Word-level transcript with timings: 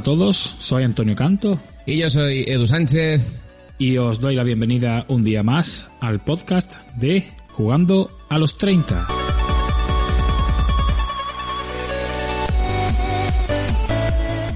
A 0.00 0.02
todos, 0.02 0.56
soy 0.58 0.82
Antonio 0.82 1.14
Canto 1.14 1.50
Y 1.84 1.98
yo 1.98 2.08
soy 2.08 2.44
Edu 2.46 2.66
Sánchez. 2.66 3.44
y 3.76 3.98
os 3.98 4.18
doy 4.18 4.34
la 4.34 4.44
bienvenida 4.44 5.04
un 5.08 5.22
día 5.22 5.42
más 5.42 5.90
al 6.00 6.20
podcast 6.20 6.72
de 6.96 7.28
Jugando 7.50 8.10
a 8.30 8.38
los 8.38 8.56
30. 8.56 9.06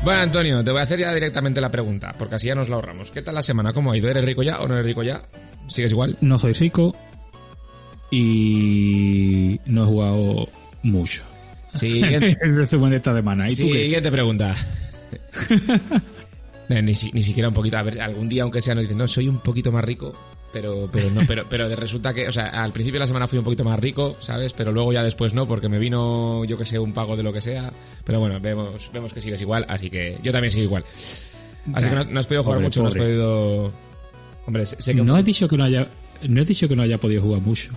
Bueno, 0.03 0.21
Antonio, 0.23 0.65
te 0.65 0.71
voy 0.71 0.81
a 0.81 0.85
hacer 0.85 1.01
ya 1.01 1.13
directamente 1.13 1.61
la 1.61 1.71
pregunta, 1.71 2.15
porque 2.19 2.37
así 2.37 2.47
ya 2.47 2.55
nos 2.55 2.71
la 2.71 2.77
ahorramos. 2.77 3.11
¿Qué 3.11 3.21
tal 3.21 3.35
la 3.35 3.43
semana? 3.43 3.75
¿Cómo 3.75 3.93
ha 3.93 3.99
ido? 3.99 4.09
¿Eres 4.09 4.25
rico 4.25 4.43
ya 4.43 4.61
o 4.61 4.69
no 4.69 4.73
eres 4.73 4.87
rico 4.87 5.03
ya? 5.03 5.21
¿Sigues 5.67 5.93
igual? 5.93 6.17
No 6.23 6.39
soy 6.39 6.55
rico 6.55 6.97
y 8.11 9.61
no 9.67 9.83
he 9.83 9.87
jugado 9.87 10.49
mucho. 10.83 11.23
Siguiente, 11.75 12.35
resumen 12.41 12.91
de 12.91 12.97
esta 12.97 13.15
semana. 13.15 13.47
¿Y 13.51 13.57
tú 13.57 13.65
qué? 13.65 13.83
siguiente 13.83 14.11
pregunta. 14.11 14.55
No, 16.69 16.83
ni, 16.83 16.95
si- 16.95 17.11
ni 17.13 17.23
siquiera 17.23 17.49
un 17.49 17.55
poquito. 17.55 17.77
A 17.79 17.83
ver, 17.83 18.01
algún 18.01 18.29
día, 18.29 18.43
aunque 18.43 18.61
sea, 18.61 18.75
nos 18.75 18.85
dicen, 18.85 18.99
no, 18.99 19.07
soy 19.07 19.29
un 19.29 19.39
poquito 19.39 19.71
más 19.73 19.85
rico. 19.85 20.13
Pero, 20.53 20.89
pero 20.93 21.11
no, 21.11 21.23
pero, 21.27 21.45
pero 21.51 21.69
de 21.69 21.75
resulta 21.75 22.15
que, 22.15 22.29
o 22.29 22.33
sea, 22.33 22.47
al 22.63 22.73
principio 22.73 22.99
de 22.99 23.01
la 23.01 23.07
semana 23.09 23.27
fui 23.27 23.39
un 23.41 23.45
poquito 23.45 23.65
más 23.65 23.77
rico, 23.81 24.17
¿sabes? 24.21 24.53
Pero 24.53 24.71
luego 24.71 24.93
ya 24.93 25.03
después 25.03 25.35
no, 25.35 25.49
porque 25.49 25.69
me 25.69 25.81
vino, 25.81 26.45
yo 26.45 26.57
que 26.57 26.65
sé, 26.65 26.79
un 26.79 26.93
pago 26.93 27.17
de 27.17 27.25
lo 27.25 27.33
que 27.33 27.41
sea. 27.41 27.73
Pero 28.05 28.21
bueno, 28.21 28.39
vemos, 28.41 28.89
vemos 28.93 29.13
que 29.13 29.21
sigues 29.21 29.41
igual, 29.43 29.67
así 29.69 29.91
que 29.91 30.17
yo 30.23 30.31
también 30.31 30.53
sigo 30.53 30.63
igual. 30.67 30.85
Así 30.85 31.89
que 31.89 31.95
no, 31.97 32.05
no 32.05 32.21
has 32.21 32.27
podido 32.29 32.45
jugar 32.45 32.59
Pobre, 32.59 32.67
mucho, 32.69 32.83
no 32.83 32.89
has 32.89 32.95
podido. 32.95 33.73
Hombre, 34.47 34.65
sé 34.67 34.77
sé 34.81 34.95
que. 34.95 35.03
No 35.03 35.19
he 35.19 35.25
dicho 35.25 35.49
que 35.49 35.57
no 35.57 35.65
haya, 35.65 35.89
no 36.29 36.41
he 36.41 36.45
dicho 36.45 36.69
que 36.69 36.77
no 36.77 36.83
haya 36.83 36.99
podido 36.99 37.23
jugar 37.23 37.41
mucho. 37.41 37.73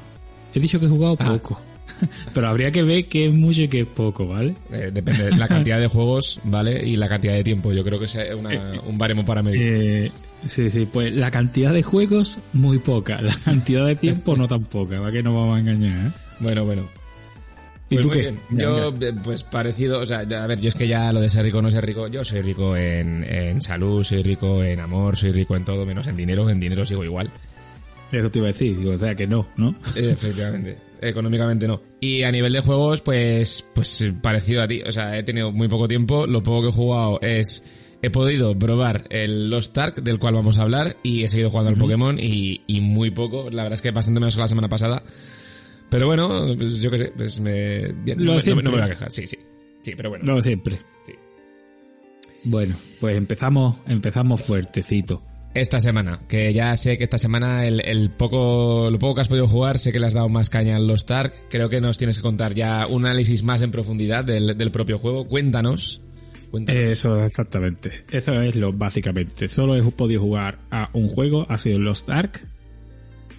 He 0.54 0.60
dicho 0.60 0.80
que 0.80 0.86
he 0.86 0.90
jugado 0.90 1.16
Ah. 1.20 1.30
poco. 1.34 1.60
Pero 2.34 2.48
habría 2.48 2.72
que 2.72 2.84
ver 2.84 3.06
qué 3.08 3.28
es 3.28 3.34
mucho 3.34 3.62
y 3.64 3.68
qué 3.68 3.82
es 3.82 3.86
poco, 3.88 4.28
¿vale? 4.28 4.56
Eh, 4.72 4.92
depende 4.94 5.26
de 5.26 5.38
la 5.38 5.48
cantidad 5.48 5.80
de 5.80 5.88
juegos, 5.88 6.40
¿vale? 6.44 6.86
Y 6.88 6.96
la 6.98 7.08
cantidad 7.10 7.34
de 7.34 7.44
tiempo. 7.44 7.74
Yo 7.74 7.84
creo 7.84 8.00
que 8.00 8.06
es 8.06 8.18
una- 8.38 8.82
un 8.86 8.98
baremo 8.98 9.26
para 9.26 9.42
medir. 9.44 9.62
Eh, 9.62 10.12
sí, 10.46 10.70
sí, 10.70 10.88
pues 10.92 11.14
la 11.14 11.32
cantidad 11.32 11.74
de 11.74 11.84
juegos 11.84 12.40
muy 12.54 12.80
poca, 12.80 13.22
la 13.22 13.36
cantidad 13.46 13.86
de 13.86 13.96
tiempo 13.96 14.36
no 14.36 14.48
tan 14.48 14.64
poca, 14.66 15.00
¿va? 15.00 15.12
Que 15.12 15.24
no 15.24 15.34
vamos 15.36 15.58
a 15.58 15.60
engañar, 15.60 16.08
¿eh? 16.08 16.12
Bueno, 16.40 16.66
bueno. 16.66 16.88
¿Y 17.90 17.96
Pues 17.96 18.02
tú 18.02 18.08
muy 18.10 18.18
qué? 18.18 18.22
bien. 18.24 18.40
Yo, 18.52 18.90
eh, 19.00 19.14
pues 19.24 19.44
parecido, 19.44 20.02
o 20.02 20.06
sea, 20.06 20.20
a 20.20 20.48
ver, 20.48 20.60
yo 20.60 20.68
es 20.68 20.76
que 20.76 20.90
ya 20.90 21.14
lo 21.14 21.22
de 21.22 21.30
ser 21.30 21.46
rico 21.46 21.62
no 21.62 21.72
ser 21.72 21.86
rico, 21.86 22.08
yo 22.10 22.26
soy 22.26 22.42
rico 22.42 22.76
en, 22.76 23.24
en 23.24 23.62
salud, 23.62 24.04
soy 24.04 24.24
rico 24.24 24.62
en 24.62 24.82
amor, 24.82 25.16
soy 25.16 25.32
rico 25.32 25.56
en 25.56 25.64
todo, 25.64 25.86
menos 25.86 26.06
en 26.08 26.18
dinero, 26.18 26.50
en 26.50 26.60
dinero 26.60 26.86
sigo 26.86 27.06
igual. 27.06 27.30
Eso 28.12 28.30
te 28.30 28.40
iba 28.40 28.48
a 28.50 28.52
decir, 28.52 28.78
digo, 28.78 28.92
o 28.92 28.98
sea 28.98 29.16
que 29.16 29.26
no, 29.26 29.48
¿no? 29.56 29.70
Eh, 29.96 30.10
Efectivamente, 30.12 30.78
económicamente 31.02 31.68
no. 31.68 31.82
Y 32.00 32.24
a 32.24 32.32
nivel 32.32 32.54
de 32.54 32.60
juegos, 32.62 33.02
pues, 33.02 33.66
pues 33.76 34.06
parecido 34.22 34.62
a 34.62 34.68
ti, 34.68 34.82
o 34.86 34.92
sea, 34.92 35.18
he 35.18 35.24
tenido 35.24 35.52
muy 35.52 35.68
poco 35.68 35.88
tiempo, 35.88 36.26
lo 36.28 36.42
poco 36.44 36.64
que 36.64 36.70
he 36.70 36.72
jugado 36.72 37.20
es, 37.22 37.64
he 38.02 38.10
podido 38.10 38.58
probar 38.58 39.06
el 39.10 39.50
Lost 39.50 39.78
Ark, 39.78 39.96
del 40.04 40.20
cual 40.20 40.36
vamos 40.36 40.60
a 40.60 40.64
hablar, 40.64 40.98
y 41.04 41.24
he 41.24 41.30
seguido 41.30 41.50
jugando 41.50 41.70
al 41.72 41.78
Pokémon, 41.78 42.20
y, 42.20 42.62
y 42.68 42.82
muy 42.82 43.12
poco, 43.12 43.50
la 43.50 43.64
verdad 43.64 43.74
es 43.76 43.82
que 43.82 43.92
bastante 43.92 44.20
menos 44.20 44.36
que 44.36 44.42
la 44.42 44.48
semana 44.48 44.70
pasada. 44.70 45.02
Pero 45.90 46.08
bueno, 46.08 46.54
pues 46.58 46.82
yo 46.82 46.92
qué 46.92 46.98
sé, 46.98 47.14
pues 47.16 47.40
me, 47.40 47.94
bien, 48.04 48.20
Lo 48.20 48.26
no, 48.26 48.26
me- 48.26 48.26
no 48.26 48.36
me- 48.36 48.42
siempre. 48.42 48.64
no 48.66 48.72
me 48.72 48.78
voy 48.78 48.86
a 48.86 48.90
quejar, 48.90 49.12
sí, 49.12 49.26
sí. 49.26 49.38
Sí, 49.82 49.94
pero 49.96 50.10
bueno. 50.10 50.26
Lo 50.26 50.42
siempre. 50.42 50.80
Sí. 51.06 51.14
Bueno, 52.46 52.76
pues 53.00 53.18
empezamos, 53.18 53.78
empezamos 53.88 54.42
fuertecito. 54.42 55.22
Esta 55.54 55.80
semana, 55.80 56.20
que 56.28 56.54
ya 56.54 56.76
sé 56.76 56.98
que 56.98 57.06
esta 57.06 57.18
semana 57.18 57.66
el, 57.66 57.82
el 57.84 58.12
poco, 58.12 58.90
lo 58.92 59.00
poco 59.00 59.16
que 59.16 59.22
has 59.22 59.28
podido 59.28 59.48
jugar, 59.48 59.80
sé 59.80 59.92
que 59.92 60.00
le 60.00 60.06
has 60.06 60.14
dado 60.14 60.30
más 60.30 60.50
caña 60.50 60.76
al 60.76 60.88
Lost 60.88 61.10
Ark. 61.10 61.34
Creo 61.50 61.68
que 61.70 61.82
nos 61.82 61.98
tienes 61.98 62.18
que 62.18 62.22
contar 62.22 62.54
ya 62.54 62.86
un 62.86 63.06
análisis 63.06 63.44
más 63.44 63.62
en 63.64 63.72
profundidad 63.72 64.24
del, 64.24 64.56
del 64.56 64.72
propio 64.72 65.00
juego. 65.00 65.28
Cuéntanos. 65.28 66.02
Cuéntanos. 66.52 66.92
Eso, 66.92 67.26
exactamente. 67.26 67.92
Eso 68.12 68.40
es 68.42 68.56
lo 68.56 68.72
básicamente. 68.72 69.48
Solo 69.48 69.76
he 69.76 69.92
podido 69.92 70.22
jugar 70.22 70.60
a 70.70 70.90
un 70.94 71.08
juego, 71.08 71.46
ha 71.50 71.58
sido 71.58 71.80
Lost 71.80 72.10
Ark. 72.10 72.46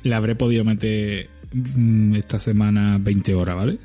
Le 0.02 0.14
habré 0.14 0.34
podido 0.34 0.64
meter 0.64 1.28
mm, 1.52 2.16
esta 2.16 2.40
semana 2.40 2.98
20 3.00 3.34
horas, 3.34 3.56
¿vale? 3.56 3.78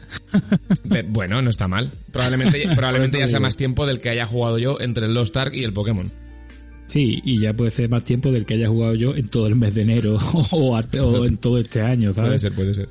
Bueno, 1.09 1.41
no 1.41 1.49
está 1.49 1.67
mal. 1.67 1.91
Probablemente, 2.11 2.67
probablemente 2.75 3.19
ya 3.19 3.27
sea 3.27 3.39
más 3.39 3.57
tiempo 3.57 3.85
del 3.85 3.99
que 3.99 4.09
haya 4.09 4.25
jugado 4.25 4.57
yo 4.57 4.79
entre 4.79 5.05
el 5.05 5.13
Lost 5.13 5.37
Ark 5.37 5.53
y 5.53 5.63
el 5.63 5.73
Pokémon. 5.73 6.11
Sí, 6.87 7.21
y 7.23 7.39
ya 7.39 7.53
puede 7.53 7.71
ser 7.71 7.89
más 7.89 8.03
tiempo 8.03 8.31
del 8.31 8.45
que 8.45 8.55
haya 8.55 8.67
jugado 8.67 8.93
yo 8.95 9.15
en 9.15 9.27
todo 9.29 9.47
el 9.47 9.55
mes 9.55 9.73
de 9.73 9.81
enero 9.81 10.17
o, 10.51 10.79
en 11.25 11.37
todo 11.37 11.57
este 11.57 11.81
año, 11.81 12.13
¿sabes? 12.13 12.29
Puede 12.29 12.39
ser, 12.39 12.53
puede 12.53 12.73
ser. 12.73 12.89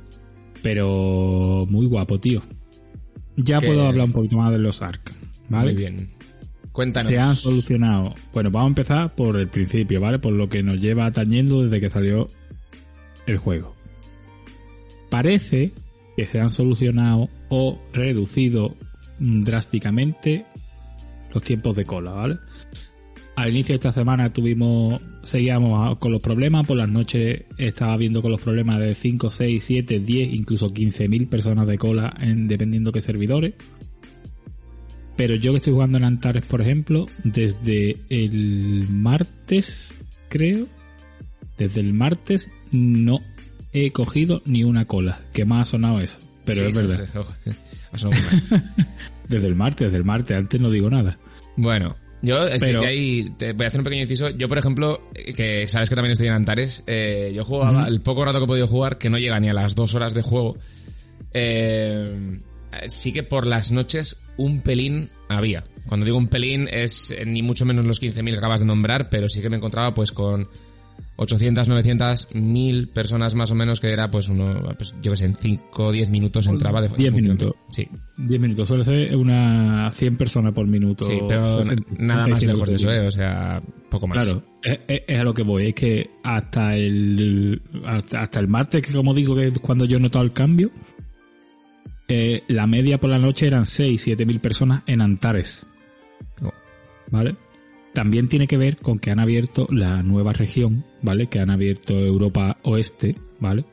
Pero 0.61 1.65
muy 1.69 1.85
guapo, 1.85 2.19
tío. 2.19 2.41
Ya 3.37 3.59
Que- 3.59 3.67
puedo 3.67 3.87
hablar 3.87 4.07
un 4.07 4.13
poquito 4.13 4.37
más 4.37 4.51
de 4.51 4.59
los 4.59 4.81
ARC, 4.81 5.13
¿vale? 5.49 5.73
Muy 5.73 5.81
bien. 5.81 6.11
Cuéntanos. 6.71 7.11
Se 7.11 7.19
han 7.19 7.35
solucionado. 7.35 8.15
Bueno, 8.33 8.49
vamos 8.49 8.67
a 8.67 8.69
empezar 8.69 9.15
por 9.15 9.37
el 9.37 9.47
principio, 9.47 10.01
¿vale? 10.01 10.17
Por 10.19 10.33
lo 10.33 10.47
que 10.47 10.63
nos 10.63 10.79
lleva 10.79 11.05
atañendo 11.05 11.61
desde 11.63 11.79
que 11.79 11.89
salió 11.89 12.29
el 13.27 13.37
juego. 13.37 13.75
Parece 15.09 15.71
que 16.17 16.25
se 16.25 16.39
han 16.39 16.49
solucionado 16.49 17.29
o 17.49 17.79
reducido 17.93 18.75
drásticamente 19.19 20.45
los 21.33 21.43
tiempos 21.43 21.75
de 21.75 21.85
cola, 21.85 22.11
¿vale? 22.11 22.37
Al 23.35 23.49
inicio 23.49 23.73
de 23.73 23.77
esta 23.77 23.91
semana 23.91 24.29
tuvimos, 24.29 25.01
seguíamos 25.23 25.97
con 25.97 26.11
los 26.11 26.21
problemas, 26.21 26.67
por 26.67 26.77
las 26.77 26.89
noches 26.89 27.43
estaba 27.57 27.97
viendo 27.97 28.21
con 28.21 28.31
los 28.31 28.41
problemas 28.41 28.79
de 28.79 28.93
5, 28.93 29.31
6, 29.31 29.63
7, 29.63 29.99
10, 29.99 30.33
incluso 30.33 30.67
15.000 30.67 31.29
personas 31.29 31.65
de 31.65 31.77
cola 31.77 32.13
en 32.19 32.47
dependiendo 32.47 32.91
qué 32.91 33.01
servidores. 33.01 33.55
Pero 35.15 35.35
yo 35.35 35.51
que 35.51 35.57
estoy 35.57 35.73
jugando 35.73 35.97
en 35.97 36.03
Antares, 36.03 36.43
por 36.45 36.61
ejemplo, 36.61 37.07
desde 37.23 37.97
el 38.09 38.87
martes, 38.89 39.95
creo, 40.29 40.67
desde 41.57 41.81
el 41.81 41.93
martes 41.93 42.51
no 42.71 43.19
he 43.73 43.91
cogido 43.91 44.41
ni 44.45 44.63
una 44.63 44.85
cola, 44.85 45.21
que 45.33 45.45
más 45.45 45.61
ha 45.61 45.71
sonado 45.71 45.99
eso. 45.99 46.19
Pero 46.45 46.57
Sí, 46.57 46.69
es 46.69 46.75
verdad. 46.75 47.09
Desde 49.29 49.47
el 49.47 49.55
martes, 49.55 49.85
desde 49.85 49.97
el 49.97 50.03
martes, 50.03 50.35
antes 50.35 50.59
no 50.59 50.69
digo 50.69 50.89
nada. 50.89 51.17
Bueno, 51.55 51.95
yo 52.23 52.37
Pero- 52.59 52.81
que 52.81 52.87
ahí 52.87 53.29
te 53.37 53.53
voy 53.53 53.65
a 53.65 53.67
hacer 53.67 53.81
un 53.81 53.83
pequeño 53.83 54.01
inciso. 54.03 54.29
Yo, 54.31 54.47
por 54.47 54.57
ejemplo, 54.57 55.07
que 55.13 55.67
sabes 55.67 55.89
que 55.89 55.95
también 55.95 56.13
estoy 56.13 56.29
en 56.29 56.33
Antares, 56.33 56.83
eh, 56.87 57.31
yo 57.35 57.45
jugaba 57.45 57.87
el 57.87 58.01
poco 58.01 58.25
rato 58.25 58.39
que 58.39 58.45
he 58.45 58.47
podido 58.47 58.67
jugar, 58.67 58.97
que 58.97 59.11
no 59.11 59.19
llega 59.19 59.39
ni 59.39 59.49
a 59.49 59.53
las 59.53 59.75
dos 59.75 59.93
horas 59.93 60.15
de 60.15 60.23
juego. 60.23 60.57
eh, 61.35 62.39
sí 62.87 63.11
que 63.11 63.23
por 63.23 63.45
las 63.47 63.71
noches 63.71 64.19
un 64.37 64.61
pelín 64.61 65.09
había. 65.29 65.63
Cuando 65.87 66.05
digo 66.05 66.17
un 66.17 66.27
pelín 66.27 66.67
es 66.71 67.11
eh, 67.11 67.25
ni 67.25 67.41
mucho 67.41 67.65
menos 67.65 67.85
los 67.85 67.99
15.000 68.01 68.31
que 68.31 68.37
acabas 68.37 68.61
de 68.61 68.65
nombrar, 68.65 69.09
pero 69.09 69.29
sí 69.29 69.41
que 69.41 69.49
me 69.49 69.57
encontraba 69.57 69.93
pues 69.93 70.11
con 70.11 70.47
800, 71.15 71.67
900, 71.67 72.29
1000 72.33 72.87
personas 72.89 73.35
más 73.35 73.51
o 73.51 73.55
menos, 73.55 73.79
que 73.79 73.91
era 73.91 74.09
pues 74.09 74.29
uno, 74.29 74.73
pues, 74.77 74.95
yo 75.01 75.11
que 75.11 75.17
sé, 75.17 75.25
en 75.25 75.35
5 75.35 75.85
o 75.85 75.91
10 75.91 76.09
minutos 76.09 76.47
entraba 76.47 76.81
de 76.81 76.87
10 76.89 77.11
función. 77.13 77.37
minutos. 77.37 77.55
Sí, 77.69 77.87
10 78.17 78.41
minutos, 78.41 78.67
suele 78.67 78.83
ser 78.83 79.15
una 79.15 79.91
100 79.91 80.17
personas 80.17 80.53
por 80.53 80.67
minuto. 80.67 81.03
sí, 81.03 81.19
pero 81.27 81.63
60, 81.63 81.83
nada 81.99 82.27
más 82.27 82.39
65 82.39 82.53
lejos 82.53 82.69
de 82.69 82.75
eso. 82.75 82.91
¿eh? 82.91 83.07
O 83.07 83.11
sea, 83.11 83.61
poco 83.89 84.07
más. 84.07 84.23
Claro, 84.25 84.43
es, 84.63 84.79
es- 84.87 85.01
es 85.07 85.19
a 85.19 85.23
lo 85.23 85.33
que 85.35 85.43
voy, 85.43 85.67
es 85.67 85.75
que 85.75 86.09
hasta 86.23 86.75
el 86.75 87.61
hasta, 87.85 88.21
hasta 88.21 88.39
el 88.39 88.47
martes, 88.47 88.81
que 88.81 88.91
como 88.93 89.13
digo 89.13 89.35
que 89.35 89.47
es 89.49 89.59
cuando 89.59 89.85
yo 89.85 89.97
he 89.97 89.99
notado 89.99 90.25
el 90.25 90.33
cambio, 90.33 90.71
eh, 92.07 92.43
la 92.47 92.67
media 92.67 92.99
por 92.99 93.09
la 93.09 93.19
noche 93.19 93.47
eran 93.47 93.65
6, 93.65 94.01
7 94.01 94.25
mil 94.25 94.39
personas 94.39 94.83
en 94.87 95.01
Antares, 95.01 95.65
Oh. 96.41 96.51
¿vale? 97.11 97.35
También 97.93 98.27
tiene 98.27 98.47
que 98.47 98.57
ver 98.57 98.77
con 98.77 98.99
que 98.99 99.11
han 99.11 99.19
abierto 99.19 99.67
la 99.69 100.01
nueva 100.01 100.33
región, 100.33 100.83
¿vale? 101.01 101.27
Que 101.27 101.39
han 101.39 101.51
abierto 101.51 101.93
Europa 101.93 102.57
Oeste, 102.63 103.15
¿vale? 103.39 103.65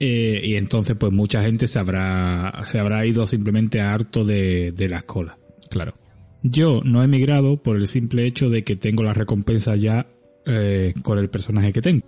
Eh, 0.00 0.40
y 0.44 0.54
entonces 0.54 0.96
pues 0.98 1.12
mucha 1.12 1.42
gente 1.42 1.66
se 1.66 1.78
habrá 1.78 2.62
se 2.66 2.78
habrá 2.78 3.04
ido 3.04 3.26
simplemente 3.26 3.80
a 3.80 3.92
harto 3.92 4.24
de, 4.24 4.72
de 4.72 4.88
las 4.88 5.04
colas. 5.04 5.36
Claro. 5.70 5.94
Yo 6.42 6.82
no 6.84 7.02
he 7.02 7.08
migrado 7.08 7.62
por 7.62 7.76
el 7.76 7.88
simple 7.88 8.26
hecho 8.26 8.48
de 8.48 8.62
que 8.62 8.76
tengo 8.76 9.02
las 9.02 9.16
recompensas 9.16 9.80
ya 9.80 10.06
eh, 10.46 10.94
con 11.02 11.18
el 11.18 11.28
personaje 11.28 11.72
que 11.72 11.82
tengo. 11.82 12.06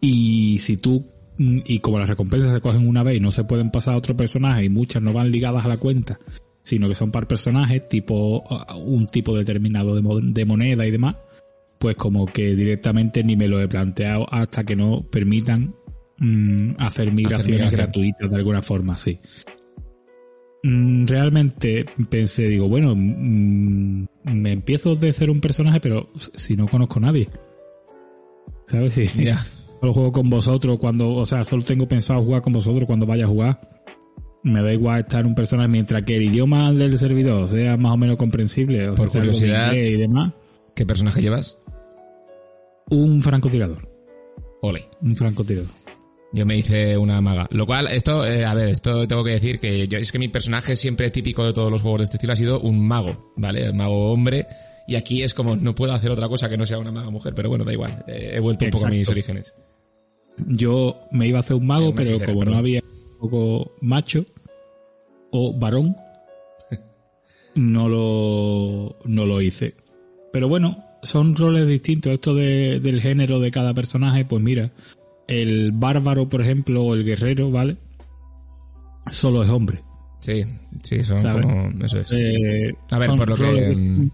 Y 0.00 0.58
si 0.58 0.76
tú, 0.76 1.06
mm, 1.38 1.60
y 1.66 1.80
como 1.80 1.98
las 1.98 2.08
recompensas 2.08 2.52
se 2.52 2.60
cogen 2.60 2.88
una 2.88 3.02
vez 3.02 3.18
y 3.18 3.20
no 3.20 3.30
se 3.30 3.44
pueden 3.44 3.70
pasar 3.70 3.94
a 3.94 3.98
otro 3.98 4.16
personaje 4.16 4.64
y 4.64 4.68
muchas 4.68 5.02
no 5.02 5.12
van 5.12 5.30
ligadas 5.30 5.64
a 5.64 5.68
la 5.68 5.76
cuenta, 5.76 6.18
sino 6.64 6.88
que 6.88 6.94
son 6.94 7.12
para 7.12 7.28
personajes, 7.28 7.88
tipo 7.88 8.38
uh, 8.38 8.76
un 8.78 9.06
tipo 9.06 9.36
determinado 9.36 9.94
de, 9.94 10.20
de 10.22 10.44
moneda 10.44 10.86
y 10.86 10.90
demás, 10.90 11.16
pues 11.78 11.96
como 11.96 12.26
que 12.26 12.56
directamente 12.56 13.22
ni 13.22 13.36
me 13.36 13.46
lo 13.46 13.60
he 13.60 13.68
planteado 13.68 14.26
hasta 14.32 14.64
que 14.64 14.74
no 14.74 15.02
permitan 15.02 15.74
mm, 16.18 16.70
hacer 16.78 17.12
migraciones 17.12 17.70
gratuitas 17.70 18.30
de 18.30 18.36
alguna 18.36 18.62
forma, 18.62 18.96
sí. 18.96 19.20
Mm, 20.62 21.06
Realmente 21.06 21.84
pensé, 22.08 22.48
digo, 22.48 22.68
bueno, 22.68 22.94
mm, 22.96 24.06
me 24.24 24.52
empiezo 24.52 24.96
de 24.96 25.12
ser 25.12 25.28
un 25.28 25.40
personaje, 25.40 25.78
pero 25.80 26.08
si 26.14 26.56
no 26.56 26.66
conozco 26.66 26.98
a 26.98 27.02
nadie. 27.02 27.28
¿Sabes? 28.66 28.94
Si 28.94 29.06
Ya. 29.22 29.44
solo 29.80 29.92
juego 29.92 30.12
con 30.12 30.30
vosotros 30.30 30.78
cuando, 30.78 31.10
o 31.10 31.26
sea, 31.26 31.44
solo 31.44 31.62
tengo 31.62 31.86
pensado 31.86 32.24
jugar 32.24 32.40
con 32.40 32.54
vosotros 32.54 32.86
cuando 32.86 33.04
vaya 33.04 33.26
a 33.26 33.28
jugar. 33.28 33.83
Me 34.44 34.62
da 34.62 34.72
igual 34.72 35.00
estar 35.00 35.26
un 35.26 35.34
personaje 35.34 35.68
mientras 35.70 36.04
que 36.04 36.16
el 36.16 36.22
idioma 36.24 36.70
del 36.72 36.96
servidor 36.98 37.48
sea 37.48 37.76
más 37.76 37.94
o 37.94 37.96
menos 37.96 38.16
comprensible. 38.16 38.90
o 38.90 38.94
Por 38.94 39.10
sea, 39.10 39.20
curiosidad. 39.22 39.72
y 39.72 39.96
demás. 39.96 40.34
¿Qué 40.74 40.84
personaje 40.86 41.22
llevas? 41.22 41.58
Un 42.90 43.22
francotirador. 43.22 43.88
Ole. 44.60 44.86
Un 45.00 45.16
francotirador. 45.16 45.70
Yo 46.32 46.44
me 46.44 46.56
hice 46.56 46.98
una 46.98 47.20
maga. 47.20 47.46
Lo 47.50 47.64
cual, 47.64 47.86
esto, 47.90 48.26
eh, 48.26 48.44
a 48.44 48.54
ver, 48.54 48.68
esto 48.68 49.06
tengo 49.06 49.24
que 49.24 49.30
decir 49.30 49.58
que 49.60 49.86
yo, 49.88 49.98
es 49.98 50.10
que 50.12 50.18
mi 50.18 50.28
personaje 50.28 50.76
siempre 50.76 51.10
típico 51.10 51.44
de 51.46 51.52
todos 51.52 51.70
los 51.70 51.80
juegos 51.80 52.00
de 52.00 52.04
este 52.04 52.16
estilo 52.16 52.32
ha 52.32 52.36
sido 52.36 52.60
un 52.60 52.86
mago, 52.86 53.32
¿vale? 53.36 53.62
El 53.64 53.74
mago 53.74 54.12
hombre. 54.12 54.46
Y 54.86 54.96
aquí 54.96 55.22
es 55.22 55.32
como, 55.32 55.56
no 55.56 55.74
puedo 55.74 55.94
hacer 55.94 56.10
otra 56.10 56.28
cosa 56.28 56.50
que 56.50 56.58
no 56.58 56.66
sea 56.66 56.78
una 56.78 56.92
maga 56.92 57.08
mujer, 57.08 57.34
pero 57.34 57.48
bueno, 57.48 57.64
da 57.64 57.72
igual. 57.72 58.04
Eh, 58.08 58.32
he 58.34 58.40
vuelto 58.40 58.64
un 58.66 58.72
poco 58.72 58.86
a 58.86 58.90
mis 58.90 59.08
orígenes. 59.08 59.56
Yo 60.48 61.00
me 61.12 61.28
iba 61.28 61.38
a 61.38 61.40
hacer 61.40 61.56
un 61.56 61.66
mago, 61.66 61.94
pero 61.94 62.18
como 62.20 62.44
no 62.44 62.56
había 62.56 62.80
un 62.82 63.30
poco 63.30 63.70
macho 63.80 64.26
o 65.36 65.52
varón, 65.52 65.96
no 67.56 67.88
lo, 67.88 68.96
no 69.04 69.26
lo 69.26 69.40
hice. 69.42 69.74
Pero 70.32 70.48
bueno, 70.48 70.84
son 71.02 71.36
roles 71.36 71.66
distintos. 71.68 72.12
Esto 72.12 72.34
de- 72.34 72.80
del 72.80 73.00
género 73.00 73.40
de 73.40 73.50
cada 73.50 73.74
personaje, 73.74 74.24
pues 74.24 74.42
mira, 74.42 74.70
el 75.28 75.72
bárbaro, 75.72 76.28
por 76.28 76.42
ejemplo, 76.42 76.82
o 76.84 76.94
el 76.94 77.04
guerrero, 77.04 77.50
¿vale? 77.50 77.76
Solo 79.10 79.42
es 79.42 79.50
hombre. 79.50 79.82
Sí, 80.20 80.42
sí, 80.82 81.02
son 81.04 81.20
¿Sabes? 81.20 81.42
como, 81.44 81.84
eso 81.84 82.00
es. 82.00 82.12
Eh, 82.12 82.74
a 82.90 82.98
ver, 82.98 83.10
por 83.14 83.28
lo 83.28 83.36
que, 83.36 84.08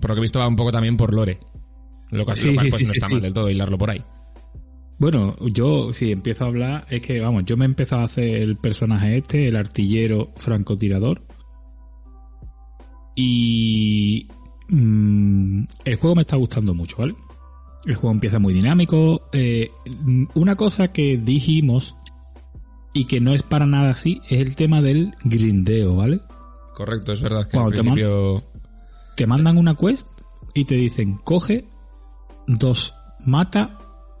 por 0.00 0.10
lo 0.10 0.14
que 0.16 0.20
he 0.20 0.22
visto 0.22 0.38
va 0.40 0.48
un 0.48 0.56
poco 0.56 0.72
también 0.72 0.96
por 0.96 1.14
lore. 1.14 1.38
Lo, 2.10 2.26
que, 2.26 2.34
Sí, 2.36 2.48
lo 2.48 2.54
cual 2.54 2.64
sí, 2.66 2.70
pues 2.70 2.80
sí, 2.80 2.86
no 2.86 2.92
está 2.92 3.08
mal 3.08 3.20
del 3.20 3.34
todo 3.34 3.50
hilarlo 3.50 3.78
por 3.78 3.90
ahí. 3.90 4.02
Bueno, 4.98 5.36
yo 5.48 5.92
si 5.92 6.12
empiezo 6.12 6.44
a 6.44 6.48
hablar 6.48 6.86
es 6.88 7.00
que, 7.02 7.20
vamos, 7.20 7.44
yo 7.46 7.56
me 7.56 7.64
he 7.64 7.66
empezado 7.66 8.02
a 8.02 8.06
hacer 8.06 8.36
el 8.42 8.56
personaje 8.56 9.18
este, 9.18 9.48
el 9.48 9.56
artillero 9.56 10.32
francotirador. 10.36 11.20
Y 13.16 14.28
mm, 14.68 15.64
el 15.84 15.96
juego 15.96 16.16
me 16.16 16.22
está 16.22 16.36
gustando 16.36 16.74
mucho, 16.74 16.96
¿vale? 16.98 17.14
El 17.86 17.94
juego 17.96 18.12
empieza 18.14 18.38
muy 18.38 18.54
dinámico. 18.54 19.28
eh, 19.32 19.70
mm, 19.86 20.24
una 20.34 20.56
cosa 20.56 20.88
que 20.92 21.16
dijimos 21.18 21.96
y 22.92 23.06
que 23.06 23.20
no 23.20 23.34
es 23.34 23.42
para 23.42 23.66
nada 23.66 23.90
así 23.90 24.20
es 24.30 24.40
el 24.40 24.54
tema 24.54 24.80
del 24.80 25.14
grindeo, 25.24 25.96
¿vale? 25.96 26.20
Correcto, 26.74 27.12
es 27.12 27.20
verdad 27.20 27.44
que 27.44 27.50
Cuando 27.50 27.70
al 27.70 27.74
te 27.76 27.82
man- 27.82 27.94
principio... 27.94 28.44
Te 29.16 29.26
mandan 29.28 29.58
una 29.58 29.76
quest 29.76 30.08
y 30.54 30.64
te 30.64 30.74
dicen, 30.74 31.18
coge 31.18 31.68
dos, 32.48 32.92
mata 33.24 33.78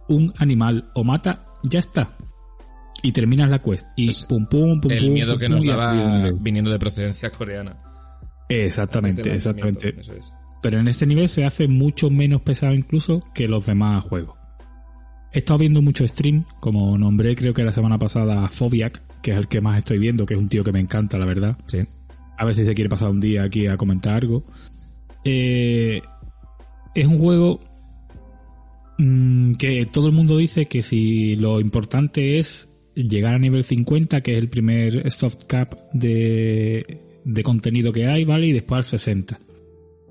un 0.08 0.32
animal 0.38 0.90
o 0.94 1.04
mata, 1.04 1.44
ya 1.62 1.78
está. 1.78 2.16
Y 3.02 3.12
terminas 3.12 3.50
la 3.50 3.60
quest. 3.60 3.86
Y 3.96 4.08
Ese 4.08 4.10
es 4.22 4.26
pum, 4.26 4.46
pum, 4.46 4.80
pum, 4.80 4.90
el 4.90 5.04
pum, 5.04 5.12
miedo 5.12 5.32
pum, 5.32 5.40
que 5.40 5.48
nos 5.48 5.64
daba 5.64 6.30
viniendo 6.40 6.70
de 6.70 6.78
procedencia 6.78 7.30
coreana. 7.30 7.76
Exactamente, 8.48 9.34
exactamente. 9.34 9.94
eso 9.98 10.14
es. 10.14 10.32
Pero 10.62 10.80
en 10.80 10.88
este 10.88 11.06
nivel 11.06 11.28
se 11.28 11.44
hace 11.44 11.68
mucho 11.68 12.08
menos 12.10 12.40
pesado 12.40 12.74
incluso 12.74 13.20
que 13.34 13.48
los 13.48 13.66
demás 13.66 14.02
juegos. 14.04 14.38
He 15.32 15.40
estado 15.40 15.58
viendo 15.58 15.82
mucho 15.82 16.06
stream, 16.06 16.46
como 16.60 16.96
nombré 16.96 17.34
creo 17.34 17.52
que 17.52 17.64
la 17.64 17.72
semana 17.72 17.98
pasada 17.98 18.44
a 18.44 18.48
Fobiac, 18.48 19.02
que 19.20 19.32
es 19.32 19.36
el 19.36 19.48
que 19.48 19.60
más 19.60 19.78
estoy 19.78 19.98
viendo, 19.98 20.24
que 20.24 20.34
es 20.34 20.40
un 20.40 20.48
tío 20.48 20.64
que 20.64 20.72
me 20.72 20.80
encanta, 20.80 21.18
la 21.18 21.26
verdad. 21.26 21.58
Sí. 21.66 21.80
A 22.38 22.44
ver 22.44 22.54
si 22.54 22.64
se 22.64 22.74
quiere 22.74 22.88
pasar 22.88 23.10
un 23.10 23.20
día 23.20 23.42
aquí 23.42 23.66
a 23.66 23.76
comentar 23.76 24.14
algo. 24.14 24.44
Eh, 25.24 26.00
es 26.94 27.06
un 27.06 27.18
juego 27.18 27.60
mm, 28.98 29.52
que 29.52 29.86
todo 29.86 30.06
el 30.06 30.12
mundo 30.12 30.36
dice 30.36 30.66
que 30.66 30.82
si 30.82 31.36
lo 31.36 31.60
importante 31.60 32.38
es 32.38 32.68
llegar 32.94 33.34
a 33.34 33.38
nivel 33.38 33.64
50, 33.64 34.20
que 34.20 34.32
es 34.32 34.38
el 34.38 34.48
primer 34.48 35.10
soft 35.10 35.44
cap 35.46 35.74
de, 35.92 37.00
de 37.24 37.42
contenido 37.42 37.92
que 37.92 38.06
hay, 38.06 38.24
¿vale? 38.24 38.48
Y 38.48 38.52
después 38.52 38.78
al 38.78 38.84
60. 38.84 39.38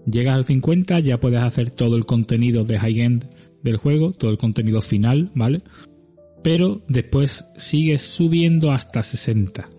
Llegas 0.06 0.35
al 0.35 0.45
50, 0.45 1.00
ya 1.00 1.19
puedes 1.19 1.41
hacer 1.41 1.71
todo 1.71 1.95
el 1.95 2.06
contenido 2.06 2.65
de 2.65 2.77
high-end 2.77 3.25
del 3.62 3.77
juego, 3.77 4.12
todo 4.12 4.31
el 4.31 4.38
contenido 4.38 4.81
final, 4.81 5.31
¿vale? 5.33 5.62
Pero 6.44 6.81
después 6.89 7.45
sigues 7.56 8.01
subiendo 8.01 8.71
hasta 8.71 9.01
60. 9.01 9.69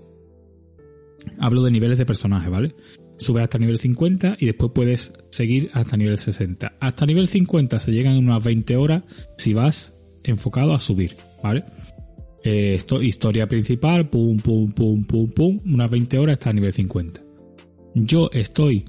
Hablo 1.38 1.62
de 1.62 1.70
niveles 1.70 1.98
de 1.98 2.06
personaje, 2.06 2.48
¿vale? 2.48 2.74
Subes 3.16 3.44
hasta 3.44 3.58
nivel 3.58 3.78
50 3.78 4.36
y 4.40 4.46
después 4.46 4.72
puedes 4.74 5.12
seguir 5.30 5.70
hasta 5.72 5.96
nivel 5.96 6.18
60. 6.18 6.74
Hasta 6.80 7.06
nivel 7.06 7.28
50 7.28 7.78
se 7.78 7.92
llegan 7.92 8.16
en 8.16 8.28
unas 8.28 8.44
20 8.44 8.76
horas 8.76 9.02
si 9.36 9.54
vas 9.54 9.94
enfocado 10.24 10.74
a 10.74 10.78
subir, 10.78 11.12
¿vale? 11.42 11.64
Eh, 12.42 12.74
esto, 12.74 13.02
historia 13.02 13.46
principal, 13.46 14.08
pum, 14.10 14.38
pum, 14.38 14.72
pum, 14.72 15.04
pum, 15.04 15.30
pum, 15.30 15.60
unas 15.64 15.90
20 15.90 16.18
horas 16.18 16.38
hasta 16.38 16.52
nivel 16.52 16.72
50. 16.72 17.20
Yo 17.94 18.28
estoy, 18.32 18.84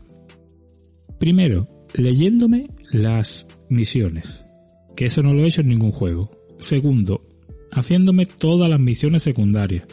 primero, 1.19 1.67
leyéndome 1.93 2.67
las 2.91 3.47
misiones, 3.69 4.47
que 4.95 5.05
eso 5.05 5.21
no 5.21 5.33
lo 5.33 5.43
he 5.43 5.47
hecho 5.47 5.61
en 5.61 5.69
ningún 5.69 5.91
juego. 5.91 6.29
Segundo, 6.59 7.21
haciéndome 7.71 8.25
todas 8.25 8.69
las 8.69 8.79
misiones 8.79 9.23
secundarias. 9.23 9.85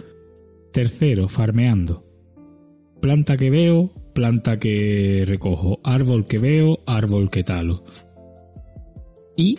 Tercero, 0.73 1.29
farmeando. 1.29 2.05
Planta 3.01 3.37
que 3.37 3.51
veo, 3.51 3.93
planta 4.13 4.59
que 4.59 5.25
recojo. 5.27 5.79
Árbol 5.83 6.27
que 6.27 6.39
veo, 6.39 6.79
árbol 6.87 7.31
que 7.31 7.45
talo. 7.45 7.85
Y 9.37 9.59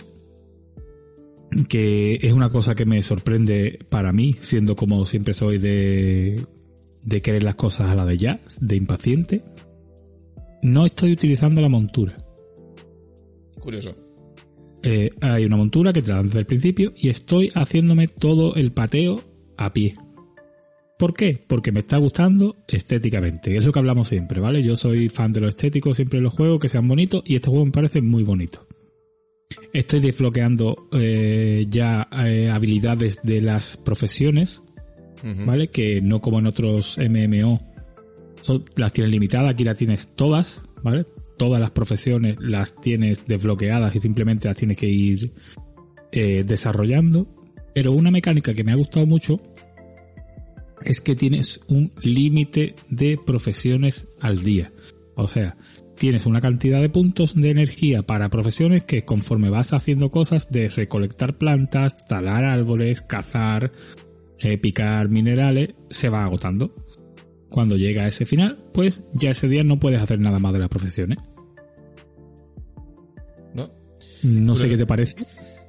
que 1.68 2.16
es 2.22 2.34
una 2.34 2.50
cosa 2.50 2.76
que 2.76 2.86
me 2.86 3.02
sorprende 3.02 3.80
para 3.90 4.12
mí, 4.12 4.34
siendo 4.42 4.76
como 4.76 5.06
siempre 5.06 5.34
soy 5.34 5.58
de, 5.58 6.46
de 7.04 7.22
querer 7.22 7.44
las 7.44 7.56
cosas 7.56 7.90
a 7.90 7.96
la 7.96 8.06
de 8.06 8.18
ya, 8.18 8.40
de 8.60 8.76
impaciente. 8.76 9.44
No 10.62 10.86
estoy 10.86 11.12
utilizando 11.12 11.62
la 11.62 11.70
montura. 11.70 12.16
Curioso. 13.60 13.96
Eh, 14.82 15.12
hay 15.22 15.46
una 15.46 15.56
montura 15.56 15.94
que 15.94 16.02
te 16.02 16.10
la 16.10 16.18
dan 16.18 16.28
desde 16.28 16.40
el 16.40 16.46
principio 16.46 16.92
y 16.96 17.10
estoy 17.10 17.52
haciéndome 17.56 18.08
todo 18.08 18.56
el 18.56 18.72
pateo 18.72 19.24
a 19.58 19.72
pie. 19.72 19.96
¿Por 21.04 21.14
qué? 21.14 21.38
Porque 21.48 21.74
me 21.74 21.82
está 21.82 21.98
gustando 21.98 22.56
estéticamente. 22.66 23.58
Es 23.58 23.66
lo 23.66 23.74
que 23.74 23.80
hablamos 23.80 24.08
siempre, 24.08 24.40
¿vale? 24.40 24.64
Yo 24.64 24.78
soy 24.78 25.10
fan 25.10 25.34
de 25.34 25.42
lo 25.42 25.50
estético 25.50 25.94
siempre 25.94 26.22
los 26.22 26.32
juegos, 26.34 26.62
que 26.62 26.70
sean 26.70 26.88
bonitos, 26.88 27.22
y 27.26 27.36
este 27.36 27.50
juego 27.50 27.66
me 27.66 27.74
parece 27.74 28.00
muy 28.02 28.24
bonito. 28.24 28.66
Estoy 29.74 30.00
desbloqueando 30.00 30.88
eh, 30.94 31.66
ya 31.68 32.08
eh, 32.26 32.50
habilidades 32.50 33.20
de 33.22 33.42
las 33.42 33.76
profesiones. 33.76 34.62
¿vale? 35.46 35.68
Que 35.68 36.00
no 36.02 36.22
como 36.22 36.40
en 36.40 36.48
otros 36.48 36.98
MMO 36.98 37.60
son- 38.40 38.64
las 38.78 38.94
tienes 38.94 39.12
limitadas, 39.12 39.52
aquí 39.56 39.66
las 39.66 39.78
tienes 39.78 40.16
todas, 40.16 40.64
¿vale? 40.84 41.06
Todas 41.38 41.60
las 41.60 41.72
profesiones 41.72 42.38
las 42.40 42.80
tienes 42.80 43.26
desbloqueadas 43.28 43.94
y 43.94 44.00
simplemente 44.00 44.48
las 44.48 44.56
tienes 44.56 44.78
que 44.78 44.88
ir 44.88 45.32
eh, 46.14 46.46
desarrollando. 46.48 47.28
Pero 47.76 47.92
una 47.92 48.10
mecánica 48.10 48.54
que 48.54 48.64
me 48.64 48.72
ha 48.72 48.76
gustado 48.76 49.06
mucho 49.06 49.36
es 50.86 51.02
que 51.02 51.16
tienes 51.16 51.62
un 51.68 51.92
límite 52.02 52.76
de 52.90 53.20
profesiones 53.24 54.14
al 54.22 54.44
día. 54.44 54.72
O 55.16 55.28
sea, 55.28 55.56
tienes 55.98 56.26
una 56.26 56.42
cantidad 56.42 56.82
de 56.82 56.90
puntos 56.90 57.36
de 57.36 57.50
energía 57.50 58.04
para 58.04 58.30
profesiones 58.30 58.84
que 58.84 59.06
conforme 59.06 59.50
vas 59.50 59.74
haciendo 59.74 60.10
cosas 60.10 60.52
de 60.52 60.70
recolectar 60.70 61.38
plantas, 61.38 62.08
talar 62.08 62.44
árboles, 62.44 63.02
cazar, 63.02 63.72
eh, 64.40 64.58
picar 64.58 65.10
minerales, 65.10 65.70
se 65.90 66.10
va 66.10 66.26
agotando. 66.26 66.74
Cuando 67.50 67.78
llega 67.78 68.04
a 68.04 68.08
ese 68.08 68.26
final, 68.26 68.58
pues 68.74 69.06
ya 69.14 69.32
ese 69.32 69.48
día 69.48 69.64
no 69.64 69.80
puedes 69.80 70.02
hacer 70.02 70.20
nada 70.20 70.40
más 70.40 70.54
de 70.54 70.60
las 70.60 70.70
profesiones. 70.70 71.20
¿No? 73.54 73.72
No 74.24 74.56
sé 74.56 74.68
qué 74.68 74.78
te 74.78 74.88
parece. 74.88 75.16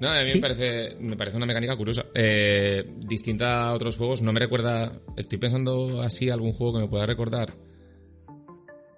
No, 0.00 0.08
a 0.08 0.22
mí 0.22 0.30
Sí. 0.30 0.38
me, 0.38 0.42
parece, 0.42 0.96
me 1.00 1.16
parece 1.16 1.36
una 1.36 1.46
mecánica 1.46 1.76
curiosa. 1.76 2.04
Eh, 2.14 2.84
distinta 3.06 3.68
a 3.68 3.74
otros 3.74 3.96
juegos, 3.96 4.22
no 4.22 4.32
me 4.32 4.40
recuerda. 4.40 4.92
Estoy 5.16 5.38
pensando 5.38 6.02
así 6.02 6.30
algún 6.30 6.52
juego 6.52 6.74
que 6.74 6.80
me 6.80 6.88
pueda 6.88 7.06
recordar. 7.06 7.54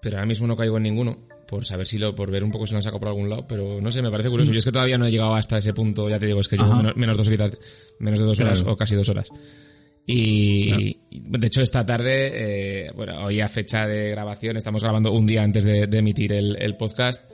pero 0.02 0.16
ahora 0.18 0.26
mismo 0.26 0.46
no 0.46 0.56
caigo 0.56 0.76
en 0.76 0.84
ninguno. 0.84 1.26
Por 1.48 1.64
saber 1.64 1.84
si 1.86 1.98
lo, 1.98 2.14
por 2.14 2.30
ver 2.30 2.42
un 2.44 2.50
poco 2.52 2.66
si 2.66 2.72
lo 2.72 2.78
han 2.78 2.82
sacado 2.82 3.00
por 3.00 3.08
algún 3.08 3.28
lado, 3.28 3.46
pero 3.48 3.80
no 3.80 3.90
sé, 3.90 4.02
me 4.02 4.10
parece 4.10 4.30
curioso. 4.30 4.52
Yo 4.52 4.58
es 4.58 4.64
que 4.64 4.70
todavía 4.72 4.98
no 4.98 5.06
he 5.06 5.10
llegado 5.10 5.34
hasta 5.34 5.58
ese 5.58 5.72
punto, 5.74 6.08
ya 6.08 6.18
te 6.18 6.26
digo, 6.26 6.40
es 6.40 6.48
que 6.48 6.56
llevo 6.56 6.74
menos, 6.74 6.96
menos 6.96 7.16
dos 7.16 7.26
horitas, 7.28 7.56
menos 7.98 8.20
de 8.20 8.26
dos 8.26 8.38
horas 8.40 8.58
Claro. 8.60 8.72
o 8.72 8.76
casi 8.76 8.94
dos 8.94 9.08
horas. 9.08 9.28
Y 10.06 10.98
de 11.10 11.46
hecho 11.46 11.60
esta 11.62 11.84
tarde, 11.84 12.86
eh, 12.86 12.90
bueno, 12.94 13.24
hoy 13.24 13.40
a 13.40 13.48
fecha 13.48 13.86
de 13.88 14.10
grabación, 14.10 14.56
estamos 14.56 14.82
grabando 14.82 15.10
un 15.12 15.26
día 15.26 15.42
antes 15.42 15.64
de, 15.64 15.86
de 15.88 15.98
emitir 15.98 16.32
el, 16.32 16.56
el 16.60 16.76
podcast, 16.76 17.28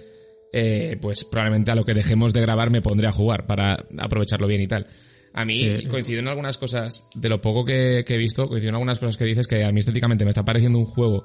eh, 0.53 0.97
pues 1.01 1.25
probablemente 1.25 1.71
a 1.71 1.75
lo 1.75 1.85
que 1.85 1.95
dejemos 1.95 2.33
de 2.33 2.43
grabar 2.43 2.71
me 2.71 2.83
pondré 2.83 3.09
a 3.09 3.13
jugar 3.13 3.47
para 3.47 3.85
aprovecharlo 3.99 4.47
bien 4.47 4.61
y 4.63 4.67
tal. 4.69 4.87
A 5.35 5.45
mí 5.47 5.65
Eh, 5.65 5.89
coincido 5.89 6.21
en 6.21 6.29
algunas 6.29 6.59
cosas, 6.59 7.09
de 7.15 7.29
lo 7.31 7.41
poco 7.41 7.65
que, 7.65 8.05
que 8.07 8.15
he 8.15 8.19
visto, 8.19 8.49
coincido 8.49 8.69
en 8.69 8.75
algunas 8.75 8.99
cosas 8.99 9.17
que 9.17 9.25
dices 9.25 9.47
que 9.47 9.65
a 9.65 9.73
mí 9.73 9.81
estéticamente 9.81 10.25
me 10.25 10.31
está 10.31 10.45
pareciendo 10.45 10.79
un 10.79 10.85
juego 10.85 11.25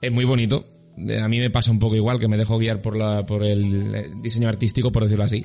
eh, 0.00 0.08
muy 0.10 0.24
bonito. 0.24 0.64
Eh, 0.96 1.20
A 1.20 1.28
mí 1.28 1.38
me 1.38 1.50
pasa 1.50 1.70
un 1.70 1.78
poco 1.78 1.96
igual, 1.96 2.18
que 2.18 2.28
me 2.28 2.38
dejo 2.38 2.58
guiar 2.58 2.80
por, 2.80 2.96
la, 2.96 3.26
por 3.26 3.44
el 3.44 4.22
diseño 4.22 4.48
artístico, 4.48 4.90
por 4.90 5.02
decirlo 5.04 5.24
así. 5.24 5.44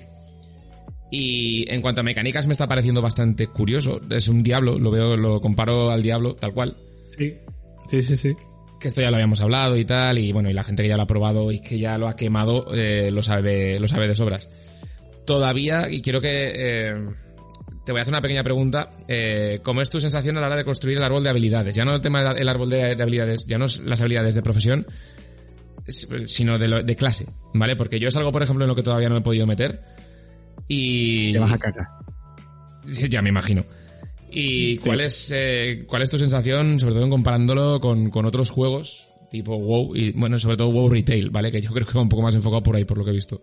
Y 1.11 1.65
en 1.71 1.81
cuanto 1.81 2.01
a 2.01 2.03
mecánicas 2.03 2.47
me 2.47 2.53
está 2.53 2.67
pareciendo 2.67 3.01
bastante 3.01 3.47
curioso. 3.47 4.01
Es 4.09 4.27
un 4.27 4.41
diablo, 4.41 4.79
lo 4.79 4.89
veo, 4.91 5.15
lo 5.17 5.39
comparo 5.41 5.91
al 5.91 6.01
diablo 6.01 6.35
tal 6.35 6.53
cual. 6.53 6.77
Sí. 7.09 7.35
Sí, 7.87 8.01
sí, 8.01 8.17
sí. 8.17 8.33
Que 8.79 8.87
esto 8.89 9.01
ya 9.01 9.09
lo 9.09 9.15
habíamos 9.15 9.41
hablado 9.41 9.77
y 9.77 9.85
tal, 9.85 10.17
y 10.19 10.31
bueno, 10.31 10.49
y 10.49 10.53
la 10.53 10.63
gente 10.63 10.83
que 10.83 10.89
ya 10.89 10.97
lo 10.97 11.03
ha 11.03 11.07
probado 11.07 11.51
y 11.51 11.59
que 11.61 11.79
ya 11.79 11.97
lo 11.97 12.07
ha 12.07 12.15
quemado, 12.15 12.73
eh, 12.73 13.09
lo 13.11 13.23
sabe, 13.23 13.79
lo 13.79 13.87
sabe 13.87 14.07
de 14.07 14.15
sobras. 14.15 14.49
Todavía, 15.25 15.89
y 15.89 16.01
quiero 16.01 16.21
que, 16.21 16.51
eh, 16.53 16.93
te 17.85 17.91
voy 17.91 17.99
a 17.99 18.01
hacer 18.01 18.11
una 18.13 18.21
pequeña 18.21 18.43
pregunta, 18.43 18.89
eh, 19.07 19.59
¿cómo 19.63 19.81
es 19.81 19.89
tu 19.89 19.99
sensación 20.01 20.37
a 20.37 20.41
la 20.41 20.47
hora 20.47 20.55
de 20.57 20.65
construir 20.65 20.97
el 20.97 21.03
árbol 21.03 21.23
de 21.23 21.29
habilidades? 21.29 21.75
Ya 21.75 21.85
no 21.85 21.95
el 21.95 22.01
tema 22.01 22.33
del 22.33 22.49
árbol 22.49 22.69
de, 22.69 22.95
de 22.95 23.01
habilidades, 23.03 23.45
ya 23.47 23.57
no 23.57 23.65
es 23.65 23.79
las 23.79 24.01
habilidades 24.01 24.35
de 24.35 24.41
profesión, 24.41 24.85
es- 25.85 26.07
sino 26.27 26.57
de, 26.59 26.67
lo- 26.67 26.83
de 26.83 26.95
clase, 26.95 27.27
¿vale? 27.53 27.75
Porque 27.75 27.99
yo 27.99 28.09
es 28.09 28.15
algo, 28.15 28.31
por 28.31 28.43
ejemplo, 28.43 28.65
en 28.65 28.69
lo 28.69 28.75
que 28.75 28.83
todavía 28.83 29.07
no 29.09 29.15
me 29.15 29.21
he 29.21 29.23
podido 29.23 29.47
meter. 29.47 29.81
Y... 30.67 31.33
Te 31.33 31.39
vas 31.39 31.53
a 31.53 31.57
cagar. 31.57 31.87
Ya 33.09 33.21
me 33.23 33.29
imagino. 33.29 33.63
¿Y 34.35 34.77
cuál 34.79 35.01
es, 35.01 35.31
eh, 35.33 35.83
cuál 35.87 36.01
es 36.01 36.09
tu 36.09 36.17
sensación, 36.17 36.79
sobre 36.79 36.93
todo 36.95 37.03
en 37.05 37.09
comparándolo 37.09 37.79
con, 37.79 38.09
con 38.09 38.25
otros 38.25 38.49
juegos, 38.51 39.09
tipo 39.31 39.55
WoW, 39.57 39.95
y 39.95 40.11
bueno, 40.11 40.37
sobre 40.37 40.57
todo 40.57 40.69
WoW 40.71 40.89
Retail, 40.89 41.29
¿vale? 41.29 41.51
Que 41.51 41.61
yo 41.61 41.71
creo 41.71 41.87
que 41.87 41.93
va 41.93 42.01
un 42.01 42.09
poco 42.09 42.21
más 42.23 42.35
enfocado 42.35 42.61
por 42.63 42.75
ahí, 42.75 42.83
por 42.85 42.97
lo 42.97 43.05
que 43.05 43.11
he 43.11 43.13
visto. 43.15 43.41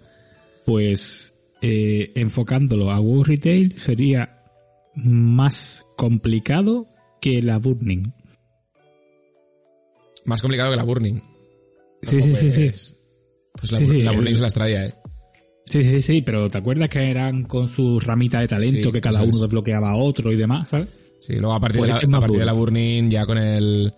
Pues 0.67 1.35
eh, 1.63 2.13
enfocándolo 2.15 2.91
a 2.91 3.01
WoW 3.01 3.25
Retail 3.25 3.79
sería 3.79 4.39
más 4.95 5.85
complicado 5.97 6.87
que 7.21 7.41
la 7.43 7.59
Burning. 7.59 8.13
Más 10.25 10.41
complicado 10.41 10.71
que 10.71 10.77
la 10.77 10.85
Burning. 10.85 11.21
Sí, 12.03 12.21
sí, 12.23 12.35
sí, 12.35 12.53
sí. 12.53 12.67
Pues, 12.69 12.97
pues 13.59 13.73
la, 13.73 13.79
Sí, 13.79 13.87
sí, 13.87 14.03
la 14.03 14.13
Burning 14.13 14.31
el- 14.31 14.37
se 14.37 14.43
las 14.43 14.55
traía, 14.55 14.87
¿eh? 14.87 14.95
Sí, 15.73 15.85
sí, 15.85 16.03
sí, 16.03 16.23
pero 16.23 16.51
¿te 16.51 16.59
acuerdas 16.59 16.89
que 16.91 17.11
eran 17.11 17.45
con 17.45 17.67
su 17.67 17.99
ramita 17.99 18.41
de 18.41 18.49
talento 18.49 18.89
Sí, 18.89 18.93
que 18.93 19.01
cada 19.01 19.23
uno 19.23 19.31
es. 19.35 19.41
desbloqueaba 19.41 19.91
a 19.91 19.97
otro 19.97 20.31
y 20.33 20.37
demás, 20.37 20.69
¿sabes? 20.69 20.89
Sí, 21.19 21.35
luego 21.37 21.55
a 21.55 21.61
partir, 21.61 21.79
Pues 21.79 21.89
de, 21.89 21.93
la, 21.95 21.99
este 22.01 22.09
a 22.17 22.21
partir 22.21 22.33
de 22.39 22.45
duro. 22.45 22.47
la 22.47 22.53
Burning, 22.53 23.09
ya 23.11 23.25
con 23.27 23.39
el 23.39 23.93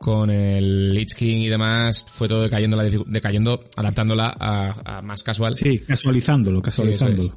con 0.00 0.30
el 0.30 0.92
Lich 0.94 1.14
King 1.16 1.38
y 1.42 1.48
demás, 1.48 2.04
fue 2.08 2.28
todo 2.28 2.42
decayendo, 2.42 2.76
la, 2.76 2.84
decayendo 2.84 3.64
adaptándola 3.76 4.36
a, 4.38 4.98
a 4.98 5.02
más 5.02 5.22
casual. 5.24 5.56
Sí, 5.56 5.80
casualizándolo, 5.80 6.60
casualizándolo. 6.62 7.22
Sí, 7.22 7.30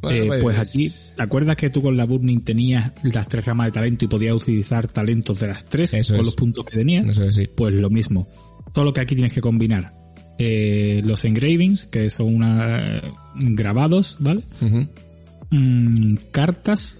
Bueno, 0.00 0.34
Eh, 0.34 0.38
pues 0.40 0.58
aquí, 0.58 0.90
¿te 1.16 1.22
acuerdas 1.22 1.56
que 1.56 1.70
tú 1.70 1.82
con 1.82 1.96
la 1.96 2.04
Burning 2.06 2.42
tenías 2.44 2.92
las 3.02 3.26
tres 3.28 3.44
ramas 3.44 3.66
de 3.66 3.72
talento 3.72 4.04
y 4.04 4.08
podías 4.08 4.34
utilizar 4.34 4.86
talentos 4.88 5.40
de 5.40 5.48
las 5.48 5.64
tres 5.66 5.92
Eso 5.94 6.14
con 6.14 6.20
es. 6.20 6.26
los 6.26 6.34
puntos 6.36 6.64
que 6.64 6.76
tenías? 6.78 7.06
Eso 7.08 7.24
es, 7.24 7.34
sí. 7.34 7.48
Pues 7.54 7.74
lo 7.74 7.90
mismo. 7.90 8.28
Solo 8.74 8.92
que 8.92 9.00
aquí 9.02 9.14
tienes 9.14 9.32
que 9.32 9.40
combinar 9.40 9.92
eh, 10.38 11.00
los 11.04 11.24
engravings, 11.24 11.86
que 11.86 12.10
son 12.10 12.34
una, 12.34 13.00
grabados, 13.34 14.16
¿vale? 14.18 14.44
Mm, 15.50 16.16
cartas 16.30 16.98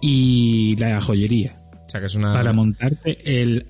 y 0.00 0.76
la 0.76 1.00
joyería. 1.00 1.60
O 1.86 1.90
sea 1.90 2.00
que 2.00 2.06
es 2.06 2.14
una... 2.14 2.32
Para 2.32 2.52
montarte 2.52 3.40
el, 3.40 3.66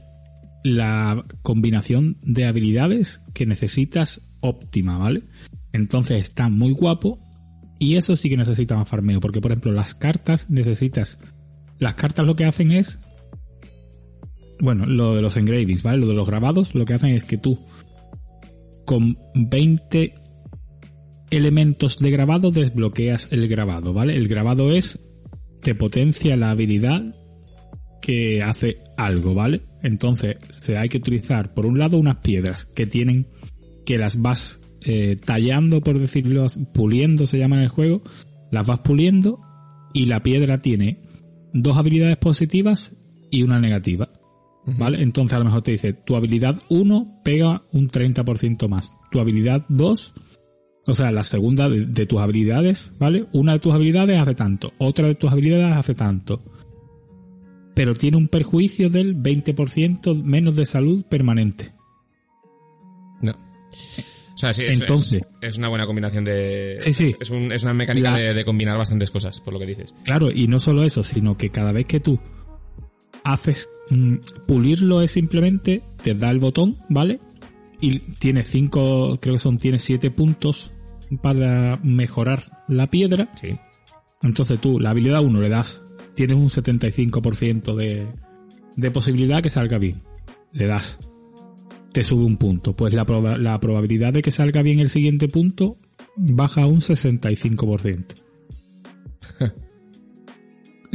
la 0.62 1.24
combinación 1.42 2.18
de 2.22 2.46
habilidades 2.46 3.22
que 3.32 3.46
necesitas 3.46 4.20
óptima, 4.40 4.98
¿vale? 4.98 5.22
Entonces 5.72 6.20
está 6.20 6.48
muy 6.48 6.72
guapo 6.72 7.18
y 7.78 7.96
eso 7.96 8.16
sí 8.16 8.28
que 8.28 8.36
necesita 8.36 8.76
más 8.76 8.88
farmeo, 8.88 9.20
porque 9.20 9.40
por 9.40 9.52
ejemplo 9.52 9.72
las 9.72 9.94
cartas 9.94 10.50
necesitas... 10.50 11.18
Las 11.78 11.94
cartas 11.94 12.26
lo 12.26 12.36
que 12.36 12.44
hacen 12.44 12.72
es... 12.72 13.00
Bueno, 14.60 14.84
lo 14.84 15.14
de 15.14 15.22
los 15.22 15.38
engravings, 15.38 15.82
¿vale? 15.82 15.96
Lo 15.96 16.08
de 16.08 16.14
los 16.14 16.26
grabados 16.26 16.74
lo 16.74 16.84
que 16.84 16.92
hacen 16.92 17.14
es 17.14 17.24
que 17.24 17.38
tú 17.38 17.58
con 18.84 19.16
20 19.34 20.14
elementos 21.30 21.98
de 21.98 22.10
grabado 22.10 22.50
desbloqueas 22.50 23.28
el 23.30 23.48
grabado, 23.48 23.92
¿vale? 23.92 24.16
El 24.16 24.28
grabado 24.28 24.72
es 24.72 24.98
te 25.62 25.74
potencia 25.74 26.36
la 26.36 26.50
habilidad 26.50 27.14
que 28.00 28.42
hace 28.42 28.76
algo, 28.96 29.34
¿vale? 29.34 29.62
Entonces, 29.82 30.36
se 30.50 30.76
hay 30.76 30.88
que 30.88 30.98
utilizar 30.98 31.54
por 31.54 31.66
un 31.66 31.78
lado 31.78 31.98
unas 31.98 32.18
piedras 32.18 32.66
que 32.66 32.86
tienen 32.86 33.28
que 33.84 33.98
las 33.98 34.20
vas 34.20 34.60
eh, 34.82 35.16
tallando, 35.24 35.80
por 35.82 35.98
decirlo, 35.98 36.46
puliendo 36.72 37.26
se 37.26 37.38
llama 37.38 37.56
en 37.56 37.62
el 37.62 37.68
juego, 37.68 38.02
las 38.50 38.66
vas 38.66 38.80
puliendo 38.80 39.40
y 39.92 40.06
la 40.06 40.22
piedra 40.22 40.58
tiene 40.58 41.02
dos 41.52 41.76
habilidades 41.76 42.16
positivas 42.16 42.96
y 43.30 43.42
una 43.42 43.60
negativa. 43.60 44.08
¿Vale? 44.66 45.02
Entonces 45.02 45.34
a 45.34 45.38
lo 45.38 45.46
mejor 45.46 45.62
te 45.62 45.72
dice, 45.72 45.92
tu 45.94 46.16
habilidad 46.16 46.60
1 46.68 47.20
pega 47.24 47.62
un 47.72 47.88
30% 47.88 48.68
más. 48.68 48.92
Tu 49.10 49.18
habilidad 49.18 49.64
2, 49.68 50.12
o 50.86 50.94
sea, 50.94 51.10
la 51.10 51.22
segunda 51.22 51.68
de, 51.68 51.86
de 51.86 52.06
tus 52.06 52.20
habilidades, 52.20 52.94
¿vale? 52.98 53.26
Una 53.32 53.54
de 53.54 53.58
tus 53.60 53.72
habilidades 53.72 54.18
hace 54.20 54.34
tanto, 54.34 54.72
otra 54.78 55.08
de 55.08 55.14
tus 55.14 55.32
habilidades 55.32 55.76
hace 55.76 55.94
tanto. 55.94 56.42
Pero 57.74 57.94
tiene 57.94 58.16
un 58.18 58.28
perjuicio 58.28 58.90
del 58.90 59.16
20% 59.16 60.22
menos 60.22 60.54
de 60.56 60.66
salud 60.66 61.04
permanente. 61.04 61.72
No. 63.22 63.32
O 63.32 64.36
sea, 64.40 64.52
sí, 64.52 64.64
es, 64.64 64.80
Entonces- 64.80 65.22
es, 65.40 65.48
es 65.50 65.58
una 65.58 65.68
buena 65.68 65.86
combinación 65.86 66.24
de... 66.24 66.76
Sí, 66.80 66.92
sí. 66.92 67.14
Es, 67.20 67.30
un- 67.30 67.52
es 67.52 67.62
una 67.62 67.74
mecánica 67.74 68.10
La- 68.12 68.18
de, 68.18 68.34
de 68.34 68.44
combinar 68.44 68.76
bastantes 68.78 69.10
cosas, 69.10 69.40
por 69.40 69.52
lo 69.54 69.58
que 69.60 69.66
dices. 69.66 69.94
Claro, 70.04 70.30
y 70.30 70.46
no 70.48 70.58
solo 70.58 70.82
eso, 70.84 71.02
sino 71.02 71.36
que 71.36 71.50
cada 71.50 71.72
vez 71.72 71.86
que 71.86 72.00
tú 72.00 72.18
haces 73.24 73.68
mm, 73.90 74.14
pulirlo 74.46 75.02
es 75.02 75.12
simplemente 75.12 75.82
te 76.02 76.14
da 76.14 76.30
el 76.30 76.38
botón, 76.38 76.76
¿vale? 76.88 77.20
Y 77.80 77.98
tiene 78.18 78.42
cinco, 78.44 79.18
creo 79.20 79.34
que 79.34 79.38
son, 79.38 79.58
tiene 79.58 79.78
siete 79.78 80.10
puntos 80.10 80.70
para 81.22 81.78
mejorar 81.82 82.42
la 82.68 82.88
piedra. 82.88 83.30
Sí. 83.34 83.56
Entonces 84.22 84.60
tú, 84.60 84.78
la 84.78 84.90
habilidad 84.90 85.22
1 85.24 85.40
le 85.40 85.48
das, 85.48 85.82
tienes 86.14 86.36
un 86.36 86.48
75% 86.48 87.74
de, 87.74 88.06
de 88.76 88.90
posibilidad 88.90 89.42
que 89.42 89.48
salga 89.50 89.78
bien. 89.78 90.02
Le 90.52 90.66
das, 90.66 90.98
te 91.92 92.04
sube 92.04 92.24
un 92.24 92.36
punto. 92.36 92.76
Pues 92.76 92.92
la, 92.92 93.06
proba- 93.06 93.38
la 93.38 93.58
probabilidad 93.60 94.12
de 94.12 94.20
que 94.22 94.30
salga 94.30 94.60
bien 94.62 94.78
el 94.80 94.90
siguiente 94.90 95.26
punto 95.28 95.78
baja 96.16 96.66
un 96.66 96.80
65%. 96.80 98.04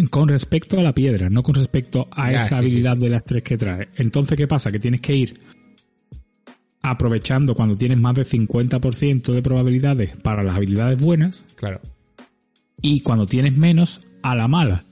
con 0.10 0.28
respecto 0.28 0.80
a 0.80 0.84
la 0.84 0.94
piedra, 0.94 1.30
no 1.30 1.42
con 1.44 1.56
respecto 1.56 2.08
a 2.12 2.32
Ya, 2.32 2.40
esa 2.40 2.48
sí, 2.50 2.56
habilidad 2.56 2.96
sí. 2.96 3.00
de 3.02 3.10
las 3.10 3.24
tres 3.24 3.44
que 3.44 3.58
trae. 3.58 3.90
Entonces, 3.96 4.38
¿qué 4.38 4.48
pasa? 4.48 4.72
Que 4.72 4.80
tienes 4.80 5.02
que 5.02 5.16
ir 5.16 5.40
aprovechando 6.82 7.56
cuando 7.56 7.76
tienes 7.76 7.98
más 7.98 8.14
del 8.16 8.26
50% 8.26 9.34
de 9.34 9.42
probabilidades 9.42 10.16
para 10.22 10.44
las 10.44 10.56
habilidades 10.56 11.00
buenas 11.02 11.46
Claro. 11.56 11.82
y 12.82 13.00
cuando 13.02 13.26
tienes 13.26 13.58
menos 13.58 14.02
a 14.22 14.36
la 14.36 14.48
mala. 14.48 14.86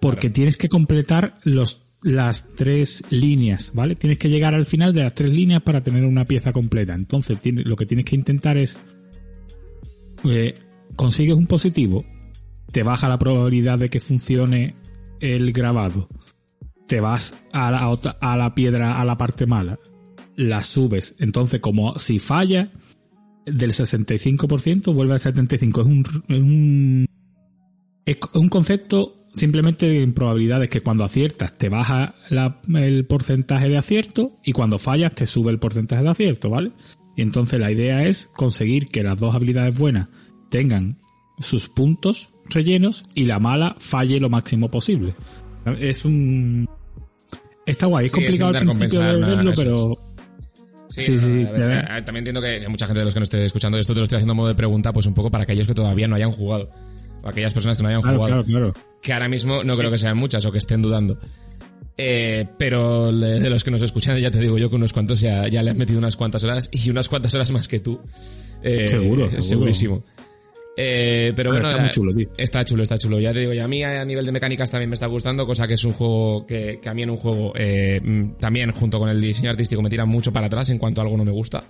Porque 0.00 0.20
Claro. 0.28 0.34
tienes 0.34 0.56
que 0.56 0.68
completar 0.68 1.34
los, 1.44 1.82
las 2.02 2.54
tres 2.54 3.02
líneas, 3.10 3.72
¿vale? 3.74 3.96
Tienes 3.96 4.18
que 4.18 4.28
llegar 4.30 4.54
al 4.54 4.64
final 4.66 4.92
de 4.94 5.02
las 5.02 5.14
tres 5.14 5.32
líneas 5.32 5.62
para 5.62 5.82
tener 5.82 6.04
una 6.04 6.24
pieza 6.24 6.52
completa. 6.52 6.94
Entonces 6.94 7.40
tiene- 7.40 7.62
lo 7.62 7.76
que 7.76 7.84
tienes 7.86 8.04
que 8.06 8.16
intentar 8.16 8.56
es 8.56 8.78
eh, 10.24 10.54
consigues 10.96 11.34
un 11.36 11.46
positivo, 11.46 12.04
te 12.76 12.82
baja 12.82 13.08
la 13.08 13.18
probabilidad 13.18 13.78
de 13.78 13.88
que 13.88 14.00
funcione 14.00 14.74
el 15.20 15.50
grabado, 15.52 16.10
te 16.86 17.00
vas 17.00 17.34
a 17.50 17.70
la, 17.70 17.88
otra- 17.88 18.54
piedra, 18.54 19.00
a 19.00 19.04
la 19.06 19.16
parte 19.16 19.46
mala, 19.46 19.78
la 20.36 20.62
subes. 20.62 21.14
Entonces, 21.18 21.60
como 21.60 21.98
si 21.98 22.18
falla, 22.18 22.70
del 23.46 23.72
65% 23.72 24.92
vuelve 24.92 25.14
al 25.14 25.20
75%. 25.20 25.80
Es 25.80 25.86
un, 25.86 26.04
es 26.28 26.38
un, 26.38 27.06
es 28.04 28.18
un 28.34 28.48
concepto 28.50 29.26
simplemente 29.32 30.02
en 30.02 30.12
probabilidades 30.12 30.68
que 30.68 30.82
cuando 30.82 31.04
aciertas 31.04 31.56
te 31.56 31.70
baja 31.70 32.14
el 32.74 33.06
porcentaje 33.06 33.70
de 33.70 33.78
acierto 33.78 34.38
y 34.44 34.52
cuando 34.52 34.78
fallas 34.78 35.14
te 35.14 35.26
sube 35.26 35.50
el 35.50 35.58
porcentaje 35.58 36.02
de 36.02 36.10
acierto, 36.10 36.50
¿vale? 36.50 36.72
Y 37.16 37.22
entonces 37.22 37.58
la 37.58 37.72
idea 37.72 38.06
es 38.06 38.26
conseguir 38.26 38.88
que 38.88 39.02
las 39.02 39.18
dos 39.18 39.34
habilidades 39.34 39.78
buenas 39.78 40.10
tengan 40.50 40.98
sus 41.38 41.70
puntos 41.70 42.35
rellenos 42.50 43.04
y 43.14 43.24
la 43.24 43.38
mala 43.38 43.76
falle 43.78 44.20
lo 44.20 44.28
máximo 44.30 44.70
posible. 44.70 45.14
Es 45.78 46.04
un 46.04 46.68
Está 47.66 47.86
guay, 47.86 48.06
es 48.06 48.12
Sí, 48.12 48.20
complicado 48.20 48.56
al 48.56 48.64
principio 48.64 49.00
de 49.00 49.16
verlo, 49.16 49.52
pero 49.56 49.98
Sí, 50.88 51.02
Sí, 51.02 51.18
sí, 51.18 51.44
ver, 51.56 51.84
también 52.04 52.18
entiendo 52.18 52.40
que 52.40 52.46
hay 52.46 52.68
mucha 52.68 52.86
gente 52.86 53.00
de 53.00 53.04
los 53.04 53.12
que 53.14 53.20
no 53.20 53.24
esté 53.24 53.44
escuchando 53.44 53.76
esto 53.76 53.92
te 53.92 53.98
lo 53.98 54.04
estoy 54.04 54.16
haciendo 54.18 54.32
a 54.32 54.36
modo 54.36 54.48
de 54.48 54.54
pregunta, 54.54 54.92
pues 54.92 55.06
un 55.06 55.14
poco 55.14 55.30
para 55.30 55.42
aquellos 55.42 55.66
que 55.66 55.74
todavía 55.74 56.06
no 56.06 56.14
hayan 56.14 56.30
jugado. 56.30 56.70
O 57.22 57.28
aquellas 57.28 57.52
personas 57.52 57.76
que 57.76 57.82
no 57.82 57.88
hayan 57.88 58.02
claro, 58.02 58.18
jugado. 58.18 58.44
claro, 58.44 58.72
claro. 58.72 58.86
Que 59.02 59.12
ahora 59.12 59.28
mismo 59.28 59.64
no 59.64 59.76
creo 59.76 59.90
que 59.90 59.98
sean 59.98 60.16
muchas 60.16 60.44
o 60.46 60.52
que 60.52 60.58
estén 60.58 60.82
dudando. 60.82 61.18
Eh, 61.98 62.46
pero 62.58 63.10
de 63.10 63.50
los 63.50 63.64
que 63.64 63.70
nos 63.70 63.82
escuchan, 63.82 64.18
ya 64.18 64.30
te 64.30 64.38
digo 64.38 64.58
yo 64.58 64.68
que 64.70 64.76
unos 64.76 64.92
cuantos 64.92 65.20
ya, 65.20 65.48
ya 65.48 65.62
le 65.62 65.70
han 65.70 65.78
metido 65.78 65.98
unas 65.98 66.16
cuantas 66.16 66.44
horas 66.44 66.68
y 66.70 66.88
unas 66.90 67.08
cuantas 67.08 67.34
horas 67.34 67.50
más 67.50 67.66
que 67.66 67.80
tú. 67.80 68.00
Eh, 68.62 68.86
Seguro, 68.86 69.26
seguro. 69.28 69.40
Segurísimo. 69.40 70.04
Eh, 70.76 71.32
pero 71.34 71.52
bueno, 71.52 71.66
está 71.68 71.80
muy 71.80 71.90
chulo, 71.90 72.12
tío. 72.12 72.28
Está 72.36 72.64
chulo, 72.64 72.82
está 72.82 72.98
chulo. 72.98 73.18
Ya 73.18 73.32
te 73.32 73.40
digo, 73.40 73.54
y 73.54 73.58
a 73.58 73.66
mí 73.66 73.82
a 73.82 74.04
nivel 74.04 74.26
de 74.26 74.32
mecánicas 74.32 74.70
también 74.70 74.90
me 74.90 74.94
está 74.94 75.06
gustando, 75.06 75.46
cosa 75.46 75.66
que 75.66 75.74
es 75.74 75.84
un 75.84 75.92
juego 75.94 76.46
que, 76.46 76.78
que 76.82 76.88
a 76.88 76.94
mí 76.94 77.02
en 77.02 77.10
un 77.10 77.16
juego 77.16 77.52
eh, 77.56 77.98
mm, 78.02 78.32
también 78.38 78.72
junto 78.72 78.98
con 78.98 79.08
el 79.08 79.20
diseño 79.20 79.48
artístico 79.50 79.80
me 79.80 79.88
tira 79.88 80.04
mucho 80.04 80.32
para 80.32 80.48
atrás 80.48 80.68
en 80.68 80.78
cuanto 80.78 81.00
a 81.00 81.04
algo 81.04 81.16
no 81.16 81.24
me 81.24 81.32
gusta. 81.32 81.64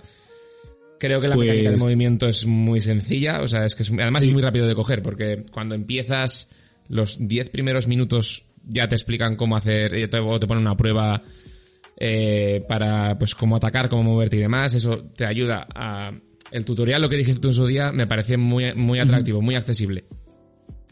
Creo 0.99 1.21
que 1.21 1.27
la 1.27 1.35
Pues- 1.35 1.47
mecánica 1.47 1.71
de 1.71 1.77
movimiento 1.77 2.27
es 2.27 2.45
muy 2.45 2.81
sencilla, 2.81 3.41
o 3.41 3.47
sea, 3.47 3.65
es 3.65 3.75
que 3.75 3.83
es, 3.83 3.91
además 3.91 4.23
es 4.23 4.31
muy 4.31 4.41
rápido 4.41 4.67
de 4.67 4.75
coger, 4.75 5.01
porque 5.01 5.45
cuando 5.51 5.75
empiezas 5.75 6.49
los 6.89 7.17
10 7.25 7.49
primeros 7.49 7.87
minutos 7.87 8.43
ya 8.65 8.87
te 8.87 8.95
explican 8.95 9.35
cómo 9.37 9.55
hacer, 9.55 9.93
eh, 9.95 10.07
te, 10.09 10.19
o 10.19 10.37
te 10.39 10.47
ponen 10.47 10.63
una 10.63 10.75
prueba 10.75 11.23
eh, 11.99 12.65
para 12.67 13.17
pues 13.17 13.35
cómo 13.35 13.55
atacar, 13.55 13.87
cómo 13.89 14.03
moverte 14.03 14.35
y 14.35 14.39
demás, 14.39 14.73
eso 14.73 15.05
te 15.15 15.25
ayuda 15.25 15.65
a... 15.73 16.11
El 16.51 16.65
tutorial, 16.65 17.01
lo 17.01 17.09
que 17.09 17.17
dijiste 17.17 17.41
tú 17.41 17.49
en 17.49 17.53
su 17.53 17.65
día, 17.65 17.91
me 17.91 18.07
parece 18.07 18.37
muy, 18.37 18.73
muy 18.73 18.99
atractivo, 18.99 19.41
muy 19.41 19.55
accesible. 19.55 20.05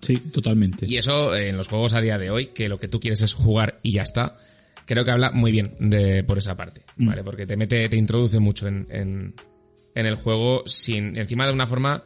Sí, 0.01 0.17
totalmente. 0.17 0.85
Y 0.87 0.97
eso 0.97 1.35
eh, 1.35 1.49
en 1.49 1.57
los 1.57 1.67
juegos 1.67 1.93
a 1.93 2.01
día 2.01 2.17
de 2.17 2.29
hoy, 2.29 2.47
que 2.47 2.69
lo 2.69 2.77
que 2.79 2.87
tú 2.87 2.99
quieres 2.99 3.21
es 3.21 3.33
jugar 3.33 3.79
y 3.81 3.93
ya 3.93 4.03
está, 4.03 4.37
creo 4.85 5.03
que 5.05 5.11
habla 5.11 5.31
muy 5.31 5.51
bien 5.51 5.75
de 5.79 6.23
por 6.23 6.37
esa 6.37 6.55
parte, 6.55 6.81
Mm. 6.97 7.07
¿vale? 7.07 7.23
Porque 7.23 7.45
te 7.45 7.57
mete, 7.57 7.89
te 7.89 7.97
introduce 7.97 8.39
mucho 8.39 8.67
en, 8.67 8.87
en, 8.89 9.33
en 9.95 10.05
el 10.05 10.15
juego 10.15 10.63
sin, 10.65 11.17
encima 11.17 11.47
de 11.47 11.53
una 11.53 11.65
forma, 11.65 12.03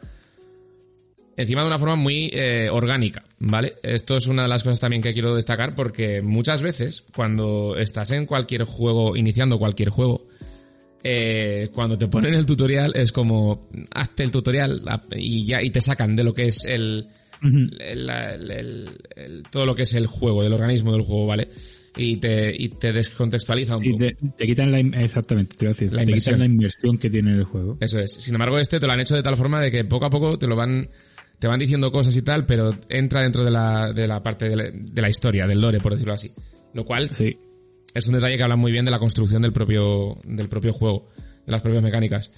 encima 1.36 1.62
de 1.62 1.66
una 1.66 1.78
forma 1.78 1.96
muy 1.96 2.30
eh, 2.32 2.68
orgánica, 2.70 3.22
¿vale? 3.38 3.74
Esto 3.82 4.16
es 4.16 4.26
una 4.26 4.42
de 4.42 4.48
las 4.48 4.62
cosas 4.62 4.80
también 4.80 5.02
que 5.02 5.12
quiero 5.12 5.34
destacar 5.34 5.74
porque 5.74 6.22
muchas 6.22 6.62
veces 6.62 7.04
cuando 7.14 7.76
estás 7.76 8.10
en 8.12 8.26
cualquier 8.26 8.64
juego, 8.64 9.16
iniciando 9.16 9.58
cualquier 9.58 9.90
juego, 9.90 10.26
eh, 11.02 11.70
cuando 11.74 11.96
te 11.96 12.08
ponen 12.08 12.34
el 12.34 12.44
tutorial 12.46 12.92
es 12.94 13.12
como 13.12 13.68
hazte 13.94 14.22
el 14.22 14.30
tutorial 14.30 14.82
y 15.16 15.46
ya 15.46 15.62
y 15.62 15.70
te 15.70 15.80
sacan 15.80 16.14
de 16.16 16.24
lo 16.24 16.34
que 16.34 16.46
es 16.46 16.64
el, 16.64 17.06
el- 17.42 18.10
el- 18.10 18.50
el- 18.50 18.88
el- 19.16 19.42
todo 19.50 19.64
lo 19.66 19.74
que 19.74 19.82
es 19.82 19.94
el 19.94 20.06
juego, 20.06 20.42
el 20.44 20.52
organismo 20.52 20.92
del 20.92 21.02
juego, 21.02 21.26
¿vale? 21.26 21.48
Y 21.96 22.18
te, 22.18 22.54
y 22.56 22.68
te 22.68 22.92
descontextualiza 22.92 23.76
un 23.76 23.84
Y 23.84 23.92
poco. 23.92 24.04
te, 24.04 24.16
te 24.38 24.46
quitan 24.46 24.70
la... 24.70 24.78
Exactamente, 24.78 25.56
te 25.56 25.66
a 25.66 25.68
decir. 25.70 25.92
La 25.92 26.04
te 26.04 26.12
quitan 26.12 26.38
la 26.38 26.44
inversión 26.44 26.98
que 26.98 27.10
tiene 27.10 27.32
el 27.34 27.44
juego. 27.44 27.76
Eso 27.80 27.98
es. 27.98 28.12
Sin 28.12 28.34
embargo, 28.34 28.58
este 28.60 28.78
te 28.78 28.86
lo 28.86 28.92
han 28.92 29.00
hecho 29.00 29.16
de 29.16 29.22
tal 29.22 29.36
forma 29.36 29.60
de 29.60 29.70
que 29.72 29.84
poco 29.84 30.04
a 30.06 30.10
poco 30.10 30.38
te 30.38 30.46
lo 30.46 30.54
van, 30.54 30.88
te 31.40 31.48
van 31.48 31.58
diciendo 31.58 31.90
cosas 31.90 32.14
y 32.16 32.22
tal, 32.22 32.46
pero 32.46 32.76
entra 32.88 33.22
dentro 33.22 33.42
de 33.42 33.50
la, 33.50 33.92
de 33.92 34.06
la 34.06 34.22
parte 34.22 34.48
de 34.48 34.56
la, 34.56 34.64
de 34.70 35.02
la 35.02 35.10
historia, 35.10 35.46
del 35.48 35.60
lore, 35.60 35.80
por 35.80 35.92
decirlo 35.92 36.12
así. 36.14 36.30
Lo 36.74 36.84
cual 36.84 37.08
Sí. 37.12 37.36
Es 37.94 38.06
un 38.06 38.14
detalle 38.14 38.36
que 38.36 38.42
habla 38.42 38.56
muy 38.56 38.72
bien 38.72 38.84
de 38.84 38.90
la 38.90 38.98
construcción 38.98 39.42
del 39.42 39.52
propio, 39.52 40.18
del 40.24 40.48
propio 40.48 40.72
juego, 40.72 41.08
de 41.46 41.52
las 41.52 41.62
propias 41.62 41.82
mecánicas. 41.82 42.32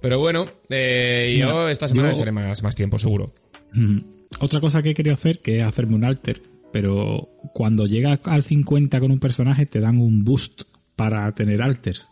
Pero 0.00 0.18
bueno, 0.18 0.46
eh, 0.70 1.36
yo 1.38 1.46
Mira, 1.46 1.70
esta 1.70 1.88
semana 1.88 2.10
yo- 2.10 2.16
echaré 2.16 2.32
más, 2.32 2.62
más 2.62 2.76
tiempo, 2.76 2.98
seguro. 2.98 3.26
Ujú. 3.74 4.02
Otra 4.40 4.60
cosa 4.60 4.82
que 4.82 4.90
he 4.90 4.94
querido 4.94 5.14
hacer, 5.14 5.40
que 5.40 5.58
es 5.58 5.64
hacerme 5.64 5.94
un 5.96 6.04
alter, 6.04 6.42
pero 6.72 7.28
cuando 7.54 7.86
llegas 7.86 8.20
al 8.24 8.44
50 8.44 9.00
con 9.00 9.10
un 9.10 9.18
personaje 9.20 9.66
te 9.66 9.80
dan 9.80 9.98
un 9.98 10.24
boost 10.24 10.62
para 10.96 11.30
tener 11.32 11.62
alters. 11.62 12.08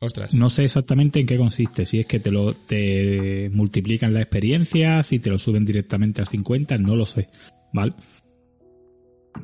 Ostras. 0.00 0.34
No 0.34 0.50
sé 0.50 0.64
exactamente 0.64 1.20
en 1.20 1.26
qué 1.26 1.36
consiste, 1.36 1.86
si 1.86 2.00
es 2.00 2.06
que 2.06 2.18
te 2.18 2.32
lo 2.32 2.54
te 2.54 3.48
multiplican 3.52 4.12
la 4.12 4.20
experiencia, 4.20 5.00
si 5.04 5.20
te 5.20 5.30
lo 5.30 5.38
suben 5.38 5.64
directamente 5.64 6.20
al 6.20 6.26
50, 6.26 6.76
no 6.78 6.96
lo 6.96 7.06
sé, 7.06 7.28
¿vale? 7.72 7.92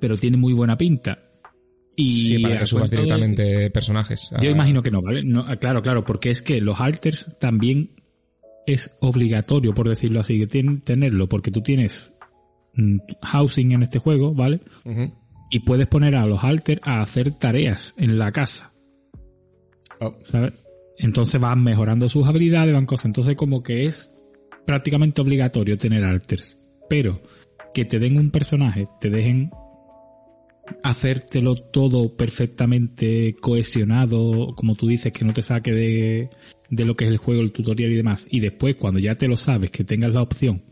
Pero 0.00 0.16
tiene 0.16 0.36
muy 0.36 0.52
buena 0.52 0.76
pinta. 0.76 1.22
Y 2.00 2.04
sí, 2.36 2.38
para 2.38 2.60
que 2.60 2.66
subas 2.66 2.90
de- 2.90 2.98
directamente 2.98 3.70
personajes. 3.70 4.30
Yo 4.40 4.50
imagino 4.50 4.82
que 4.82 4.90
no, 4.90 5.02
¿vale? 5.02 5.24
No, 5.24 5.44
ah, 5.48 5.56
claro, 5.56 5.82
claro, 5.82 6.04
porque 6.04 6.30
es 6.30 6.42
que 6.42 6.60
los 6.60 6.80
alters 6.80 7.36
también 7.40 7.90
es 8.66 8.92
obligatorio, 9.00 9.74
por 9.74 9.88
decirlo 9.88 10.20
así, 10.20 10.38
que 10.38 10.46
tienen 10.46 10.80
tenerlo, 10.82 11.28
porque 11.28 11.50
tú 11.50 11.60
tienes 11.62 12.14
mm, 12.74 12.98
housing 13.22 13.72
en 13.72 13.82
este 13.82 13.98
juego, 13.98 14.32
¿vale? 14.32 14.60
Y 15.50 15.60
puedes 15.60 15.88
poner 15.88 16.14
a 16.14 16.24
los 16.26 16.44
alters 16.44 16.80
a 16.84 17.00
hacer 17.00 17.34
tareas 17.34 17.94
en 17.98 18.18
la 18.18 18.30
casa, 18.30 18.70
Oh, 20.00 20.14
¿sabes? 20.22 20.68
Entonces 20.98 21.40
van 21.40 21.64
mejorando 21.64 22.08
sus 22.08 22.28
habilidades, 22.28 22.72
van 22.74 22.86
cosas. 22.86 23.06
Entonces 23.06 23.34
como 23.34 23.62
que 23.64 23.86
es 23.86 24.14
prácticamente 24.66 25.20
obligatorio 25.20 25.76
tener 25.78 26.04
alters. 26.04 26.56
Pero 26.88 27.20
que 27.74 27.84
te 27.84 27.98
den 27.98 28.16
un 28.18 28.30
personaje, 28.30 28.86
te 29.00 29.10
dejen 29.10 29.50
hacértelo 30.82 31.56
todo 31.56 32.16
perfectamente 32.16 33.34
cohesionado, 33.40 34.54
como 34.54 34.74
tú 34.74 34.88
dices, 34.88 35.12
que 35.12 35.24
no 35.24 35.32
te 35.32 35.42
saque 35.42 35.72
de, 35.72 36.30
de 36.70 36.84
lo 36.84 36.94
que 36.94 37.04
es 37.04 37.10
el 37.10 37.18
juego, 37.18 37.42
el 37.42 37.52
tutorial 37.52 37.92
y 37.92 37.96
demás. 37.96 38.26
Y 38.30 38.40
después, 38.40 38.76
cuando 38.76 39.00
ya 39.00 39.14
te 39.16 39.28
lo 39.28 39.36
sabes, 39.36 39.70
que 39.70 39.84
tengas 39.84 40.12
la 40.12 40.22
opción 40.22 40.62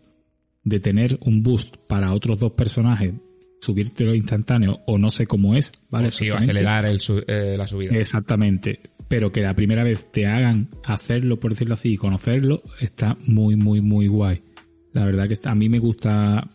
de 0.64 0.80
tener 0.80 1.18
un 1.20 1.42
boost 1.42 1.76
para 1.87 2.12
otros 2.12 2.40
dos 2.40 2.52
personajes, 2.52 3.14
subírtelo 3.61 4.14
instantáneo 4.14 4.80
o 4.87 4.98
no 4.98 5.11
sé 5.11 5.26
cómo 5.26 5.54
es, 5.54 5.72
¿vale? 5.90 6.09
o 6.09 6.11
sí, 6.11 6.30
o 6.30 6.37
acelerar 6.37 6.85
el 6.87 7.00
eh, 7.26 7.56
la 7.56 7.66
subida. 7.66 7.96
Exactamente. 7.96 8.80
Pero 9.09 9.30
que 9.30 9.40
la 9.40 9.54
primera 9.54 9.85
vez 9.85 10.11
te 10.11 10.26
hagan 10.26 10.68
hacerlo, 10.85 11.38
por 11.38 11.52
decirlo 11.52 11.74
así, 11.74 11.92
y 11.92 11.96
conocerlo, 11.96 12.62
está 12.80 13.16
muy, 13.26 13.54
muy, 13.54 13.80
muy 13.80 14.09
guay. 14.09 14.42
La 14.92 15.04
verdad 15.04 15.28
que 15.28 15.38
a 15.48 15.54
mí 15.54 15.68
me 15.68 15.78
gusta, 15.78 16.50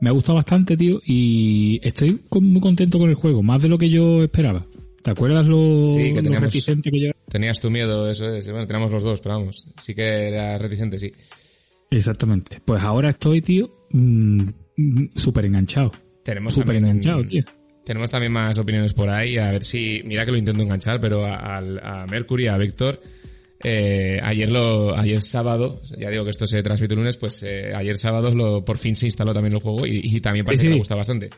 me 0.00 0.08
ha 0.08 0.12
gustado 0.12 0.34
bastante, 0.36 0.76
tío, 0.76 1.00
y 1.04 1.80
estoy 1.82 2.20
muy 2.40 2.60
contento 2.60 2.98
con 2.98 3.08
el 3.08 3.14
juego, 3.14 3.42
más 3.42 3.62
de 3.62 3.68
lo 3.68 3.78
que 3.78 3.88
yo 3.90 4.22
esperaba. 4.22 4.66
¿Te 5.02 5.10
acuerdas 5.12 5.46
lo, 5.46 5.84
Sí, 5.84 5.96
que 5.96 6.14
lo 6.14 6.22
teníamos- 6.22 6.42
reticente 6.42 6.90
que 6.90 7.00
yo? 7.00 7.10
Tenías 7.28 7.60
tu 7.60 7.70
miedo, 7.70 8.10
eso 8.10 8.28
es. 8.34 8.50
Bueno, 8.50 8.66
tenemos 8.66 8.90
los 8.90 9.02
dos, 9.04 9.20
pero 9.20 9.36
vamos. 9.38 9.66
Sí 9.80 9.94
que 9.94 10.02
era 10.28 10.58
reticente, 10.58 10.98
sí. 10.98 11.12
Exactamente. 11.90 12.58
Pues 12.64 12.82
ahora 12.82 13.10
estoy, 13.10 13.40
tío, 13.40 13.70
mm, 13.92 14.42
mm, 14.76 15.08
súper 15.14 15.46
enganchado. 15.46 15.92
Tenemos 16.24 16.54
Súper 16.54 16.76
enganchado, 16.76 17.24
tío. 17.24 17.44
Tenemos 17.84 18.10
también 18.10 18.32
más 18.32 18.58
opiniones 18.58 18.92
por 18.94 19.08
ahí. 19.08 19.38
A 19.38 19.52
ver 19.52 19.62
si. 19.62 20.02
Mira 20.04 20.24
que 20.26 20.32
lo 20.32 20.38
intento 20.38 20.60
enganchar, 20.62 21.00
pero 21.00 21.24
a, 21.24 21.58
a 21.58 22.06
Mercury, 22.06 22.48
a 22.48 22.58
Víctor. 22.58 23.00
Eh, 23.62 24.20
ayer 24.22 24.50
lo. 24.50 24.96
Ayer 24.96 25.22
sábado. 25.22 25.80
Ya 25.98 26.10
digo 26.10 26.24
que 26.24 26.30
esto 26.30 26.46
se 26.46 26.62
transmite 26.62 26.94
el 26.94 27.00
lunes. 27.00 27.16
Pues 27.16 27.42
eh, 27.42 27.72
ayer 27.74 27.96
sábado 27.98 28.34
lo, 28.34 28.64
por 28.64 28.78
fin 28.78 28.94
se 28.96 29.06
instaló 29.06 29.32
también 29.32 29.54
el 29.54 29.60
juego. 29.60 29.86
Y, 29.86 30.00
y 30.04 30.20
también 30.20 30.44
parece 30.44 30.62
Sí, 30.62 30.66
que 30.66 30.68
sí. 30.70 30.74
le 30.74 30.78
gusta 30.80 30.94
bastante. 30.94 31.30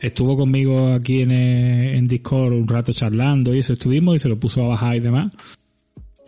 Estuvo 0.00 0.36
conmigo 0.36 0.92
aquí 0.94 1.22
en, 1.22 1.30
eh, 1.32 1.96
en 1.96 2.06
Discord 2.08 2.52
un 2.52 2.68
rato 2.68 2.92
charlando 2.92 3.54
y 3.54 3.58
eso 3.60 3.72
estuvimos 3.72 4.16
y 4.16 4.18
se 4.20 4.28
lo 4.28 4.38
puso 4.38 4.64
a 4.64 4.68
bajar 4.68 4.96
y 4.96 5.00
demás. 5.00 5.32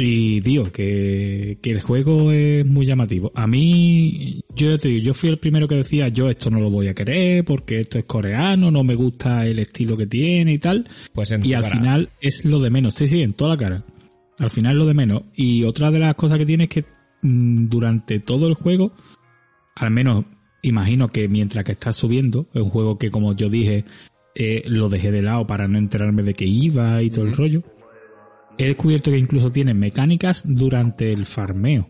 Y 0.03 0.41
tío, 0.41 0.73
que, 0.73 1.59
que 1.61 1.71
el 1.73 1.81
juego 1.83 2.33
es 2.33 2.65
muy 2.65 2.87
llamativo. 2.87 3.31
A 3.35 3.47
mí, 3.47 4.41
yo 4.57 4.79
te 4.79 4.89
digo, 4.89 5.03
yo 5.03 5.15
fui 5.15 5.29
el 5.29 5.37
primero 5.39 5.69
que 5.69 5.75
decía, 5.75 6.09
yo 6.09 6.31
esto 6.31 6.49
no 6.49 6.59
lo 6.59 6.71
voy 6.71 6.89
a 6.89 6.95
querer 6.95 7.45
porque 7.45 7.81
esto 7.81 7.99
es 7.99 8.07
coreano, 8.07 8.71
no 8.71 8.83
me 8.83 8.95
gusta 8.95 9.47
el 9.47 9.59
estilo 9.59 9.97
que 9.99 10.07
tiene 10.07 10.55
y 10.55 10.59
tal. 10.59 10.89
Pues 11.13 11.33
en 11.33 11.45
Y 11.45 11.53
al 11.53 11.67
final 11.67 12.09
es 12.21 12.47
lo 12.47 12.61
de 12.61 12.71
menos, 12.71 12.95
sí, 12.95 13.09
sí, 13.09 13.21
en 13.21 13.35
toda 13.35 13.51
la 13.51 13.57
cara. 13.59 13.83
Al 14.41 14.51
final 14.51 14.79
lo 14.79 14.87
de 14.87 14.95
menos. 14.95 15.23
Y 15.37 15.65
otra 15.65 15.91
de 15.91 15.99
las 15.99 16.15
cosas 16.15 16.39
que 16.39 16.47
tiene 16.47 16.65
es 16.65 16.71
que 16.71 16.85
mm, 17.23 17.69
durante 17.69 18.19
todo 18.19 18.49
el 18.49 18.55
juego, 18.55 18.93
al 19.77 19.91
menos 19.91 20.25
imagino 20.63 21.09
que 21.09 21.29
mientras 21.29 21.65
que 21.65 21.73
estás 21.73 21.97
subiendo, 21.97 22.49
es 22.55 22.63
un 22.63 22.71
juego 22.71 22.99
que 22.99 23.11
como 23.11 23.35
yo 23.35 23.51
dije, 23.51 23.85
eh, 24.35 24.63
lo 24.67 24.89
dejé 24.89 25.11
de 25.11 25.23
lado 25.23 25.47
para 25.47 25.69
no 25.69 25.79
enterarme 25.79 26.23
de 26.23 26.35
que 26.35 26.47
iba 26.47 27.03
y 27.03 27.11
todo 27.11 27.27
el 27.27 27.37
rollo. 27.37 27.63
He 28.57 28.67
descubierto 28.67 29.11
que 29.11 29.19
incluso 29.19 29.53
tiene 29.53 29.75
mecánicas 29.75 30.43
durante 30.47 31.13
el 31.13 31.27
farmeo. 31.27 31.89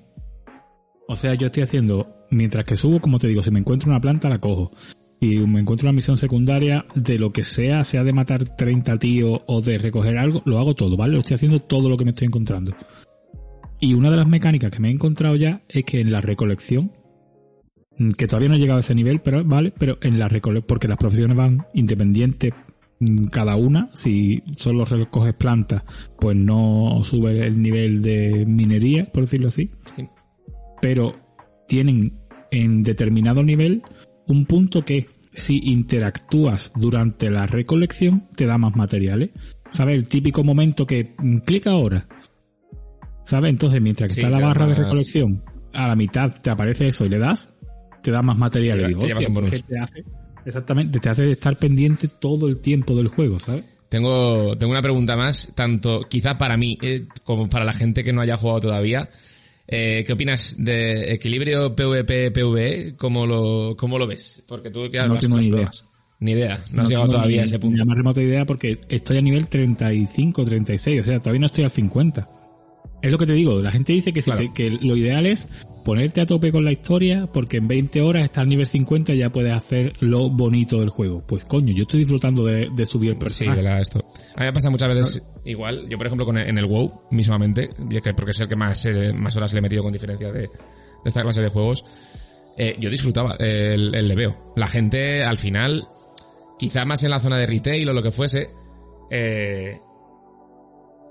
O 1.06 1.16
sea, 1.16 1.34
yo 1.34 1.46
estoy 1.46 1.62
haciendo, 1.62 2.26
mientras 2.30 2.64
que 2.64 2.76
subo, 2.76 3.00
como 3.00 3.18
te 3.18 3.28
digo, 3.28 3.42
si 3.42 3.50
me 3.50 3.60
encuentro 3.60 3.90
una 3.90 4.00
planta 4.00 4.28
la 4.28 4.38
cojo. 4.38 4.72
Si 5.20 5.38
me 5.40 5.60
encuentro 5.60 5.86
una 5.88 5.94
misión 5.94 6.16
secundaria, 6.16 6.86
de 6.94 7.18
lo 7.18 7.30
que 7.30 7.44
sea, 7.44 7.84
sea 7.84 8.04
de 8.04 8.12
matar 8.14 8.44
30 8.56 8.98
tíos 8.98 9.40
o 9.46 9.60
de 9.60 9.76
recoger 9.76 10.16
algo, 10.16 10.40
lo 10.46 10.58
hago 10.58 10.74
todo, 10.74 10.96
¿vale? 10.96 11.12
Lo 11.12 11.20
estoy 11.20 11.34
haciendo 11.34 11.60
todo 11.60 11.90
lo 11.90 11.96
que 11.98 12.04
me 12.04 12.10
estoy 12.12 12.26
encontrando. 12.28 12.74
Y 13.78 13.92
una 13.94 14.10
de 14.10 14.16
las 14.16 14.26
mecánicas 14.28 14.70
que 14.70 14.80
me 14.80 14.88
he 14.88 14.92
encontrado 14.92 15.36
ya 15.36 15.60
es 15.68 15.84
que 15.84 16.00
en 16.00 16.10
la 16.10 16.20
recolección, 16.22 16.92
mm, 17.98 18.10
que 18.12 18.26
todavía 18.26 18.48
no 18.48 18.54
he 18.54 18.58
llegado 18.58 18.78
a 18.78 18.80
ese 18.80 18.94
nivel, 18.94 19.20
pero 19.20 19.44
vale, 19.44 19.72
pero 19.78 19.98
en 20.00 20.18
la 20.18 20.28
recolección, 20.28 20.66
porque 20.66 20.88
las 20.88 20.96
profesiones 20.98 21.36
van 21.36 21.66
independientes 21.74 22.52
mm, 22.98 23.26
cada 23.26 23.56
una, 23.56 23.90
si 23.94 24.42
solo 24.56 24.84
recoges 24.86 25.34
plantas, 25.34 25.82
pues 26.18 26.34
no 26.36 27.00
sube 27.02 27.46
el 27.46 27.60
nivel 27.60 28.00
de 28.02 28.44
minería, 28.46 29.04
por 29.04 29.24
decirlo 29.24 29.48
así, 29.48 29.70
Sí. 29.96 30.06
pero 30.80 31.14
tienen 31.68 32.14
en 32.50 32.82
determinado 32.82 33.42
nivel 33.42 33.82
un 34.32 34.46
punto 34.46 34.84
que 34.84 35.08
si 35.32 35.60
interactúas 35.64 36.72
durante 36.74 37.30
la 37.30 37.46
recolección 37.46 38.24
te 38.34 38.46
da 38.46 38.58
más 38.58 38.74
materiales 38.76 39.30
¿sabes? 39.70 39.96
El 39.96 40.08
típico 40.08 40.44
momento 40.44 40.86
que 40.86 41.14
mm, 41.18 41.38
clica 41.38 41.70
ahora. 41.70 42.06
¿Sabes? 43.24 43.50
Entonces, 43.50 43.80
mientras 43.80 44.14
que 44.14 44.20
Sí, 44.20 44.26
está 44.26 44.38
la 44.38 44.44
barra 44.44 44.66
de 44.66 44.74
recolección, 44.74 45.42
a 45.72 45.88
la 45.88 45.96
mitad 45.96 46.32
te 46.40 46.50
aparece 46.50 46.88
eso 46.88 47.04
y 47.04 47.08
le 47.08 47.18
das, 47.18 47.54
te 48.02 48.10
da 48.10 48.22
más 48.22 48.36
material. 48.36 48.80
Te 48.80 48.88
digo, 48.88 49.00
te 49.00 49.06
llevas 49.06 49.24
"Hostia, 49.24 49.28
un 49.28 49.34
bonus". 49.34 49.50
que 49.50 49.58
te 49.62 49.78
hace, 49.78 50.04
exactamente, 50.44 50.98
te 51.00 51.08
hace 51.08 51.30
estar 51.30 51.56
pendiente 51.56 52.08
todo 52.08 52.48
el 52.48 52.60
tiempo 52.60 52.96
del 52.96 53.08
juego, 53.08 53.38
¿sabes? 53.38 53.64
Tengo, 53.88 54.56
tengo 54.56 54.72
una 54.72 54.82
pregunta 54.82 55.16
más, 55.16 55.52
tanto 55.56 56.02
quizá 56.08 56.38
para 56.38 56.56
mí 56.56 56.78
eh, 56.80 57.06
como 57.24 57.48
para 57.48 57.64
la 57.64 57.72
gente 57.72 58.04
que 58.04 58.12
no 58.12 58.20
haya 58.20 58.36
jugado 58.36 58.60
todavía. 58.60 59.10
Eh, 59.70 60.02
¿Qué 60.06 60.12
opinas 60.12 60.56
de 60.58 61.12
equilibrio 61.12 61.74
PvP-PvE? 61.76 62.94
¿Cómo 62.96 63.26
lo, 63.26 63.76
cómo 63.76 63.98
lo 63.98 64.06
ves? 64.06 64.42
Porque 64.48 64.70
tú 64.70 64.88
ya 64.88 65.06
No 65.06 65.18
tengo 65.18 65.38
ni 65.38 65.46
idea. 65.48 65.70
Ni 66.18 66.32
idea, 66.32 66.62
no, 66.72 66.82
has 66.82 66.88
llegado 66.90 67.08
todavía 67.08 67.36
ni- 67.36 67.42
a 67.42 67.44
ese 67.44 67.56
ni 67.56 67.62
punto. 67.62 67.78
la 67.78 67.84
más 67.86 67.96
remota 67.96 68.20
idea 68.20 68.44
porque 68.44 68.78
estoy 68.90 69.16
a 69.18 69.22
nivel 69.22 69.48
35, 69.48 70.44
36, 70.44 71.00
o 71.00 71.04
sea, 71.04 71.18
todavía 71.20 71.40
no 71.40 71.46
estoy 71.46 71.64
al 71.64 71.70
50. 71.70 72.28
Es 73.02 73.10
lo 73.10 73.16
que 73.18 73.26
te 73.26 73.32
digo, 73.32 73.60
la 73.62 73.70
gente 73.70 73.92
dice 73.92 74.12
que, 74.12 74.20
si 74.22 74.30
Claro. 74.30 74.46
te- 74.46 74.52
que 74.54 74.70
lo 74.70 74.96
ideal 74.96 75.24
es 75.26 75.48
ponerte 75.84 76.20
a 76.20 76.26
tope 76.26 76.52
con 76.52 76.64
la 76.64 76.72
historia 76.72 77.26
porque 77.32 77.56
en 77.56 77.66
20 77.66 78.02
horas 78.02 78.24
estás 78.24 78.42
al 78.42 78.48
nivel 78.50 78.66
50 78.66 79.14
y 79.14 79.18
ya 79.18 79.30
puedes 79.30 79.52
hacer 79.54 79.94
lo 80.00 80.28
bonito 80.28 80.78
del 80.80 80.90
juego. 80.90 81.22
Pues 81.26 81.44
coño, 81.46 81.72
yo 81.74 81.82
estoy 81.84 82.00
disfrutando 82.00 82.44
de, 82.44 82.68
de 82.76 82.86
subir 82.86 83.10
el 83.10 83.16
Sí, 83.16 83.20
personaje. 83.20 83.56
de 83.56 83.62
la, 83.62 83.80
esto. 83.80 84.00
A 84.36 84.40
mí 84.40 84.46
me 84.46 84.52
pasa 84.52 84.68
muchas 84.68 84.88
veces 84.94 85.22
igual. 85.46 85.88
Yo, 85.88 85.96
por 85.96 86.06
ejemplo, 86.06 86.26
con 86.26 86.36
el- 86.36 86.48
en 86.48 86.58
el 86.58 86.66
WoW, 86.66 87.02
mismamente, 87.10 87.70
porque 88.14 88.32
es 88.32 88.40
el 88.40 88.48
que 88.48 88.56
más, 88.56 88.84
eh, 88.84 89.12
más 89.14 89.34
horas 89.36 89.52
le 89.54 89.60
he 89.60 89.62
metido 89.62 89.82
con 89.82 89.92
diferencia 89.92 90.30
de, 90.30 90.40
de 90.42 90.48
esta 91.06 91.22
clase 91.22 91.40
de 91.40 91.48
juegos, 91.48 91.82
eh, 92.58 92.76
yo 92.78 92.90
disfrutaba 92.90 93.36
el, 93.38 93.94
el 93.94 94.06
leveo. 94.08 94.52
La 94.56 94.68
gente, 94.68 95.24
al 95.24 95.38
final, 95.38 95.88
quizá 96.58 96.84
más 96.84 97.02
en 97.04 97.10
la 97.10 97.20
zona 97.20 97.38
de 97.38 97.46
retail 97.46 97.88
o 97.88 97.94
lo 97.94 98.02
que 98.02 98.10
fuese, 98.10 98.48
eh, 99.10 99.78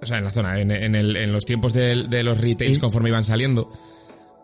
o 0.02 0.06
sea, 0.06 0.18
en 0.18 0.24
la 0.24 0.32
zona, 0.32 0.60
en, 0.60 0.72
en 0.72 0.96
el- 0.96 1.16
en 1.18 1.32
los 1.32 1.46
tiempos 1.46 1.74
de, 1.74 2.04
de 2.08 2.24
los 2.24 2.40
retails 2.40 2.76
Sí. 2.76 2.82
conforme 2.82 3.10
iban 3.10 3.24
saliendo, 3.24 3.70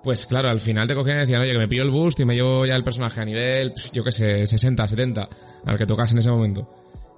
pues 0.04 0.26
claro, 0.26 0.50
al 0.50 0.60
final 0.60 0.88
te 0.88 0.96
cogían 0.96 1.18
y 1.18 1.20
decían, 1.22 1.42
oye, 1.42 1.52
que 1.54 1.58
me 1.60 1.68
pillo 1.68 1.84
el 1.84 1.92
boost 1.92 2.20
y 2.20 2.26
me 2.26 2.36
llevo 2.36 2.66
ya 2.66 2.76
el 2.76 2.84
personaje 2.84 3.22
a 3.22 3.26
nivel, 3.26 3.74
yo 3.94 4.04
qué 4.04 4.12
sé, 4.12 4.46
60, 4.46 4.88
70, 4.88 5.30
al 5.66 5.78
que 5.78 5.86
tocas 5.86 6.12
en 6.12 6.20
ese 6.20 6.30
momento. 6.30 6.70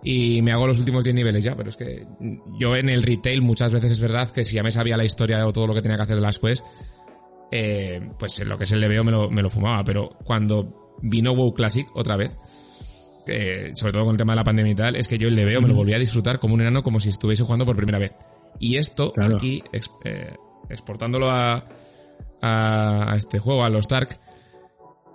Y 0.03 0.41
me 0.43 0.51
hago 0.51 0.67
los 0.67 0.79
últimos 0.79 1.03
10 1.03 1.15
niveles 1.15 1.43
ya, 1.43 1.55
pero 1.55 1.69
es 1.69 1.75
que 1.75 2.05
yo 2.59 2.75
en 2.75 2.87
el 2.87 3.01
retail 3.01 3.41
muchas 3.41 3.73
veces 3.73 3.91
es 3.91 3.99
verdad 3.99 4.29
que 4.29 4.45
si 4.45 4.55
ya 4.55 4.63
me 4.63 4.71
sabía 4.71 4.95
la 4.95 5.03
historia 5.03 5.45
o 5.45 5.51
todo 5.51 5.67
lo 5.67 5.73
que 5.73 5.81
tenía 5.81 5.97
que 5.97 6.03
hacer 6.03 6.15
de 6.15 6.21
las 6.21 6.39
quests, 6.39 6.63
eh, 7.51 7.99
pues 8.19 8.39
lo 8.45 8.57
que 8.57 8.65
es 8.65 8.71
el 8.71 8.79
leveo 8.79 9.03
me 9.03 9.11
lo, 9.11 9.29
me 9.29 9.41
lo 9.41 9.49
fumaba, 9.49 9.83
pero 9.83 10.09
cuando 10.23 10.95
vino 11.01 11.33
WoW 11.33 11.53
Classic 11.53 11.87
otra 11.95 12.15
vez, 12.15 12.37
eh, 13.27 13.71
sobre 13.73 13.93
todo 13.93 14.03
con 14.03 14.11
el 14.11 14.17
tema 14.17 14.33
de 14.33 14.37
la 14.37 14.43
pandemia 14.43 14.71
y 14.71 14.75
tal, 14.75 14.95
es 14.95 15.07
que 15.07 15.17
yo 15.17 15.27
el 15.27 15.35
leveo 15.35 15.61
me 15.61 15.67
lo 15.67 15.73
volví 15.75 15.93
a 15.93 15.99
disfrutar 15.99 16.39
como 16.39 16.53
un 16.53 16.61
enano 16.61 16.83
como 16.83 16.99
si 16.99 17.09
estuviese 17.09 17.43
jugando 17.43 17.65
por 17.65 17.75
primera 17.75 17.99
vez. 17.99 18.15
Y 18.59 18.77
esto, 18.77 19.11
Claro. 19.13 19.35
aquí, 19.35 19.63
ex- 19.71 19.91
eh, 20.03 20.33
exportándolo 20.69 21.29
a, 21.29 21.63
a, 22.41 23.11
a 23.11 23.15
este 23.15 23.39
juego, 23.39 23.63
a 23.63 23.69
los 23.69 23.87
Dark, 23.87 24.19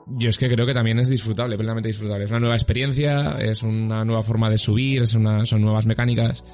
yo 0.07 0.29
es 0.29 0.38
que 0.38 0.48
creo 0.48 0.66
que 0.66 0.75
también 0.75 0.98
es 0.98 1.09
disfrutable, 1.09 1.57
plenamente 1.57 1.88
disfrutable. 1.88 2.25
Es 2.25 2.31
una 2.31 2.40
nueva 2.40 2.55
experiencia, 2.57 3.38
es 3.40 3.62
una 3.62 4.05
nueva 4.05 4.22
forma 4.22 4.51
de 4.51 4.59
subir, 4.59 5.03
es 5.03 5.14
una, 5.14 5.44
son 5.46 5.62
nuevas 5.62 5.87
mecánicas. 5.87 6.44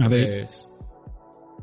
A 0.00 0.08
ver, 0.08 0.48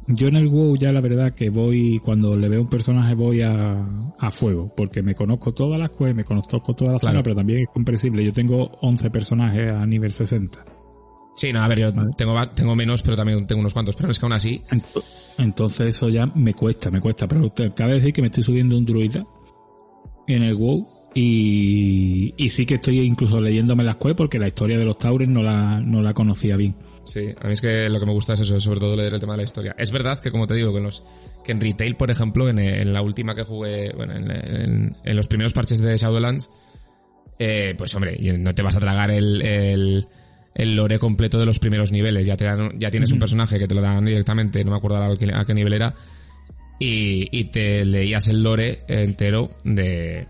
yo 0.09 0.27
en 0.27 0.35
el 0.35 0.47
WoW 0.47 0.75
ya 0.75 0.91
la 0.91 1.01
verdad 1.01 1.33
que 1.33 1.49
voy, 1.49 1.99
cuando 2.03 2.35
le 2.35 2.49
veo 2.49 2.61
un 2.61 2.69
personaje 2.69 3.13
voy 3.13 3.41
a, 3.41 3.85
a 4.19 4.31
fuego, 4.31 4.73
porque 4.75 5.01
me 5.01 5.15
conozco 5.15 5.53
todas 5.53 5.79
las 5.79 5.91
quests, 5.91 6.15
me 6.15 6.23
conozco 6.23 6.59
todas 6.73 6.93
las 6.93 6.99
Claro. 7.01 7.13
zonas, 7.13 7.23
pero 7.23 7.35
también 7.35 7.59
es 7.61 7.67
comprensible. 7.73 8.23
Yo 8.25 8.31
tengo 8.31 8.71
11 8.81 9.09
personajes 9.11 9.71
a 9.71 9.85
nivel 9.85 10.11
60. 10.11 10.65
sí, 11.35 11.53
no, 11.53 11.61
a 11.61 11.67
ver, 11.67 11.79
yo 11.79 11.93
Vale. 11.93 12.09
tengo, 12.17 12.33
tengo 12.53 12.75
menos, 12.75 13.01
pero 13.01 13.15
también 13.15 13.45
tengo 13.47 13.61
unos 13.61 13.73
cuantos. 13.73 13.95
Pero 13.95 14.11
es 14.11 14.19
que 14.19 14.25
aún 14.25 14.33
así, 14.33 14.61
Ent- 14.71 15.35
Entonces 15.39 15.95
eso 15.95 16.09
ya 16.09 16.25
me 16.25 16.53
cuesta, 16.53 16.91
me 16.91 16.99
cuesta. 16.99 17.27
Pero 17.27 17.49
te 17.49 17.69
cabe 17.71 17.93
decir 17.93 18.11
que 18.11 18.21
me 18.21 18.27
estoy 18.27 18.43
subiendo 18.43 18.77
un 18.77 18.83
druida 18.85 19.23
en 20.27 20.43
el 20.43 20.55
WoW 20.55 20.85
y, 21.13 22.33
y 22.37 22.49
sí 22.49 22.65
que 22.65 22.75
estoy 22.75 22.99
incluso 22.99 23.41
leyéndome 23.41 23.83
las 23.83 23.95
quests 23.97 24.15
porque 24.15 24.39
la 24.39 24.47
historia 24.47 24.77
de 24.77 24.85
los 24.85 24.97
Tauren 24.97 25.33
no 25.33 25.41
la, 25.43 25.79
no 25.79 26.01
la 26.01 26.13
conocía 26.13 26.55
bien. 26.55 26.75
Sí, 27.05 27.25
a 27.41 27.47
mí 27.47 27.53
es 27.53 27.61
que 27.61 27.89
lo 27.89 27.99
que 27.99 28.05
me 28.05 28.13
gusta 28.13 28.33
es 28.33 28.41
eso, 28.41 28.59
sobre 28.59 28.79
todo 28.79 28.95
leer 28.95 29.13
el 29.13 29.19
tema 29.19 29.33
de 29.33 29.37
la 29.37 29.43
historia. 29.43 29.75
Es 29.77 29.91
verdad 29.91 30.21
que, 30.21 30.31
como 30.31 30.47
te 30.47 30.53
digo, 30.53 30.71
que 30.71 30.77
en, 30.77 30.83
los, 30.83 31.03
que 31.43 31.51
en 31.51 31.61
retail, 31.61 31.95
por 31.95 32.11
ejemplo, 32.11 32.47
en, 32.49 32.59
en 32.59 32.93
la 32.93 33.01
última 33.01 33.33
que 33.35 33.43
jugué, 33.43 33.91
bueno, 33.95 34.15
en, 34.15 34.29
en- 34.31 34.95
en 35.03 35.15
los 35.15 35.27
primeros 35.27 35.53
parches 35.53 35.79
de 35.79 35.97
Shadowlands, 35.97 36.49
eh, 37.39 37.73
pues 37.77 37.93
hombre, 37.95 38.17
no 38.37 38.53
te 38.53 38.61
vas 38.61 38.75
a 38.75 38.79
tragar 38.79 39.09
el, 39.11 39.41
el, 39.41 40.07
el 40.53 40.75
lore 40.75 40.99
completo 40.99 41.39
de 41.39 41.45
los 41.45 41.57
primeros 41.59 41.91
niveles. 41.91 42.27
Ya, 42.27 42.37
te 42.37 42.45
dan- 42.45 42.77
ya 42.79 42.91
tienes 42.91 43.11
un 43.11 43.19
personaje 43.19 43.57
que 43.57 43.67
te 43.67 43.75
lo 43.75 43.81
dan 43.81 44.05
directamente, 44.05 44.63
no 44.63 44.71
me 44.71 44.77
acuerdo 44.77 44.97
a 45.03 45.17
qué, 45.17 45.31
a 45.33 45.45
qué 45.45 45.53
nivel 45.53 45.73
era, 45.73 45.95
y, 46.79 47.27
y 47.37 47.45
te 47.45 47.83
leías 47.85 48.27
el 48.27 48.43
lore 48.43 48.79
entero 48.87 49.49
de, 49.63 50.27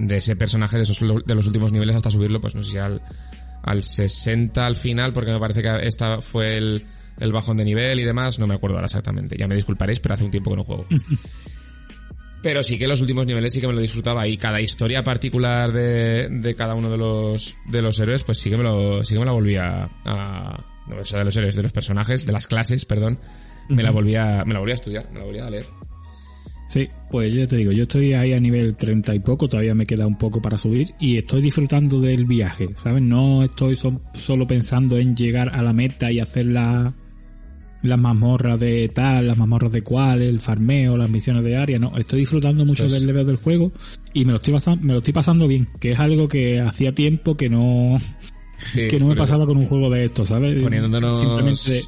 de 0.00 0.16
ese 0.16 0.34
personaje 0.34 0.76
de, 0.76 0.82
esos, 0.84 1.00
de 1.00 1.34
los 1.34 1.46
últimos 1.46 1.72
niveles 1.72 1.94
hasta 1.94 2.10
subirlo, 2.10 2.40
pues 2.40 2.54
no 2.54 2.62
sé 2.62 2.70
si 2.70 2.78
al, 2.78 3.00
al 3.62 3.82
60 3.82 4.66
al 4.66 4.76
final, 4.76 5.12
porque 5.12 5.32
me 5.32 5.38
parece 5.38 5.62
que 5.62 5.86
esta 5.86 6.20
fue 6.20 6.56
el, 6.56 6.84
el 7.18 7.32
bajón 7.32 7.58
de 7.58 7.64
nivel 7.64 8.00
y 8.00 8.04
demás, 8.04 8.38
no 8.38 8.46
me 8.46 8.54
acuerdo 8.54 8.76
ahora 8.76 8.86
exactamente, 8.86 9.36
ya 9.38 9.46
me 9.46 9.54
disculparéis, 9.54 10.00
pero 10.00 10.14
hace 10.14 10.24
un 10.24 10.30
tiempo 10.30 10.50
que 10.50 10.56
no 10.56 10.64
juego. 10.64 10.86
Pero 12.42 12.62
sí 12.62 12.78
que 12.78 12.88
los 12.88 13.02
últimos 13.02 13.26
niveles 13.26 13.52
sí 13.52 13.60
que 13.60 13.66
me 13.66 13.74
lo 13.74 13.80
disfrutaba 13.80 14.26
y 14.26 14.38
cada 14.38 14.62
historia 14.62 15.02
particular 15.02 15.72
de, 15.72 16.26
de 16.30 16.54
cada 16.54 16.74
uno 16.74 16.90
de 16.90 16.96
los, 16.96 17.54
de 17.66 17.82
los 17.82 18.00
héroes, 18.00 18.24
pues 18.24 18.38
sí 18.38 18.48
que 18.48 18.56
me 18.56 18.62
lo, 18.62 19.04
sí 19.04 19.12
que 19.12 19.20
me 19.20 19.26
la 19.26 19.32
volvía 19.32 19.90
a, 20.06 20.64
no, 20.86 21.00
o 21.02 21.04
sea, 21.04 21.18
de 21.18 21.26
los 21.26 21.36
héroes, 21.36 21.54
de 21.54 21.62
los 21.62 21.72
personajes, 21.72 22.24
de 22.24 22.32
las 22.32 22.46
clases, 22.46 22.86
perdón, 22.86 23.20
me 23.68 23.82
la 23.82 23.90
volvía, 23.90 24.42
me 24.46 24.54
la 24.54 24.60
volvía 24.60 24.72
a 24.72 24.76
estudiar, 24.76 25.10
me 25.12 25.18
la 25.18 25.26
volvía 25.26 25.46
a 25.46 25.50
leer. 25.50 25.66
Sí, 26.70 26.88
pues 27.10 27.34
yo 27.34 27.48
te 27.48 27.56
digo, 27.56 27.72
yo 27.72 27.82
estoy 27.82 28.12
ahí 28.12 28.32
a 28.32 28.38
nivel 28.38 28.76
30 28.76 29.12
y 29.16 29.18
poco, 29.18 29.48
todavía 29.48 29.74
me 29.74 29.86
queda 29.86 30.06
un 30.06 30.16
poco 30.16 30.40
para 30.40 30.56
subir 30.56 30.94
y 31.00 31.18
estoy 31.18 31.42
disfrutando 31.42 32.00
del 32.00 32.26
viaje, 32.26 32.68
¿sabes? 32.76 33.02
No 33.02 33.42
estoy 33.42 33.74
so- 33.74 34.00
solo 34.14 34.46
pensando 34.46 34.96
en 34.96 35.16
llegar 35.16 35.48
a 35.48 35.62
la 35.64 35.72
meta 35.72 36.12
y 36.12 36.20
hacer 36.20 36.46
la, 36.46 36.94
las 37.82 37.98
mazmorras 37.98 38.60
de 38.60 38.88
tal, 38.94 39.26
las 39.26 39.36
mazmorras 39.36 39.72
de 39.72 39.82
cual, 39.82 40.22
el 40.22 40.38
farmeo, 40.38 40.96
las 40.96 41.10
misiones 41.10 41.42
de 41.42 41.56
área, 41.56 41.80
no, 41.80 41.90
estoy 41.98 42.20
disfrutando 42.20 42.64
mucho 42.64 42.84
Pues- 42.84 42.92
del 42.92 43.04
level 43.06 43.26
del 43.26 43.36
juego 43.36 43.72
y 44.14 44.24
me 44.24 44.30
lo 44.30 44.36
estoy 44.36 44.54
pasando, 44.54 44.86
me 44.86 44.92
lo 44.92 44.98
estoy 45.00 45.12
pasando 45.12 45.48
bien, 45.48 45.66
que 45.80 45.90
es 45.90 45.98
algo 45.98 46.28
que 46.28 46.60
hacía 46.60 46.92
tiempo 46.92 47.36
que 47.36 47.48
no, 47.48 47.98
Sí, 48.60 48.86
que 48.86 48.98
no 49.00 49.08
me 49.08 49.16
pasaba 49.16 49.44
con 49.44 49.56
un 49.56 49.66
juego 49.66 49.90
de 49.90 50.04
estos, 50.04 50.28
¿sabes? 50.28 50.62
Poniéndonos 50.62 51.20
Simplemente, 51.20 51.80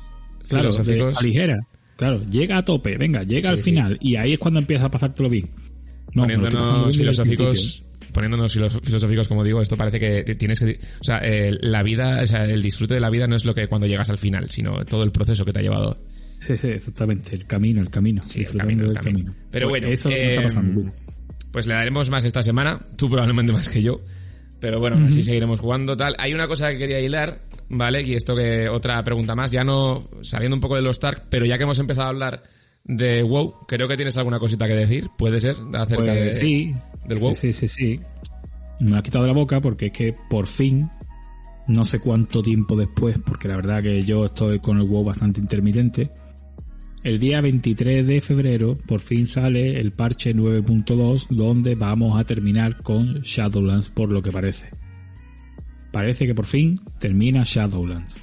claro, 0.49 0.71
de- 0.73 1.13
a 1.17 1.23
ligera. 1.23 1.59
Claro, 1.97 2.23
llega 2.31 2.59
a 2.59 2.65
tope, 2.65 2.97
venga, 2.97 3.23
llega 3.23 3.41
Sí, 3.43 3.47
al 3.49 3.57
sí. 3.59 3.63
final 3.65 3.99
y 4.01 4.17
ahí 4.17 4.33
es 4.35 4.39
cuando 4.39 4.61
empiezas 4.61 4.87
a 4.87 4.91
pasártelo 4.91 5.29
bien. 5.29 5.51
No, 6.15 6.23
poniéndonos 6.23 6.97
filosóficos, 6.97 7.83
poniéndonos 8.13 8.53
filo- 8.55 8.69
filosóficos, 8.71 9.29
como 9.29 9.45
digo, 9.45 9.63
esto 9.63 9.77
parece 9.77 9.99
que 10.01 10.35
tienes 10.35 10.61
que, 10.61 10.79
o 11.01 11.05
sea, 11.05 11.21
eh, 11.23 11.57
la 11.61 11.83
vida, 11.83 12.21
o 12.23 12.27
sea, 12.27 12.45
el 12.45 12.61
disfrute 12.63 12.95
de 12.95 13.01
la 13.01 13.09
vida 13.11 13.27
no 13.27 13.37
es 13.37 13.45
lo 13.45 13.55
que 13.55 13.67
cuando 13.69 13.87
llegas 13.87 14.11
al 14.11 14.19
final, 14.19 14.49
sino 14.51 14.85
todo 14.85 15.05
el 15.05 15.13
proceso 15.13 15.45
que 15.45 15.53
te 15.53 15.61
ha 15.61 15.63
llevado. 15.63 15.99
Exactamente, 16.49 17.35
el 17.37 17.47
camino, 17.47 17.81
el 17.81 17.89
camino. 17.91 18.23
Sí, 18.25 18.43
el 18.43 18.57
camino, 18.59 18.83
el 18.85 18.95
del 18.95 19.03
camino. 19.03 19.35
Pero 19.51 19.69
Pues 19.69 19.81
bueno, 19.81 19.95
eso 19.95 20.09
eh, 20.11 20.31
está 20.31 20.43
pasando. 20.43 20.83
Pues 21.53 21.67
le 21.67 21.75
daremos 21.75 22.11
más 22.11 22.25
esta 22.25 22.43
semana, 22.43 22.79
tú 22.97 23.09
probablemente 23.09 23.53
más 23.53 23.69
que 23.69 23.83
yo. 23.83 24.01
Pero 24.61 24.81
bueno, 24.81 24.97
así 25.07 25.23
seguiremos 25.23 25.61
jugando 25.61 25.97
tal. 25.97 26.15
Hay 26.19 26.33
una 26.35 26.47
cosa 26.49 26.71
que 26.73 26.79
quería 26.79 27.01
hilar, 27.01 27.39
¿vale? 27.69 28.03
Y 28.03 28.15
esto 28.15 28.35
que 28.37 28.69
otra 28.69 29.03
pregunta 29.05 29.35
más, 29.35 29.51
ya 29.51 29.65
no 29.65 30.09
saliendo 30.21 30.57
un 30.57 30.61
poco 30.61 30.77
de 30.77 30.83
los 30.83 30.97
Stark, 30.97 31.25
pero 31.29 31.45
ya 31.47 31.57
que 31.57 31.65
hemos 31.65 31.79
empezado 31.79 32.07
a 32.07 32.11
hablar 32.11 32.43
de 32.85 33.23
WoW, 33.23 33.67
creo 33.67 33.87
que 33.89 33.97
tienes 33.97 34.17
alguna 34.17 34.39
cosita 34.39 34.67
que 34.67 34.75
decir, 34.75 35.09
puede 35.17 35.41
ser, 35.41 35.57
acerca 35.75 36.05
Pues 36.05 36.15
de, 36.15 36.35
sí, 36.35 36.75
del 37.07 37.19
WoW. 37.19 37.35
sí, 37.35 37.53
sí, 37.53 37.69
sí. 37.69 38.01
Me 38.81 38.99
ha 38.99 39.03
quitado 39.03 39.25
de 39.25 39.29
la 39.31 39.37
boca 39.37 39.61
porque 39.61 39.87
es 39.87 39.93
que 39.93 40.15
por 40.29 40.47
fin, 40.47 40.91
no 41.69 41.85
sé 41.85 42.01
cuánto 42.01 42.43
tiempo 42.43 42.77
después, 42.77 43.19
porque 43.25 43.49
la 43.49 43.57
verdad 43.57 43.83
que 43.83 44.03
yo 44.03 44.25
estoy 44.25 44.59
con 44.59 44.79
el 44.79 44.85
WoW 44.89 45.05
bastante 45.05 45.41
intermitente, 45.41 46.11
el 47.05 47.19
día 47.19 47.41
23 47.41 48.07
de 48.07 48.21
febrero 48.21 48.79
por 48.87 49.01
fin 49.01 49.27
sale 49.27 49.81
el 49.81 49.93
parche 49.93 50.35
9.2 50.35 51.29
donde 51.31 51.75
vamos 51.75 52.19
a 52.19 52.23
terminar 52.25 52.81
con 52.83 53.23
Shadowlands 53.23 53.91
por 53.91 54.11
lo 54.13 54.23
que 54.23 54.31
parece. 54.31 54.71
Parece 55.93 56.27
que 56.27 56.35
por 56.35 56.47
fin 56.47 56.77
termina 56.99 57.43
Shadowlands. 57.45 58.23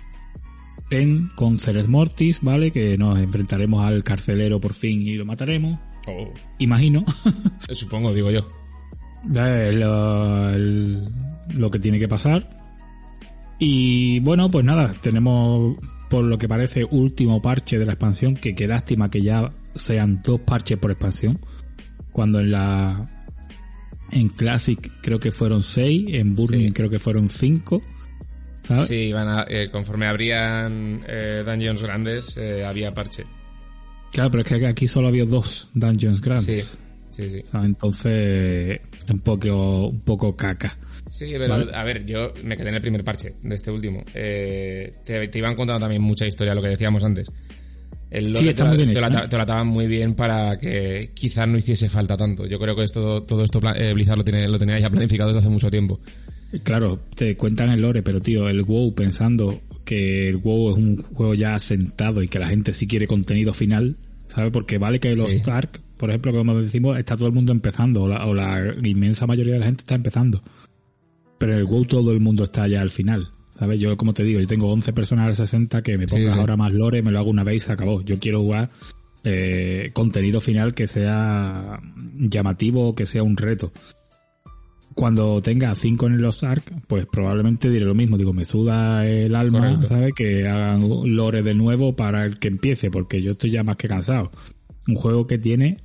En, 0.91 1.27
con 1.35 1.59
Ceres 1.59 1.87
Mortis, 1.87 2.39
¿vale? 2.41 2.71
Que 2.71 2.97
nos 2.97 3.19
enfrentaremos 3.19 3.85
al 3.85 4.03
carcelero 4.03 4.59
por 4.59 4.73
fin 4.73 5.01
y 5.03 5.13
lo 5.13 5.25
mataremos. 5.25 5.79
Oh, 6.07 6.33
Imagino. 6.57 7.05
supongo, 7.71 8.11
digo 8.13 8.31
yo. 8.31 8.39
Eh, 9.35 9.71
lo, 9.73 10.49
el- 10.49 11.03
lo 11.55 11.69
que 11.69 11.77
tiene 11.79 11.99
que 11.99 12.07
pasar. 12.07 12.57
Y 13.59 14.19
bueno, 14.21 14.49
pues 14.49 14.65
nada, 14.65 14.93
tenemos 15.01 15.75
por 16.09 16.23
lo 16.23 16.37
que 16.37 16.47
parece 16.47 16.85
último 16.89 17.41
parche 17.41 17.77
de 17.77 17.85
la 17.85 17.93
expansión, 17.93 18.35
que 18.35 18.55
qué 18.55 18.67
lástima 18.67 19.09
que 19.11 19.21
ya 19.21 19.51
sean 19.75 20.21
dos 20.23 20.39
parches 20.39 20.77
por 20.79 20.89
expansión. 20.91 21.39
Cuando 22.11 22.39
en 22.39 22.51
la 22.51 23.18
en 24.11 24.29
Classic 24.29 24.79
creo 25.01 25.19
que 25.19 25.31
fueron 25.31 25.61
seis, 25.63 26.05
en 26.09 26.35
Burning 26.35 26.67
Sí. 26.67 26.73
creo 26.73 26.89
que 26.89 26.99
fueron 26.99 27.29
cinco. 27.29 27.81
¿sabes? 28.63 28.87
Sí, 28.87 28.95
iban 28.95 29.27
a- 29.27 29.45
eh, 29.49 29.69
conforme 29.71 30.05
abrían 30.05 31.03
eh, 31.07 31.43
dungeons 31.45 31.81
grandes, 31.81 32.37
eh, 32.37 32.63
había 32.65 32.93
parche. 32.93 33.23
Claro, 34.11 34.29
pero 34.31 34.43
es 34.43 34.61
que 34.61 34.67
aquí 34.67 34.87
solo 34.87 35.07
había 35.07 35.25
dos 35.25 35.69
dungeons 35.73 36.17
Sí, 36.17 36.23
grandes. 36.23 36.79
sí, 37.09 37.29
sí. 37.31 37.41
¿sabes? 37.45 37.65
Entonces, 37.67 38.79
un 39.09 39.19
poco, 39.21 39.87
un 39.87 40.01
poco 40.01 40.35
caca. 40.35 40.77
Sí, 41.09 41.31
pero 41.37 41.49
Vale. 41.57 41.71
a 41.75 41.83
ver, 41.83 42.05
yo 42.05 42.31
me 42.43 42.55
quedé 42.57 42.69
en 42.69 42.75
el 42.75 42.81
primer 42.81 43.03
parche 43.03 43.33
de 43.41 43.55
este 43.55 43.71
último. 43.71 44.03
Te, 44.13 44.93
te 45.03 45.37
iban 45.37 45.55
contando 45.55 45.79
también 45.79 46.01
mucha 46.01 46.27
historia, 46.27 46.53
lo 46.53 46.61
que 46.61 46.69
decíamos 46.69 47.03
antes. 47.03 47.27
Sí, 48.11 48.47
está 48.47 48.63
te, 48.63 48.69
muy 48.69 48.77
bien 48.77 48.91
te 48.91 49.01
lo 49.01 49.07
¿eh? 49.07 49.27
te 49.29 49.37
lo 49.37 49.43
ataban 49.43 49.67
muy 49.67 49.85
bien 49.85 50.15
para 50.15 50.57
que 50.57 51.11
quizás 51.13 51.47
no 51.47 51.57
hiciese 51.57 51.89
falta 51.89 52.17
tanto. 52.17 52.47
Yo 52.47 52.57
creo 52.59 52.75
que 52.75 52.83
esto, 52.83 53.23
todo 53.23 53.43
esto 53.43 53.59
eh, 53.75 53.93
Blizzard 53.93 54.17
lo, 54.17 54.23
tiene, 54.23 54.47
lo 54.47 54.57
tenía 54.57 54.79
ya 54.79 54.89
planificado 54.89 55.29
desde 55.29 55.41
hace 55.41 55.49
mucho 55.49 55.69
tiempo. 55.69 55.99
Claro, 56.63 56.99
te 57.15 57.37
cuentan 57.37 57.69
el 57.69 57.81
lore, 57.81 58.01
pero 58.01 58.19
tío, 58.21 58.49
el 58.49 58.63
WoW 58.63 58.95
pensando 58.95 59.61
que 59.85 60.27
el 60.27 60.37
WoW 60.37 60.71
es 60.71 60.77
un 60.77 61.03
juego 61.13 61.35
ya 61.35 61.53
asentado 61.53 62.23
y 62.23 62.27
que 62.27 62.39
la 62.39 62.47
gente 62.47 62.73
sí 62.73 62.87
quiere 62.87 63.05
contenido 63.05 63.53
final, 63.53 63.97
¿sabes? 64.27 64.51
Porque 64.51 64.79
vale 64.79 64.99
que 64.99 65.13
los 65.13 65.29
Sí. 65.29 65.41
Ark, 65.45 65.79
por 65.97 66.09
ejemplo, 66.09 66.33
como 66.33 66.59
decimos, 66.59 66.97
está 66.97 67.15
todo 67.15 67.27
el 67.27 67.33
mundo 67.33 67.51
empezando, 67.51 68.03
o 68.03 68.07
la, 68.07 68.25
o 68.25 68.33
la 68.33 68.73
inmensa 68.83 69.27
mayoría 69.27 69.53
de 69.53 69.59
la 69.59 69.65
gente 69.67 69.81
está 69.83 69.93
empezando. 69.93 70.41
Pero 71.37 71.53
en 71.53 71.59
el 71.59 71.65
WoW 71.65 71.85
todo 71.85 72.11
el 72.11 72.19
mundo 72.19 72.45
está 72.45 72.67
ya 72.67 72.81
al 72.81 72.89
final, 72.89 73.29
¿sabes? 73.59 73.79
Yo, 73.79 73.95
como 73.97 74.13
te 74.13 74.23
digo, 74.23 74.39
yo 74.39 74.47
tengo 74.47 74.71
11 74.71 74.93
personas 74.93 75.27
al 75.27 75.35
60 75.35 75.81
que 75.81 75.97
me 75.97 76.07
pongas 76.07 76.33
sí. 76.33 76.39
ahora 76.39 76.55
más 76.55 76.73
lore, 76.73 77.01
me 77.01 77.11
lo 77.11 77.19
hago 77.19 77.29
una 77.29 77.43
vez 77.43 77.57
y 77.57 77.59
se 77.59 77.73
acabó. 77.73 78.01
Yo 78.01 78.17
quiero 78.19 78.39
jugar 78.41 78.69
eh, 79.23 79.91
contenido 79.93 80.39
final 80.39 80.73
que 80.73 80.87
sea 80.87 81.79
llamativo, 82.15 82.95
que 82.95 83.05
sea 83.05 83.23
un 83.23 83.37
reto 83.37 83.71
cuando 84.99 85.41
tenga 85.41 85.73
5 85.73 86.07
en 86.07 86.21
los 86.21 86.43
Ark, 86.43 86.73
pues 86.87 87.05
probablemente 87.05 87.69
diré 87.69 87.85
lo 87.85 87.95
mismo. 87.95 88.17
Digo, 88.17 88.33
me 88.33 88.43
suda 88.43 89.05
el 89.05 89.33
alma, 89.33 89.59
Correcto. 89.59 89.87
¿sabes? 89.87 90.13
Que 90.13 90.45
hagan 90.45 91.15
lore 91.15 91.41
de 91.41 91.53
nuevo 91.53 91.95
para 91.95 92.25
el 92.25 92.37
que 92.37 92.49
empiece, 92.49 92.91
porque 92.91 93.21
yo 93.21 93.31
estoy 93.31 93.51
ya 93.51 93.63
más 93.63 93.77
que 93.77 93.87
cansado. 93.87 94.29
Un 94.89 94.95
juego 94.95 95.25
que 95.25 95.37
tiene, 95.37 95.77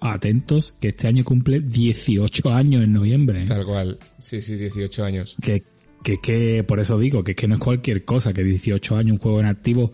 atentos, 0.00 0.72
que 0.80 0.88
este 0.88 1.08
año 1.08 1.24
cumple 1.24 1.58
18 1.58 2.50
años 2.50 2.84
en 2.84 2.92
noviembre. 2.92 3.42
¿eh? 3.42 3.46
Tal 3.46 3.64
cual. 3.64 3.98
Sí, 4.20 4.40
sí, 4.40 4.54
18 4.54 5.04
años. 5.04 5.36
Que, 5.42 5.64
que, 6.02 6.18
que, 6.18 6.64
por 6.64 6.80
eso 6.80 6.98
digo, 6.98 7.22
que 7.24 7.32
es 7.32 7.36
que 7.36 7.48
no 7.48 7.56
es 7.56 7.60
cualquier 7.60 8.04
cosa, 8.04 8.32
que 8.32 8.42
18 8.42 8.96
años 8.96 9.12
un 9.12 9.18
juego 9.18 9.40
en 9.40 9.46
activo, 9.46 9.92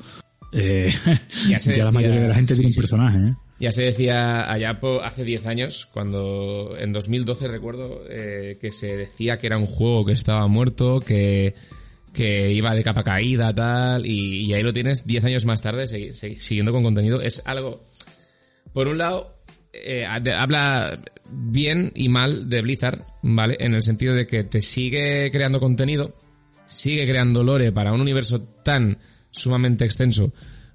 eh, 0.53 0.91
Ya 1.49 1.85
la 1.85 1.93
mayoría 1.93 2.23
de 2.23 2.29
la 2.29 2.35
gente 2.35 2.55
sí, 2.55 2.61
tiene 2.61 2.73
un 2.73 2.77
personaje, 2.77 3.19
¿eh? 3.19 3.35
Ya 3.59 3.73
se 3.73 3.83
decía 3.83 4.51
allá 4.51 4.79
hace 5.03 5.25
10 5.25 5.47
años, 5.47 5.87
cuando 5.93 6.77
en 6.79 6.93
2012 6.93 7.49
recuerdo 7.49 8.03
eh, 8.09 8.59
que 8.61 8.71
se 8.71 8.97
decía 8.97 9.39
que 9.39 9.47
era 9.47 9.57
un 9.57 9.67
juego 9.67 10.05
que 10.05 10.13
estaba 10.13 10.47
muerto, 10.47 11.01
que, 11.01 11.55
que 12.13 12.53
iba 12.53 12.75
de 12.75 12.85
capa 12.85 13.03
caída, 13.03 13.55
tal, 13.55 14.05
y, 14.05 14.45
y 14.45 14.53
ahí 14.53 14.63
lo 14.63 14.75
tienes 14.75 15.07
10 15.07 15.25
años 15.25 15.45
más 15.47 15.63
tarde 15.63 15.87
siguiendo 15.87 16.73
con 16.73 16.83
contenido. 16.83 17.23
Es 17.23 17.43
algo, 17.47 17.83
por 18.75 18.89
un 18.89 18.99
lado, 18.99 19.36
eh, 19.85 20.07
habla 20.07 20.99
bien 21.31 21.93
y 21.95 22.09
mal 22.09 22.49
de 22.49 22.63
Blizzard, 22.63 23.03
¿vale? 23.23 23.57
En 23.61 23.75
el 23.75 23.83
sentido 23.83 24.15
de 24.15 24.27
que 24.27 24.45
te 24.45 24.63
sigue 24.63 25.31
creando 25.33 25.61
contenido, 25.61 26.15
sigue 26.67 27.07
creando 27.07 27.43
lore 27.43 27.73
para 27.73 27.93
un 27.93 28.01
universo 28.01 28.41
tan 28.63 28.99
sumamente 29.31 29.85
extenso 29.85 30.33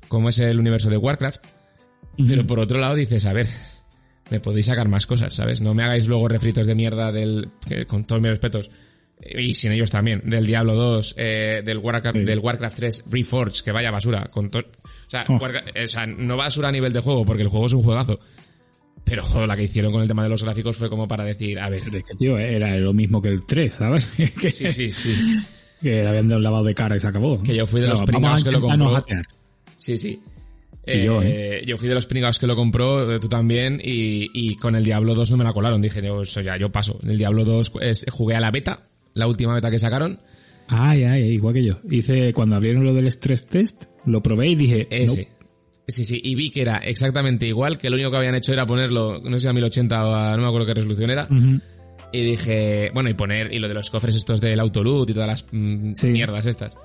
como 0.08 0.30
es 0.30 0.40
el 0.40 0.60
universo 0.60 0.90
de 0.90 0.98
Warcraft, 0.98 1.44
pero 2.28 2.46
por 2.46 2.60
otro 2.60 2.80
lado 2.80 2.96
dices, 2.96 3.26
a 3.26 3.34
ver, 3.34 3.48
me 4.30 4.40
podéis 4.42 4.66
sacar 4.66 4.88
más 4.90 5.08
cosas, 5.08 5.34
¿sabes? 5.34 5.62
No 5.62 5.74
me 5.74 5.84
hagáis 5.84 6.06
luego 6.08 6.28
refritos 6.28 6.68
de 6.68 6.76
mierda 6.76 7.12
del, 7.12 7.50
que 7.68 7.86
con 7.86 8.06
todos 8.06 8.22
mis 8.22 8.32
respetos, 8.32 8.70
y 9.24 9.54
sin 9.54 9.72
ellos 9.72 9.90
también, 9.92 10.22
del 10.26 10.46
Diablo 10.46 10.76
2, 10.76 11.16
eh, 11.18 11.62
del, 11.64 11.78
Warcraft, 11.78 12.18
Sí. 12.18 12.24
del 12.26 12.40
Warcraft 12.40 12.76
3 12.78 13.04
Reforged, 13.10 13.64
que 13.64 13.72
vaya 13.72 13.92
basura. 13.92 14.26
Con 14.32 14.50
to- 14.50 14.60
o, 14.60 15.10
sea, 15.10 15.26
Oh. 15.30 15.38
Warcraft- 15.38 15.84
o 15.84 15.88
sea, 15.88 16.06
no 16.08 16.36
basura 16.38 16.70
a 16.70 16.72
nivel 16.72 16.92
de 16.92 17.00
juego, 17.02 17.24
porque 17.24 17.44
el 17.44 17.50
juego 17.50 17.68
es 17.68 17.74
un 17.74 17.84
juegazo. 17.84 18.20
Pero, 19.04 19.24
joder, 19.24 19.48
la 19.48 19.58
que 19.58 19.64
hicieron 19.64 19.92
con 19.92 20.02
el 20.02 20.08
tema 20.08 20.24
de 20.24 20.30
los 20.30 20.44
gráficos 20.44 20.78
fue 20.78 20.90
como 20.90 21.08
para 21.08 21.24
decir, 21.26 21.60
a 21.60 21.70
ver, 21.70 21.82
es 21.84 22.04
que, 22.04 22.16
tío, 22.18 22.38
era 22.38 22.78
lo 22.78 22.94
mismo 22.94 23.22
que 23.22 23.30
el 23.30 23.46
3, 23.46 23.74
¿sabes? 23.74 24.06
que, 24.40 24.50
sí, 24.52 24.70
sí, 24.70 24.92
sí. 24.92 25.16
que 25.82 25.90
le 25.90 26.08
habían 26.08 26.28
dado 26.28 26.38
un 26.38 26.44
lavado 26.44 26.64
de 26.64 26.74
cara 26.74 26.96
y 26.96 27.00
se 27.00 27.08
acabó. 27.08 27.42
Que 27.42 27.56
yo 27.56 27.66
fui 27.68 27.82
de 27.82 27.88
los 27.88 28.02
pringados 28.04 28.44
que 28.44 28.52
lo 28.52 28.62
compró. 28.62 28.92
hackear. 28.92 29.26
Sí, 29.74 29.98
sí. 29.98 30.22
Y 30.86 31.02
yo, 31.02 31.22
Eh, 31.22 31.64
yo 31.68 31.78
fui 31.78 31.88
de 31.88 31.94
los 31.94 32.06
pringados 32.08 32.40
que 32.40 32.48
lo 32.48 32.56
compró, 32.56 33.12
eh, 33.14 33.20
tú 33.20 33.28
también, 33.28 33.80
y, 33.84 34.30
y 34.34 34.56
con 34.56 34.76
el 34.76 34.84
Diablo 34.84 35.14
2 35.14 35.32
no 35.32 35.38
me 35.38 35.44
la 35.44 35.54
colaron. 35.54 35.82
Dije, 35.82 36.02
yo, 36.02 36.22
eso 36.22 36.42
ya, 36.42 36.58
yo 36.58 36.72
paso. 36.72 37.00
El 37.04 37.18
Diablo 37.18 37.44
2 37.46 37.74
es, 37.82 38.06
jugué 38.10 38.36
a 38.36 38.40
la 38.40 38.50
beta, 38.52 38.88
la 39.14 39.28
última 39.28 39.54
beta 39.54 39.70
que 39.70 39.78
sacaron. 39.80 40.20
Ay, 40.68 41.04
ay, 41.04 41.24
igual 41.34 41.54
que 41.54 41.64
yo. 41.66 41.80
Hice, 41.90 42.34
cuando 42.34 42.56
abrieron 42.56 42.84
lo 42.86 42.94
del 42.94 43.08
stress 43.08 43.46
test, 43.46 43.84
lo 44.06 44.24
probé 44.24 44.50
y 44.50 44.56
dije, 44.56 44.88
Ese. 44.90 45.28
Sí, 45.92 46.04
sí, 46.06 46.20
y 46.24 46.36
vi 46.36 46.50
que 46.50 46.62
era 46.62 46.78
exactamente 46.78 47.46
igual, 47.46 47.78
que 47.78 47.90
lo 47.90 47.96
único 47.96 48.10
que 48.12 48.18
habían 48.18 48.36
hecho 48.36 48.54
era 48.54 48.66
ponerlo, 48.66 49.20
no 49.22 49.38
sé 49.38 49.44
si 49.44 49.48
a 49.48 49.54
1080 49.54 50.06
o 50.06 50.14
a, 50.16 50.36
no 50.36 50.42
me 50.44 50.48
acuerdo 50.48 50.66
qué 50.68 50.74
resolución 50.74 51.10
era, 51.12 51.28
y 52.12 52.24
dije, 52.24 52.90
bueno, 52.94 53.10
y 53.10 53.14
poner, 53.14 53.54
y 53.54 53.60
lo 53.60 53.68
de 53.68 53.74
los 53.74 53.90
cofres 53.90 54.16
estos 54.16 54.42
del 54.42 54.60
autoloot 54.60 55.10
y 55.10 55.14
todas 55.14 55.28
las 55.30 55.46
mm, 55.52 55.94
Sí. 55.96 56.08
mierdas 56.08 56.46
estas. 56.46 56.78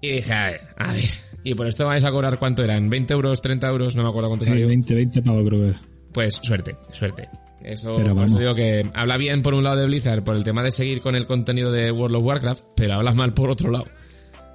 Y 0.00 0.08
dije, 0.10 0.32
a 0.32 0.46
ver, 0.50 0.60
a 0.76 0.92
ver, 0.92 1.04
y 1.42 1.54
por 1.54 1.66
esto 1.66 1.86
vais 1.86 2.04
a 2.04 2.10
cobrar 2.10 2.38
cuánto 2.38 2.62
eran, 2.62 2.88
20 2.90 3.12
euros, 3.14 3.40
30 3.42 3.68
euros, 3.68 3.96
no 3.96 4.02
me 4.02 4.08
acuerdo 4.10 4.28
cuánto 4.28 4.44
Sí, 4.44 4.50
salió. 4.50 4.68
20, 4.68 4.94
20 4.94 5.22
pavos 5.22 5.44
creo. 5.48 5.74
Pues 6.12 6.34
suerte, 6.42 6.72
suerte. 6.92 7.28
Eso, 7.62 7.96
Pero 7.96 8.14
por 8.14 8.26
eso 8.26 8.36
vamos. 8.36 8.38
digo 8.38 8.54
que 8.54 8.88
habla 8.94 9.16
bien 9.16 9.42
por 9.42 9.52
un 9.54 9.64
lado 9.64 9.76
de 9.76 9.86
Blizzard 9.86 10.22
por 10.22 10.36
el 10.36 10.44
tema 10.44 10.62
de 10.62 10.70
seguir 10.70 11.00
con 11.00 11.16
el 11.16 11.26
contenido 11.26 11.72
de 11.72 11.90
World 11.90 12.16
of 12.16 12.24
Warcraft, 12.24 12.62
pero 12.76 12.94
habla 12.94 13.12
mal 13.12 13.34
por 13.34 13.50
otro 13.50 13.70
lado. 13.72 13.86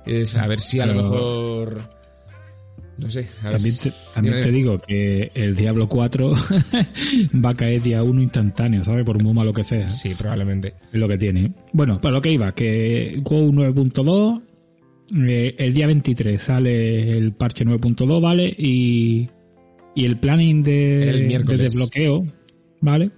Es 0.06 0.38
a 0.38 0.48
ver 0.48 0.60
si 0.62 0.80
a 0.80 0.86
lo 0.86 0.96
mejor... 0.96 1.90
No 2.98 3.10
sé, 3.10 3.28
a 3.42 3.44
ver 3.46 3.54
También, 3.54 3.76
te, 3.82 3.92
también 4.14 4.34
dime, 4.36 4.46
te 4.46 4.52
digo 4.52 4.80
que 4.80 5.32
el 5.34 5.56
Diablo 5.56 5.88
4 5.90 6.32
va 7.46 7.50
a 7.50 7.56
caer 7.56 7.82
día 7.82 8.04
1 8.04 8.22
instantáneo, 8.22 8.84
¿sabes? 8.84 9.04
Por 9.04 9.22
muy 9.24 9.34
malo 9.34 9.54
que 9.54 9.64
sea. 9.64 9.90
Sí, 9.90 10.14
probablemente. 10.18 10.76
Es 10.92 11.00
lo 11.00 11.08
que 11.08 11.18
tiene. 11.18 11.52
Bueno, 11.74 12.00
para 12.00 12.14
lo 12.16 12.22
que 12.22 12.32
iba, 12.32 12.52
que 12.52 13.20
WoW 13.24 13.52
9.2, 13.52 14.42
eh, 15.28 15.56
el 15.58 15.74
día 15.74 15.88
23 15.88 16.42
sale 16.42 17.18
el 17.18 17.34
parche 17.34 17.66
9.2, 17.66 18.22
¿vale? 18.22 18.54
Y, 18.56 19.30
y 19.96 20.06
el 20.06 20.20
planning 20.20 20.62
de, 20.64 21.10
El 21.10 21.20
de 21.22 21.28
miércoles. 21.28 21.62
desbloqueo, 21.62 22.28
¿vale? 22.82 23.12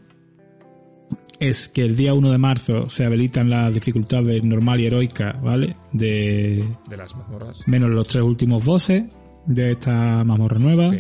Es 1.40 1.68
que 1.68 1.82
el 1.84 1.96
día 1.98 2.14
1 2.14 2.32
de 2.32 2.38
marzo 2.38 2.88
se 2.90 3.04
habilitan 3.04 3.50
las 3.50 3.74
dificultades 3.74 4.44
normal 4.44 4.80
y 4.80 4.86
heroica, 4.86 5.34
¿vale? 5.44 5.76
De 5.92 6.64
De 6.90 6.96
las 6.98 7.14
mazmorras. 7.16 7.62
menos 7.68 7.90
los 7.90 8.08
tres 8.08 8.24
últimos 8.24 8.64
bosses 8.64 9.04
de 9.46 9.72
esta 9.72 10.24
mazmorra 10.24 10.60
nueva. 10.60 10.86
Sí. 10.90 11.00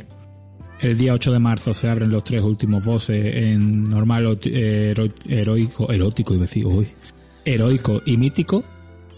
El 0.81 0.97
día 0.97 1.13
8 1.13 1.31
de 1.31 1.39
marzo 1.39 1.73
se 1.73 1.87
abren 1.87 2.09
los 2.09 2.23
tres 2.23 2.43
últimos 2.43 2.83
bosses 2.83 3.23
en 3.35 3.89
normal, 3.89 4.37
hero- 4.43 5.13
heroico, 5.27 5.91
erótico, 5.91 6.33
iba 6.33 6.43
a 6.43 6.47
decir, 6.47 6.65
uy, 6.65 6.87
heroico 7.45 8.01
y 8.05 8.17
mítico, 8.17 8.63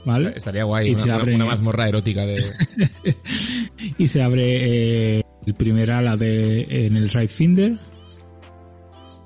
¿vale? 0.06 0.34
Estaría 0.36 0.64
guay, 0.64 0.90
Y 0.90 0.92
una, 0.92 1.00
se 1.00 1.06
una- 1.06 1.16
abre- 1.16 1.36
una 1.36 1.46
mazmorra 1.46 1.88
erótica 1.90 2.26
de... 2.26 2.44
Y 3.98 4.08
se 4.08 4.22
abre 4.22 5.18
eh, 5.20 5.24
el 5.48 5.54
primer 5.56 5.92
ala 5.92 6.16
de, 6.18 6.86
en 6.86 6.98
el 6.98 7.10
Right 7.10 7.30
Finder. 7.30 7.78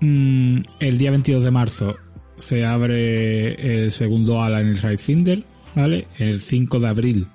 Mm, 0.02 0.62
el 0.80 0.98
día 0.98 1.12
22 1.12 1.44
de 1.44 1.52
marzo 1.52 1.96
se 2.38 2.64
abre 2.64 3.84
el 3.84 3.92
segundo 3.92 4.42
ala 4.42 4.62
en 4.62 4.68
el 4.68 4.78
Right 4.82 5.00
Finder, 5.00 5.44
¿vale? 5.76 6.08
El 6.18 6.40
5 6.40 6.80
de 6.80 6.88
abril 6.88 7.28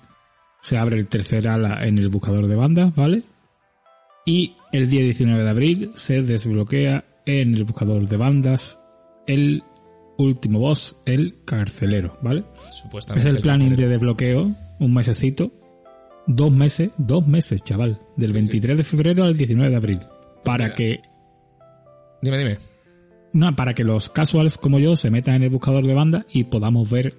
se 0.65 0.79
abre 0.79 0.99
el 0.99 1.09
tercer 1.09 1.47
ala 1.47 1.85
en 1.85 1.99
el 1.99 2.09
buscador 2.09 2.47
de 2.47 2.55
bandas, 2.57 2.95
¿vale? 2.95 3.23
Y 4.25 4.55
el 4.73 4.89
día 4.89 5.03
19 5.03 5.45
de 5.45 5.51
abril 5.51 5.91
se 5.95 6.23
desbloquea 6.23 7.05
en 7.27 7.55
el 7.55 7.65
buscador 7.65 8.09
de 8.09 8.17
bandas 8.17 8.83
el 9.27 9.63
último 10.17 10.61
boss, 10.61 10.97
el 11.05 11.35
carcelero, 11.45 12.17
¿vale? 12.23 12.45
Es 12.71 12.77
Supuestamente. 12.77 13.29
el 13.29 13.41
planning 13.41 13.77
de 13.77 13.89
desbloqueo, 13.89 14.51
un 14.81 14.95
mesecito. 14.95 15.53
Dos 16.27 16.51
meses, 16.51 16.93
dos 16.97 17.27
meses, 17.27 17.63
chaval. 17.63 17.99
Del 18.17 18.29
Sí, 18.31 18.35
23 18.35 18.79
de 18.79 18.85
febrero 18.85 19.25
al 19.25 19.37
19 19.37 19.71
de 19.71 19.77
abril. 19.77 20.01
Para 20.45 20.65
mira. 20.65 20.77
que, 20.77 21.01
Dime, 22.23 22.39
dime. 22.39 22.57
no, 23.35 23.55
para 23.55 23.75
que 23.75 23.85
los 23.85 24.09
casuals 24.09 24.57
como 24.57 24.79
yo 24.79 24.97
se 24.97 25.11
metan 25.11 25.35
en 25.35 25.43
el 25.43 25.51
buscador 25.51 25.87
de 25.87 25.93
banda 25.93 26.25
y 26.33 26.45
podamos 26.45 26.91
ver 26.91 27.15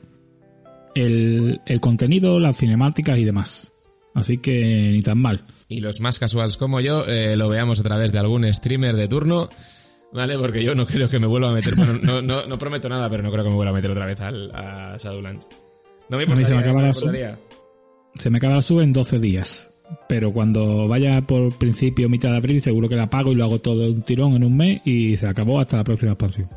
el, 0.96 1.62
el 1.66 1.80
contenido, 1.80 2.40
las 2.40 2.58
cinemáticas 2.58 3.18
y 3.18 3.26
demás. 3.26 3.72
Así 4.16 4.38
que 4.38 4.90
ni 4.92 5.02
tan 5.02 5.20
mal. 5.20 5.44
Y 5.68 5.82
los 5.82 6.00
más 6.00 6.20
casuals 6.20 6.58
como 6.58 6.80
yo 6.80 7.06
eh, 7.06 7.36
lo 7.36 7.50
veamos 7.50 7.80
a 7.82 7.84
través 7.84 8.12
de 8.14 8.20
algún 8.20 8.52
streamer 8.54 8.96
de 8.96 9.08
turno, 9.10 9.50
¿vale? 10.14 10.38
Porque 10.38 10.64
yo 10.64 10.74
no 10.74 10.86
creo 10.88 11.10
que 11.10 11.20
me 11.20 11.28
vuelva 11.28 11.50
a 11.52 11.54
meter... 11.54 11.76
Bueno, 11.76 12.00
no, 12.02 12.22
no, 12.22 12.46
no 12.48 12.58
prometo 12.58 12.88
nada, 12.88 13.10
pero 13.10 13.22
no 13.24 13.32
creo 13.32 13.44
que 13.44 13.50
me 13.50 13.56
vuelva 13.56 13.72
a 13.72 13.76
meter 13.76 13.92
otra 13.92 14.06
vez 14.06 14.22
al, 14.22 14.52
a 14.56 14.96
Shadowlands. 14.98 15.50
No 16.10 16.18
me 16.18 16.24
A 16.24 16.28
mí 16.28 16.46
se 16.46 16.54
me 16.56 16.60
importaría, 16.60 16.60
acaba 16.62 16.74
no 16.74 16.82
me 16.82 16.88
la 16.88 16.94
sub. 16.94 17.08
importaría. 17.08 17.40
Se 18.16 18.30
me 18.30 18.38
acaba 18.38 18.56
la 18.56 18.62
sub 18.62 18.80
en 18.80 18.94
12 18.94 19.20
días. 19.20 19.72
Pero 20.08 20.32
cuando 20.34 20.88
vaya 20.88 21.22
por 21.22 21.58
principio, 21.58 22.10
mitad 22.10 22.32
de 22.32 22.38
abril, 22.38 22.62
seguro 22.62 22.88
que 22.88 22.96
la 22.96 23.10
pago 23.10 23.32
y 23.32 23.36
lo 23.36 23.44
hago 23.44 23.60
todo 23.60 23.82
de 23.82 23.90
un 23.92 24.02
tirón 24.02 24.34
en 24.34 24.44
un 24.44 24.56
mes 24.56 24.82
y 24.86 25.18
se 25.18 25.28
acabó 25.28 25.60
hasta 25.60 25.78
la 25.78 25.84
próxima 25.84 26.14
expansión. 26.14 26.50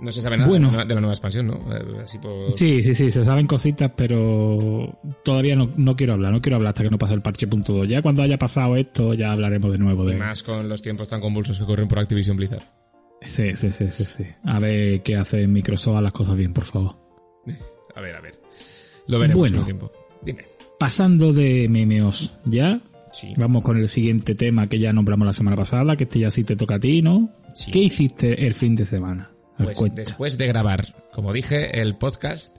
No 0.00 0.10
se 0.10 0.20
sabe 0.22 0.36
nada 0.36 0.48
Bueno. 0.48 0.70
de, 0.70 0.76
la, 0.94 1.00
nueva 1.00 1.12
expansión, 1.12 1.46
¿no? 1.46 1.54
Eh, 1.72 2.02
Así 2.02 2.18
por... 2.18 2.52
Sí, 2.52 2.82
sí, 2.82 2.94
sí, 2.94 3.10
se 3.10 3.24
saben 3.24 3.46
cositas, 3.46 3.92
pero 3.96 4.98
todavía 5.24 5.54
no, 5.54 5.72
no 5.76 5.94
quiero 5.94 6.14
hablar, 6.14 6.32
no 6.32 6.40
quiero 6.40 6.56
hablar 6.56 6.70
hasta 6.70 6.82
que 6.82 6.90
no 6.90 6.98
pase 6.98 7.14
el 7.14 7.22
parche 7.22 7.46
punto. 7.46 7.84
Ya 7.84 8.02
cuando 8.02 8.22
haya 8.22 8.36
pasado 8.36 8.76
esto, 8.76 9.14
ya 9.14 9.30
hablaremos 9.32 9.70
de 9.72 9.78
nuevo 9.78 10.04
Y 10.08 10.12
de 10.12 10.16
más 10.18 10.42
con 10.42 10.68
los 10.68 10.82
tiempos 10.82 11.08
tan 11.08 11.20
convulsos 11.20 11.58
que 11.58 11.64
corren 11.64 11.86
por 11.88 12.00
Activision 12.00 12.36
Blizzard. 12.36 12.62
Sí, 13.22 13.54
sí, 13.54 13.70
sí, 13.70 13.86
sí, 13.88 14.04
sí. 14.04 14.24
A 14.44 14.58
ver 14.58 15.02
qué 15.02 15.16
hace 15.16 15.46
Microsoft 15.46 15.96
a 15.96 16.00
las 16.02 16.12
cosas 16.12 16.36
bien, 16.36 16.52
por 16.52 16.64
favor. 16.64 16.96
A 17.96 18.00
ver, 18.00 18.16
a 18.16 18.20
ver. 18.20 18.40
Lo 19.06 19.20
veremos 19.20 19.38
Bueno. 19.38 19.52
con 19.52 19.60
el 19.60 19.64
tiempo. 19.66 19.92
Dime. 20.22 20.44
Pasando 20.80 21.32
de 21.32 21.68
MMOs, 21.68 22.40
¿ya? 22.46 22.80
Sí. 23.12 23.32
Vamos 23.36 23.62
con 23.62 23.76
el 23.78 23.88
siguiente 23.88 24.34
tema 24.34 24.66
que 24.66 24.80
ya 24.80 24.92
nombramos 24.92 25.24
la 25.26 25.32
semana 25.32 25.56
pasada, 25.56 25.94
que 25.94 26.02
este 26.02 26.18
ya 26.18 26.32
sí 26.32 26.42
te 26.42 26.56
toca 26.56 26.74
a 26.74 26.80
ti, 26.80 27.00
¿no? 27.02 27.30
Sí. 27.54 27.70
¿Qué 27.70 27.78
hiciste 27.78 28.44
el 28.44 28.52
fin 28.54 28.74
de 28.74 28.84
semana? 28.84 29.30
Pues 29.56 29.78
cuenta. 29.78 30.00
después 30.00 30.36
de 30.38 30.46
grabar, 30.46 30.94
como 31.12 31.32
dije, 31.32 31.80
el 31.80 31.96
podcast, 31.96 32.56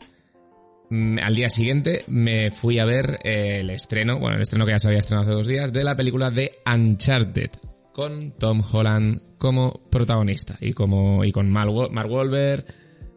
mm, 0.89 1.19
al 1.19 1.35
día 1.35 1.49
siguiente 1.49 2.03
me 2.07 2.51
fui 2.51 2.79
a 2.79 2.85
ver 2.85 3.19
eh, 3.23 3.57
el 3.59 3.69
estreno, 3.69 4.19
bueno, 4.19 4.37
el 4.37 4.41
estreno 4.41 4.65
que 4.65 4.71
ya 4.71 4.79
se 4.79 4.87
había 4.87 4.99
estrenado 4.99 5.27
hace 5.27 5.35
dos 5.35 5.47
días, 5.47 5.73
de 5.73 5.83
la 5.83 5.95
película 5.95 6.31
de 6.31 6.53
Uncharted, 6.65 7.51
con 7.93 8.31
Tom 8.33 8.61
Holland 8.71 9.37
como 9.37 9.81
protagonista 9.89 10.57
y 10.61 10.73
como 10.73 11.23
y 11.23 11.31
con 11.31 11.49
Mark 11.49 11.71
Wahlberg, 11.71 12.65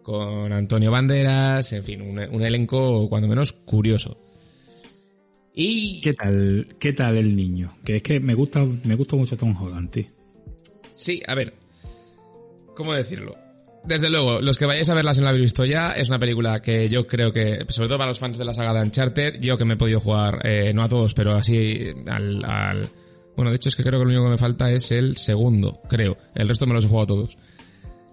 con 0.03 0.53
Antonio 0.53 0.91
Banderas, 0.91 1.73
en 1.73 1.85
fin, 1.85 2.03
un, 2.03 2.19
un 2.19 2.43
elenco 2.43 3.09
cuando 3.09 3.29
menos 3.29 3.53
curioso. 3.53 4.19
Y 5.61 6.01
¿Qué 6.03 6.15
tal, 6.15 6.77
qué 6.79 6.93
tal 6.93 7.17
el 7.17 7.35
niño? 7.35 7.79
Que 7.85 7.97
es 7.97 8.03
que 8.03 8.21
me 8.21 8.35
gusta, 8.35 8.65
me 8.85 8.95
gusta 8.95 9.17
mucho 9.17 9.37
Tom 9.37 9.57
Holland, 9.61 9.91
tío. 9.91 10.05
Sí, 10.93 11.21
a 11.27 11.35
ver. 11.35 11.53
¿Cómo 12.77 12.95
decirlo? 12.95 13.37
Desde 13.89 14.11
luego, 14.11 14.43
los 14.43 14.59
que 14.59 14.67
vayáis 14.67 14.91
a 14.91 14.95
verla 14.95 15.15
si 15.15 15.21
no 15.21 15.25
la 15.25 15.31
habéis 15.31 15.45
visto 15.45 15.65
ya, 15.65 15.93
es 15.93 16.11
una 16.11 16.19
película 16.19 16.61
que 16.61 16.91
yo 16.91 17.07
creo 17.07 17.33
que, 17.33 17.65
sobre 17.69 17.89
todo 17.89 17.97
para 17.97 18.09
los 18.09 18.19
fans 18.19 18.37
de 18.37 18.45
la 18.45 18.53
saga 18.53 18.75
de 18.75 18.83
Uncharted, 18.83 19.41
yo 19.41 19.57
que 19.57 19.65
me 19.65 19.75
he 19.75 19.77
podido 19.79 19.99
jugar, 19.99 20.47
eh, 20.47 20.75
no 20.75 20.83
a 20.83 20.91
todos, 20.91 21.15
pero 21.15 21.33
así 21.33 21.87
al, 22.07 22.45
al... 22.45 22.91
Bueno, 23.35 23.51
de 23.51 23.57
hecho 23.57 23.71
es 23.71 23.77
que 23.77 23.83
creo 23.83 23.99
que 23.99 24.05
lo 24.05 24.11
único 24.11 24.25
que 24.25 24.31
me 24.33 24.37
falta 24.37 24.71
es 24.71 24.93
el 24.93 25.17
segundo, 25.17 25.73
creo. 25.89 26.19
El 26.35 26.49
resto 26.49 26.67
me 26.67 26.75
los 26.75 26.85
he 26.85 26.89
jugado 26.89 27.07
todos. 27.07 27.39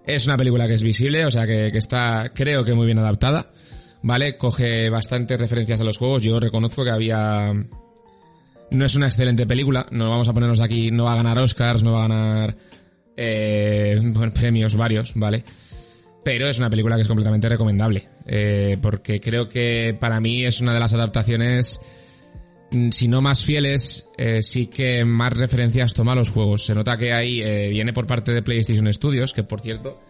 Es 0.06 0.24
una 0.24 0.38
película 0.38 0.66
que 0.66 0.72
es 0.72 0.82
visible, 0.82 1.26
o 1.26 1.30
sea 1.30 1.46
que, 1.46 1.68
que 1.70 1.78
está, 1.78 2.32
creo 2.34 2.64
que 2.64 2.72
muy 2.72 2.86
bien 2.86 2.98
adaptada. 2.98 3.52
¿Vale? 4.02 4.38
Coge 4.38 4.88
bastantes 4.88 5.38
referencias 5.38 5.82
a 5.82 5.84
los 5.84 5.98
juegos. 5.98 6.22
Yo 6.22 6.40
reconozco 6.40 6.84
que 6.84 6.90
había... 6.90 7.52
No 8.70 8.84
es 8.86 8.94
una 8.94 9.08
excelente 9.08 9.46
película, 9.46 9.86
no 9.90 10.08
vamos 10.08 10.28
a 10.28 10.32
ponernos 10.32 10.60
aquí, 10.60 10.90
no 10.90 11.04
va 11.04 11.12
a 11.12 11.16
ganar 11.16 11.38
Oscars, 11.38 11.82
no 11.82 11.92
va 11.92 12.06
a 12.06 12.08
ganar 12.08 12.56
eh, 13.16 14.00
premios 14.34 14.74
varios, 14.76 15.12
¿vale? 15.14 15.44
Pero 16.26 16.48
es 16.48 16.58
una 16.58 16.68
película 16.68 16.96
que 16.96 17.02
es 17.02 17.06
completamente 17.06 17.48
recomendable, 17.48 18.02
eh, 18.26 18.78
porque 18.82 19.20
creo 19.20 19.48
que 19.48 19.96
para 20.00 20.18
mí 20.20 20.44
es 20.44 20.60
una 20.60 20.74
de 20.74 20.80
las 20.80 20.92
adaptaciones, 20.92 21.78
mm, 22.72 22.90
si 22.90 23.06
no 23.06 23.22
más 23.22 23.44
fieles, 23.44 24.10
eh, 24.18 24.42
sí 24.42 24.66
que 24.66 25.04
más 25.04 25.32
referencias 25.34 25.94
toma 25.94 26.12
a 26.12 26.14
los 26.16 26.30
juegos. 26.30 26.64
Se 26.66 26.74
nota 26.74 26.96
que 26.98 27.12
ahí 27.12 27.40
eh, 27.42 27.68
viene 27.68 27.92
por 27.92 28.08
parte 28.08 28.32
de 28.32 28.42
PlayStation 28.42 28.92
Studios, 28.92 29.32
que 29.32 29.44
por 29.44 29.60
cierto, 29.60 30.00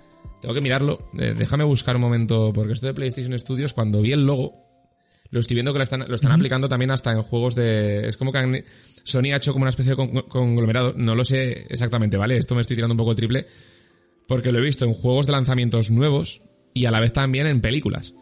tengo 0.41 0.55
que 0.55 0.63
mirarlo, 0.63 1.11
eh, 1.19 1.35
déjame 1.37 1.65
buscar 1.65 1.97
un 1.97 2.01
momento, 2.03 2.51
porque 2.55 2.73
esto 2.73 2.87
de 2.87 2.95
PlayStation 2.95 3.39
Studios, 3.39 3.75
cuando 3.75 4.01
vi 4.01 4.13
el 4.13 4.25
logo, 4.25 4.65
lo 5.29 5.41
estoy 5.41 5.57
viendo 5.57 5.75
que 5.75 5.81
lo 5.81 5.83
están, 5.83 6.07
lo 6.09 6.15
están 6.15 6.33
aplicando 6.33 6.67
también 6.67 6.93
hasta 6.93 7.13
en 7.13 7.21
juegos 7.21 7.55
de... 7.57 8.09
Es 8.09 8.17
como 8.17 8.33
que 8.33 8.39
han- 8.39 8.65
Sony 9.03 9.33
ha 9.35 9.37
hecho 9.37 9.53
como 9.53 9.65
una 9.65 9.69
especie 9.71 9.91
de 9.91 9.97
con- 9.97 10.23
conglomerado. 10.23 10.95
No 10.97 11.15
lo 11.15 11.25
sé 11.25 11.67
exactamente, 11.69 12.17
¿vale? 12.17 12.39
Esto 12.39 12.55
me 12.55 12.63
estoy 12.63 12.75
tirando 12.77 12.95
un 12.95 12.99
poco 12.99 13.11
el 13.11 13.17
triple. 13.19 13.47
Porque 14.29 14.53
lo 14.53 14.59
he 14.59 14.63
visto 14.63 14.85
en 14.85 14.93
juegos 14.93 15.27
de 15.27 15.33
lanzamientos 15.33 15.91
nuevos 15.91 16.41
y 16.75 16.85
a 16.87 16.91
la 16.91 17.01
vez 17.01 17.13
también 17.13 17.47
en 17.47 17.61
películas. 17.61 18.15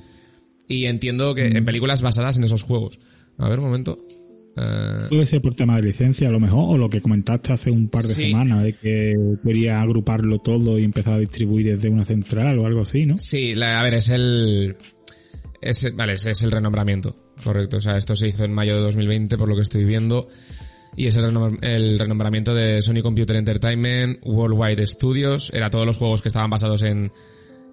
Y 0.68 0.86
entiendo 0.86 1.34
que 1.34 1.46
en 1.46 1.64
películas 1.64 2.02
basadas 2.02 2.36
en 2.38 2.44
esos 2.44 2.62
juegos. 2.62 2.98
A 3.38 3.48
ver, 3.48 3.58
un 3.58 3.66
momento. 3.66 3.96
Eh, 4.56 5.06
Puede 5.08 5.26
ser 5.26 5.42
por 5.42 5.54
tema 5.54 5.76
de 5.76 5.82
licencia 5.82 6.28
a 6.28 6.30
lo 6.30 6.38
mejor, 6.38 6.74
o 6.74 6.78
lo 6.78 6.88
que 6.88 7.00
comentaste 7.00 7.52
hace 7.52 7.70
un 7.70 7.88
par 7.88 8.02
de 8.02 8.14
Sí. 8.14 8.26
semanas, 8.30 8.62
de 8.62 8.72
que 8.74 9.14
quería 9.44 9.80
agruparlo 9.80 10.38
todo 10.38 10.78
y 10.78 10.84
empezar 10.84 11.14
a 11.14 11.18
distribuir 11.18 11.66
desde 11.74 11.88
una 11.88 12.04
central 12.04 12.58
o 12.60 12.66
algo 12.66 12.82
así, 12.82 13.04
¿no? 13.04 13.18
Sí, 13.18 13.54
la- 13.54 13.80
a 13.80 13.82
ver, 13.82 13.94
es 13.94 14.08
el... 14.10 14.76
Es, 15.60 15.96
vale, 15.96 16.12
es, 16.12 16.26
es 16.26 16.42
el 16.42 16.52
renombramiento, 16.52 17.16
correcto. 17.42 17.78
O 17.78 17.80
sea, 17.80 17.96
esto 17.96 18.14
se 18.14 18.28
hizo 18.28 18.44
en 18.44 18.52
mayo 18.52 18.76
de 18.76 18.82
2020, 18.82 19.36
por 19.38 19.48
lo 19.48 19.56
que 19.56 19.62
estoy 19.62 19.84
viendo. 19.84 20.28
Y 20.96 21.06
es 21.06 21.16
el, 21.16 21.24
renom- 21.24 21.58
el 21.62 21.98
renombramiento 21.98 22.54
de 22.54 22.80
Sony 22.82 23.02
Computer 23.02 23.36
Entertainment, 23.36 24.20
Worldwide 24.22 24.86
Studios. 24.86 25.50
Era 25.52 25.70
todos 25.70 25.86
los 25.86 25.96
juegos 25.96 26.22
que 26.22 26.28
estaban 26.28 26.50
basados 26.50 26.82
en, 26.82 27.12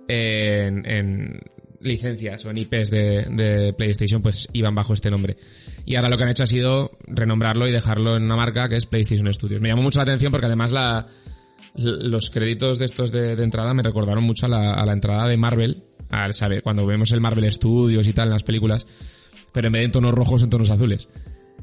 en, 0.07 0.86
en 0.86 1.39
licencias 1.81 2.45
o 2.45 2.49
en 2.49 2.57
IPs 2.57 2.89
de, 2.89 3.25
de 3.29 3.73
PlayStation, 3.73 4.21
pues 4.21 4.47
iban 4.53 4.75
bajo 4.75 4.93
este 4.93 5.12
nombre. 5.12 5.38
Y 5.86 5.95
ahora 5.95 6.10
lo 6.10 6.17
que 6.17 6.23
han 6.23 6.29
hecho 6.29 6.43
ha 6.43 6.47
sido 6.47 6.91
renombrarlo 7.07 7.67
y 7.67 7.71
dejarlo 7.71 8.15
en 8.17 8.23
una 8.23 8.36
marca 8.36 8.69
que 8.69 8.75
es 8.75 8.86
PlayStation 8.86 9.31
Studios. 9.34 9.62
Me 9.62 9.69
llamó 9.69 9.81
mucho 9.84 9.99
la 9.99 10.03
atención 10.03 10.31
porque 10.31 10.47
además 10.47 10.71
la, 10.71 11.07
los 11.75 12.29
créditos 12.29 12.79
de 12.79 12.86
estos 12.86 13.12
de, 13.12 13.34
entrada 13.34 13.73
me 13.73 13.84
recordaron 13.84 14.23
mucho 14.23 14.47
a 14.47 14.49
la, 14.49 14.73
a 14.73 14.86
la 14.86 14.93
entrada 14.93 15.27
de 15.27 15.38
Marvel, 15.38 15.84
al 16.10 16.34
saber, 16.34 16.62
cuando 16.62 16.86
vemos 16.86 17.12
el 17.12 17.21
Marvel 17.21 17.51
Studios 17.51 18.07
y 18.07 18.13
tal 18.13 18.27
en 18.27 18.34
las 18.34 18.43
películas, 18.43 18.86
pero 19.53 19.67
en 19.67 19.73
vez 19.73 19.81
de 19.81 19.86
en 19.86 19.91
tonos 19.91 20.13
rojos, 20.13 20.43
en 20.43 20.49
tonos 20.49 20.69
azules. 20.69 21.07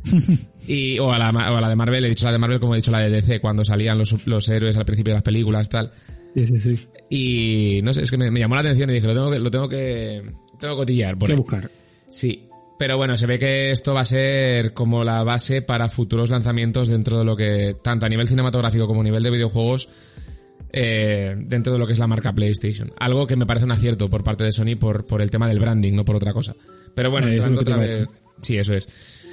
y, 0.66 0.98
o, 0.98 1.12
a 1.12 1.18
la, 1.18 1.32
ma- 1.32 1.50
o 1.52 1.56
a 1.56 1.60
la 1.60 1.68
de 1.68 1.76
Marvel, 1.76 2.04
he 2.04 2.08
dicho 2.08 2.26
la 2.26 2.32
de 2.32 2.38
Marvel 2.38 2.60
como 2.60 2.74
he 2.74 2.78
dicho 2.78 2.90
la 2.92 3.00
de 3.00 3.10
DC, 3.10 3.40
cuando 3.40 3.64
salían 3.64 3.98
los, 3.98 4.16
los 4.26 4.48
héroes 4.48 4.76
al 4.76 4.84
principio 4.84 5.12
de 5.12 5.16
las 5.16 5.22
películas, 5.22 5.68
tal. 5.68 5.90
Sí, 6.34 6.44
sí, 6.46 6.56
sí. 6.58 6.78
Y 7.10 7.80
no 7.82 7.92
sé, 7.92 8.02
es 8.02 8.10
que 8.10 8.16
me, 8.18 8.30
me 8.30 8.40
llamó 8.40 8.54
la 8.54 8.60
atención 8.60 8.90
y 8.90 8.94
dije, 8.94 9.06
lo 9.06 9.14
tengo 9.14 9.30
que, 9.30 9.38
lo 9.38 9.50
tengo 9.50 9.68
que, 9.68 10.22
tengo 10.60 10.74
que 10.74 10.78
cotillar. 10.80 11.16
por 11.18 11.26
¿Qué 11.26 11.32
ahí. 11.32 11.38
buscar? 11.38 11.70
Sí. 12.08 12.44
Pero 12.78 12.96
bueno, 12.96 13.16
se 13.16 13.26
ve 13.26 13.38
que 13.40 13.72
esto 13.72 13.92
va 13.92 14.02
a 14.02 14.04
ser 14.04 14.72
como 14.72 15.02
la 15.02 15.24
base 15.24 15.62
para 15.62 15.88
futuros 15.88 16.30
lanzamientos 16.30 16.88
dentro 16.88 17.18
de 17.18 17.24
lo 17.24 17.34
que, 17.34 17.74
tanto 17.82 18.06
a 18.06 18.08
nivel 18.08 18.28
cinematográfico 18.28 18.86
como 18.86 19.00
a 19.00 19.04
nivel 19.04 19.22
de 19.22 19.30
videojuegos, 19.30 19.88
eh, 20.72 21.34
dentro 21.36 21.72
de 21.72 21.78
lo 21.78 21.86
que 21.86 21.94
es 21.94 21.98
la 21.98 22.06
marca 22.06 22.32
PlayStation. 22.32 22.92
Algo 22.98 23.26
que 23.26 23.34
me 23.36 23.46
parece 23.46 23.64
un 23.64 23.72
acierto 23.72 24.08
por 24.08 24.22
parte 24.22 24.44
de 24.44 24.52
Sony 24.52 24.76
por, 24.78 25.06
por 25.06 25.22
el 25.22 25.30
tema 25.30 25.48
del 25.48 25.58
branding, 25.58 25.94
no 25.94 26.04
por 26.04 26.14
otra 26.16 26.32
cosa. 26.32 26.54
Pero 26.94 27.10
bueno, 27.10 27.26
Eh, 27.28 27.32
entrando 27.32 27.58
que 27.58 27.62
otra 27.72 27.76
vez. 27.78 28.06
Sí, 28.40 28.56
eso 28.58 28.74
es. 28.74 28.86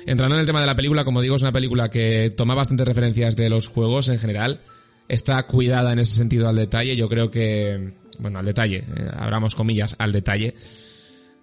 Entrando 0.06 0.36
en 0.36 0.42
el 0.42 0.46
tema 0.46 0.62
de 0.62 0.68
la 0.68 0.76
película, 0.76 1.04
como 1.04 1.22
digo, 1.22 1.36
es 1.36 1.42
una 1.42 1.52
película 1.52 1.90
que 1.90 2.32
toma 2.36 2.54
bastantes 2.54 2.88
referencias 2.88 3.36
de 3.36 3.50
los 3.50 3.68
juegos 3.68 4.10
en 4.10 4.20
general. 4.20 4.62
Está 5.08 5.44
cuidada 5.48 5.94
en 5.94 6.00
ese 6.00 6.16
sentido 6.18 6.48
al 6.48 6.56
detalle. 6.56 6.96
Yo 6.96 7.10
creo 7.10 7.32
que, 7.32 7.94
bueno, 8.20 8.38
al 8.38 8.46
detalle, 8.46 8.78
eh, 8.78 9.10
abramos 9.16 9.56
comillas, 9.56 9.96
al 9.98 10.12
detalle. 10.12 10.54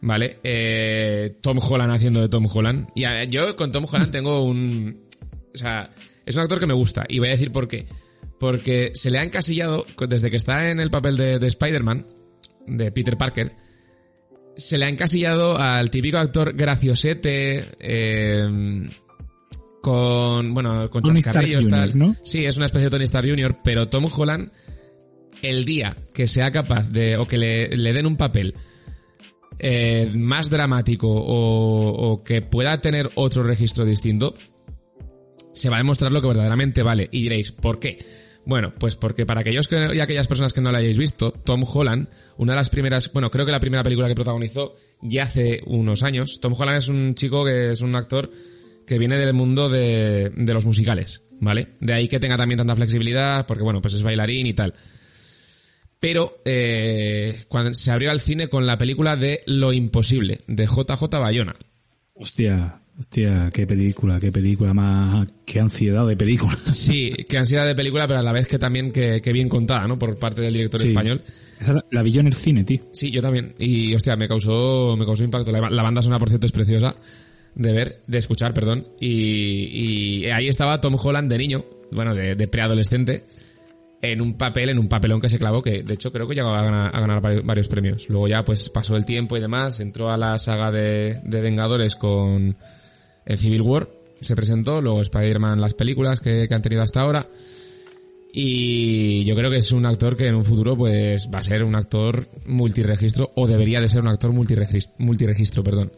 ¿Vale? 0.00 0.38
Eh, 0.44 1.38
Tom 1.40 1.58
Holland 1.58 1.92
haciendo 1.92 2.20
de 2.20 2.28
Tom 2.28 2.46
Holland. 2.52 2.88
Y 2.94 3.04
eh, 3.04 3.26
yo 3.28 3.56
con 3.56 3.72
Tom 3.72 3.86
Holland 3.90 4.10
tengo 4.12 4.42
un... 4.42 5.02
O 5.54 5.58
sea, 5.58 5.90
es 6.24 6.36
un 6.36 6.42
actor 6.42 6.60
que 6.60 6.66
me 6.66 6.74
gusta. 6.74 7.04
Y 7.08 7.18
voy 7.18 7.28
a 7.28 7.32
decir 7.32 7.50
por 7.50 7.66
qué. 7.66 7.86
Porque 8.38 8.92
se 8.94 9.10
le 9.10 9.18
ha 9.18 9.24
encasillado, 9.24 9.86
desde 10.08 10.30
que 10.30 10.36
está 10.36 10.70
en 10.70 10.78
el 10.80 10.90
papel 10.90 11.16
de, 11.16 11.38
de 11.38 11.46
Spider-Man, 11.48 12.06
de 12.66 12.92
Peter 12.92 13.16
Parker, 13.16 13.52
se 14.56 14.78
le 14.78 14.84
ha 14.84 14.88
encasillado 14.88 15.56
al 15.58 15.90
típico 15.90 16.18
actor 16.18 16.52
graciosete, 16.54 17.68
eh, 17.80 18.88
con, 19.80 20.54
bueno, 20.54 20.88
con 20.90 21.02
Tony 21.02 21.20
chascarrillos, 21.20 21.68
tal. 21.68 21.98
¿no? 21.98 22.16
Sí, 22.22 22.44
es 22.44 22.56
una 22.56 22.66
especie 22.66 22.84
de 22.84 22.90
Tony 22.90 23.04
Stark 23.04 23.28
Jr., 23.28 23.58
pero 23.64 23.88
Tom 23.88 24.06
Holland, 24.14 24.50
el 25.42 25.64
día 25.64 25.96
que 26.14 26.28
sea 26.28 26.50
capaz 26.52 26.88
de, 26.88 27.16
o 27.16 27.26
que 27.26 27.38
le, 27.38 27.76
le 27.76 27.92
den 27.92 28.06
un 28.06 28.16
papel 28.16 28.54
eh, 29.58 30.10
más 30.14 30.50
dramático 30.50 31.08
o, 31.08 32.12
o 32.12 32.22
que 32.22 32.42
pueda 32.42 32.80
tener 32.80 33.10
otro 33.16 33.42
registro 33.42 33.84
distinto, 33.84 34.34
se 35.52 35.68
va 35.68 35.76
a 35.76 35.80
demostrar 35.80 36.12
lo 36.12 36.20
que 36.20 36.28
verdaderamente 36.28 36.82
vale. 36.82 37.08
Y 37.10 37.22
diréis, 37.22 37.52
¿por 37.52 37.78
qué? 37.78 38.21
Bueno, 38.44 38.74
pues 38.76 38.96
porque 38.96 39.24
para 39.24 39.40
aquellos 39.40 39.68
que, 39.68 39.94
y 39.94 40.00
aquellas 40.00 40.26
personas 40.26 40.52
que 40.52 40.60
no 40.60 40.72
la 40.72 40.78
hayáis 40.78 40.98
visto, 40.98 41.30
Tom 41.30 41.64
Holland, 41.64 42.08
una 42.38 42.52
de 42.52 42.56
las 42.56 42.70
primeras, 42.70 43.12
bueno, 43.12 43.30
creo 43.30 43.46
que 43.46 43.52
la 43.52 43.60
primera 43.60 43.84
película 43.84 44.08
que 44.08 44.14
protagonizó 44.14 44.74
ya 45.00 45.24
hace 45.24 45.60
unos 45.66 46.02
años. 46.02 46.40
Tom 46.40 46.54
Holland 46.58 46.78
es 46.78 46.88
un 46.88 47.14
chico 47.14 47.44
que 47.44 47.72
es 47.72 47.80
un 47.80 47.94
actor 47.94 48.30
que 48.86 48.98
viene 48.98 49.16
del 49.16 49.32
mundo 49.32 49.68
de, 49.68 50.32
los 50.36 50.64
musicales, 50.64 51.28
¿vale? 51.40 51.68
De 51.80 51.92
ahí 51.92 52.08
que 52.08 52.18
tenga 52.18 52.36
también 52.36 52.58
tanta 52.58 52.74
flexibilidad, 52.74 53.46
porque 53.46 53.62
bueno, 53.62 53.80
pues 53.80 53.94
es 53.94 54.02
bailarín 54.02 54.46
y 54.46 54.54
tal. 54.54 54.74
Pero 56.00 56.42
eh, 56.44 57.44
cuando 57.48 57.72
se 57.74 57.92
abrió 57.92 58.10
al 58.10 58.20
cine 58.20 58.48
con 58.48 58.66
la 58.66 58.76
película 58.76 59.14
de 59.14 59.42
Lo 59.46 59.72
Imposible, 59.72 60.40
de 60.48 60.66
JJ 60.66 61.04
Bayona. 61.12 61.54
Hostia, 62.14 62.81
hostia, 62.98 63.50
qué 63.52 63.66
película, 63.66 64.18
qué 64.20 64.30
película 64.32 64.72
más... 64.74 65.26
Qué 65.44 65.60
ansiedad 65.60 66.06
de 66.06 66.16
película. 66.16 66.56
Sí, 66.66 67.12
que 67.28 67.38
ansiedad 67.38 67.66
de 67.66 67.74
película, 67.74 68.06
pero 68.06 68.20
a 68.20 68.22
la 68.22 68.32
vez 68.32 68.46
que 68.48 68.58
también 68.58 68.90
que, 68.92 69.20
que 69.20 69.32
bien 69.32 69.48
contada, 69.48 69.86
¿no? 69.86 69.98
Por 69.98 70.18
parte 70.18 70.40
del 70.40 70.52
director 70.54 70.80
Sí. 70.80 70.88
español. 70.88 71.22
Esa 71.60 71.74
la, 71.74 71.84
la 71.90 72.02
vi 72.02 72.10
yo 72.12 72.20
en 72.20 72.26
el 72.28 72.34
cine, 72.34 72.64
tío. 72.64 72.80
Sí, 72.92 73.10
yo 73.10 73.22
también. 73.22 73.54
Y, 73.58 73.94
hostia, 73.94 74.16
me 74.16 74.26
causó, 74.28 74.96
me 74.96 75.04
causó 75.04 75.22
impacto. 75.24 75.52
La, 75.52 75.70
la 75.70 75.82
banda 75.82 76.02
sonora, 76.02 76.18
por 76.18 76.28
cierto, 76.28 76.46
es 76.46 76.52
preciosa 76.52 76.96
de 77.54 77.72
ver, 77.72 78.02
de 78.06 78.18
escuchar, 78.18 78.54
perdón. 78.54 78.86
Y, 79.00 80.22
y 80.22 80.26
ahí 80.26 80.48
estaba 80.48 80.80
Tom 80.80 80.96
Holland 81.02 81.30
de 81.30 81.38
niño, 81.38 81.64
bueno, 81.90 82.14
de, 82.14 82.34
de 82.34 82.48
preadolescente. 82.48 83.24
en 84.00 84.20
un 84.20 84.34
papel, 84.38 84.70
en 84.70 84.78
un 84.78 84.88
papelón 84.88 85.20
que 85.20 85.28
se 85.28 85.38
clavó, 85.38 85.62
que 85.62 85.82
de 85.82 85.94
hecho 85.94 86.10
creo 86.12 86.26
que 86.26 86.34
llegó 86.34 86.48
a 86.48 86.62
ganar, 86.62 86.96
a 86.96 87.00
ganar 87.00 87.20
vari- 87.22 87.44
varios 87.44 87.68
premios. 87.68 88.08
Luego 88.08 88.26
ya 88.26 88.42
pues 88.42 88.68
pasó 88.70 88.96
el 88.96 89.04
tiempo 89.04 89.36
y 89.36 89.40
demás, 89.40 89.78
entró 89.80 90.10
a 90.10 90.16
la 90.16 90.38
saga 90.38 90.72
de, 90.72 91.20
de 91.24 91.40
Vengadores 91.40 91.94
con 91.94 92.56
el 93.26 93.38
Civil 93.38 93.62
War, 93.62 93.88
se 94.20 94.36
presentó, 94.36 94.80
luego 94.80 95.00
Spider-Man 95.02 95.60
las 95.60 95.74
películas 95.74 96.20
que, 96.20 96.46
que 96.48 96.54
han 96.54 96.62
tenido 96.62 96.82
hasta 96.82 97.00
ahora. 97.00 97.26
Y 98.34 99.24
yo 99.24 99.34
creo 99.36 99.50
que 99.50 99.58
es 99.58 99.72
un 99.72 99.84
actor 99.84 100.16
que 100.16 100.26
en 100.26 100.34
un 100.34 100.44
futuro 100.44 100.76
pues 100.76 101.28
va 101.32 101.40
a 101.40 101.42
ser 101.42 101.64
un 101.64 101.74
actor 101.74 102.26
multiregistro, 102.46 103.30
o 103.34 103.46
debería 103.46 103.80
de 103.80 103.88
ser 103.88 104.00
un 104.00 104.08
actor 104.08 104.32
multiregistro, 104.32 104.94
multiregistro 104.98 105.62
perdón. 105.62 105.92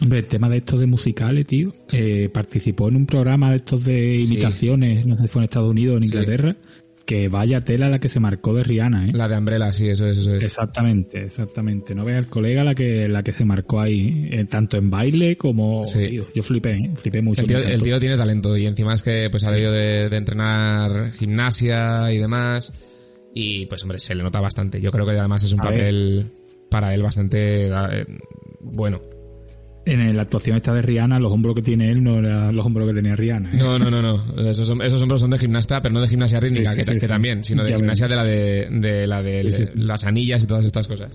Hombre, 0.00 0.18
el 0.18 0.26
tema 0.26 0.48
de 0.50 0.58
estos 0.58 0.80
de 0.80 0.86
musicales, 0.86 1.46
tío, 1.46 1.72
eh, 1.90 2.28
participó 2.32 2.88
en 2.88 2.96
un 2.96 3.06
programa 3.06 3.50
de 3.52 3.58
estos 3.58 3.84
de 3.84 4.18
Sí. 4.20 4.34
imitaciones, 4.34 5.06
no 5.06 5.16
sé 5.16 5.22
si 5.22 5.28
fue 5.28 5.40
en 5.40 5.44
Estados 5.44 5.70
Unidos 5.70 5.94
o 5.94 5.98
en 5.98 6.04
Sí. 6.06 6.10
Que 7.06 7.28
vaya 7.28 7.60
tela 7.60 7.90
la 7.90 7.98
que 7.98 8.08
se 8.08 8.18
marcó 8.18 8.54
de 8.54 8.64
Rihanna, 8.64 9.08
¿eh? 9.08 9.12
La 9.12 9.28
de 9.28 9.36
Umbrella, 9.36 9.72
sí, 9.72 9.88
eso 9.88 10.06
es, 10.06 10.18
eso 10.18 10.34
es. 10.34 10.44
Exactamente, 10.44 11.24
exactamente. 11.24 11.94
No 11.94 12.04
veas 12.04 12.18
al 12.18 12.28
colega 12.28 12.64
la 12.64 12.74
que 12.74 13.08
la 13.08 13.22
que 13.22 13.32
se 13.32 13.44
marcó 13.44 13.80
ahí, 13.80 14.28
eh, 14.32 14.46
tanto 14.46 14.78
en 14.78 14.88
baile 14.88 15.36
como... 15.36 15.84
Sí. 15.84 16.08
tío, 16.08 16.24
yo 16.34 16.42
flipé, 16.42 16.72
¿eh? 16.72 16.90
flipé 16.96 17.20
mucho. 17.20 17.42
El 17.42 17.46
tío, 17.82 17.94
el 17.94 18.00
tiene 18.00 18.16
talento 18.16 18.56
y 18.56 18.66
encima 18.66 18.94
es 18.94 19.02
que 19.02 19.28
pues 19.30 19.44
ha 19.44 19.50
debido 19.50 19.72
de, 19.72 20.08
de 20.08 20.16
entrenar 20.16 21.12
gimnasia 21.12 22.10
y 22.10 22.18
demás 22.18 22.72
y 23.34 23.66
pues 23.66 23.82
hombre 23.82 23.98
se 23.98 24.14
le 24.14 24.22
nota 24.22 24.40
bastante. 24.40 24.80
Yo 24.80 24.92
creo 24.92 25.04
que 25.04 25.12
además 25.12 25.42
es 25.42 25.52
un 25.52 25.60
A 25.60 25.64
ver. 25.64 25.72
papel 25.72 26.32
para 26.70 26.94
él 26.94 27.02
bastante 27.02 27.68
eh, 27.68 28.06
bueno. 28.60 29.02
En 29.86 30.16
la 30.16 30.22
actuación 30.22 30.56
esta 30.56 30.72
de 30.72 30.80
Rihanna, 30.80 31.18
los 31.18 31.30
hombros 31.30 31.54
que 31.54 31.60
tiene 31.62 31.90
él 31.90 32.02
no 32.02 32.18
eran 32.18 32.56
los 32.56 32.64
hombros 32.64 32.88
que 32.88 32.94
tenía 32.94 33.14
Rihanna. 33.16 33.52
¿eh? 33.52 33.58
No, 33.58 33.78
no, 33.78 33.90
no, 33.90 34.00
no. 34.00 34.48
Esos, 34.48 34.72
esos 34.82 35.02
hombros 35.02 35.20
son 35.20 35.30
de 35.30 35.36
gimnasta, 35.38 35.82
pero 35.82 35.92
no 35.92 36.00
de 36.00 36.08
gimnasia 36.08 36.40
rítmica, 36.40 36.70
Sí, 36.70 36.76
sí, 36.76 36.76
que, 36.78 36.84
sí, 36.84 36.92
que 36.94 37.00
sí. 37.00 37.06
también, 37.06 37.44
sino 37.44 37.64
de 37.64 37.70
Ya 37.70 37.76
gimnasia 37.76 38.08
de 38.08 38.16
la 38.16 38.24
de, 38.24 38.68
de 38.70 39.06
la 39.06 39.22
de 39.22 39.72
las 39.76 40.04
anillas 40.04 40.42
y 40.42 40.46
todas 40.46 40.64
estas 40.64 40.88
cosas. 40.88 41.12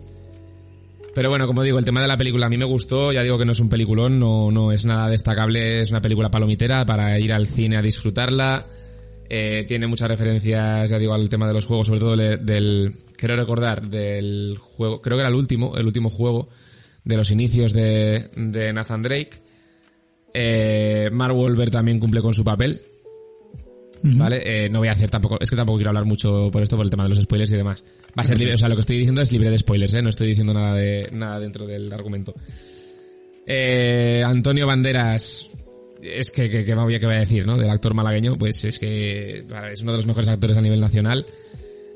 Pero 1.16 1.30
bueno, 1.30 1.48
como 1.48 1.64
digo, 1.64 1.80
el 1.80 1.86
tema 1.86 2.02
de 2.02 2.08
la 2.08 2.18
película 2.18 2.46
a 2.46 2.50
mí 2.50 2.58
me 2.58 2.66
gustó, 2.66 3.12
ya 3.12 3.24
digo 3.24 3.40
que 3.40 3.46
no 3.46 3.54
es 3.54 3.60
un 3.60 3.70
peliculón, 3.70 4.20
no, 4.20 4.52
no 4.52 4.72
es 4.72 4.86
nada 4.86 5.10
destacable, 5.10 5.82
es 5.82 5.90
una 5.90 6.02
película 6.02 6.30
palomitera 6.30 6.86
para 6.86 7.18
ir 7.20 7.34
al 7.34 7.48
cine 7.48 7.78
a 7.78 7.82
disfrutarla. 7.82 8.68
Eh, 9.28 9.66
tiene 9.68 9.88
muchas 9.88 10.10
referencias, 10.10 10.90
ya 10.90 10.98
digo, 11.00 11.14
al 11.14 11.28
tema 11.28 11.48
de 11.48 11.54
los 11.54 11.66
juegos, 11.66 11.88
sobre 11.88 12.00
todo 12.00 12.16
del, 12.16 12.94
quiero 13.16 13.36
recordar, 13.36 13.88
del 13.90 14.58
juego, 14.60 15.02
creo 15.02 15.18
que 15.18 15.22
era 15.22 15.30
el 15.30 15.36
último, 15.36 15.76
el 15.76 15.86
último 15.88 16.10
juego 16.10 16.50
de 17.10 17.18
los 17.18 17.32
inicios 17.32 17.74
de, 17.74 18.30
de 18.36 18.72
Nathan 18.72 19.02
Drake. 19.02 19.32
Eh, 20.32 21.10
Mark 21.12 21.36
Wahlberg 21.36 21.72
también 21.72 22.00
cumple 22.00 22.22
con 22.22 22.34
su 22.34 22.44
papel. 22.44 22.80
¿vale? 24.04 24.42
Eh, 24.46 24.70
no 24.70 24.80
voy 24.80 24.88
a 24.88 24.92
hacer 24.92 25.10
tampoco, 25.10 25.38
es 25.42 25.50
que 25.50 25.56
tampoco 25.56 25.78
quiero 25.78 25.90
hablar 25.90 26.06
mucho 26.06 26.50
por 26.52 26.62
esto, 26.62 26.78
por 26.78 26.86
el 26.86 26.92
tema 26.92 27.04
de 27.04 27.10
los 27.10 27.20
spoilers 27.20 27.52
y 27.52 27.58
demás. 27.58 27.84
Va 28.18 28.22
a 28.22 28.26
ser 28.26 28.38
libre, 28.38 28.54
o 28.54 28.58
sea, 28.58 28.70
lo 28.70 28.76
que 28.76 28.82
estoy 28.82 28.98
diciendo 28.98 29.22
es 29.22 29.32
libre 29.32 29.50
de 29.50 29.58
spoilers, 29.58 29.94
¿eh? 29.96 30.02
No 30.04 30.10
estoy 30.10 30.28
diciendo 30.28 30.54
nada 30.54 30.76
de, 30.76 31.10
nada 31.12 31.40
dentro 31.40 31.66
del 31.66 31.92
argumento. 31.92 32.36
Eh, 33.46 34.24
Antonio 34.24 34.68
Banderas, 34.68 35.50
es 36.02 36.30
que, 36.30 36.48
que, 36.50 36.64
que 36.64 36.76
voy 36.76 36.94
a, 36.94 37.00
que 37.00 37.08
voy 37.08 37.16
a 37.16 37.20
decir, 37.20 37.48
¿no? 37.48 37.58
Del 37.58 37.72
actor 37.72 37.96
malagueño, 37.96 38.38
pues 38.38 38.64
es 38.66 38.78
que 38.78 39.44
vale, 39.50 39.74
es 39.74 39.82
uno 39.82 39.94
de 39.94 39.98
los 39.98 40.06
mejores 40.06 40.30
actores 40.30 40.56
a 40.58 40.62
nivel 40.62 40.80
nacional. 40.80 41.26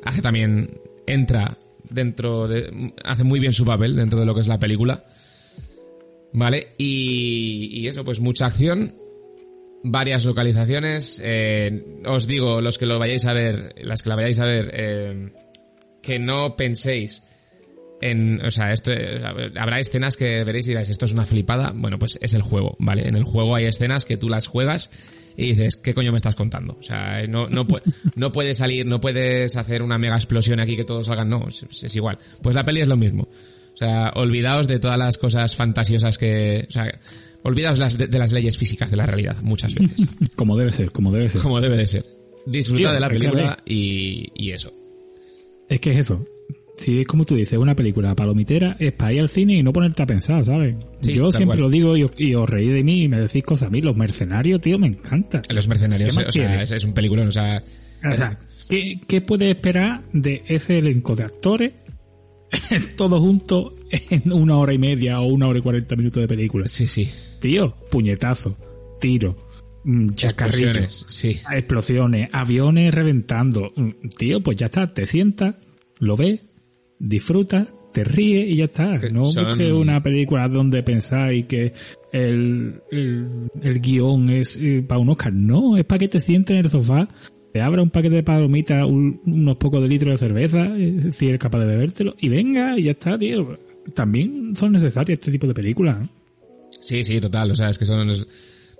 Hace 0.03 0.23
también, 0.23 0.81
entra 1.05 1.55
dentro 1.89 2.47
de, 2.47 2.93
hace 3.03 3.23
muy 3.23 3.39
bien 3.39 3.53
su 3.53 3.65
papel 3.65 3.95
dentro 3.95 4.19
de 4.19 4.25
lo 4.25 4.33
que 4.33 4.41
es 4.41 4.47
la 4.47 4.59
película. 4.59 5.05
Vale, 6.33 6.73
y, 6.77 7.69
y 7.71 7.87
eso, 7.87 8.03
pues 8.03 8.19
mucha 8.19 8.47
acción, 8.47 8.91
varias 9.83 10.25
localizaciones. 10.25 11.21
eh, 11.23 12.01
os 12.05 12.27
digo, 12.27 12.61
los 12.61 12.77
que 12.77 12.85
lo 12.85 12.97
vayáis 12.97 13.25
a 13.25 13.33
ver, 13.33 13.75
las 13.83 14.01
que 14.01 14.09
la 14.09 14.15
vayáis 14.15 14.39
a 14.39 14.45
ver, 14.45 14.71
eh, 14.73 15.29
que 16.01 16.19
no 16.19 16.55
penséis 16.55 17.23
en, 18.01 18.45
o 18.45 18.51
sea, 18.51 18.73
esto, 18.73 18.91
eh, 18.91 19.21
habrá 19.55 19.79
escenas 19.79 20.17
que 20.17 20.43
veréis 20.43 20.67
y 20.67 20.71
diréis, 20.71 20.89
esto 20.89 21.05
es 21.05 21.13
una 21.13 21.25
flipada. 21.25 21.71
Bueno, 21.73 21.97
pues 21.97 22.19
es 22.21 22.33
el 22.33 22.41
juego, 22.41 22.75
¿vale? 22.79 23.07
En 23.07 23.15
el 23.15 23.23
juego 23.23 23.55
hay 23.55 23.65
escenas 23.65 24.03
que 24.03 24.17
tú 24.17 24.27
las 24.27 24.47
juegas 24.47 24.89
y 25.37 25.49
dices, 25.49 25.75
¿qué 25.77 25.93
coño 25.93 26.11
me 26.11 26.17
estás 26.17 26.35
contando? 26.35 26.77
O 26.79 26.83
sea, 26.83 27.25
no, 27.27 27.47
no, 27.47 27.65
pu- 27.67 27.81
no 28.15 28.31
puedes 28.31 28.57
salir, 28.57 28.85
no 28.85 28.99
puedes 28.99 29.55
hacer 29.55 29.81
una 29.81 29.97
mega 29.97 30.15
explosión 30.15 30.59
aquí 30.59 30.75
que 30.75 30.83
todos 30.83 31.07
salgan, 31.07 31.29
no, 31.29 31.47
es, 31.47 31.65
es 31.83 31.95
igual. 31.95 32.17
Pues 32.41 32.55
la 32.55 32.63
peli 32.65 32.81
es 32.81 32.87
lo 32.87 32.97
mismo. 32.97 33.23
O 33.73 33.77
sea, 33.77 34.11
olvidaos 34.15 34.67
de 34.67 34.79
todas 34.79 34.97
las 34.99 35.17
cosas 35.17 35.55
fantasiosas 35.55 36.17
que, 36.17 36.65
o 36.69 36.71
sea, 36.71 36.99
olvidaos 37.41 37.79
las 37.79 37.97
de, 37.97 38.07
de 38.07 38.19
las 38.19 38.31
leyes 38.31 38.57
físicas 38.57 38.91
de 38.91 38.97
la 38.97 39.05
realidad 39.07 39.37
muchas 39.41 39.73
veces. 39.73 40.07
Como 40.35 40.55
debe 40.57 40.71
ser, 40.71 40.91
como 40.91 41.11
debe 41.11 41.27
ser. 41.29 41.41
como 41.41 41.59
debe 41.59 41.77
de 41.77 41.87
ser. 41.87 42.05
Disfruta 42.45 42.93
de 42.93 42.99
la 42.99 43.09
película 43.09 43.57
y, 43.65 44.27
y 44.35 44.51
eso. 44.51 44.71
Es 45.69 45.79
que 45.79 45.91
es 45.91 45.97
eso. 45.99 46.23
Si 46.77 46.99
es 47.01 47.07
como 47.07 47.23
tú 47.25 47.35
dices, 47.35 47.57
una 47.59 47.75
película 47.75 48.15
palomitera, 48.15 48.75
es 48.79 48.91
para 48.93 49.13
ir 49.13 49.19
al 49.21 49.29
cine 49.29 49.55
y 49.57 49.63
no 49.63 49.71
ponerte 49.71 50.01
a 50.03 50.05
pensar, 50.07 50.43
¿sabes? 50.43 50.75
Sí, 51.01 51.13
Yo 51.13 51.31
siempre 51.31 51.57
cual. 51.57 51.59
lo 51.59 51.69
digo 51.69 51.95
y, 51.95 52.03
os- 52.03 52.13
y 52.17 52.33
os 52.33 52.49
reí 52.49 52.67
de 52.67 52.83
mí 52.83 53.03
y 53.03 53.07
me 53.07 53.19
decís 53.19 53.43
cosas 53.43 53.67
a 53.67 53.69
mí. 53.71 53.81
Los 53.81 53.95
mercenarios, 53.95 54.59
tío, 54.59 54.79
me 54.79 54.87
encanta. 54.87 55.41
Los 55.49 55.67
mercenarios, 55.67 56.09
¿Qué 56.17 56.19
más 56.23 56.29
o 56.29 56.31
sea, 56.31 56.63
es, 56.63 56.71
es 56.71 56.83
un 56.83 56.93
peliculón, 56.93 57.27
o 57.27 57.31
sea, 57.31 57.61
O 58.11 58.15
sea, 58.15 58.39
¿qué, 58.69 58.99
qué 59.07 59.21
puedes 59.21 59.49
esperar 59.55 60.03
de 60.13 60.43
ese 60.47 60.79
elenco 60.79 61.15
de 61.15 61.23
actores 61.23 61.73
todos 62.97 63.19
juntos 63.19 63.73
en 64.09 64.31
una 64.31 64.57
hora 64.57 64.73
y 64.73 64.77
media 64.77 65.19
o 65.21 65.25
una 65.27 65.47
hora 65.47 65.59
y 65.59 65.61
cuarenta 65.61 65.95
minutos 65.95 66.21
de 66.21 66.27
película? 66.27 66.65
sí, 66.65 66.87
sí. 66.87 67.07
Tío, 67.39 67.75
puñetazo, 67.91 68.55
tiro, 68.99 69.35
mm, 69.83 70.09
chacarrillo, 70.13 70.67
Explosiones, 70.69 71.05
sí. 71.07 71.39
explosiones, 71.53 72.29
aviones 72.31 72.93
reventando. 72.93 73.71
Mm, 73.75 73.89
Tío, 74.17 74.41
pues 74.41 74.57
ya 74.57 74.67
está, 74.67 74.93
te 74.93 75.05
sientas, 75.05 75.55
lo 75.99 76.15
ves, 76.15 76.41
disfrutas, 77.07 77.67
te 77.91 78.03
ríes 78.03 78.47
y 78.49 78.55
ya 78.57 78.65
está. 78.65 78.89
No 79.11 79.25
son- 79.25 79.45
busques 79.49 79.71
una 79.71 80.01
película 80.01 80.47
donde 80.47 80.81
pensáis 80.83 81.45
que 81.45 81.73
el, 82.11 82.81
el, 82.91 83.49
el 83.61 83.81
guion 83.81 84.29
es 84.29 84.55
eh, 84.55 84.83
para 84.87 84.99
un 84.99 85.09
Oscar. 85.09 85.33
No, 85.33 85.77
es 85.77 85.85
para 85.85 85.99
que 85.99 86.07
te 86.07 86.19
sientes 86.19 86.55
en 86.55 86.65
el 86.65 86.69
sofá, 86.71 87.07
te 87.51 87.61
abra 87.61 87.83
un 87.83 87.89
paquete 87.91 88.15
de 88.15 88.23
palomitas, 88.23 88.83
un- 88.85 89.21
unos 89.25 89.57
pocos 89.57 89.81
de 89.81 89.87
litros 89.87 90.13
de 90.13 90.17
cerveza, 90.17 90.65
eh, 90.77 91.11
si 91.11 91.27
eres 91.27 91.39
capaz 91.39 91.59
de 91.59 91.65
bebértelo, 91.67 92.15
y 92.19 92.29
venga, 92.29 92.77
y 92.79 92.83
ya 92.83 92.91
está, 92.91 93.17
tío. 93.17 93.57
También 93.93 94.55
son 94.55 94.71
necesarias 94.71 95.19
este 95.19 95.31
tipo 95.31 95.45
de 95.45 95.53
películas. 95.53 96.03
¿eh? 96.03 96.09
Sí, 96.79 97.03
sí, 97.03 97.19
total. 97.19 97.51
O 97.51 97.55
sea, 97.55 97.69
es 97.69 97.77
que 97.77 97.85
son, 97.85 98.09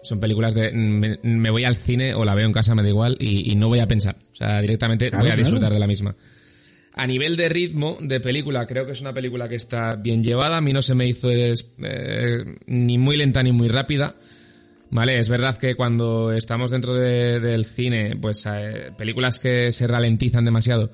son 0.01 0.19
películas 0.19 0.55
de 0.55 0.71
me, 0.71 1.19
me 1.24 1.49
voy 1.51 1.65
al 1.65 1.76
cine 1.76 2.13
o 2.15 2.24
la 2.26 2.34
veo 2.36 2.47
en 2.47 2.53
casa, 2.53 2.74
me 2.74 2.82
da 2.84 2.89
igual, 2.89 3.15
y, 3.19 3.51
y 3.51 3.55
no 3.55 3.67
voy 3.67 3.80
a 3.80 3.88
pensar. 3.88 4.15
O 4.32 4.36
sea, 4.36 4.61
directamente 4.61 5.09
Claro, 5.09 5.24
voy 5.26 5.32
a 5.32 5.36
disfrutar 5.36 5.59
claro. 5.69 5.74
de 5.76 5.80
la 5.82 5.88
misma. 5.88 6.15
A 6.95 7.07
nivel 7.07 7.35
de 7.35 7.49
ritmo 7.49 7.97
de 7.99 8.19
película, 8.19 8.67
creo 8.67 8.85
que 8.85 8.91
es 8.91 9.01
una 9.01 9.13
película 9.13 9.49
que 9.49 9.55
está 9.55 9.95
bien 9.95 10.23
llevada. 10.23 10.57
A 10.57 10.61
mí 10.61 10.73
no 10.73 10.81
se 10.83 10.93
me 10.93 11.07
hizo 11.07 11.29
eh, 11.31 12.43
ni 12.67 12.97
muy 12.97 13.17
lenta 13.17 13.41
ni 13.41 13.51
muy 13.51 13.67
rápida. 13.67 14.13
Vale, 14.91 15.17
es 15.17 15.27
verdad 15.27 15.57
que 15.57 15.73
cuando 15.75 16.31
estamos 16.31 16.69
dentro 16.69 16.93
de- 16.93 17.39
del 17.39 17.65
cine, 17.65 18.15
pues 18.15 18.45
eh, 18.47 18.91
películas 18.95 19.39
que 19.39 19.71
se 19.71 19.87
ralentizan 19.87 20.45
demasiado, 20.45 20.91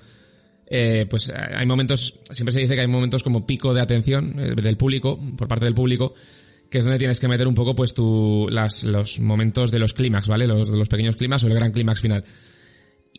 eh, 0.68 1.06
pues 1.10 1.28
eh, 1.28 1.34
hay 1.36 1.66
momentos, 1.66 2.18
siempre 2.32 2.54
se 2.54 2.62
dice 2.62 2.76
que 2.76 2.82
hay 2.82 2.88
momentos 2.88 3.22
como 3.24 3.46
pico 3.46 3.74
de 3.74 3.82
atención 3.82 4.36
eh, 4.40 4.54
del 4.56 4.78
público, 4.78 5.20
por 5.38 5.50
parte 5.50 5.66
del 5.66 5.74
público, 5.76 6.14
que 6.70 6.78
es 6.78 6.86
donde 6.86 6.98
tienes 7.00 7.20
que 7.20 7.28
meter 7.28 7.46
un 7.46 7.56
poco 7.56 7.76
pues 7.76 7.94
tu, 7.94 8.48
las, 8.50 8.86
los 8.86 9.20
momentos 9.20 9.70
de 9.70 9.80
los 9.80 9.92
clímax, 9.92 10.30
¿vale? 10.30 10.48
Los, 10.48 10.70
los 10.70 10.88
pequeños 10.88 11.18
clímax 11.18 11.44
o 11.44 11.48
el 11.48 11.56
gran 11.56 11.74
clímax 11.74 12.00
final. 12.00 12.24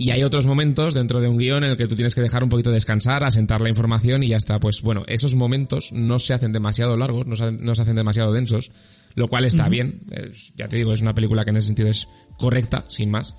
Y 0.03 0.13
hay 0.13 0.23
otros 0.23 0.47
momentos 0.47 0.95
dentro 0.95 1.21
de 1.21 1.29
un 1.29 1.37
guion 1.37 1.63
en 1.63 1.71
el 1.73 1.77
que 1.77 1.87
tú 1.87 1.95
tienes 1.95 2.15
que 2.15 2.23
dejar 2.23 2.43
un 2.43 2.49
poquito 2.49 2.71
descansar, 2.71 3.23
asentar 3.23 3.61
la 3.61 3.69
información 3.69 4.23
y 4.23 4.29
ya 4.29 4.39
está. 4.39 4.59
Pues 4.59 4.81
bueno, 4.81 5.03
esos 5.07 5.35
momentos 5.35 5.93
no 5.93 6.19
se 6.19 6.33
hacen 6.33 6.53
demasiado 6.53 6.97
largos, 6.97 7.27
no 7.27 7.37
se, 7.37 7.45
hacen- 7.45 7.61
no 7.61 7.75
se 7.75 7.83
hacen 7.83 7.97
demasiado 7.97 8.33
densos, 8.33 8.71
lo 9.15 9.29
cual 9.29 9.45
está 9.45 9.69
bien. 9.69 10.01
Es- 10.11 10.53
ya 10.57 10.69
te 10.69 10.77
digo, 10.77 10.95
es 10.95 11.03
una 11.03 11.13
película 11.15 11.45
que 11.45 11.51
en 11.51 11.57
ese 11.59 11.67
sentido 11.67 11.91
es 11.91 12.09
correcta, 12.39 12.87
sin 12.89 13.11
más. 13.11 13.37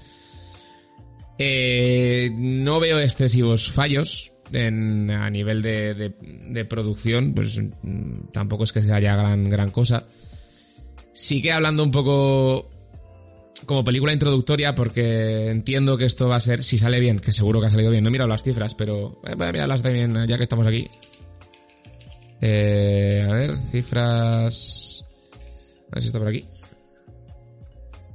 Eh, 1.39 2.29
no 2.35 2.79
veo 2.79 2.99
excesivos 2.99 3.71
fallos 3.71 4.31
en, 4.53 5.09
a 5.09 5.29
nivel 5.31 5.61
de, 5.63 5.95
de- 5.95 6.13
de 6.21 6.65
producción, 6.65 7.33
pues 7.33 7.57
mm, 7.59 8.27
tampoco 8.33 8.65
es 8.65 8.71
que 8.73 8.81
se 8.83 8.93
haya 8.93 9.15
gran, 9.15 9.49
gran 9.49 9.71
cosa. 9.71 10.05
Sí 11.13 11.41
que 11.41 11.51
hablando 11.51 11.83
un 11.83 11.91
poco 11.91 12.70
como 13.65 13.83
película 13.83 14.13
introductoria, 14.13 14.75
porque 14.75 15.49
entiendo 15.49 15.97
que 15.97 16.05
esto 16.05 16.27
va 16.27 16.37
a 16.37 16.39
ser, 16.39 16.61
si 16.61 16.77
sale 16.77 16.99
bien, 16.99 17.19
que 17.19 17.31
seguro 17.31 17.59
que 17.59 17.67
ha 17.67 17.69
salido 17.69 17.91
bien, 17.91 18.03
no 18.03 18.09
he 18.09 18.11
mirado 18.11 18.29
las 18.29 18.43
cifras, 18.43 18.75
pero 18.75 19.21
eh, 19.25 19.35
voy 19.35 19.47
a 19.47 19.51
mirarlas 19.51 19.83
también 19.83 20.13
ya 20.27 20.37
que 20.37 20.43
estamos 20.43 20.67
aquí. 20.67 20.89
Eh, 22.41 23.25
a 23.29 23.33
ver, 23.33 23.57
cifras... 23.57 25.05
A 25.91 25.95
ver 25.95 26.01
si 26.01 26.07
está 26.07 26.19
por 26.19 26.29
aquí. 26.29 26.45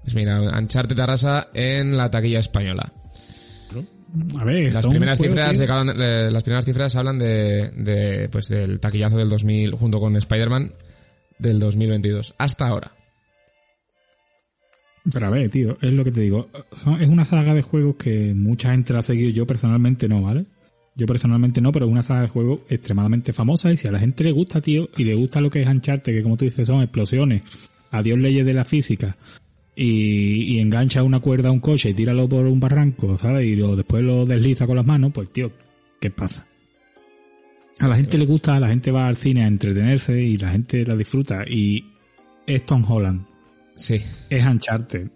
Pues 0.02 0.14
mira, 0.14 0.40
Uncharted 0.40 0.98
arrasa 0.98 1.48
en 1.52 1.96
la 1.96 2.10
taquilla 2.10 2.38
española. 2.38 2.92
A 4.40 4.44
ver, 4.44 4.72
Las 4.72 4.86
primeras 4.86 5.18
cifras 5.18 5.58
eh, 5.58 6.28
las 6.30 6.42
primeras 6.42 6.64
cifras 6.64 6.96
hablan 6.96 7.18
de, 7.18 7.70
de, 7.70 8.28
pues 8.30 8.48
del 8.48 8.80
taquillazo 8.80 9.18
del 9.18 9.28
2000 9.28 9.72
junto 9.72 10.00
con 10.00 10.16
Spider-Man 10.16 10.72
del 11.38 11.58
2022 11.58 12.34
hasta 12.38 12.66
ahora. 12.68 12.92
Pero 15.12 15.26
a 15.26 15.30
ver, 15.30 15.50
tío, 15.50 15.76
es 15.80 15.92
lo 15.92 16.04
que 16.04 16.10
te 16.10 16.22
digo. 16.22 16.48
Es 17.00 17.08
una 17.08 17.24
saga 17.24 17.54
de 17.54 17.62
juegos 17.62 17.96
que 17.96 18.34
mucha 18.34 18.72
gente 18.72 18.92
la 18.92 19.00
ha 19.00 19.02
seguido. 19.02 19.30
Yo 19.30 19.46
personalmente 19.46 20.08
no, 20.08 20.22
¿vale? 20.22 20.46
Yo 20.96 21.06
personalmente 21.06 21.60
no, 21.60 21.72
pero 21.72 21.86
es 21.86 21.92
una 21.92 22.02
saga 22.02 22.22
de 22.22 22.28
juegos 22.28 22.60
extremadamente 22.68 23.32
famosa 23.32 23.72
y 23.72 23.76
si 23.76 23.86
a 23.86 23.92
la 23.92 23.98
gente 23.98 24.24
le 24.24 24.32
gusta, 24.32 24.60
tío, 24.60 24.88
y 24.96 25.04
le 25.04 25.14
gusta 25.14 25.40
lo 25.40 25.50
que 25.50 25.60
es 25.60 25.68
Uncharted, 25.68 26.14
que 26.14 26.22
como 26.22 26.36
tú 26.36 26.46
dices 26.46 26.66
son 26.66 26.82
explosiones, 26.82 27.42
adiós 27.90 28.18
leyes 28.18 28.46
de 28.46 28.54
la 28.54 28.64
física, 28.64 29.14
y, 29.76 30.58
engancha 30.58 31.02
una 31.02 31.20
cuerda 31.20 31.50
a 31.50 31.52
un 31.52 31.60
coche 31.60 31.90
y 31.90 31.94
tíralo 31.94 32.28
por 32.28 32.46
un 32.46 32.58
barranco, 32.58 33.14
¿sabes? 33.16 33.46
Y 33.46 33.56
después 33.56 34.02
lo 34.02 34.24
desliza 34.24 34.66
con 34.66 34.76
las 34.76 34.86
manos, 34.86 35.12
pues 35.12 35.30
tío, 35.30 35.52
¿qué 36.00 36.10
pasa? 36.10 36.46
A 37.80 37.88
la 37.88 37.94
gente 37.94 38.16
le 38.16 38.24
gusta, 38.24 38.58
la 38.58 38.68
gente 38.68 38.90
va 38.90 39.06
al 39.06 39.18
cine 39.18 39.44
a 39.44 39.48
entretenerse 39.48 40.18
y 40.18 40.38
la 40.38 40.52
gente 40.52 40.86
la 40.86 40.96
disfruta. 40.96 41.44
Y 41.46 41.84
es 42.46 42.64
Tom 42.64 42.90
Holland, 42.90 43.26
Sí. 43.76 44.02
es 44.30 44.46
Uncharted. 44.46 45.08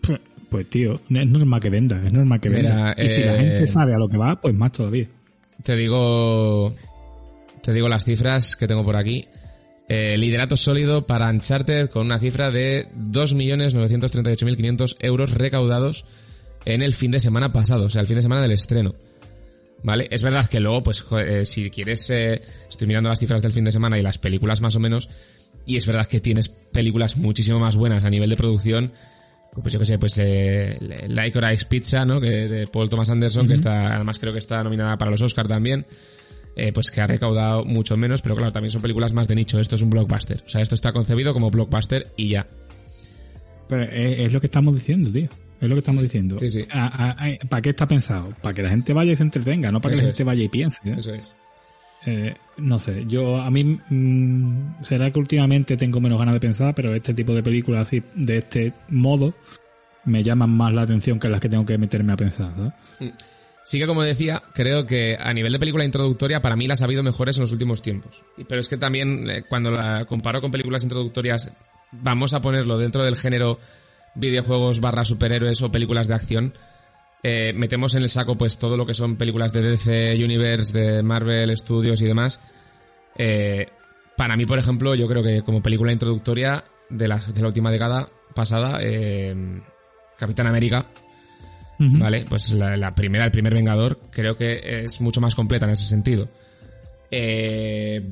Pues, 0.00 0.20
pues, 0.48 0.70
tío, 0.70 0.94
es 0.94 1.26
normal 1.26 1.60
que 1.60 1.70
venda, 1.70 2.00
es 2.02 2.12
normal 2.12 2.40
que 2.40 2.48
Mira, 2.48 2.94
venda. 2.94 2.96
Y 2.96 3.08
si 3.08 3.22
la 3.22 3.34
eh, 3.34 3.38
gente 3.38 3.66
sabe 3.66 3.94
a 3.94 3.98
lo 3.98 4.08
que 4.08 4.16
va, 4.16 4.40
pues 4.40 4.54
más 4.54 4.72
todavía. 4.72 5.08
Te 5.62 5.76
digo. 5.76 6.74
Te 7.62 7.72
digo 7.72 7.88
las 7.88 8.04
cifras 8.04 8.56
que 8.56 8.66
tengo 8.66 8.84
por 8.84 8.96
aquí. 8.96 9.26
Eh, 9.88 10.16
liderato 10.18 10.56
sólido 10.56 11.06
para 11.06 11.30
Uncharted 11.30 11.88
con 11.88 12.06
una 12.06 12.18
cifra 12.18 12.50
de 12.50 12.88
2.938.500 12.94 14.96
euros 15.00 15.32
recaudados 15.32 16.04
en 16.66 16.82
el 16.82 16.92
fin 16.92 17.10
de 17.10 17.20
semana 17.20 17.52
pasado, 17.52 17.86
o 17.86 17.88
sea, 17.88 18.02
el 18.02 18.06
fin 18.06 18.16
de 18.16 18.22
semana 18.22 18.42
del 18.42 18.52
estreno. 18.52 18.94
¿Vale? 19.82 20.08
Es 20.10 20.22
verdad 20.22 20.48
que 20.48 20.60
luego, 20.60 20.82
pues, 20.82 21.04
eh, 21.12 21.44
si 21.44 21.70
quieres, 21.70 22.10
eh, 22.10 22.42
estoy 22.68 22.88
mirando 22.88 23.08
las 23.08 23.20
cifras 23.20 23.42
del 23.42 23.52
fin 23.52 23.64
de 23.64 23.72
semana 23.72 23.98
y 23.98 24.02
las 24.02 24.18
películas 24.18 24.60
más 24.60 24.74
o 24.76 24.80
menos, 24.80 25.08
y 25.68 25.76
es 25.76 25.86
verdad 25.86 26.06
que 26.06 26.20
tienes 26.20 26.48
películas 26.48 27.16
muchísimo 27.16 27.58
más 27.60 27.76
buenas 27.76 28.04
a 28.04 28.10
nivel 28.10 28.30
de 28.30 28.36
producción, 28.36 28.92
pues 29.62 29.72
yo 29.72 29.78
que 29.78 29.84
sé, 29.84 29.98
pues 29.98 30.16
eh, 30.18 30.78
Licorice 31.08 31.66
Pizza, 31.66 32.04
¿no? 32.04 32.20
Que 32.20 32.48
de 32.48 32.66
Paul 32.66 32.88
Thomas 32.88 33.10
Anderson, 33.10 33.46
que 33.46 33.54
está, 33.54 33.94
además 33.94 34.18
creo 34.18 34.32
que 34.32 34.38
está 34.38 34.64
nominada 34.64 34.96
para 34.96 35.10
los 35.10 35.20
Oscar 35.22 35.46
también, 35.46 35.86
eh, 36.56 36.72
pues 36.72 36.90
que 36.90 37.00
ha 37.00 37.06
recaudado 37.06 37.64
mucho 37.64 37.96
menos, 37.96 38.22
pero 38.22 38.34
claro, 38.34 38.50
también 38.50 38.70
son 38.70 38.82
películas 38.82 39.12
más 39.12 39.28
de 39.28 39.34
nicho. 39.34 39.60
Esto 39.60 39.76
es 39.76 39.82
un 39.82 39.90
blockbuster. 39.90 40.42
O 40.44 40.48
sea, 40.48 40.60
esto 40.60 40.74
está 40.74 40.92
concebido 40.92 41.32
como 41.32 41.50
blockbuster 41.50 42.12
y 42.16 42.30
ya. 42.30 42.48
Pero 43.68 43.84
es, 43.84 44.20
es 44.26 44.32
lo 44.32 44.40
que 44.40 44.46
estamos 44.46 44.74
diciendo, 44.74 45.10
tío. 45.12 45.28
Es 45.60 45.68
lo 45.68 45.74
que 45.74 45.80
estamos 45.80 46.02
diciendo. 46.02 46.38
Sí, 46.38 46.50
sí. 46.50 46.66
¿Para 47.48 47.62
qué 47.62 47.70
está 47.70 47.86
pensado? 47.86 48.34
Para 48.42 48.54
que 48.54 48.62
la 48.62 48.70
gente 48.70 48.92
vaya 48.92 49.12
y 49.12 49.16
se 49.16 49.24
entretenga, 49.24 49.72
no 49.72 49.80
para 49.80 49.94
que 49.94 50.02
la 50.02 50.08
es. 50.08 50.16
gente 50.16 50.24
vaya 50.24 50.44
y 50.44 50.48
piense. 50.48 50.80
¿eh? 50.88 50.94
Eso 50.96 51.12
es. 51.12 51.36
Eh, 52.06 52.34
no 52.58 52.78
sé, 52.78 53.04
yo 53.06 53.40
a 53.40 53.50
mí 53.50 53.64
mm, 53.64 54.82
será 54.82 55.10
que 55.10 55.18
últimamente 55.18 55.76
tengo 55.76 56.00
menos 56.00 56.18
ganas 56.18 56.34
de 56.34 56.40
pensar, 56.40 56.74
pero 56.74 56.94
este 56.94 57.14
tipo 57.14 57.34
de 57.34 57.42
películas 57.42 57.90
de 57.90 58.36
este 58.36 58.72
modo, 58.88 59.34
me 60.04 60.22
llaman 60.22 60.50
más 60.50 60.72
la 60.72 60.82
atención 60.82 61.18
que 61.18 61.28
las 61.28 61.40
que 61.40 61.48
tengo 61.48 61.66
que 61.66 61.78
meterme 61.78 62.12
a 62.12 62.16
pensar. 62.16 62.74
Sí 63.62 63.78
que 63.78 63.86
como 63.86 64.02
decía, 64.02 64.42
creo 64.54 64.86
que 64.86 65.18
a 65.20 65.32
nivel 65.34 65.52
de 65.52 65.58
película 65.58 65.84
introductoria, 65.84 66.40
para 66.40 66.56
mí 66.56 66.66
las 66.66 66.80
ha 66.80 66.86
habido 66.86 67.02
mejores 67.02 67.36
en 67.36 67.42
los 67.42 67.52
últimos 67.52 67.82
tiempos. 67.82 68.24
Pero 68.48 68.60
es 68.60 68.68
que 68.68 68.78
también, 68.78 69.28
eh, 69.28 69.42
cuando 69.46 69.70
la 69.70 70.06
comparo 70.06 70.40
con 70.40 70.50
películas 70.50 70.84
introductorias, 70.84 71.52
vamos 71.92 72.32
a 72.32 72.40
ponerlo 72.40 72.78
dentro 72.78 73.02
del 73.04 73.16
género 73.16 73.58
videojuegos 74.14 74.80
barra 74.80 75.04
superhéroes 75.04 75.60
o 75.62 75.70
películas 75.70 76.08
de 76.08 76.14
acción, 76.14 76.54
eh, 77.22 77.52
metemos 77.54 77.94
en 77.94 78.02
el 78.02 78.08
saco 78.08 78.36
pues 78.36 78.58
todo 78.58 78.76
lo 78.76 78.86
que 78.86 78.94
son 78.94 79.16
películas 79.16 79.52
de 79.52 79.62
DC 79.62 80.22
Universe, 80.22 80.78
de 80.78 81.02
Marvel 81.02 81.56
Studios 81.56 82.00
y 82.00 82.06
demás. 82.06 82.40
Eh, 83.16 83.68
para 84.16 84.36
mí, 84.36 84.46
por 84.46 84.58
ejemplo, 84.58 84.94
yo 84.94 85.08
creo 85.08 85.22
que 85.22 85.42
como 85.42 85.62
película 85.62 85.92
introductoria 85.92 86.64
de 86.90 87.08
la, 87.08 87.18
de 87.18 87.40
la 87.40 87.46
última 87.48 87.70
década 87.70 88.08
pasada, 88.34 88.78
eh, 88.82 89.34
Capitán 90.16 90.46
América. 90.46 90.86
¿vale? 91.80 92.24
Pues 92.28 92.52
la, 92.52 92.76
la 92.76 92.92
primera, 92.94 93.24
el 93.24 93.30
primer 93.30 93.54
Vengador, 93.54 94.00
creo 94.10 94.36
que 94.36 94.84
es 94.84 95.00
mucho 95.00 95.20
más 95.20 95.36
completa 95.36 95.64
en 95.66 95.72
ese 95.72 95.86
sentido. 95.86 96.28
Eh, 97.10 98.02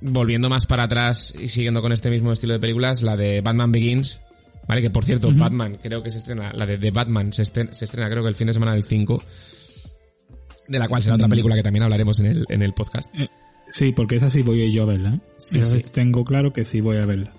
volviendo 0.00 0.48
más 0.48 0.66
para 0.66 0.84
atrás 0.84 1.34
y 1.40 1.48
siguiendo 1.48 1.82
con 1.82 1.92
este 1.92 2.10
mismo 2.10 2.32
estilo 2.32 2.54
de 2.54 2.60
películas, 2.60 3.02
la 3.02 3.16
de 3.16 3.40
Batman 3.40 3.72
Begins, 3.72 4.20
¿vale? 4.68 4.82
Que 4.82 4.90
por 4.90 5.04
cierto, 5.04 5.30
Batman, 5.32 5.78
creo 5.82 6.02
que 6.02 6.10
se 6.10 6.18
estrena, 6.18 6.52
la 6.52 6.66
de, 6.66 6.90
Batman 6.90 7.32
se 7.32 7.42
estrena, 7.42 7.72
se 7.72 7.84
estrena 7.84 8.10
creo 8.10 8.22
que 8.22 8.28
el 8.28 8.34
fin 8.34 8.46
de 8.46 8.52
semana 8.52 8.72
del 8.72 8.82
5, 8.82 9.22
de 10.68 10.78
la 10.78 10.88
cual 10.88 11.02
será 11.02 11.16
otra 11.16 11.28
película 11.28 11.54
que 11.54 11.62
también 11.62 11.82
hablaremos 11.84 12.20
en 12.20 12.26
el, 12.26 12.46
en 12.48 12.62
el 12.62 12.72
podcast. 12.72 13.14
Sí, 13.70 13.92
porque 13.92 14.16
esa 14.16 14.30
sí 14.30 14.42
voy 14.42 14.72
yo 14.72 14.84
a 14.84 14.86
verla. 14.86 15.14
¿eh? 15.14 15.20
Sí, 15.36 15.60
Esa 15.60 15.72
sí. 15.72 15.80
sí 15.80 15.92
tengo 15.92 16.24
claro 16.24 16.52
que 16.52 16.64
sí 16.64 16.80
voy 16.80 16.98
a 16.98 17.06
verla. 17.06 17.32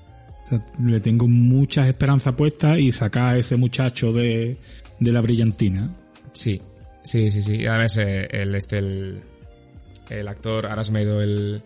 O 0.45 0.49
sea, 0.49 0.61
le 0.83 0.99
tengo 0.99 1.27
muchas 1.27 1.87
esperanzas 1.87 2.35
puestas 2.35 2.79
y 2.79 2.91
sacar 2.91 3.35
a 3.35 3.39
ese 3.39 3.55
muchacho 3.55 4.13
de, 4.13 4.57
de 4.99 5.11
la 5.11 5.21
brillantina. 5.21 5.95
Sí, 6.31 6.61
sí, 7.03 7.31
sí, 7.31 7.41
sí. 7.41 7.65
Además, 7.65 7.97
eh, 7.97 8.27
el, 8.31 8.55
este, 8.55 8.77
el, 8.77 9.21
el 10.09 10.27
actor, 10.27 10.67
ahora 10.67 10.83
se 10.83 10.91
me 10.91 10.99
ha 10.99 11.03
ido 11.03 11.21
el... 11.21 11.63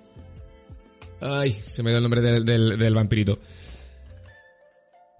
Ay, 1.20 1.56
se 1.66 1.84
me 1.84 1.90
ha 1.90 1.92
ido 1.92 1.98
el 1.98 2.04
nombre 2.04 2.22
del, 2.22 2.46
del, 2.46 2.80
del 2.80 2.94
vampirito. 2.96 3.40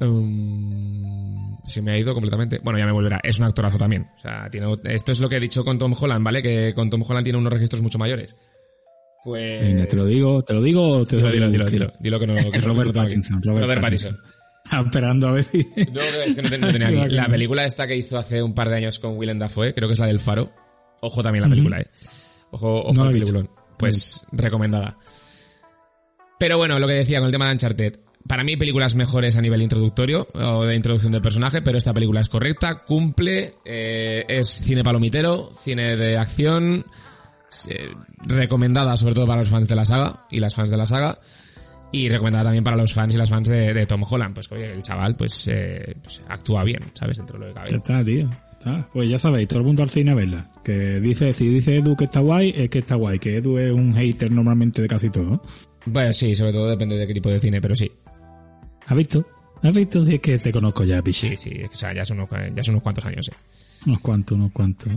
Um, 0.02 1.58
se 1.64 1.82
me 1.82 1.92
ha 1.92 1.98
ido 1.98 2.14
completamente. 2.14 2.60
Bueno, 2.64 2.80
ya 2.80 2.86
me 2.86 2.92
volverá. 2.92 3.20
Es 3.24 3.40
un 3.40 3.46
actorazo 3.46 3.78
también. 3.78 4.08
O 4.18 4.22
sea, 4.22 4.50
tiene, 4.50 4.68
esto 4.86 5.12
es 5.12 5.20
lo 5.20 5.30
que 5.30 5.38
he 5.38 5.40
dicho 5.40 5.64
con 5.64 5.78
Tom 5.78 5.94
Holland, 6.00 6.26
¿vale? 6.26 6.42
Que 6.42 6.74
con 6.74 6.90
Tom 6.90 7.04
Holland 7.08 7.24
tiene 7.24 7.38
unos 7.40 7.54
registros 7.54 7.82
mucho 7.82 7.98
mayores. 8.00 8.36
Pues... 9.24 9.62
Venga, 9.62 9.86
te 9.86 9.96
lo 9.96 10.06
digo, 10.06 10.44
te 10.44 10.54
lo 10.54 10.62
digo 10.64 10.82
o 10.98 11.06
te 11.06 11.18
lo 11.18 11.32
digo. 11.32 11.48
dilo, 11.48 11.70
dilo, 11.70 11.94
dilo 12.00 12.20
que 12.20 12.28
no... 12.28 12.36
Que 12.52 12.58
Robert. 12.62 12.92
Pattinson, 12.94 13.42
Robert 13.44 13.80
Pattinson. 13.82 14.18
Estaba 14.66 14.84
esperando 14.86 15.28
a 15.28 15.32
ver 15.34 15.44
si... 15.44 15.58
No, 15.92 16.02
es 16.02 16.36
que 16.36 16.42
no, 16.42 16.50
te- 16.50 16.58
no 16.58 16.72
tenía 16.72 16.88
aquí. 17.04 17.10
La 17.16 17.28
película 17.28 17.66
esta 17.66 17.86
que 17.86 17.96
hizo 17.96 18.18
hace 18.18 18.42
un 18.42 18.56
par 18.56 18.70
de 18.70 18.78
años 18.78 18.98
con 18.98 19.16
Willem 19.18 19.38
Dafoe, 19.38 19.76
creo 19.76 19.88
que 19.88 19.94
es 19.94 20.00
la 20.00 20.08
del 20.08 20.20
Faro. 20.20 20.50
Ojo 21.02 21.22
también 21.22 21.44
la 21.44 21.50
película, 21.50 21.80
eh. 21.82 21.88
Ojo, 22.52 22.82
ojo 22.82 22.94
No 22.94 23.06
la 23.06 23.12
peliculón. 23.12 23.50
Pues 23.78 24.26
recomendada. 24.32 24.98
Pero 26.40 26.58
bueno, 26.58 26.80
lo 26.80 26.88
que 26.88 26.94
decía 26.94 27.20
con 27.20 27.28
el 27.28 27.32
tema 27.32 27.46
de 27.48 27.54
Uncharted. 27.54 28.00
Para 28.28 28.44
mí 28.44 28.56
películas 28.58 28.96
mejores 28.96 29.38
a 29.38 29.42
nivel 29.42 29.62
introductorio 29.62 30.28
o 30.34 30.64
de 30.64 30.76
introducción 30.76 31.12
del 31.12 31.22
personaje, 31.22 31.62
pero 31.62 31.78
esta 31.78 31.94
película 31.94 32.22
es 32.22 32.30
correcta, 32.30 32.84
cumple, 32.86 33.56
eh, 33.66 34.26
es 34.28 34.48
cine 34.48 34.84
palomitero, 34.84 35.52
cine 35.58 35.96
de 35.96 36.18
acción, 36.18 36.86
eh, 37.70 37.90
recomendada 38.26 38.96
sobre 38.96 39.16
todo 39.16 39.28
para 39.28 39.42
los 39.42 39.50
fans 39.50 39.68
de 39.68 39.76
la 39.76 39.86
saga 39.86 40.26
y 40.30 40.40
las 40.40 40.56
fans 40.56 40.72
de 40.72 40.78
la 40.78 40.86
saga. 40.86 41.18
Y 41.94 42.08
recomendada 42.08 42.46
también 42.46 42.64
para 42.64 42.78
los 42.78 42.94
fans 42.94 43.14
y 43.14 43.18
las 43.18 43.30
fans 43.30 43.50
de, 43.50 43.74
de 43.74 43.86
Tom 43.86 44.04
Holland. 44.10 44.34
Pues 44.34 44.50
oye, 44.52 44.72
el 44.72 44.82
chaval 44.82 45.18
pues, 45.18 45.46
eh, 45.52 45.96
pues 46.02 46.22
actúa 46.30 46.64
bien, 46.64 46.84
¿sabes? 46.94 47.18
Dentro 47.18 47.38
de 47.38 47.48
lo 47.48 47.54
que 47.54 47.60
cabe. 47.60 47.76
Está, 47.76 48.06
tío. 48.06 48.30
Está. 48.54 48.88
Pues 48.94 49.10
ya 49.10 49.18
sabéis, 49.18 49.50
todo 49.50 49.60
el 49.60 49.66
mundo 49.66 49.84
al 49.84 49.90
cine 49.90 50.12
a 50.12 50.16
verla. 50.16 50.50
Que 50.64 51.02
dice, 51.02 51.34
si 51.34 51.50
dice 51.50 51.76
Edu 51.76 51.98
que 51.98 52.06
está 52.06 52.22
guay, 52.22 52.54
es 52.56 52.70
que 52.70 52.80
está 52.80 52.96
guay. 52.96 53.20
Que 53.20 53.38
Edu 53.38 53.58
es 53.58 53.74
un 53.74 53.94
hater 53.94 54.32
normalmente 54.32 54.82
de 54.82 54.88
casi 54.88 55.10
todo. 55.10 55.42
Bueno, 55.86 56.14
sí, 56.14 56.34
sobre 56.34 56.54
todo 56.54 56.70
depende 56.70 56.96
de 56.96 57.08
qué 57.08 57.14
tipo 57.14 57.30
de 57.30 57.42
cine, 57.42 57.60
pero 57.60 57.76
sí. 57.76 57.92
¿Has 58.88 58.98
visto? 58.98 59.26
¿Has 59.64 59.76
visto? 59.76 60.04
Si 60.06 60.16
es 60.16 60.22
que 60.22 60.38
te 60.38 60.52
conozco 60.52 60.84
ya, 60.84 61.02
pichi. 61.02 61.30
Sí, 61.30 61.38
sí, 61.38 61.64
o 61.64 61.76
sea, 61.76 61.94
ya 61.94 62.04
son 62.04 62.20
unos, 62.20 62.30
ya 62.56 62.64
son 62.64 62.76
unos 62.76 62.84
cuantos 62.84 63.06
años, 63.06 63.30
eh. 63.30 63.36
Unos 63.86 64.00
cuantos, 64.02 64.38
unos 64.38 64.52
cuantos. 64.52 64.92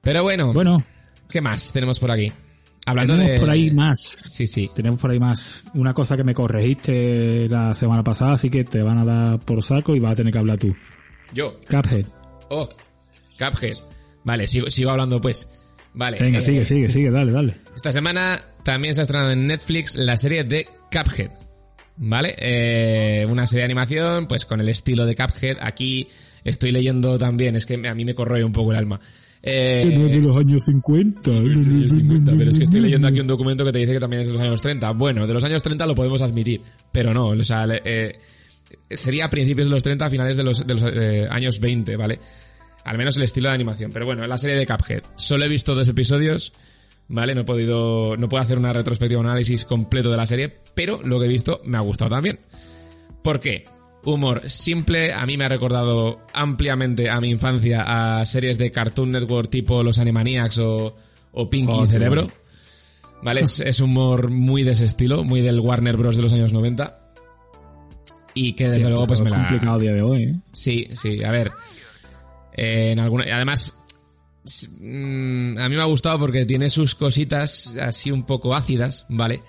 Pero 0.00 0.22
bueno, 0.22 0.52
Bueno, 0.52 0.82
¿qué 1.28 1.40
más 1.40 1.72
tenemos 1.72 1.98
por 1.98 2.10
aquí? 2.10 2.32
Hablando 2.86 3.14
tenemos 3.14 3.32
de... 3.32 3.40
por 3.40 3.50
ahí 3.50 3.70
más. 3.70 4.00
Sí, 4.00 4.46
sí. 4.46 4.70
Tenemos 4.74 4.98
por 4.98 5.10
ahí 5.10 5.18
más. 5.18 5.64
Una 5.74 5.92
cosa 5.92 6.16
que 6.16 6.24
me 6.24 6.32
corregiste 6.32 7.46
la 7.48 7.74
semana 7.74 8.02
pasada, 8.02 8.32
así 8.32 8.48
que 8.48 8.64
te 8.64 8.82
van 8.82 8.98
a 8.98 9.04
dar 9.04 9.38
por 9.40 9.62
saco 9.62 9.94
y 9.94 9.98
vas 10.00 10.12
a 10.12 10.16
tener 10.16 10.32
que 10.32 10.38
hablar 10.38 10.58
tú. 10.58 10.74
Yo. 11.34 11.60
Cuphead. 11.68 12.06
Oh, 12.48 12.66
Cuphead. 13.38 13.76
Vale, 14.24 14.46
sigo, 14.46 14.70
sigo 14.70 14.90
hablando 14.90 15.20
pues. 15.20 15.48
Vale. 15.92 16.18
Venga, 16.18 16.38
eh, 16.38 16.40
sigue, 16.40 16.64
sigue, 16.64 16.88
sigue, 16.88 17.10
dale, 17.10 17.32
dale. 17.32 17.56
Esta 17.76 17.92
semana 17.92 18.42
también 18.62 18.94
se 18.94 19.00
ha 19.00 19.02
estrenado 19.02 19.32
en 19.32 19.46
Netflix 19.46 19.96
la 19.96 20.16
serie 20.16 20.44
de 20.44 20.66
Cuphead. 20.90 21.30
¿Vale? 21.98 22.34
Eh, 22.38 23.26
una 23.28 23.46
serie 23.46 23.62
de 23.62 23.66
animación, 23.66 24.26
pues 24.26 24.46
con 24.46 24.60
el 24.60 24.68
estilo 24.68 25.04
de 25.04 25.16
Cuphead. 25.16 25.58
Aquí 25.60 26.08
estoy 26.44 26.70
leyendo 26.70 27.18
también, 27.18 27.56
es 27.56 27.66
que 27.66 27.74
a 27.86 27.94
mí 27.94 28.04
me 28.04 28.14
corroe 28.14 28.44
un 28.44 28.52
poco 28.52 28.70
el 28.70 28.78
alma. 28.78 29.00
Eh, 29.42 29.84
no 29.96 30.06
es 30.06 30.12
de 30.12 30.20
los 30.20 30.36
años 30.36 30.64
50. 30.64 31.30
de 31.30 31.40
los 31.40 31.66
años 31.66 31.92
50, 31.92 32.32
pero 32.36 32.50
es 32.50 32.58
que 32.58 32.64
estoy 32.64 32.80
leyendo 32.80 33.06
aquí 33.08 33.20
un 33.20 33.26
documento 33.26 33.64
que 33.64 33.72
te 33.72 33.78
dice 33.78 33.92
que 33.92 34.00
también 34.00 34.22
es 34.22 34.28
de 34.28 34.34
los 34.34 34.42
años 34.42 34.62
30. 34.62 34.90
Bueno, 34.92 35.26
de 35.26 35.34
los 35.34 35.44
años 35.44 35.62
30 35.62 35.86
lo 35.86 35.94
podemos 35.94 36.22
admitir, 36.22 36.60
pero 36.92 37.14
no, 37.14 37.28
o 37.28 37.44
sea, 37.44 37.64
eh, 37.84 38.18
sería 38.90 39.26
a 39.26 39.30
principios 39.30 39.68
de 39.68 39.74
los 39.74 39.82
30, 39.82 40.04
a 40.04 40.10
finales 40.10 40.36
de 40.36 40.42
los, 40.42 40.66
de 40.66 40.74
los 40.74 40.82
eh, 40.84 41.26
años 41.30 41.60
20, 41.60 41.96
¿vale? 41.96 42.18
Al 42.84 42.98
menos 42.98 43.16
el 43.16 43.22
estilo 43.22 43.48
de 43.48 43.54
animación. 43.54 43.92
Pero 43.92 44.06
bueno, 44.06 44.26
la 44.26 44.38
serie 44.38 44.56
de 44.56 44.66
Cuphead. 44.66 45.02
Solo 45.14 45.44
he 45.44 45.48
visto 45.48 45.74
dos 45.74 45.88
episodios, 45.88 46.52
¿vale? 47.08 47.34
No 47.34 47.40
he 47.42 47.44
podido, 47.44 48.16
no 48.16 48.28
puedo 48.28 48.42
hacer 48.42 48.58
una 48.58 48.72
retrospectiva, 48.72 49.20
un 49.20 49.26
análisis 49.26 49.64
completo 49.64 50.10
de 50.10 50.16
la 50.16 50.26
serie, 50.26 50.54
pero 50.74 51.00
lo 51.02 51.18
que 51.18 51.26
he 51.26 51.28
visto 51.28 51.60
me 51.64 51.76
ha 51.76 51.80
gustado 51.80 52.10
también. 52.10 52.38
¿Por 53.22 53.40
qué? 53.40 53.64
Humor 54.04 54.42
simple, 54.48 55.12
a 55.12 55.26
mí 55.26 55.36
me 55.36 55.44
ha 55.44 55.48
recordado 55.48 56.20
ampliamente 56.32 57.10
a 57.10 57.20
mi 57.20 57.30
infancia 57.30 58.20
a 58.20 58.24
series 58.24 58.56
de 58.56 58.70
Cartoon 58.70 59.10
Network 59.12 59.50
tipo 59.50 59.82
Los 59.82 59.98
Animaniacs 59.98 60.58
o, 60.58 60.94
o 61.32 61.50
Pinky 61.50 61.74
Oh, 61.76 61.86
Cerebro. 61.86 62.30
¿Vale? 63.22 63.40
Es, 63.40 63.58
es 63.58 63.80
humor 63.80 64.30
muy 64.30 64.62
de 64.62 64.70
ese 64.70 64.84
estilo, 64.84 65.24
muy 65.24 65.40
del 65.40 65.58
Warner 65.58 65.96
Bros. 65.96 66.16
de 66.16 66.22
los 66.22 66.32
años 66.32 66.52
90. 66.52 67.00
y 68.34 68.52
que 68.52 68.66
desde 68.68 68.84
Sí, 68.84 68.88
luego 68.90 69.06
pues 69.08 69.18
es 69.18 69.24
me 69.24 69.30
la... 69.30 69.38
complicado 69.38 69.78
día 69.80 69.92
de 69.92 70.02
hoy, 70.02 70.22
¿eh? 70.22 70.34
Sí, 70.52 70.86
sí, 70.92 71.24
a 71.24 71.32
ver. 71.32 71.50
eh, 72.52 72.92
en 72.92 73.00
alguna, 73.00 73.24
además, 73.34 73.82
mm, 74.80 75.58
a 75.58 75.68
mí 75.68 75.76
me 75.76 75.82
ha 75.82 75.86
gustado 75.86 76.18
porque 76.18 76.44
tiene 76.44 76.70
sus 76.70 76.94
cositas 76.94 77.76
así 77.80 78.10
un 78.10 78.24
poco 78.24 78.54
ácidas, 78.54 79.06
¿vale? 79.08 79.42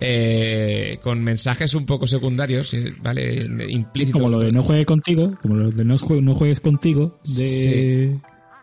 Eh, 0.00 1.00
con 1.02 1.22
mensajes 1.24 1.74
un 1.74 1.84
poco 1.84 2.06
secundarios, 2.06 2.72
eh, 2.74 2.94
¿vale? 3.02 3.44
Implícitos. 3.68 4.20
Como 4.20 4.30
lo 4.30 4.38
de 4.40 4.52
no 4.52 4.62
juegues 4.62 4.86
contigo, 4.86 5.36
como 5.42 5.56
lo 5.56 5.70
de 5.70 5.84
no, 5.84 5.96
jue- 5.96 6.22
no 6.22 6.34
juegues 6.36 6.60
contigo, 6.60 7.18
de, 7.24 7.32
Sí. 7.32 8.20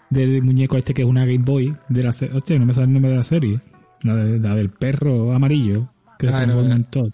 del 0.10 0.42
muñeco 0.44 0.78
este 0.78 0.94
que 0.94 1.02
es 1.02 1.08
una 1.08 1.26
Game 1.26 1.44
Boy, 1.44 1.76
de 1.90 2.04
la 2.04 2.10
hostia, 2.12 2.58
no 2.58 2.66
me 2.66 2.74
sale 2.74 2.86
el 2.88 2.94
nombre 2.94 3.12
de 3.12 3.18
la 3.18 3.24
serie, 3.26 3.60
la, 4.04 4.16
de- 4.16 4.40
la 4.40 4.56
del 4.56 4.70
perro 4.70 5.34
amarillo, 5.34 5.90
que 6.18 6.28
Ah, 6.28 6.32
no, 6.32 6.38
transforma 6.38 6.70
no. 6.70 6.76
en 6.76 6.84
Todd. 6.86 7.12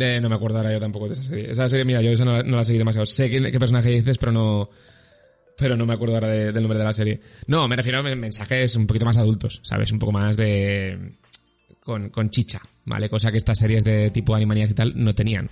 Eh, 0.00 0.18
no 0.20 0.28
me 0.28 0.34
acuerdo 0.34 0.56
ahora 0.56 0.72
yo 0.72 0.80
tampoco 0.80 1.06
de 1.06 1.12
esa 1.12 1.22
serie. 1.22 1.48
Esa 1.48 1.68
serie, 1.68 1.84
mira, 1.84 2.02
yo 2.02 2.10
esa 2.10 2.24
no, 2.24 2.32
la- 2.32 2.42
no 2.42 2.56
la 2.56 2.64
seguí 2.64 2.78
demasiado. 2.78 3.06
Sé 3.06 3.30
qué, 3.30 3.40
qué 3.52 3.58
personaje 3.60 3.90
dices, 3.90 4.18
pero 4.18 4.32
no... 4.32 4.68
Pero 5.58 5.76
no 5.76 5.86
me 5.86 5.94
acuerdo 5.94 6.14
ahora 6.14 6.30
de- 6.30 6.52
del 6.52 6.62
nombre 6.62 6.78
de 6.78 6.84
la 6.84 6.92
serie. 6.92 7.20
No, 7.46 7.66
me 7.68 7.76
refiero 7.76 7.98
a 7.98 8.02
men- 8.02 8.20
mensajes 8.20 8.76
un 8.76 8.86
poquito 8.86 9.06
más 9.06 9.16
adultos, 9.16 9.60
¿sabes? 9.64 9.90
Un 9.92 9.98
poco 9.98 10.12
más 10.12 10.36
de... 10.36 11.12
Con, 11.82 12.10
con 12.10 12.30
chicha, 12.30 12.60
¿vale? 12.84 13.08
Cosa 13.08 13.30
que 13.30 13.38
estas 13.38 13.58
series 13.58 13.84
de 13.84 14.10
tipo 14.10 14.34
Animaniacs 14.34 14.72
y 14.72 14.74
tal 14.74 14.92
no 14.96 15.14
tenían, 15.14 15.48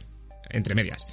entre 0.50 0.74
medias. 0.74 1.06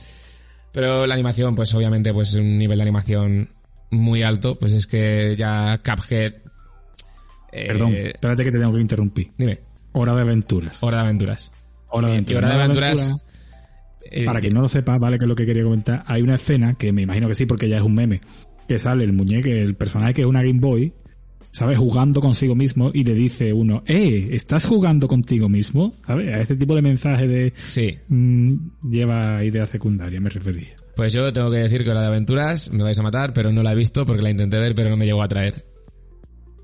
Pero 0.74 1.06
la 1.06 1.14
animación, 1.14 1.54
pues 1.56 1.74
obviamente, 1.76 2.12
pues 2.14 2.34
un 2.34 2.58
nivel 2.58 2.78
de 2.80 2.82
animación 2.84 3.50
muy 3.92 4.24
alto. 4.24 4.58
Pues 4.58 4.72
es 4.74 4.88
que 4.88 5.36
ya 5.38 5.80
Cuphead... 5.84 6.34
eh, 7.52 7.68
Perdón, 7.68 7.94
espérate 7.96 8.44
que 8.44 8.52
te 8.52 8.58
tengo 8.60 8.74
que 8.74 8.82
interrumpir. 8.82 9.32
Dime, 9.38 9.60
Hora 9.94 10.16
de 10.16 10.22
aventuras. 10.22 10.82
Hora 10.84 10.98
de 10.98 11.04
Aventuras. 11.04 11.52
Hora 11.90 12.08
de 12.08 12.14
aventuras. 12.14 12.42
y 12.42 12.46
Hora 12.46 12.56
de 12.58 12.64
Aventuras... 12.64 13.16
eh, 14.10 14.26
Para 14.26 14.40
quien 14.40 14.54
no 14.54 14.62
lo 14.62 14.68
sepa, 14.70 14.98
vale, 14.98 15.18
que 15.18 15.26
es 15.26 15.30
lo 15.30 15.36
que 15.36 15.46
quería 15.46 15.64
comentar, 15.64 16.04
hay 16.08 16.22
una 16.22 16.36
escena 16.36 16.74
que 16.76 16.92
me 16.94 17.02
imagino 17.04 17.28
que 17.28 17.36
sí, 17.36 17.46
porque 17.46 17.68
ya 17.70 17.78
es 17.78 17.84
un 17.84 17.94
meme, 17.94 18.22
que 18.72 18.80
sale 18.80 19.04
el 19.04 19.12
muñeco, 19.12 19.50
el 19.50 19.76
personaje 19.76 20.14
que 20.14 20.22
es 20.22 20.28
una 20.28 20.42
Game 20.42 20.62
Boy, 20.62 20.94
¿sabes? 21.52 21.78
Jugando 21.78 22.22
consigo 22.22 22.56
mismo 22.56 22.90
y 22.94 23.04
le 23.04 23.14
dice 23.14 23.52
uno, 23.52 23.84
¡eh! 23.86 24.30
¿Estás 24.32 24.64
jugando 24.64 25.10
contigo 25.10 25.50
mismo? 25.50 25.92
¿Sabes? 26.06 26.34
A 26.34 26.40
este 26.40 26.56
tipo 26.56 26.74
de 26.74 26.82
mensaje 26.82 27.28
de 27.28 27.52
Sí, 27.58 27.98
mm, 28.08 28.54
lleva 28.90 29.44
idea 29.44 29.66
secundaria, 29.66 30.22
me 30.22 30.30
refería. 30.30 30.78
Pues 30.96 31.12
yo 31.12 31.34
tengo 31.34 31.52
que 31.52 31.58
decir 31.58 31.84
que 31.84 31.90
Hora 31.90 32.00
de 32.00 32.08
Aventuras 32.08 32.72
me 32.72 32.84
vais 32.84 32.98
a 32.98 33.04
matar, 33.04 33.34
pero 33.34 33.52
no 33.52 33.62
la 33.62 33.74
he 33.74 33.76
visto 33.76 34.06
porque 34.06 34.22
la 34.22 34.30
intenté 34.30 34.58
ver, 34.58 34.74
pero 34.74 34.90
no 34.90 34.96
me 34.96 35.06
llegó 35.06 35.22
a 35.22 35.28
traer. 35.28 35.66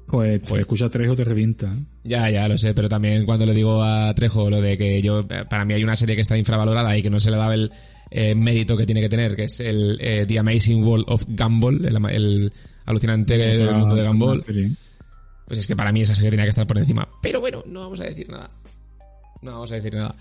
Pues, 0.08 0.41
te 0.43 0.60
escucha 0.62 0.88
tres 0.88 1.10
o 1.10 1.16
te 1.16 1.26
revienta. 1.26 1.76
Ya, 2.05 2.30
ya, 2.30 2.47
lo 2.47 2.58
sé, 2.58 2.74
pero 2.74 2.88
también 2.88 3.26
cuando 3.26 3.45
le 3.45 3.53
digo 3.53 3.84
a 3.84 4.14
Trejo 4.14 4.49
lo 4.49 4.62
de 4.62 4.78
que 4.78 5.01
yo, 5.01 5.28
para 5.28 5.66
mí 5.66 5.74
hay 5.74 5.84
una 5.84 5.97
serie 5.97 6.16
que 6.16 6.22
está 6.22 6.38
infravalorada 6.38 6.97
y 6.97 7.03
que 7.03 7.10
no 7.10 7.20
se 7.20 7.32
le 7.32 7.36
daba 7.36 7.53
el 7.53 7.70
eh, 8.10 8.36
mérito 8.36 8.78
que 8.78 8.86
tiene 8.86 9.01
que 9.01 9.10
tener, 9.10 9.36
que 9.36 9.45
es 9.45 9.60
el 9.60 9.97
eh, 10.01 10.26
The 10.26 10.39
Amazing 10.39 10.84
World 10.84 11.05
of 11.08 11.24
Gumball, 11.28 11.86
el, 11.86 11.95
el 12.12 12.53
alucinante 12.86 13.38
del 13.38 13.74
mundo 13.74 13.95
de 13.95 14.08
Gumball, 14.08 14.43
pues 15.47 15.60
es 15.60 15.68
que 15.68 15.76
para 15.76 15.91
mí 15.91 16.01
esa 16.01 16.16
serie 16.16 16.32
tenía 16.32 16.45
que 16.45 16.49
estar 16.49 16.68
por 16.68 16.78
encima. 16.78 17.08
Pero 17.22 17.39
bueno, 17.39 17.64
no 17.66 17.82
vamos 17.82 17.99
a 18.01 18.05
decir 18.05 18.30
nada. 18.30 18.49
No 19.41 19.51
vamos 19.51 19.72
a 19.72 19.76
decir 19.76 19.95
nada. 19.95 20.16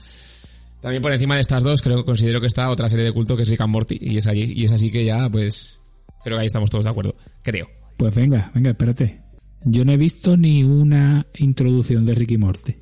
También 0.80 1.02
por 1.02 1.12
encima 1.12 1.34
de 1.34 1.40
estas 1.40 1.64
dos, 1.64 1.82
creo 1.82 2.04
considero 2.04 2.40
que 2.40 2.46
está 2.46 2.70
otra 2.70 2.88
serie 2.88 3.04
de 3.04 3.12
culto 3.12 3.36
que 3.36 3.42
es 3.42 3.48
Rick 3.48 3.60
and 3.60 3.72
Morty, 3.72 3.98
y 4.00 4.18
es 4.18 4.26
allí, 4.26 4.52
y 4.54 4.64
es 4.64 4.72
así 4.72 4.90
que 4.90 5.04
ya, 5.04 5.28
pues, 5.28 5.80
creo 6.22 6.36
que 6.36 6.42
ahí 6.42 6.46
estamos 6.46 6.70
todos 6.70 6.84
de 6.84 6.90
acuerdo. 6.90 7.16
Creo. 7.42 7.68
Pues 7.96 8.14
venga, 8.14 8.50
venga, 8.54 8.70
espérate. 8.70 9.20
Yo 9.64 9.84
no 9.84 9.92
he 9.92 9.96
visto 9.96 10.36
ni 10.36 10.62
una 10.62 11.26
introducción 11.38 12.04
de 12.04 12.14
Ricky 12.14 12.36
Morty. 12.36 12.76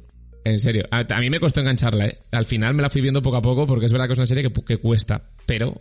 En 0.45 0.59
serio, 0.59 0.85
a, 0.91 1.07
a 1.09 1.21
mí 1.21 1.31
me 1.31 1.41
costó 1.41 1.61
engancharla, 1.61 2.07
¿eh? 2.07 2.19
Al 2.31 2.45
final 2.45 2.75
me 2.75 2.83
la 2.83 2.91
fui 2.91 3.01
viendo 3.01 3.23
poco 3.23 3.37
a 3.39 3.43
poco 3.43 3.67
porque 3.67 3.87
es 3.87 3.93
verdad 3.93 4.07
que 4.07 4.13
es 4.13 4.19
una 4.19 4.27
serie 4.27 4.43
que, 4.51 4.53
que 4.63 4.77
cuesta, 4.77 5.23
pero... 5.47 5.81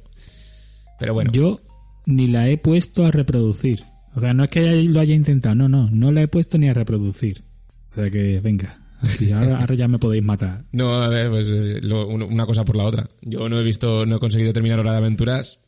Pero 1.00 1.14
bueno. 1.14 1.32
Yo 1.34 1.60
ni 2.06 2.28
la 2.28 2.48
he 2.50 2.58
puesto 2.58 3.06
a 3.06 3.12
reproducir. 3.12 3.84
O 4.16 4.22
sea, 4.22 4.34
no 4.34 4.44
es 4.46 4.50
que 4.52 4.62
lo 4.84 5.00
haya 5.00 5.14
intentado, 5.16 5.56
no, 5.56 5.68
no, 5.68 5.90
no 5.92 6.12
la 6.12 6.22
he 6.22 6.28
puesto 6.28 6.58
ni 6.58 6.70
a 6.70 6.74
reproducir. 6.74 7.44
O 7.92 7.96
sea 7.96 8.10
que, 8.10 8.40
venga, 8.42 8.80
así, 9.02 9.32
ahora, 9.34 9.60
ahora 9.60 9.76
ya 9.76 9.88
me 9.88 10.00
podéis 10.00 10.24
matar. 10.24 10.64
No, 10.72 11.02
a 11.04 11.10
ver, 11.10 11.30
pues 11.30 11.48
eh, 11.50 11.80
lo- 11.82 12.08
una 12.08 12.46
cosa 12.46 12.64
por 12.64 12.76
la 12.78 12.86
otra. 12.86 13.10
Yo 13.22 13.50
no 13.50 13.60
he 13.60 13.64
visto, 13.64 14.06
no 14.06 14.16
he 14.16 14.20
conseguido 14.20 14.54
terminar 14.54 14.80
Hora 14.80 14.92
de 14.94 14.98
Aventuras. 15.00 15.60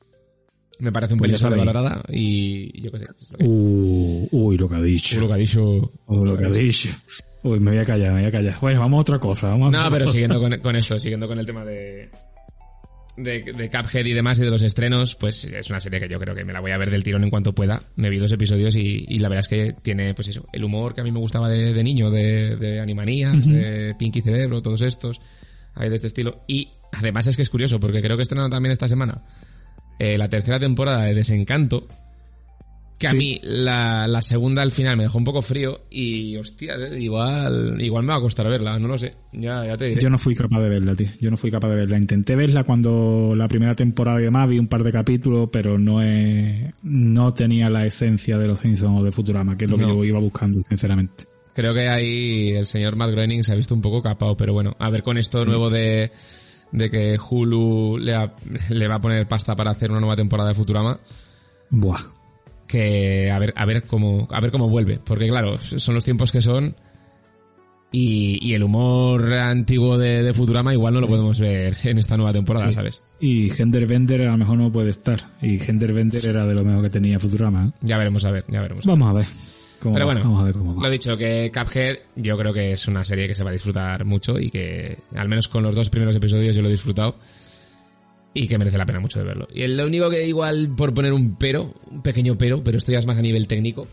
Me 0.80 0.92
parece 0.92 1.14
un 1.14 1.20
Pues 1.20 1.30
pelín 1.30 1.38
sabéis. 1.40 1.62
sobrevalorada 1.62 2.02
y 2.10 2.82
yo 2.82 2.92
qué 2.92 3.00
sé. 3.00 3.06
es 3.20 3.32
lo 3.32 3.38
que- 3.40 3.46
Uh, 3.46 4.28
uy, 4.32 4.58
lo 4.58 4.70
que 4.70 4.76
ha 4.76 4.82
dicho. 4.82 5.20
lo 5.20 5.28
que 5.28 5.34
ha 5.34 5.38
dicho... 5.38 5.92
Uy, 6.08 6.28
lo 6.28 6.38
que 6.38 6.46
ha 6.46 6.50
dicho. 6.50 6.90
Uy, 7.46 7.60
me 7.60 7.70
voy 7.72 7.80
a 7.80 7.86
callar, 7.86 8.12
me 8.14 8.22
voy 8.22 8.28
a 8.30 8.32
callar. 8.32 8.56
Bueno, 8.60 8.80
vamos 8.80 8.98
a 8.98 9.02
otra 9.02 9.20
cosa. 9.20 9.50
Vamos 9.50 9.72
No, 9.72 9.84
pero 9.92 10.06
cosa. 10.06 10.14
siguiendo 10.14 10.40
con, 10.40 10.58
con 10.60 10.76
eso, 10.76 10.98
siguiendo 10.98 11.28
con 11.28 11.38
el 11.38 11.46
tema 11.46 11.64
de, 11.64 12.10
de, 13.18 13.54
de 13.54 13.70
Cuphead 13.70 14.04
y 14.06 14.14
demás 14.14 14.40
y 14.40 14.44
de 14.44 14.50
los 14.50 14.64
estrenos, 14.64 15.14
pues 15.16 15.46
es 15.46 15.70
una 15.70 15.80
serie 15.80 16.00
que 16.00 16.10
yo 16.10 16.20
creo 16.20 16.34
que 16.34 16.44
me 16.44 16.54
la 16.54 16.60
voy 16.60 16.72
a 16.72 16.78
ver 16.78 16.90
del 16.90 17.04
tirón 17.04 17.24
en 17.24 17.30
cuanto 17.30 17.54
pueda. 17.54 17.84
Me 17.98 18.10
vi 18.10 18.18
dos 18.18 18.32
episodios 18.32 18.76
y, 18.76 19.06
y 19.08 19.20
la 19.20 19.30
verdad 19.30 19.42
es 19.42 19.48
que 19.48 19.76
tiene, 19.80 20.16
pues 20.16 20.28
eso, 20.30 20.48
el 20.54 20.64
humor 20.64 20.96
que 20.96 21.02
a 21.02 21.04
mí 21.04 21.12
me 21.12 21.20
gustaba 21.20 21.48
de, 21.48 21.72
de 21.72 21.84
niño, 21.84 22.10
de, 22.10 22.56
de 22.56 22.80
Animaniacs, 22.80 23.48
de 23.48 23.96
Pinky 24.00 24.22
Cerebro, 24.22 24.64
todos 24.64 24.82
estos, 24.82 25.22
hay 25.76 25.90
de 25.90 25.96
este 25.96 26.08
estilo. 26.08 26.42
Y 26.48 26.70
además 26.94 27.28
es 27.28 27.36
que 27.36 27.44
es 27.44 27.50
curioso, 27.52 27.80
porque 27.80 28.02
creo 28.02 28.16
que 28.18 28.24
estrenaron 28.24 28.50
también 28.50 28.72
esta 28.72 28.88
semana 28.88 29.22
eh, 30.00 30.18
la 30.18 30.30
tercera 30.30 30.60
temporada 30.60 31.04
de 31.04 31.14
Desencanto, 31.14 31.88
que 32.98 33.08
a 33.08 33.14
mí 33.14 33.40
la, 33.44 34.08
la 34.08 34.22
segunda 34.22 34.62
al 34.62 34.72
final 34.72 34.96
me 34.96 35.04
dejó 35.04 35.18
un 35.18 35.26
poco 35.26 35.42
frío 35.42 35.82
y, 35.90 36.38
hostia, 36.38 36.76
eh, 36.76 37.00
igual, 37.02 37.82
igual 37.82 38.04
me 38.04 38.14
va 38.14 38.20
a 38.20 38.22
costar 38.22 38.48
verla, 38.48 38.80
no 38.80 38.88
lo 38.88 38.98
sé. 38.98 39.14
Ya, 39.34 39.66
ya 39.66 39.76
te 39.78 39.86
diré. 39.88 40.02
Yo 40.02 40.10
no 40.10 40.18
fui 40.18 40.34
capaz 40.34 40.62
de 40.62 40.70
verla, 40.70 40.96
tío. 40.96 41.08
Yo 41.20 41.30
no 41.30 41.36
fui 41.38 41.52
capaz 41.52 41.70
de 41.70 41.76
verla. 41.76 41.98
Intenté 41.98 42.36
verla 42.36 42.64
cuando 42.64 43.34
la 43.36 43.48
primera 43.50 43.76
temporada 43.76 44.20
y 44.22 44.24
demás 44.24 44.48
vi 44.48 44.60
un 44.60 44.68
par 44.68 44.84
de 44.84 44.92
capítulos, 44.94 45.50
pero 45.52 45.78
no 45.78 46.02
es, 46.02 46.74
no 46.84 47.34
tenía 47.34 47.70
la 47.70 47.86
esencia 47.86 48.38
de 48.38 48.48
los 48.48 48.60
Simpsons 48.60 49.02
o 49.02 49.04
de 49.04 49.12
Futurama, 49.12 49.58
que 49.58 49.66
es 49.66 49.72
lo 49.72 49.78
que 49.78 49.84
yo 49.84 50.04
iba 50.06 50.20
buscando, 50.20 50.62
sinceramente. 50.62 51.26
Creo 51.54 51.74
que 51.74 51.88
ahí 51.90 52.50
el 52.52 52.66
señor 52.66 52.96
Matt 52.96 53.12
Groening 53.12 53.44
se 53.44 53.54
ha 53.54 53.56
visto 53.56 53.74
un 53.76 53.82
poco 53.82 54.02
capado, 54.02 54.36
pero 54.38 54.54
bueno, 54.54 54.76
a 54.80 54.90
ver 54.90 55.04
con 55.04 55.18
esto 55.18 55.46
nuevo 55.46 55.70
de, 55.70 56.12
de 56.72 56.90
que 56.90 57.18
Hulu 57.18 57.98
le, 57.98 58.14
ha- 58.16 58.34
le 58.70 58.88
va 58.88 58.96
a 58.96 59.02
poner 59.02 59.26
pasta 59.28 59.56
para 59.56 59.72
hacer 59.72 59.90
una 59.92 60.00
nueva 60.02 60.16
temporada 60.16 60.50
de 60.50 60.56
Futurama, 60.56 60.98
Buah. 61.70 62.02
Que 62.68 63.30
a 63.32 63.40
ver, 63.40 63.54
a 63.56 63.66
ver 63.66 63.84
cómo, 63.84 64.28
a 64.32 64.40
ver 64.42 64.52
cómo 64.52 64.70
vuelve, 64.70 65.00
porque 65.04 65.28
claro, 65.28 65.58
son 65.60 65.96
los 65.96 66.04
tiempos 66.06 66.32
que 66.32 66.42
son 66.42 66.76
y, 67.92 68.40
y 68.42 68.54
el 68.56 68.64
humor 68.64 69.32
antiguo 69.34 69.98
de, 69.98 70.22
de 70.24 70.34
Futurama 70.34 70.74
igual 70.74 70.94
no 70.96 71.02
lo 71.02 71.08
podemos 71.08 71.40
ver 71.40 71.78
en 71.84 71.98
esta 71.98 72.18
nueva 72.18 72.34
temporada, 72.34 72.68
Sí. 72.68 72.74
¿sabes? 72.74 73.04
Y 73.20 73.50
Gender 73.52 73.86
Bender 73.88 74.24
a 74.24 74.32
lo 74.32 74.38
mejor 74.38 74.58
no 74.58 74.72
puede 74.72 74.90
estar. 74.90 75.22
Y 75.42 75.60
Gender 75.60 75.94
Bender 75.94 76.26
era 76.26 76.46
de 76.46 76.54
lo 76.54 76.64
mejor 76.66 76.84
que 76.84 76.90
tenía 76.90 77.20
Futurama. 77.20 77.68
¿eh? 77.68 77.72
Ya 77.82 77.98
veremos 77.98 78.26
a 78.26 78.32
ver, 78.32 78.44
ya 78.50 78.62
veremos. 78.62 78.86
Vamos 78.86 79.10
a 79.10 79.14
ver. 79.14 79.26
cómo 79.80 79.94
Pero 79.94 80.08
va, 80.08 80.14
bueno, 80.14 80.28
vamos 80.30 80.42
a 80.42 80.46
ver 80.46 80.54
cómo 80.56 80.76
va. 80.76 80.84
Lo 80.84 80.90
dicho, 80.90 81.18
que 81.18 81.50
Cuphead 81.54 81.98
yo 82.18 82.38
creo 82.38 82.52
que 82.54 82.74
es 82.74 82.86
una 82.90 83.06
serie 83.06 83.28
que 83.30 83.36
se 83.36 83.44
va 83.46 83.52
a 83.52 83.54
disfrutar 83.54 84.04
mucho 84.04 84.40
y 84.40 84.50
que 84.50 84.98
al 85.16 85.30
menos 85.30 85.48
con 85.48 85.64
los 85.64 85.74
dos 85.74 85.90
primeros 85.90 86.16
episodios 86.16 86.54
yo 86.56 86.62
lo 86.64 86.68
he 86.68 86.72
disfrutado 86.72 87.16
y 88.36 88.48
que 88.48 88.58
merece 88.60 88.78
la 88.78 88.86
pena 88.86 89.00
mucho 89.00 89.18
de 89.18 89.26
verlo. 89.26 89.48
Y 89.54 89.66
lo 89.68 89.86
único 89.88 90.10
que 90.12 90.28
igual 90.28 90.70
por 90.78 90.94
poner 90.94 91.14
un 91.14 91.36
pero, 91.38 91.74
un 91.90 92.04
pequeño 92.04 92.38
pero, 92.38 92.64
pero 92.64 92.78
esto 92.78 92.92
ya 92.92 93.00
es 93.00 93.08
más 93.08 93.18
a 93.18 93.22
nivel 93.24 93.48
técnico. 93.48 93.88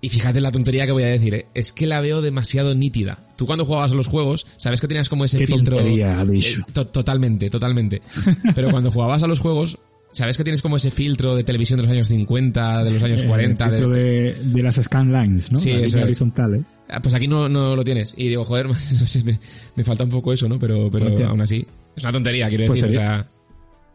Y 0.00 0.08
fíjate 0.08 0.40
la 0.40 0.50
tontería 0.50 0.84
que 0.84 0.90
voy 0.92 1.04
a 1.04 1.08
decir, 1.08 1.32
¿eh? 1.34 1.46
es 1.54 1.72
que 1.72 1.86
la 1.86 2.00
veo 2.00 2.22
demasiado 2.22 2.74
nítida. 2.74 3.24
Tú 3.36 3.46
cuando 3.46 3.64
jugabas 3.64 3.92
a 3.92 3.94
los 3.94 4.08
juegos, 4.08 4.46
sabes 4.56 4.80
que 4.80 4.88
tenías 4.88 5.08
como 5.08 5.24
ese 5.24 5.38
Qué 5.38 5.46
filtro... 5.46 5.76
tontería. 5.76 6.22
Eh, 6.22 6.40
to- 6.72 6.88
totalmente, 6.88 7.50
totalmente. 7.50 8.02
Pero 8.54 8.70
cuando 8.72 8.90
jugabas 8.90 9.22
a 9.22 9.28
los 9.28 9.38
juegos, 9.38 9.78
sabes 10.10 10.36
que 10.36 10.42
tienes 10.42 10.60
como 10.60 10.76
ese 10.76 10.90
filtro 10.90 11.36
de 11.36 11.44
televisión 11.44 11.76
de 11.76 11.84
los 11.84 11.92
años 11.92 12.08
50, 12.08 12.82
de 12.82 12.90
los 12.90 13.02
años 13.04 13.22
Eh, 13.22 13.26
40, 13.28 13.64
dentro 13.68 13.90
de, 13.90 14.00
de, 14.00 14.34
de 14.42 14.62
las 14.62 14.74
scan 14.82 15.12
lines, 15.12 15.52
¿no? 15.52 15.58
Sí, 15.58 15.70
La 15.70 15.78
eso 15.86 16.00
horizontal, 16.00 16.54
¿eh? 16.56 16.62
Ah, 16.88 17.00
Pues 17.00 17.14
aquí 17.14 17.28
no, 17.28 17.48
no 17.48 17.76
lo 17.76 17.84
tienes. 17.84 18.12
Y 18.16 18.28
digo, 18.28 18.44
joder, 18.44 18.66
me, 19.24 19.38
me 19.76 19.84
falta 19.84 20.02
un 20.02 20.10
poco 20.10 20.32
eso, 20.32 20.48
¿no? 20.48 20.58
Pero, 20.58 20.90
pero 20.90 21.06
Hostia. 21.06 21.28
aún 21.28 21.40
así, 21.40 21.64
es 21.96 22.02
una 22.04 22.12
tontería, 22.12 22.48
quiero 22.48 22.66
Pues 22.66 22.80
decir. 22.80 22.96
O 22.96 23.00
sería- 23.00 23.08
sea, 23.22 23.28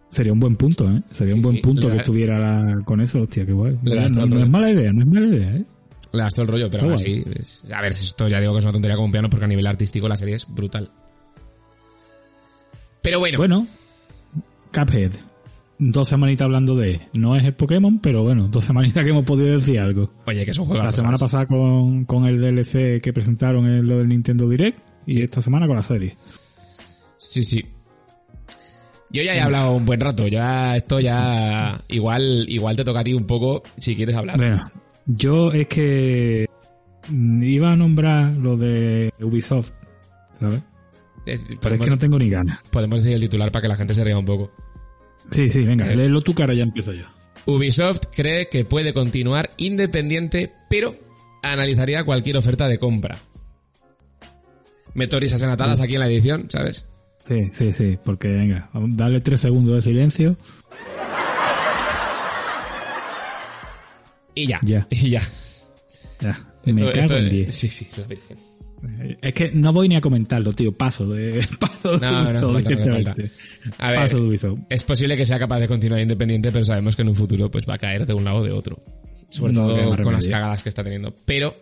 Sería 0.10 0.32
un 0.32 0.40
buen 0.40 0.56
punto, 0.56 0.90
¿eh? 0.90 1.04
Sería 1.12 1.34
Sí, 1.34 1.38
un 1.40 1.42
buen 1.44 1.56
sí, 1.58 1.62
punto 1.62 1.90
que 1.90 1.98
estuviera 1.98 2.40
la- 2.40 2.82
con 2.86 3.02
eso, 3.02 3.20
hostia, 3.20 3.46
qué 3.46 3.52
guay. 3.52 3.78
No, 3.84 3.94
es 4.06 4.50
mala 4.50 4.72
idea, 4.72 4.94
no 4.94 5.02
es 5.02 5.08
mala 5.08 5.28
idea, 5.28 5.56
¿eh? 5.58 5.66
le 6.14 6.20
das 6.24 6.34
todo 6.34 6.44
el 6.44 6.52
rollo, 6.54 6.70
pero 6.72 6.84
aún 6.86 6.94
así. 6.94 7.26
es- 7.36 7.70
a 7.74 7.82
ver, 7.82 7.92
esto 7.92 8.26
ya 8.30 8.40
digo 8.40 8.54
que 8.54 8.60
es 8.60 8.64
una 8.66 8.72
tontería 8.72 8.96
como 8.96 9.08
un 9.08 9.12
piano 9.12 9.30
porque 9.30 9.44
a 9.44 9.48
nivel 9.50 9.68
artístico 9.68 10.08
la 10.08 10.16
serie 10.16 10.36
es 10.36 10.48
brutal. 10.48 10.90
Pero 13.02 13.20
bueno, 13.20 13.38
Bueno, 13.38 13.68
Cuphead. 14.74 15.12
Dos 15.80 16.08
semanitas 16.08 16.46
hablando 16.46 16.76
de... 16.76 17.02
No 17.14 17.36
es 17.36 17.44
el 17.46 17.54
Pokémon, 17.54 18.00
pero 18.00 18.24
bueno, 18.24 18.48
dos 18.48 18.66
semanitas 18.66 19.04
que 19.04 19.12
hemos 19.12 19.26
podido 19.26 19.54
decir 19.58 19.80
algo. 19.80 20.10
oye, 20.26 20.44
que 20.44 20.52
es 20.52 20.58
un 20.58 20.66
juego 20.66 20.84
La 20.84 20.92
semana 20.92 21.18
pasada 21.18 21.46
con, 21.46 22.06
con 22.06 22.26
el 22.26 22.40
DLC 22.40 23.00
que 23.02 23.14
presentaron 23.14 23.68
en 23.68 23.88
lo 23.88 23.98
del 24.00 24.08
Nintendo 24.08 24.50
Direct 24.50 24.80
y 25.06 25.14
Sí. 25.14 25.22
esta 25.22 25.42
semana 25.42 25.68
con 25.68 25.76
la 25.76 25.84
serie. 25.84 26.18
Sí, 27.18 27.44
sí. 27.44 27.64
Yo 29.10 29.24
ya 29.24 29.36
he 29.36 29.42
hablado 29.42 29.72
un 29.74 29.86
buen 29.86 30.00
rato, 30.02 30.28
ya 30.28 30.76
esto 30.76 31.00
ya 31.00 31.82
igual 31.88 32.46
igual 32.50 32.76
te 32.76 32.84
toca 32.84 33.00
a 33.00 33.04
ti 33.04 33.14
un 33.14 33.26
poco 33.26 33.64
si 33.78 33.96
quieres 33.96 34.16
hablar. 34.16 34.38
Bueno, 34.38 34.70
yo 35.06 35.52
es 35.54 35.68
que 35.68 36.48
iba 37.10 37.72
a 37.72 37.76
nombrar 37.78 38.36
lo 38.36 38.58
de 38.58 39.14
Ubisoft, 39.22 39.72
¿sabes? 40.40 40.62
Eh, 41.26 41.40
Pero 41.62 41.76
es 41.76 41.82
que 41.82 41.90
no 41.90 41.98
tengo 41.98 42.20
ni 42.20 42.30
ganas. 42.30 42.60
podemos 42.70 43.00
decir 43.00 43.16
el 43.16 43.22
titular 43.22 43.52
para 43.52 43.62
que 43.64 43.68
la 43.70 43.76
gente 43.78 43.94
se 43.94 44.04
ría 44.04 44.18
un 44.18 44.26
poco. 44.26 44.52
Sí, 45.32 45.50
sí, 45.50 45.64
venga, 45.64 45.90
Eh. 45.92 45.96
léelo 45.96 46.22
tú, 46.22 46.34
cara, 46.34 46.54
ya 46.54 46.64
empiezo 46.64 46.94
yo. 46.94 47.06
Ubisoft 47.46 48.08
cree 48.14 48.50
que 48.50 48.66
puede 48.66 48.94
continuar 48.94 49.50
independiente, 49.58 50.52
pero 50.70 50.94
analizaría 51.44 52.04
cualquier 52.04 52.36
oferta 52.38 52.68
de 52.68 52.78
compra. 52.78 53.20
Meto 54.94 55.20
risas 55.20 55.44
aquí 55.44 55.94
en 55.94 56.00
la 56.00 56.08
edición, 56.08 56.50
¿sabes? 56.50 56.88
Sí, 57.28 57.50
sí, 57.52 57.74
sí, 57.74 57.98
porque 58.06 58.30
venga, 58.30 58.70
dale 58.74 59.20
tres 59.22 59.42
segundos 59.42 59.76
de 59.76 59.82
silencio. 59.82 60.38
Y 64.34 64.48
ya. 64.48 64.60
Ya. 64.64 64.88
Y 64.90 65.10
ya. 65.10 65.22
Ya, 66.22 66.30
Esto- 66.66 66.86
me 66.86 66.92
cago 66.92 67.16
en 67.16 67.30
10. 67.30 67.56
Sí, 67.56 67.68
sí. 67.68 67.88
Es 69.22 69.34
que 69.34 69.52
no 69.52 69.74
voy 69.74 69.90
ni 69.90 69.96
a 69.96 70.02
comentarlo, 70.02 70.54
tío. 70.54 70.72
Paso 70.72 71.08
de. 71.08 71.46
Paso 71.60 71.98
de 72.00 72.06
No, 72.06 72.32
no 72.34 72.50
Ubisoft 72.52 72.90
falta, 72.90 73.16
no. 73.18 73.24
A 73.80 73.92
ver, 73.92 74.00
Paso 74.00 74.18
de 74.18 74.22
Ubisoft. 74.28 74.60
es 74.70 74.84
posible 74.84 75.18
que 75.18 75.26
sea 75.26 75.40
capaz 75.40 75.60
de 75.60 75.68
continuar 75.68 76.00
independiente, 76.02 76.52
pero 76.52 76.64
sabemos 76.64 76.96
que 76.96 77.02
en 77.02 77.10
un 77.10 77.16
futuro 77.16 77.50
pues 77.50 77.68
va 77.68 77.76
a 77.76 77.78
caer 77.80 78.06
de 78.06 78.14
un 78.14 78.24
lado 78.24 78.38
o 78.38 78.44
de 78.44 78.52
otro. 78.52 78.84
Sobre 79.30 79.54
No 79.54 79.68
todo 79.68 80.04
con 80.04 80.14
las 80.14 80.28
cagadas 80.28 80.62
que 80.64 80.70
está 80.70 80.84
teniendo. 80.84 81.14
Pero 81.26 81.56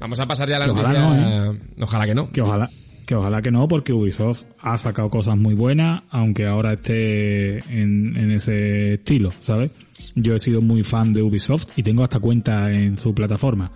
vamos 0.00 0.18
a 0.20 0.26
pasar 0.26 0.48
ya 0.48 0.56
a 0.56 0.58
la 0.66 0.72
ojalá 0.72 0.88
noticia. 0.92 1.66
Ojalá 1.80 2.06
que 2.06 2.14
no. 2.14 2.30
Que 2.32 2.40
ojalá, 2.42 2.68
que 3.08 3.14
ojalá 3.14 3.40
que 3.40 3.50
no, 3.50 3.66
porque 3.66 3.94
Ubisoft 3.94 4.42
ha 4.60 4.76
sacado 4.76 5.08
cosas 5.08 5.34
muy 5.38 5.54
buenas, 5.54 6.02
aunque 6.10 6.46
ahora 6.46 6.74
esté 6.74 7.58
en, 7.72 8.14
en 8.16 8.30
ese 8.32 8.94
estilo, 8.94 9.32
¿sabes? 9.38 9.70
Yo 10.14 10.34
he 10.34 10.38
sido 10.38 10.60
muy 10.60 10.82
fan 10.82 11.14
de 11.14 11.22
Ubisoft 11.22 11.68
y 11.76 11.82
tengo 11.82 12.04
hasta 12.04 12.20
cuenta 12.20 12.70
en 12.70 12.98
su 12.98 13.14
plataforma. 13.14 13.72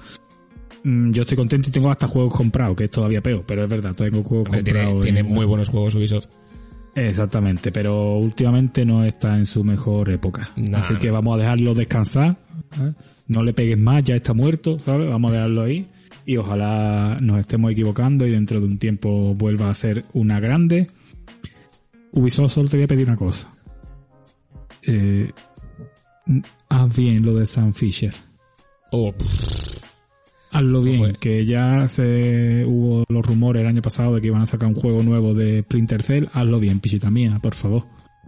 Mm, 0.84 1.12
Yo 1.12 1.22
estoy 1.22 1.36
contento 1.38 1.70
y 1.70 1.72
tengo 1.72 1.90
hasta 1.90 2.06
juegos 2.08 2.34
comprados, 2.34 2.76
que 2.76 2.84
es 2.84 2.90
todavía 2.90 3.22
peor, 3.22 3.42
pero 3.46 3.64
es 3.64 3.70
verdad, 3.70 3.94
tengo 3.94 4.22
juegos 4.22 4.48
Hombre, 4.48 4.62
comprados. 4.64 5.02
tiene 5.02 5.20
en- 5.20 5.26
muy 5.28 5.46
buenos 5.46 5.70
juegos 5.70 5.94
Ubisoft. 5.94 6.26
Exactamente, 6.94 7.72
pero 7.72 8.18
últimamente 8.18 8.84
no 8.84 9.02
está 9.04 9.38
en 9.38 9.46
su 9.46 9.64
mejor 9.64 10.10
época. 10.10 10.50
Nah, 10.56 10.80
Así 10.80 10.94
que 10.96 11.10
vamos 11.10 11.36
a 11.36 11.38
dejarlo 11.40 11.72
descansar. 11.72 12.36
¿eh? 12.78 12.92
No 13.28 13.42
le 13.42 13.54
pegues 13.54 13.78
más, 13.78 14.04
ya 14.04 14.14
está 14.16 14.34
muerto, 14.34 14.78
¿sabes? 14.78 15.08
Vamos 15.08 15.30
a 15.32 15.36
dejarlo 15.36 15.62
ahí. 15.62 15.86
Y 16.24 16.36
ojalá 16.36 17.18
nos 17.20 17.38
estemos 17.40 17.72
equivocando 17.72 18.26
y 18.26 18.30
dentro 18.30 18.60
de 18.60 18.66
un 18.66 18.78
tiempo 18.78 19.34
vuelva 19.34 19.70
a 19.70 19.74
ser 19.74 20.04
una 20.12 20.38
grande. 20.40 20.86
Ubisoft 22.12 22.52
solo 22.52 22.68
te 22.68 22.76
voy 22.76 22.84
a 22.84 22.88
pedir 22.88 23.06
una 23.08 23.16
cosa. 23.16 23.52
Eh, 24.82 25.30
haz 26.68 26.96
bien 26.96 27.24
lo 27.24 27.34
de 27.34 27.46
Sam 27.46 27.72
Fisher. 27.72 28.14
Oh, 28.92 29.12
pff, 29.12 29.82
Hazlo 30.52 30.82
bien, 30.82 31.14
que 31.18 31.46
ya 31.46 31.88
se 31.88 32.64
hubo 32.66 33.04
los 33.08 33.24
rumores 33.24 33.62
el 33.62 33.66
año 33.68 33.80
pasado 33.80 34.14
de 34.14 34.20
que 34.20 34.26
iban 34.26 34.42
a 34.42 34.46
sacar 34.46 34.68
un 34.68 34.74
juego 34.74 35.02
nuevo 35.02 35.32
de 35.32 35.62
Splinter 35.62 36.02
Cell. 36.02 36.26
Hazlo 36.34 36.60
bien, 36.60 36.78
pichita 36.78 37.10
mía, 37.10 37.38
por 37.42 37.54
favor. 37.54 37.86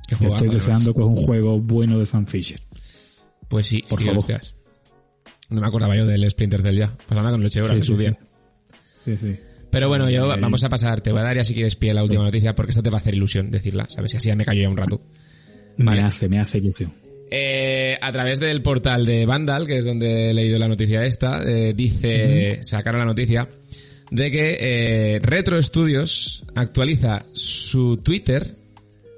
juegazo, 0.09 0.45
estoy 0.45 0.49
deseando 0.49 0.95
que 0.95 1.01
es 1.01 1.07
un 1.07 1.16
juego 1.16 1.61
bueno 1.61 1.99
de 1.99 2.07
Sam 2.07 2.24
Fisher. 2.24 2.62
Pues 3.49 3.66
sí, 3.66 3.84
Por 3.88 3.99
sí, 3.99 4.07
favor. 4.07 4.18
hostias. 4.20 4.57
No 5.51 5.61
me 5.61 5.66
acordaba 5.66 5.97
yo 5.97 6.07
del 6.07 6.28
Splinter 6.30 6.62
Cell 6.62 6.78
ya. 6.78 6.92
Pues 7.07 7.16
nada, 7.16 7.30
con 7.30 7.42
lo 7.42 7.47
horas 7.47 7.53
Sí, 7.53 7.74
en 7.76 7.84
su 7.84 7.97
sí, 7.97 7.99
día. 7.99 8.18
Sí, 9.05 9.16
sí. 9.16 9.36
Pero 9.70 9.88
bueno, 9.88 10.09
yo 10.09 10.32
Eh, 10.32 10.38
vamos 10.40 10.62
a 10.64 10.68
pasar. 10.68 11.01
Te 11.01 11.11
voy 11.11 11.20
a 11.20 11.24
dar 11.24 11.36
ya 11.36 11.45
si 11.45 11.53
quieres 11.53 11.76
pie 11.76 11.92
la 11.92 12.03
última 12.03 12.22
noticia 12.22 12.55
porque 12.55 12.70
esta 12.70 12.82
te 12.82 12.90
va 12.90 12.99
a 12.99 13.01
hacer 13.01 13.14
ilusión 13.14 13.51
decirla, 13.51 13.86
¿sabes? 13.88 14.14
Y 14.14 14.16
así 14.18 14.28
ya 14.28 14.36
me 14.36 14.45
callo 14.45 14.62
ya 14.62 14.68
un 14.68 14.76
rato. 14.76 15.01
Vale. 15.78 16.01
Me 16.01 16.07
hace, 16.07 16.28
me 16.28 16.38
hace 16.38 16.59
ilusión. 16.59 16.92
Eh, 17.30 17.99
a 18.01 18.12
través 18.12 18.38
del 18.38 18.62
portal 18.62 19.05
de 19.05 19.26
Vandal, 19.26 19.66
que 19.66 19.78
es 19.78 19.84
donde 19.84 20.30
he 20.30 20.34
leído 20.34 20.59
la 20.59 20.68
noticia 20.68 21.05
esta, 21.05 21.42
eh, 21.42 21.74
dice, 21.74 22.61
sacaron 22.62 23.01
la 23.01 23.07
noticia 23.07 23.49
de 24.11 24.30
que 24.30 24.59
eh, 24.61 25.18
Retro 25.20 25.61
Studios 25.61 26.45
actualiza 26.55 27.24
su 27.32 27.97
Twitter 27.97 28.55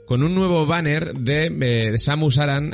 con 0.06 0.22
un 0.22 0.34
nuevo 0.34 0.64
banner 0.64 1.12
de, 1.14 1.46
eh, 1.46 1.90
de 1.90 1.98
Samus 1.98 2.38
Aran 2.38 2.72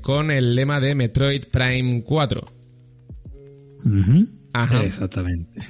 con 0.00 0.30
el 0.30 0.54
lema 0.54 0.78
de 0.78 0.94
Metroid 0.94 1.46
Prime 1.50 2.02
4. 2.04 2.57
Ajá. 4.52 4.82
Exactamente. 4.84 5.60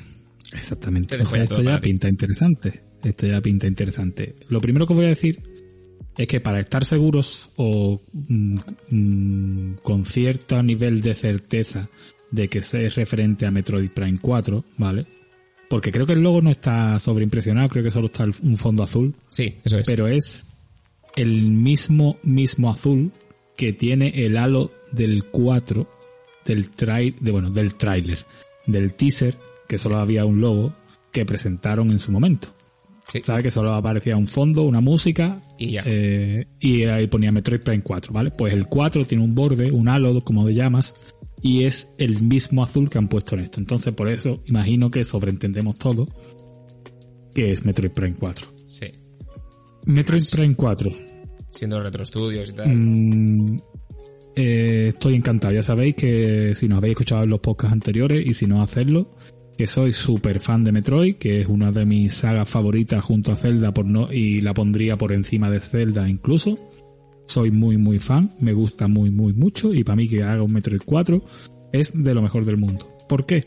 Exactamente. 0.52 1.08
Te 1.08 1.18
dejo 1.18 1.36
ya 1.36 1.42
Esto 1.44 1.62
ya 1.62 1.80
pinta 1.80 2.08
interesante. 2.08 2.82
Esto 3.02 3.26
ya 3.26 3.40
pinta 3.40 3.66
interesante. 3.66 4.34
Lo 4.48 4.60
primero 4.60 4.86
que 4.86 4.94
voy 4.94 5.06
a 5.06 5.10
decir 5.10 5.42
es 6.16 6.26
que 6.26 6.40
para 6.40 6.58
estar 6.60 6.84
seguros 6.84 7.50
o 7.56 8.02
mm, 8.12 8.58
mm, 8.90 9.74
con 9.82 10.04
cierto 10.04 10.62
nivel 10.62 11.00
de 11.00 11.14
certeza 11.14 11.88
de 12.30 12.48
que 12.48 12.62
sea 12.62 12.88
referente 12.90 13.46
a 13.46 13.50
Metroid 13.50 13.90
Prime 13.90 14.18
4, 14.20 14.64
¿vale? 14.78 15.06
Porque 15.70 15.92
creo 15.92 16.06
que 16.06 16.14
el 16.14 16.22
logo 16.22 16.42
no 16.42 16.50
está 16.50 16.98
sobreimpresionado, 16.98 17.68
creo 17.68 17.84
que 17.84 17.90
solo 17.90 18.06
está 18.06 18.24
un 18.24 18.56
fondo 18.56 18.82
azul, 18.82 19.14
Sí, 19.28 19.54
eso 19.64 19.78
es. 19.78 19.86
pero 19.86 20.08
es 20.08 20.46
el 21.14 21.50
mismo, 21.50 22.18
mismo 22.22 22.70
azul 22.70 23.12
que 23.56 23.72
tiene 23.72 24.24
el 24.24 24.36
halo 24.38 24.72
del 24.92 25.24
4 25.24 25.88
del 26.48 26.70
trai 26.70 27.14
de, 27.20 27.30
bueno, 27.30 27.50
del 27.50 27.74
tráiler, 27.74 28.18
del 28.66 28.94
teaser, 28.94 29.36
que 29.68 29.78
solo 29.78 29.98
había 29.98 30.24
un 30.24 30.40
logo 30.40 30.72
que 31.12 31.24
presentaron 31.24 31.90
en 31.92 31.98
su 32.00 32.10
momento. 32.10 32.48
Sí. 33.06 33.20
¿Sabes? 33.22 33.44
Que 33.44 33.50
solo 33.50 33.72
aparecía 33.72 34.16
un 34.16 34.26
fondo, 34.26 34.64
una 34.64 34.80
música 34.82 35.40
Y 35.58 35.72
ya. 35.72 35.82
eh, 35.86 36.46
y 36.60 36.82
ahí 36.84 37.06
ponía 37.06 37.32
Metroid 37.32 37.60
Prime 37.62 37.82
4, 37.82 38.12
¿vale? 38.12 38.30
Pues 38.32 38.52
el 38.52 38.66
4 38.66 39.06
tiene 39.06 39.24
un 39.24 39.34
borde, 39.34 39.70
un 39.70 39.88
halo, 39.88 40.20
como 40.22 40.46
le 40.46 40.54
llamas, 40.54 40.94
y 41.40 41.64
es 41.64 41.94
el 41.98 42.20
mismo 42.20 42.62
azul 42.62 42.90
que 42.90 42.98
han 42.98 43.08
puesto 43.08 43.34
en 43.34 43.42
esto. 43.42 43.60
Entonces, 43.60 43.94
por 43.94 44.08
eso, 44.08 44.42
imagino 44.46 44.90
que 44.90 45.04
sobreentendemos 45.04 45.76
todo 45.76 46.06
que 47.34 47.52
es 47.52 47.64
Metroid 47.64 47.92
Prime 47.92 48.16
4. 48.18 48.46
Sí. 48.66 48.86
Metroid 49.86 50.22
Prime 50.32 50.54
4. 50.54 50.90
Siendo 51.50 51.80
Retro 51.80 52.04
Studios 52.04 52.50
y 52.50 52.52
tal. 52.52 52.68
Mm, 52.68 53.58
eh, 54.38 54.88
estoy 54.88 55.16
encantado. 55.16 55.52
Ya 55.52 55.64
sabéis 55.64 55.96
que 55.96 56.54
si 56.54 56.68
nos 56.68 56.78
habéis 56.78 56.92
escuchado 56.92 57.24
en 57.24 57.30
los 57.30 57.40
podcasts 57.40 57.72
anteriores 57.72 58.24
y 58.24 58.34
si 58.34 58.46
no 58.46 58.62
hacerlo, 58.62 59.16
que 59.56 59.66
soy 59.66 59.92
súper 59.92 60.38
fan 60.38 60.62
de 60.62 60.70
Metroid, 60.70 61.16
que 61.16 61.40
es 61.40 61.48
una 61.48 61.72
de 61.72 61.84
mis 61.84 62.14
sagas 62.14 62.48
favoritas 62.48 63.04
junto 63.04 63.32
a 63.32 63.36
Zelda 63.36 63.72
y 64.12 64.40
la 64.40 64.54
pondría 64.54 64.96
por 64.96 65.12
encima 65.12 65.50
de 65.50 65.58
Zelda 65.58 66.08
incluso. 66.08 66.56
Soy 67.26 67.50
muy 67.50 67.76
muy 67.78 67.98
fan, 67.98 68.30
me 68.38 68.52
gusta 68.52 68.86
muy 68.86 69.10
muy 69.10 69.32
mucho 69.32 69.74
y 69.74 69.82
para 69.82 69.96
mí 69.96 70.08
que 70.08 70.22
haga 70.22 70.44
un 70.44 70.52
Metroid 70.52 70.82
4 70.84 71.20
es 71.72 71.92
de 71.92 72.14
lo 72.14 72.22
mejor 72.22 72.44
del 72.44 72.58
mundo. 72.58 72.88
¿Por 73.08 73.26
qué? 73.26 73.44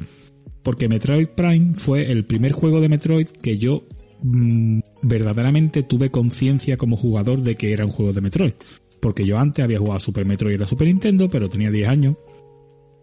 Porque 0.62 0.90
Metroid 0.90 1.30
Prime 1.30 1.74
fue 1.76 2.12
el 2.12 2.26
primer 2.26 2.52
juego 2.52 2.82
de 2.82 2.90
Metroid 2.90 3.28
que 3.28 3.58
yo 3.58 3.88
mm, 4.22 4.80
verdaderamente 5.04 5.84
tuve 5.84 6.12
conciencia 6.12 6.76
como 6.76 6.98
jugador 6.98 7.44
de 7.44 7.56
que 7.56 7.72
era 7.72 7.86
un 7.86 7.92
juego 7.92 8.12
de 8.12 8.22
Metroid. 8.22 8.54
Porque 9.02 9.26
yo 9.26 9.38
antes 9.38 9.64
había 9.64 9.80
jugado 9.80 9.98
a 9.98 10.00
Super 10.00 10.26
Metroid 10.26 10.56
y 10.56 10.58
la 10.58 10.68
Super 10.68 10.88
Nintendo, 10.88 11.28
pero 11.30 11.50
tenía 11.50 11.72
10 11.72 11.90
años. 11.90 12.18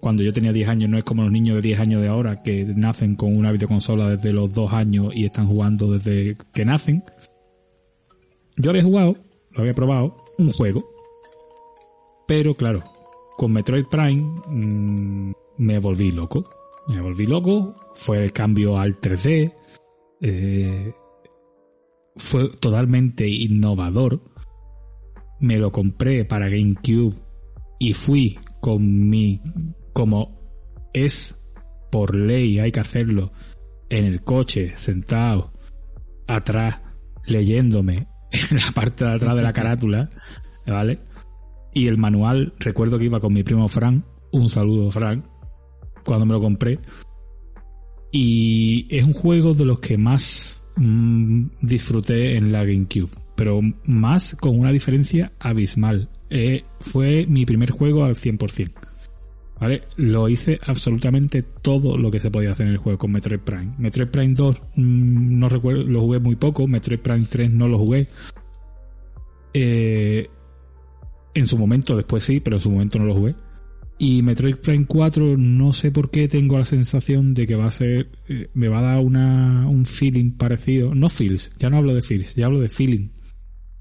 Cuando 0.01 0.23
yo 0.23 0.33
tenía 0.33 0.53
10 0.53 0.69
años 0.69 0.91
no 0.91 0.99
es 0.99 1.05
como 1.05 1.25
los 1.25 1.33
niños 1.33 1.57
de 1.57 1.63
10 1.63 1.81
años 1.81 2.03
de 2.03 2.09
ahora 2.09 2.43
que 2.43 2.65
nacen 2.65 3.17
con 3.17 3.37
una 3.37 3.51
videoconsola 3.51 4.11
desde 4.11 4.33
los 4.33 4.55
2 4.55 4.73
años 4.73 5.13
y 5.15 5.25
están 5.25 5.49
jugando 5.49 5.91
desde 5.93 6.37
que 6.55 6.65
nacen. 6.65 7.03
Yo 8.57 8.71
había 8.71 8.85
jugado, 8.85 9.17
lo 9.51 9.61
había 9.61 9.75
probado, 9.75 10.25
un 10.39 10.53
juego. 10.53 10.85
Pero 12.29 12.55
claro, 12.55 12.85
con 13.37 13.53
Metroid 13.53 13.87
Prime 13.87 14.23
mm, 14.49 15.33
me 15.59 15.79
volví 15.79 16.13
loco. 16.13 16.49
Me 16.89 17.03
volví 17.03 17.27
loco, 17.27 17.75
fue 17.95 18.25
el 18.25 18.33
cambio 18.33 18.79
al 18.79 18.99
3D, 18.99 19.53
eh, 20.23 20.95
fue 22.17 22.49
totalmente 22.49 23.29
innovador. 23.29 24.21
Me 25.41 25.59
lo 25.59 25.71
compré 25.73 26.25
para 26.25 26.49
GameCube 26.49 27.15
y 27.79 27.93
fui 27.95 28.39
con 28.61 29.09
mi, 29.09 29.41
como 29.93 30.39
es 30.93 31.39
por 31.91 32.15
ley, 32.15 32.59
hay 32.59 32.73
que 32.73 32.81
hacerlo, 32.81 33.33
en 33.89 34.05
el 34.05 34.23
coche, 34.23 34.73
sentado, 34.77 35.53
atrás, 36.27 36.81
leyéndome 37.27 38.09
en 38.51 38.57
la 38.57 38.73
parte 38.75 39.05
de 39.05 39.13
atrás 39.13 39.35
de 39.37 39.43
la 39.43 39.53
carátula, 39.53 40.11
¿vale? 40.67 41.01
Y 41.73 41.87
el 41.87 41.99
manual, 41.99 42.55
recuerdo 42.59 42.99
que 42.99 43.07
iba 43.07 43.21
con 43.21 43.33
mi 43.33 43.43
primo 43.43 43.69
Frank, 43.69 44.05
un 44.33 44.49
saludo 44.49 44.91
Frank, 44.91 45.25
cuando 46.05 46.27
me 46.27 46.33
lo 46.33 46.41
compré. 46.41 46.79
Y 48.11 48.87
es 48.95 49.05
un 49.05 49.13
juego 49.13 49.53
de 49.55 49.67
los 49.67 49.81
que 49.81 49.99
más 49.99 50.63
mm, 50.77 51.47
disfruté 51.61 52.37
en 52.37 52.53
la 52.53 52.65
GameCube, 52.65 53.11
pero 53.39 53.61
más 53.85 54.35
con 54.35 54.59
una 54.59 54.73
diferencia 54.73 55.31
abismal. 55.39 56.09
Eh, 56.29 56.65
fue 56.81 57.25
mi 57.27 57.47
primer 57.47 57.71
juego 57.71 58.05
al 58.05 58.17
100%. 58.17 58.73
¿Vale? 59.61 59.83
Lo 59.97 60.29
hice 60.29 60.59
absolutamente 60.67 61.45
todo 61.45 61.97
lo 61.97 62.11
que 62.11 62.19
se 62.19 62.33
podía 62.33 62.51
hacer 62.51 62.67
en 62.67 62.73
el 62.73 62.79
juego 62.79 62.99
con 62.99 63.13
Metroid 63.13 63.39
Prime. 63.39 63.75
Metroid 63.79 64.09
Prime 64.09 64.35
2 64.35 64.63
mm, 64.75 65.39
no 65.39 65.49
recuerdo, 65.49 65.85
lo 65.85 66.01
jugué 66.01 66.19
muy 66.19 66.35
poco, 66.35 66.67
Metroid 66.67 66.99
Prime 66.99 67.27
3 67.31 67.53
no 67.53 67.69
lo 67.69 67.79
jugué. 67.79 68.09
Eh, 69.55 70.29
en 71.35 71.47
su 71.47 71.59
momento, 71.59 71.95
después 71.95 72.25
sí, 72.25 72.41
pero 72.41 72.57
en 72.57 72.61
su 72.61 72.71
momento 72.71 72.99
no 72.99 73.05
lo 73.05 73.15
jugué. 73.15 73.37
Y 73.99 74.23
Metroid 74.23 74.57
Prime 74.57 74.87
4 74.87 75.37
no 75.37 75.73
sé 75.73 75.93
por 75.93 76.11
qué 76.11 76.27
tengo 76.27 76.59
la 76.59 76.65
sensación 76.65 77.35
de 77.35 77.47
que 77.47 77.55
va 77.55 77.67
a 77.67 77.71
ser, 77.71 78.09
eh, 78.29 78.49
me 78.55 78.67
va 78.67 78.81
a 78.81 78.95
dar 78.95 78.99
una, 78.99 79.69
un 79.69 79.87
feeling 79.87 80.33
parecido, 80.33 80.93
no 80.93 81.09
feels, 81.09 81.53
ya 81.57 81.71
no 81.71 81.77
hablo 81.77 81.95
de 81.95 82.03
feels, 82.03 82.35
ya 82.35 82.47
hablo 82.47 82.59
de 82.61 82.69
feeling, 82.69 83.09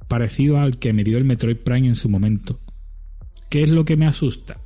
parecido 0.07 0.57
al 0.57 0.77
que 0.77 0.93
me 0.93 1.03
dio 1.03 1.17
el 1.17 1.25
Metroid 1.25 1.57
Prime 1.57 1.87
en 1.87 1.95
su 1.95 2.09
momento. 2.09 2.59
¿Qué 3.49 3.63
es 3.63 3.69
lo 3.69 3.85
que 3.85 3.97
me 3.97 4.07
asusta? 4.07 4.57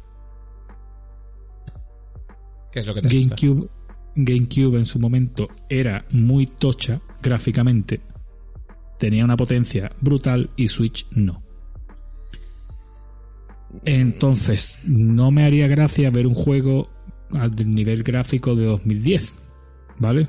¿Qué 2.72 2.80
es 2.80 2.88
lo 2.88 2.94
que 2.94 3.02
te 3.02 3.08
asusta? 3.08 3.36
GameCube, 3.36 3.70
GameCube 4.16 4.78
en 4.78 4.86
su 4.86 5.00
momento 5.00 5.48
era 5.70 6.06
muy 6.12 6.46
tocha 6.48 7.02
gráficamente, 7.22 8.02
tenía 8.98 9.26
una 9.26 9.38
potencia 9.38 9.92
brutal 10.02 10.50
y 10.56 10.68
Switch 10.68 11.08
no. 11.12 11.44
Entonces, 13.86 14.82
no 14.86 15.32
me 15.32 15.46
haría 15.46 15.68
gracia 15.68 16.10
ver 16.10 16.28
un 16.28 16.34
juego 16.34 16.90
al 17.32 17.52
nivel 17.74 18.04
gráfico 18.04 18.56
de 18.56 18.66
2010, 18.66 19.34
¿vale? 19.98 20.28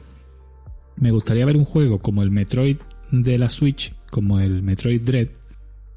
Me 0.96 1.10
gustaría 1.10 1.44
ver 1.44 1.56
un 1.56 1.64
juego 1.64 1.98
como 2.00 2.22
el 2.22 2.30
Metroid 2.30 2.78
de 3.10 3.38
la 3.38 3.50
Switch, 3.50 3.92
como 4.12 4.38
el 4.38 4.62
Metroid 4.62 5.00
Dread, 5.00 5.28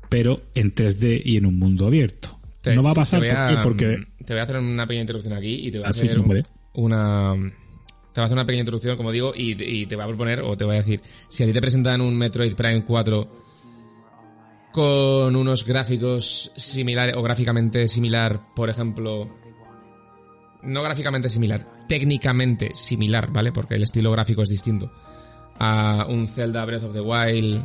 pero 0.10 0.42
en 0.56 0.74
3D 0.74 1.22
y 1.26 1.36
en 1.36 1.46
un 1.46 1.60
mundo 1.60 1.86
abierto. 1.86 2.40
Te- 2.62 2.74
no 2.74 2.82
va 2.82 2.92
a 2.92 2.94
te 2.94 3.00
pasar 3.02 3.20
voy 3.20 3.30
¿por 3.30 3.76
qué? 3.76 3.86
porque 3.94 4.24
Te 4.26 4.34
voy 4.34 4.40
a 4.40 4.44
hacer 4.44 4.56
una 4.56 4.88
pequeña 4.88 5.02
introducción 5.02 5.34
aquí 5.34 5.68
y 5.68 5.72
te 5.72 5.80
voy 5.80 5.88
a 5.88 5.92
Switch 5.92 6.12
hacer 6.12 6.46
una... 6.74 7.34
Te 7.34 8.22
voy 8.22 8.24
a 8.24 8.24
hacer 8.24 8.34
una 8.38 8.46
pequeña 8.46 8.62
introducción, 8.62 8.96
como 8.96 9.12
digo, 9.12 9.34
y, 9.36 9.62
y 9.62 9.86
te 9.86 9.98
voy 9.98 10.06
a 10.06 10.08
proponer, 10.08 10.40
o 10.40 10.56
te 10.56 10.64
voy 10.64 10.76
a 10.76 10.78
decir, 10.78 11.02
si 11.28 11.44
a 11.44 11.46
ti 11.46 11.52
te 11.52 11.60
presentan 11.60 12.00
un 12.00 12.18
Metroid 12.18 12.56
Prime 12.56 12.86
4 12.86 13.44
con 14.72 15.36
unos 15.36 15.66
gráficos 15.66 16.54
similares, 16.56 17.18
o 17.18 17.22
gráficamente 17.22 17.90
similar, 17.90 18.40
por 18.56 18.70
ejemplo... 18.70 19.30
No 20.64 20.82
gráficamente 20.82 21.28
similar, 21.28 21.68
técnicamente 21.90 22.70
similar, 22.74 23.30
¿vale? 23.32 23.52
Porque 23.52 23.76
el 23.76 23.84
estilo 23.84 24.12
gráfico 24.12 24.42
es 24.42 24.50
distinto. 24.50 24.90
A 25.60 26.06
un 26.08 26.28
Zelda 26.28 26.64
Breath 26.64 26.86
of 26.86 26.94
the 26.94 27.02
Wild 27.02 27.62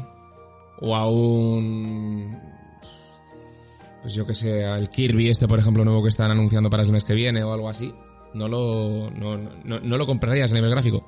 o 0.81 0.95
a 0.97 1.09
un 1.11 2.39
pues 4.03 4.15
yo 4.15 4.27
que 4.27 4.35
sé, 4.35 4.65
al 4.65 4.89
Kirby 4.89 5.29
este, 5.29 5.47
por 5.47 5.59
ejemplo, 5.59 5.85
nuevo 5.85 6.03
que 6.03 6.09
están 6.09 6.31
anunciando 6.31 6.71
para 6.71 6.83
el 6.83 6.91
mes 6.91 7.05
que 7.05 7.15
viene 7.15 7.43
o 7.45 7.53
algo 7.53 7.69
así, 7.69 7.95
no 8.33 8.49
lo, 8.49 9.11
no, 9.11 9.37
no, 9.37 9.79
no 9.81 9.99
lo 9.99 10.07
comprarías 10.07 10.53
a 10.53 10.55
nivel 10.55 10.71
gráfico. 10.71 11.05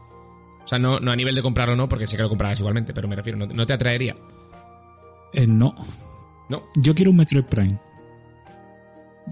O 0.63 0.67
sea, 0.69 0.79
no, 0.79 1.01
no 1.01 1.11
a 1.11 1.17
nivel 1.17 1.35
de 1.35 1.41
comprarlo 1.43 1.75
no, 1.75 1.89
porque 1.89 2.07
sé 2.07 2.17
que 2.17 2.23
lo 2.23 2.29
comprarás 2.29 2.61
igualmente, 2.61 2.93
pero 2.93 3.09
me 3.09 3.17
refiero, 3.17 3.39
no, 3.39 3.47
no 3.47 3.65
te 3.67 3.73
atraería. 3.73 4.15
Eh, 5.33 5.47
no, 5.47 5.75
No. 6.51 6.65
yo 6.77 6.95
quiero 6.95 7.11
un 7.13 7.17
Metroid 7.17 7.45
Prime. 7.47 7.81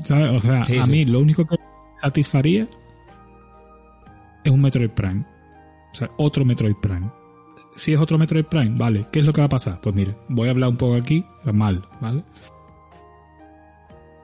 ¿Sabes? 0.04 0.30
O 0.32 0.40
sea, 0.40 0.64
Sí, 0.64 0.78
a 0.78 0.84
sí. 0.84 0.90
mí 0.90 1.04
lo 1.04 1.18
único 1.20 1.44
que 1.46 1.56
satisfaría 2.00 2.66
es 4.42 4.50
un 4.50 4.62
Metroid 4.62 4.90
Prime. 4.90 5.24
O 5.92 5.94
sea, 5.94 6.08
otro 6.16 6.44
Metroid 6.46 6.76
Prime. 6.80 7.10
Si 7.80 7.94
es 7.94 7.98
otro 7.98 8.18
Metroid 8.18 8.44
Prime, 8.44 8.76
vale. 8.76 9.06
¿Qué 9.10 9.20
es 9.20 9.26
lo 9.26 9.32
que 9.32 9.40
va 9.40 9.46
a 9.46 9.48
pasar? 9.48 9.80
Pues 9.80 9.94
mire, 9.94 10.14
voy 10.28 10.48
a 10.48 10.50
hablar 10.50 10.68
un 10.68 10.76
poco 10.76 10.96
aquí, 10.96 11.24
mal, 11.50 11.82
¿vale? 11.98 12.22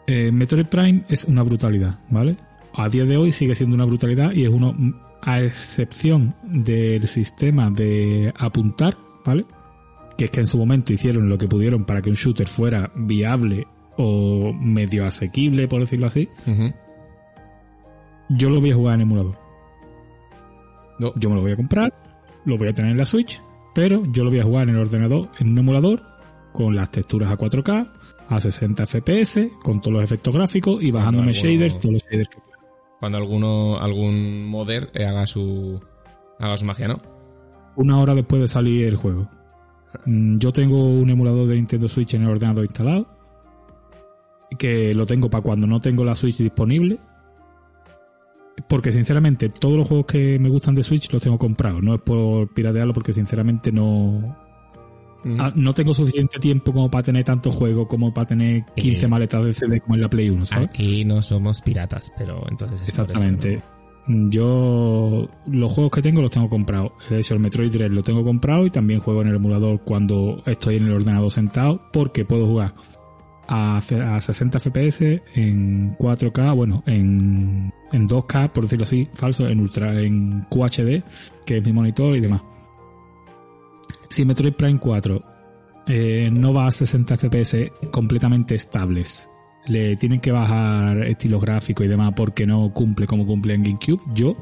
Eh, 0.07 0.31
Metroid 0.31 0.67
Prime 0.67 1.05
es 1.09 1.25
una 1.25 1.43
brutalidad, 1.43 1.99
¿vale? 2.11 2.37
A 2.75 2.87
día 2.91 3.07
de 3.07 3.17
hoy 3.17 3.33
sigue 3.33 3.55
siendo 3.55 3.75
una 3.75 3.87
brutalidad 3.87 4.33
y 4.33 4.45
es 4.45 4.51
uno, 4.51 4.75
a 5.23 5.41
excepción 5.41 6.35
del 6.43 7.09
sistema 7.09 7.71
de 7.71 8.31
apuntar, 8.37 8.95
¿vale? 9.25 9.47
Que 10.19 10.27
es 10.27 10.31
que 10.31 10.41
en 10.41 10.47
su 10.47 10.59
momento 10.59 10.93
hicieron 10.93 11.27
lo 11.31 11.39
que 11.39 11.49
pudieron 11.49 11.87
para 11.87 12.03
que 12.03 12.11
un 12.11 12.17
shooter 12.17 12.49
fuera 12.49 12.93
viable 12.95 13.67
o 13.97 14.53
medio 14.53 15.07
asequible, 15.07 15.67
por 15.67 15.81
decirlo 15.81 16.09
así. 16.09 16.29
Yo 18.29 18.51
lo 18.51 18.61
voy 18.61 18.73
a 18.73 18.75
jugar 18.75 18.97
en 18.97 19.01
emulador. 19.01 19.39
No. 20.99 21.15
Yo 21.17 21.31
me 21.31 21.37
lo 21.37 21.41
voy 21.41 21.53
a 21.53 21.57
comprar, 21.57 21.95
lo 22.45 22.59
voy 22.59 22.69
a 22.69 22.75
tener 22.75 22.91
en 22.91 22.99
la 22.99 23.07
Switch, 23.07 23.41
pero 23.77 24.03
yo 24.11 24.25
lo 24.25 24.31
voy 24.31 24.41
a 24.41 24.45
jugar 24.45 24.69
en 24.69 24.75
el 24.75 24.81
ordenador, 24.81 25.29
en 25.39 25.51
un 25.53 25.59
emulador, 25.59 26.03
con 26.53 26.75
las 26.75 26.91
texturas 26.91 27.31
a 27.31 27.37
4K, 27.37 27.89
a 28.29 28.41
60 28.41 28.87
FPS, 28.87 29.51
con 29.63 29.81
todos 29.81 29.93
los 29.93 30.03
efectos 30.03 30.35
gráficos 30.35 30.83
y 30.83 30.91
bajándome 30.91 31.29
alguno- 31.31 31.49
shaders, 31.49 31.79
todos 31.79 31.93
los 31.93 32.03
shaders 32.11 32.29
que 32.31 32.41
pueda. 32.41 32.57
Cuando 32.99 33.19
alguno, 33.19 33.79
algún 33.79 34.47
modder 34.49 34.91
eh, 34.95 35.05
haga 35.05 35.27
su, 35.27 35.79
haga 36.41 36.57
su 36.57 36.65
magia, 36.65 36.89
¿no? 36.89 37.01
Una 37.77 38.01
hora 38.01 38.15
después 38.15 38.41
de 38.41 38.49
salir 38.49 38.87
el 38.87 38.97
juego. 38.97 39.29
Mm, 40.07 40.39
Yo 40.39 40.51
tengo 40.51 40.83
un 40.83 41.11
emulador 41.11 41.47
de 41.47 41.57
Nintendo 41.57 41.87
Switch 41.89 42.15
en 42.15 42.23
el 42.23 42.31
ordenador 42.31 42.65
instalado, 42.65 43.07
que 44.59 44.95
lo 44.95 45.05
tengo 45.07 45.29
para 45.29 45.43
cuando 45.43 45.67
no 45.67 45.81
tengo 45.81 46.05
la 46.05 46.17
Switch 46.17 46.39
disponible. 46.39 46.99
Porque 48.69 48.93
sinceramente 48.93 49.49
todos 49.49 49.77
los 49.77 49.87
juegos 49.89 50.07
que 50.07 50.39
me 50.39 50.49
gustan 50.49 50.75
de 50.75 50.83
Switch 50.83 51.13
los 51.13 51.23
tengo 51.23 51.39
comprados. 51.39 51.83
No 51.83 51.95
es 51.95 52.01
por 52.01 52.53
piratearlo 52.53 52.93
porque 52.93 53.13
sinceramente 53.13 53.71
no, 53.71 54.37
Ujú. 55.25 55.37
Ah, 55.39 55.53
no 55.55 55.73
tengo 55.75 55.95
suficiente 55.95 56.39
tiempo 56.39 56.73
como 56.73 56.91
para 56.91 57.03
tener 57.05 57.25
tantos 57.25 57.55
juegos 57.55 57.87
como 57.89 58.13
para 58.13 58.27
tener 58.27 58.65
15 58.77 59.07
Eh. 59.07 59.09
maletas 59.09 59.45
de 59.45 59.53
CD 59.53 59.81
como 59.81 59.95
en 59.95 60.03
la 60.03 60.09
Play 60.09 60.31
1, 60.31 60.47
¿sabes? 60.47 60.69
Aquí 60.69 61.05
no 61.05 61.23
somos 61.23 61.63
piratas, 61.63 62.13
pero 62.19 62.45
entonces... 62.51 62.89
es 62.89 62.97
por 62.97 63.05
eso, 63.05 63.13
Exactamente. 63.13 63.63
Yo 64.09 65.29
los 65.47 65.73
juegos 65.73 65.91
que 65.93 66.03
tengo 66.03 66.23
los 66.23 66.31
tengo 66.31 66.49
comprados. 66.49 66.93
De 67.11 67.19
hecho, 67.19 67.35
el 67.35 67.41
Metroid 67.41 67.73
Dread 67.73 67.91
lo 67.91 68.03
tengo 68.03 68.23
comprado 68.25 68.65
y 68.65 68.71
también 68.71 69.01
juego 69.01 69.23
en 69.23 69.29
el 69.29 69.37
emulador 69.37 69.81
cuando 69.85 70.43
estoy 70.47 70.77
en 70.77 70.85
el 70.87 70.93
ordenador 70.93 71.31
sentado 71.31 71.81
porque 71.93 72.25
puedo 72.25 72.47
jugar 72.47 72.75
a, 73.49 73.81
ce- 73.81 74.01
a 74.01 74.21
60 74.21 74.59
FPS 74.61 75.23
en 75.35 75.97
4K, 75.97 76.55
bueno, 76.55 76.83
en, 76.87 77.73
en 77.93 78.09
2K, 78.09 78.51
por 78.51 78.65
decirlo 78.65 78.85
así, 78.85 79.09
falso, 79.13 79.47
en 79.49 79.61
ultra, 79.61 80.01
en 80.01 80.47
QHD, 80.51 81.03
que 81.45 81.59
es 81.59 81.65
mi 81.65 81.73
monitor 81.73 82.17
y 82.17 82.21
demás. 82.21 82.43
Si 84.09 84.25
Metroid 84.25 84.55
Prime 84.55 84.79
4 84.79 85.23
eh, 85.89 86.31
no 86.33 86.53
va 86.53 86.67
a 86.67 86.71
60 86.73 87.17
FPS 87.17 87.73
completamente 87.91 88.55
estables, 88.55 89.29
le 89.67 89.97
tienen 89.97 90.21
que 90.21 90.33
bajar 90.33 91.03
estilo 91.05 91.41
gráfico 91.41 91.83
y 91.85 91.89
demás 91.89 92.13
porque 92.17 92.47
no 92.47 92.73
cumple 92.73 93.07
como 93.07 93.27
cumple 93.27 93.55
en 93.55 93.65
GameCube, 93.65 94.01
yo 94.15 94.37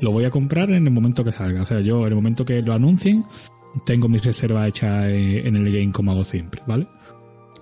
lo 0.00 0.12
voy 0.12 0.24
a 0.24 0.30
comprar 0.30 0.70
en 0.70 0.86
el 0.86 0.92
momento 0.92 1.24
que 1.24 1.32
salga. 1.32 1.62
O 1.62 1.66
sea, 1.66 1.80
yo 1.80 2.00
en 2.02 2.08
el 2.08 2.14
momento 2.14 2.44
que 2.44 2.60
lo 2.60 2.74
anuncien, 2.74 3.24
tengo 3.84 4.08
mis 4.08 4.24
reservas 4.24 4.68
hechas 4.68 5.06
eh, 5.06 5.46
en 5.46 5.56
el 5.56 5.64
game 5.72 5.92
como 5.92 6.12
hago 6.12 6.24
siempre, 6.24 6.62
¿vale? 6.66 6.86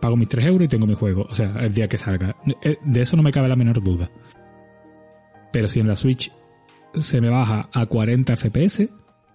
Pago 0.01 0.16
mis 0.16 0.28
3 0.28 0.47
euros 0.47 0.66
y 0.66 0.68
tengo 0.68 0.86
mi 0.86 0.95
juego. 0.95 1.26
O 1.28 1.34
sea, 1.34 1.55
el 1.61 1.72
día 1.72 1.88
que 1.88 1.99
salga. 1.99 2.36
Eh, 2.62 2.78
De 2.84 3.03
eso 3.03 3.16
no 3.16 3.22
me 3.22 3.32
cabe 3.32 3.49
la 3.49 3.57
menor 3.57 3.82
duda. 3.82 4.11
Pero 5.53 5.68
si 5.68 5.80
en 5.80 5.86
la 5.86 5.97
Switch 5.97 6.30
se 6.95 7.20
me 7.20 7.28
baja 7.28 7.68
a 7.72 7.86
40 7.86 8.36
FPS, 8.36 8.88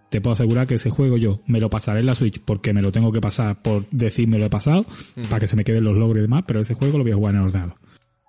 te 0.10 0.22
puedo 0.22 0.34
asegurar 0.34 0.68
que 0.68 0.76
ese 0.76 0.90
juego 0.90 1.18
yo 1.18 1.40
me 1.46 1.60
lo 1.60 1.70
pasaré 1.70 2.00
en 2.02 2.08
la 2.08 2.16
Switch 2.16 2.42
porque 2.44 2.74
me 2.74 2.82
lo 2.82 2.92
tengo 2.92 3.12
que 3.12 3.22
pasar 3.22 3.62
por 3.62 3.88
decirme 3.92 4.40
lo 4.40 4.46
he 4.46 4.50
pasado, 4.50 4.86
para 5.30 5.40
que 5.40 5.48
se 5.48 5.56
me 5.56 5.64
queden 5.64 5.84
los 5.84 5.96
logros 5.96 6.18
y 6.18 6.22
demás, 6.22 6.44
pero 6.48 6.62
ese 6.62 6.74
juego 6.74 6.98
lo 6.98 7.04
voy 7.04 7.14
a 7.14 7.16
jugar 7.16 7.36
en 7.36 7.42
el 7.42 7.48
ordenador. 7.48 7.76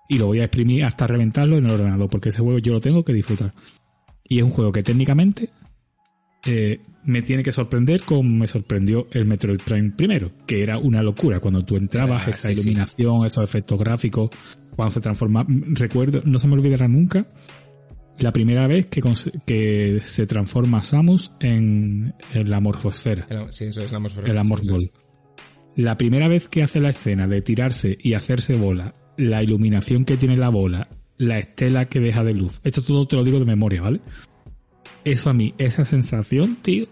Y 0.07 0.17
lo 0.17 0.27
voy 0.27 0.39
a 0.41 0.45
exprimir 0.45 0.83
hasta 0.83 1.07
reventarlo 1.07 1.57
en 1.57 1.65
el 1.65 1.71
ordenador, 1.71 2.09
porque 2.09 2.29
ese 2.29 2.41
juego 2.41 2.59
yo 2.59 2.73
lo 2.73 2.81
tengo 2.81 3.03
que 3.03 3.13
disfrutar. 3.13 3.53
Y 4.23 4.37
es 4.39 4.43
un 4.43 4.51
juego 4.51 4.71
que 4.71 4.83
técnicamente 4.83 5.49
eh, 6.45 6.81
me 7.03 7.21
tiene 7.21 7.43
que 7.43 7.51
sorprender 7.51 8.03
como 8.03 8.23
me 8.23 8.47
sorprendió 8.47 9.07
el 9.11 9.25
Metroid 9.25 9.59
Prime 9.65 9.91
primero, 9.91 10.31
que 10.45 10.61
era 10.63 10.77
una 10.77 11.01
locura. 11.01 11.39
Cuando 11.39 11.63
tú 11.65 11.75
entrabas, 11.77 12.23
Ah, 12.27 12.31
esa 12.31 12.47
sí, 12.49 12.55
sí. 12.55 12.61
iluminación, 12.61 13.25
esos 13.25 13.43
efectos 13.43 13.79
gráficos, 13.79 14.29
cuando 14.75 14.91
se 14.91 15.01
transforma, 15.01 15.45
recuerdo, 15.47 16.21
no 16.25 16.37
se 16.39 16.47
me 16.47 16.53
olvidará 16.53 16.87
nunca, 16.87 17.27
la 18.19 18.31
primera 18.31 18.67
vez 18.67 18.85
que, 18.87 19.01
que 19.45 19.99
se 20.03 20.27
transforma 20.27 20.83
Samus 20.83 21.31
en, 21.39 22.13
en 22.33 22.49
la 22.49 22.59
morfosfera 22.59 23.25
El- 23.29 23.51
Sí, 23.51 23.65
eso 23.65 23.83
es 23.83 23.91
la 23.91 23.97
atmósfera. 23.97 24.29
el 24.29 24.37
Amor 24.37 24.59
Sí, 24.63 24.71
es. 24.75 24.91
La 25.75 25.97
primera 25.97 26.27
vez 26.27 26.47
que 26.49 26.61
hace 26.63 26.79
la 26.81 26.89
escena 26.89 27.27
de 27.27 27.41
tirarse 27.41 27.97
y 27.99 28.13
hacerse 28.13 28.55
bola, 28.55 28.93
la 29.17 29.41
iluminación 29.41 30.03
que 30.05 30.17
tiene 30.17 30.37
la 30.37 30.49
bola, 30.49 30.89
la 31.17 31.39
estela 31.39 31.85
que 31.85 31.99
deja 31.99 32.23
de 32.23 32.33
luz. 32.33 32.59
Esto 32.63 32.81
todo 32.81 33.07
te 33.07 33.15
lo 33.15 33.23
digo 33.23 33.39
de 33.39 33.45
memoria, 33.45 33.81
¿vale? 33.81 34.01
Eso 35.03 35.29
a 35.29 35.33
mí, 35.33 35.53
esa 35.57 35.85
sensación, 35.85 36.57
tío, 36.61 36.85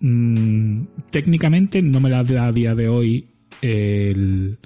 mm, 0.00 0.82
técnicamente 1.10 1.82
no 1.82 2.00
me 2.00 2.10
la 2.10 2.24
da 2.24 2.46
a 2.46 2.52
día 2.52 2.74
de 2.74 2.88
hoy 2.88 3.26
el, 3.60 4.58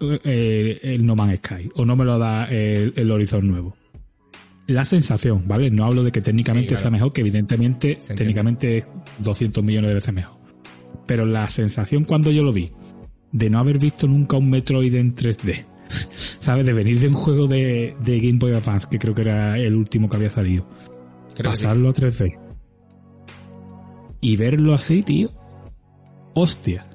el, 0.00 0.80
el 0.82 1.06
No 1.06 1.14
Man's 1.14 1.38
Sky, 1.38 1.70
o 1.74 1.84
no 1.84 1.96
me 1.96 2.04
lo 2.04 2.18
da 2.18 2.44
el, 2.46 2.92
el 2.96 3.10
Horizon 3.10 3.48
nuevo. 3.48 3.76
La 4.66 4.84
sensación, 4.84 5.44
¿vale? 5.46 5.70
No 5.70 5.84
hablo 5.84 6.02
de 6.02 6.10
que 6.10 6.20
técnicamente 6.20 6.70
Sí, 6.70 6.74
claro. 6.74 6.82
sea 6.82 6.90
mejor, 6.90 7.12
que 7.12 7.20
evidentemente 7.20 7.98
técnicamente 8.16 8.78
es 8.78 8.88
200 9.20 9.62
millones 9.62 9.90
de 9.90 9.94
veces 9.94 10.12
mejor. 10.12 10.38
Pero 11.06 11.24
la 11.24 11.46
sensación 11.46 12.04
cuando 12.04 12.32
yo 12.32 12.42
lo 12.42 12.52
vi, 12.52 12.72
de 13.30 13.48
no 13.48 13.60
haber 13.60 13.78
visto 13.78 14.08
nunca 14.08 14.36
un 14.36 14.50
Metroid 14.50 14.92
en 14.96 15.14
3D, 15.14 15.66
¿sabes? 16.10 16.66
De 16.66 16.72
venir 16.72 16.98
de 16.98 17.06
un 17.06 17.14
juego 17.14 17.46
de, 17.46 17.94
de 18.04 18.18
Game 18.18 18.38
Boy 18.40 18.54
Advance, 18.54 18.88
que 18.90 18.98
creo 18.98 19.14
que 19.14 19.22
era 19.22 19.56
el 19.56 19.72
último 19.76 20.08
que 20.08 20.16
había 20.16 20.30
salido, 20.30 20.66
Creo 21.36 21.50
que 21.52 21.56
sí. 21.56 21.64
pasarlo 21.64 21.88
a 21.90 21.92
3D 21.92 22.38
y 24.20 24.36
verlo 24.36 24.74
así, 24.74 25.02
tío, 25.02 25.30
hostia. 26.34 26.86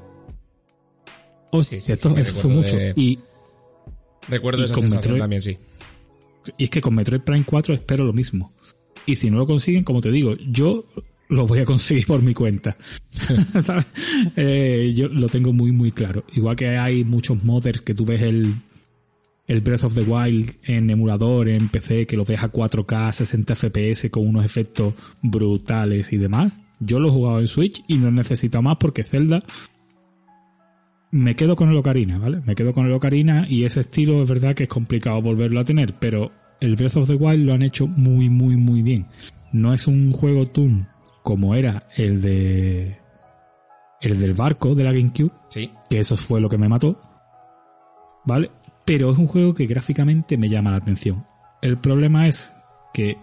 Hostia, 1.51 1.79
Sí, 1.81 1.87
sí, 1.87 1.93
esto 1.93 2.17
eso 2.17 2.35
fue 2.41 2.51
mucho. 2.51 2.75
de- 2.77 2.93
Y, 2.95 3.19
Recuerdo 4.27 4.61
y 4.61 4.65
esa 4.65 4.73
con 4.75 4.85
Metroid- 4.85 5.17
también, 5.17 5.41
sí. 5.41 5.57
Y 6.57 6.63
es 6.65 6.69
que 6.69 6.81
con 6.81 6.95
Metroid 6.95 7.21
Prime 7.21 7.43
4 7.45 7.73
espero 7.75 8.03
lo 8.05 8.13
mismo. 8.13 8.53
Y 9.05 9.15
si 9.15 9.29
no 9.29 9.37
lo 9.37 9.45
consiguen, 9.47 9.83
como 9.83 9.99
te 10.01 10.11
digo, 10.11 10.35
yo 10.37 10.85
lo 11.29 11.47
voy 11.47 11.59
a 11.59 11.65
conseguir 11.65 12.05
por 12.05 12.21
mi 12.21 12.33
cuenta. 12.33 12.77
¿Sabes? 13.09 13.85
Eh, 14.35 14.93
yo 14.95 15.07
lo 15.09 15.27
tengo 15.27 15.51
muy, 15.53 15.71
muy 15.71 15.91
claro. 15.91 16.23
Igual 16.33 16.55
que 16.55 16.69
hay 16.77 17.03
muchos 17.03 17.43
modders 17.43 17.81
que 17.81 17.93
tú 17.93 18.05
ves 18.05 18.21
el, 18.21 18.55
el 19.47 19.61
Breath 19.61 19.83
of 19.83 19.95
the 19.95 20.01
Wild 20.03 20.51
en 20.63 20.89
emulador, 20.89 21.49
en 21.49 21.69
PC, 21.69 22.05
que 22.05 22.15
lo 22.17 22.23
ves 22.25 22.41
a 22.41 22.51
4K, 22.51 23.11
60 23.11 23.55
FPS 23.55 24.09
con 24.09 24.27
unos 24.27 24.45
efectos 24.45 24.93
brutales 25.21 26.11
y 26.13 26.17
demás. 26.17 26.53
Yo 26.79 26.99
lo 26.99 27.09
he 27.09 27.11
jugado 27.11 27.39
en 27.39 27.47
Switch 27.47 27.83
y 27.87 27.97
no 27.97 28.09
necesito 28.11 28.61
más 28.61 28.77
porque 28.79 29.03
Zelda 29.03 29.43
me 31.11 31.35
quedo 31.35 31.55
con 31.55 31.69
el 31.69 31.77
Ocarina, 31.77 32.17
¿vale? 32.17 32.41
Me 32.45 32.55
quedo 32.55 32.73
con 32.73 32.85
el 32.85 32.93
Ocarina 32.93 33.45
y 33.49 33.65
ese 33.65 33.81
estilo 33.81 34.23
es 34.23 34.29
verdad 34.29 34.55
que 34.55 34.63
es 34.63 34.69
complicado 34.69 35.21
volverlo 35.21 35.59
a 35.59 35.65
tener, 35.65 35.93
pero 35.99 36.31
el 36.61 36.75
Breath 36.75 36.97
of 36.97 37.07
the 37.07 37.15
Wild 37.15 37.45
lo 37.45 37.53
han 37.53 37.63
hecho 37.63 37.87
muy, 37.87 38.29
muy, 38.29 38.55
muy 38.55 38.81
bien. 38.81 39.07
No 39.51 39.73
es 39.73 39.87
un 39.87 40.11
juego 40.13 40.47
Toon 40.47 40.87
como 41.23 41.53
era 41.55 41.87
el 41.97 42.21
de 42.21 42.97
el 43.99 44.19
del 44.19 44.33
barco 44.33 44.73
de 44.73 44.83
la 44.83 44.91
GameCube, 44.93 45.31
Sí. 45.49 45.69
que 45.89 45.99
eso 45.99 46.15
fue 46.17 46.41
lo 46.41 46.49
que 46.49 46.57
me 46.57 46.67
mató, 46.69 46.99
¿vale? 48.25 48.49
Pero 48.91 49.09
es 49.09 49.17
un 49.17 49.27
juego 49.27 49.53
que 49.53 49.67
gráficamente 49.67 50.35
me 50.37 50.49
llama 50.49 50.69
la 50.71 50.75
atención. 50.75 51.25
El 51.61 51.77
problema 51.77 52.27
es 52.27 52.53
que 52.93 53.15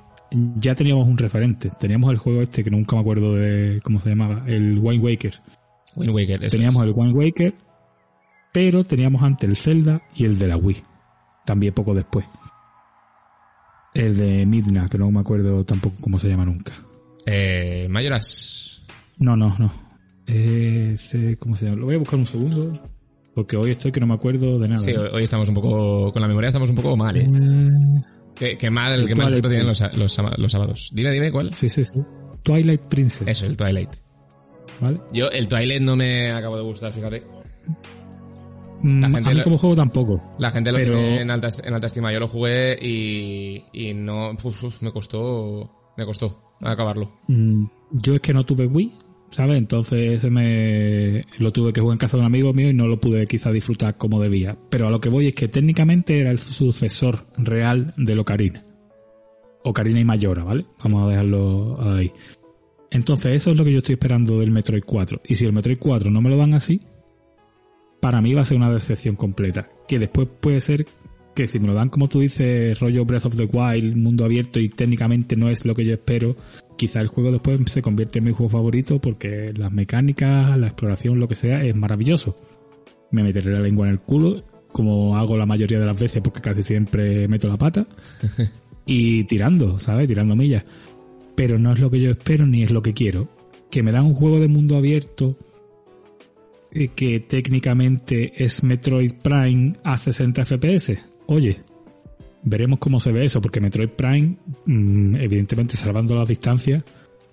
ya 0.57 0.75
teníamos 0.75 1.07
un 1.07 1.19
referente, 1.19 1.71
teníamos 1.79 2.11
el 2.11 2.17
juego 2.17 2.41
este 2.41 2.65
que 2.65 2.71
nunca 2.71 2.97
me 2.97 3.03
acuerdo 3.03 3.35
de 3.35 3.79
cómo 3.85 4.01
se 4.01 4.09
llamaba, 4.09 4.45
el 4.47 4.79
Wind 4.79 5.05
Waker. 5.05 5.35
Wind 5.95 6.15
Waker. 6.15 6.45
eso 6.45 6.57
Teníamos 6.57 6.77
es. 6.77 6.83
el 6.85 6.93
Wind 6.97 7.15
Waker, 7.15 7.55
pero 8.51 8.83
teníamos 8.83 9.23
antes 9.23 9.47
el 9.47 9.57
Zelda 9.57 10.01
y 10.15 10.25
el 10.25 10.39
de 10.39 10.47
la 10.47 10.57
Wii, 10.57 10.83
también 11.45 11.75
poco 11.75 11.95
después. 11.95 12.25
El 13.93 14.17
de 14.17 14.47
Midna, 14.47 14.89
que 14.89 14.97
no 14.97 15.11
me 15.11 15.21
acuerdo 15.21 15.67
tampoco 15.67 15.97
cómo 16.01 16.19
se 16.19 16.31
llama 16.31 16.47
nunca. 16.47 16.73
Eh, 17.27 17.89
Mayoras. 17.91 18.87
No, 19.19 19.37
no, 19.37 19.55
no. 19.59 19.71
Eh, 20.27 20.97
¿Cómo 21.39 21.57
se 21.57 21.67
llama? 21.67 21.77
Lo 21.77 21.85
voy 21.85 21.97
a 21.97 21.99
buscar 21.99 22.19
un 22.19 22.25
segundo. 22.25 22.73
Porque 23.39 23.57
hoy 23.57 23.71
estoy 23.71 23.93
que 23.93 24.01
no 24.01 24.07
me 24.09 24.15
acuerdo 24.15 24.59
de 24.59 24.67
nada. 24.67 24.79
Sí, 24.79 24.91
hoy 24.91 25.11
hoy 25.13 25.23
estamos 25.23 25.49
un 25.49 25.55
poco. 25.55 26.13
Con 26.13 26.21
la 26.21 26.27
memoria 26.27 26.49
estamos 26.49 26.69
un 26.71 26.75
poco 26.75 26.97
mal, 26.97 27.17
¿eh? 27.17 27.23
Eh, 27.25 28.03
Qué, 28.35 28.59
qué 28.59 28.69
mal, 28.69 28.93
El 29.03 29.07
qué 29.07 29.15
mal 29.15 29.31
tienen 29.41 29.65
los, 29.65 29.81
los, 29.95 30.13
sába- 30.13 30.35
los 30.37 30.51
sábados. 30.51 30.91
Dime, 30.93 31.13
dime 31.13 31.31
cuál. 31.31 31.55
sí, 31.55 31.69
sí, 31.69 31.85
sí. 31.85 32.01
Twilight 32.43 32.81
Princess. 32.89 33.29
Eso, 33.29 33.47
el 33.47 33.57
Twilight. 33.57 33.91
¿Vale? 34.81 35.01
Yo, 35.13 35.29
el 35.31 35.47
Twilight 35.47 35.81
no 35.83 35.95
me 35.95 36.33
acabo 36.33 36.57
de 36.57 36.65
gustar, 36.65 36.93
fíjate. 36.93 37.23
Mm, 38.83 39.01
La 39.03 39.09
gente 39.09 39.29
a 39.31 39.33
mí 39.33 39.39
lo- 39.39 39.45
como 39.45 39.59
juego 39.59 39.77
tampoco. 39.77 40.21
La 40.41 40.51
gente 40.51 40.73
lo 40.73 40.79
Pero- 40.79 40.95
tiene 40.95 41.21
en 41.23 41.31
alta, 41.31 41.49
en 41.63 41.75
alta 41.75 41.87
estima. 41.87 42.13
Yo 42.13 42.19
lo 42.19 42.27
jugué 42.27 42.77
y, 42.83 43.63
y 43.73 43.95
no. 43.95 44.33
uf, 44.33 44.65
uf, 44.65 44.83
me 44.83 44.91
costó. 44.91 45.93
Me 45.97 46.05
costó 46.05 46.57
acabarlo. 46.61 47.21
Mm, 47.29 47.67
yo 47.93 48.17
es 48.17 48.21
que 48.21 48.33
no 48.33 48.45
tuve 48.45 48.67
Wii, 48.67 48.93
¿sabes? 49.31 49.59
Entonces 49.59 50.23
me 50.31 51.25
lo 51.39 51.53
tuve 51.53 51.73
que 51.73 51.81
jugar 51.81 51.95
en 51.95 51.99
casa 51.99 52.17
de 52.17 52.23
un 52.23 52.27
amigo 52.27 52.53
mío 52.53 52.71
y 52.71 52.75
no 52.75 52.87
lo 52.87 53.01
pude 53.01 53.27
quizá 53.27 53.53
disfrutar 53.53 53.97
como 53.97 54.21
debía. 54.21 54.57
Pero 54.71 54.87
a 54.87 54.91
lo 54.91 55.01
que 55.01 55.09
voy 55.09 55.29
es 55.29 55.35
que 55.35 55.49
técnicamente 55.49 56.21
era 56.21 56.31
el 56.31 56.39
sucesor 56.39 57.27
real 57.37 57.95
del 57.97 58.19
Ocarina. 58.19 58.65
Ocarina 59.65 60.01
y 60.01 60.05
Mayora, 60.05 60.45
¿vale? 60.45 60.67
Vamos 60.83 61.07
a 61.07 61.11
dejarlo 61.11 61.79
ahí. 61.95 62.13
Entonces 62.91 63.33
eso 63.33 63.53
es 63.53 63.59
lo 63.59 63.65
que 63.65 63.73
yo 63.73 63.79
estoy 63.79 63.95
esperando 63.95 64.41
del 64.41 64.51
Metroid 64.51 64.85
4. 64.85 65.21
Y 65.27 65.35
si 65.35 65.45
el 65.45 65.53
Metroid 65.53 65.79
4 65.79 66.11
no 66.11 66.23
me 66.23 66.31
lo 66.31 66.37
dan 66.37 66.55
así, 66.55 66.81
para 68.01 68.21
mí 68.21 68.33
va 68.33 68.43
a 68.43 68.45
ser 68.47 68.57
una 68.57 68.73
decepción 68.73 69.15
completa. 69.17 69.69
Que 69.87 69.99
después 69.99 70.29
puede 70.41 70.61
ser 70.61 70.87
que 71.39 71.47
si 71.47 71.61
me 71.61 71.69
lo 71.69 71.75
dan 71.75 71.89
como 71.89 72.09
tú 72.09 72.19
dices, 72.19 72.81
rollo 72.81 73.05
Breath 73.05 73.27
of 73.27 73.37
the 73.37 73.45
Wild, 73.45 73.95
mundo 73.95 74.25
abierto 74.25 74.59
y 74.59 74.69
técnicamente 74.69 75.37
no 75.37 75.49
es 75.49 75.65
lo 75.65 75.73
que 75.73 75.85
yo 75.85 75.95
espero, 75.95 76.35
quizá 76.77 77.01
el 77.01 77.07
juego 77.07 77.31
después 77.31 77.61
se 77.67 77.81
convierte 77.81 78.19
en 78.19 78.25
mi 78.25 78.33
juego 78.33 78.51
favorito 78.51 79.01
porque 79.01 79.53
las 79.55 79.71
mecánicas, 79.71 80.59
la 80.59 80.67
exploración, 80.67 81.21
lo 81.21 81.29
que 81.29 81.37
sea, 81.37 81.63
es 81.63 81.77
maravilloso. 81.77 82.37
Me 83.13 83.23
meteré 83.23 83.53
la 83.53 83.61
lengua 83.61 83.87
en 83.87 83.93
el 83.93 84.01
culo, 84.01 84.43
como 84.73 85.17
hago 85.17 85.37
la 85.37 85.47
mayoría 85.47 85.79
de 85.79 85.87
las 85.87 86.01
veces 86.03 86.21
porque 86.25 86.41
casi 86.41 86.65
siempre 86.65 87.29
meto 87.29 87.47
la 87.47 87.57
pata, 87.57 87.87
y 88.85 89.23
tirando, 89.23 89.79
¿sabes? 89.79 90.09
Tirando 90.09 90.35
millas. 90.35 90.65
Pero 91.37 91.57
no 91.57 91.73
es 91.73 91.79
lo 91.79 91.89
que 91.89 92.01
yo 92.01 92.11
espero 92.11 92.49
ni 92.49 92.65
es 92.65 92.73
lo 92.73 92.83
que 92.83 92.95
quiero. 92.95 93.29
Que 93.71 93.85
me 93.85 93.93
dan 93.93 94.07
un 94.07 94.15
juego 94.15 94.41
de 94.41 94.49
mundo 94.49 94.77
abierto 94.77 95.39
eh, 96.73 96.89
que 96.97 97.21
técnicamente 97.21 98.33
es 98.45 98.65
Metroid 98.65 99.13
Prime 99.23 99.77
a 99.85 99.97
60 99.97 100.45
FPS. 100.45 101.18
Oye, 101.31 101.61
veremos 102.43 102.79
cómo 102.79 103.01
se 103.01 103.13
ve 103.13 103.27
eso, 103.27 103.43
porque 103.43 103.61
Metroid 103.61 103.91
Prime, 103.91 104.37
mm, 104.65 105.17
evidentemente 105.17 105.77
salvando 105.77 106.17
las 106.17 106.27
distancias, 106.27 106.83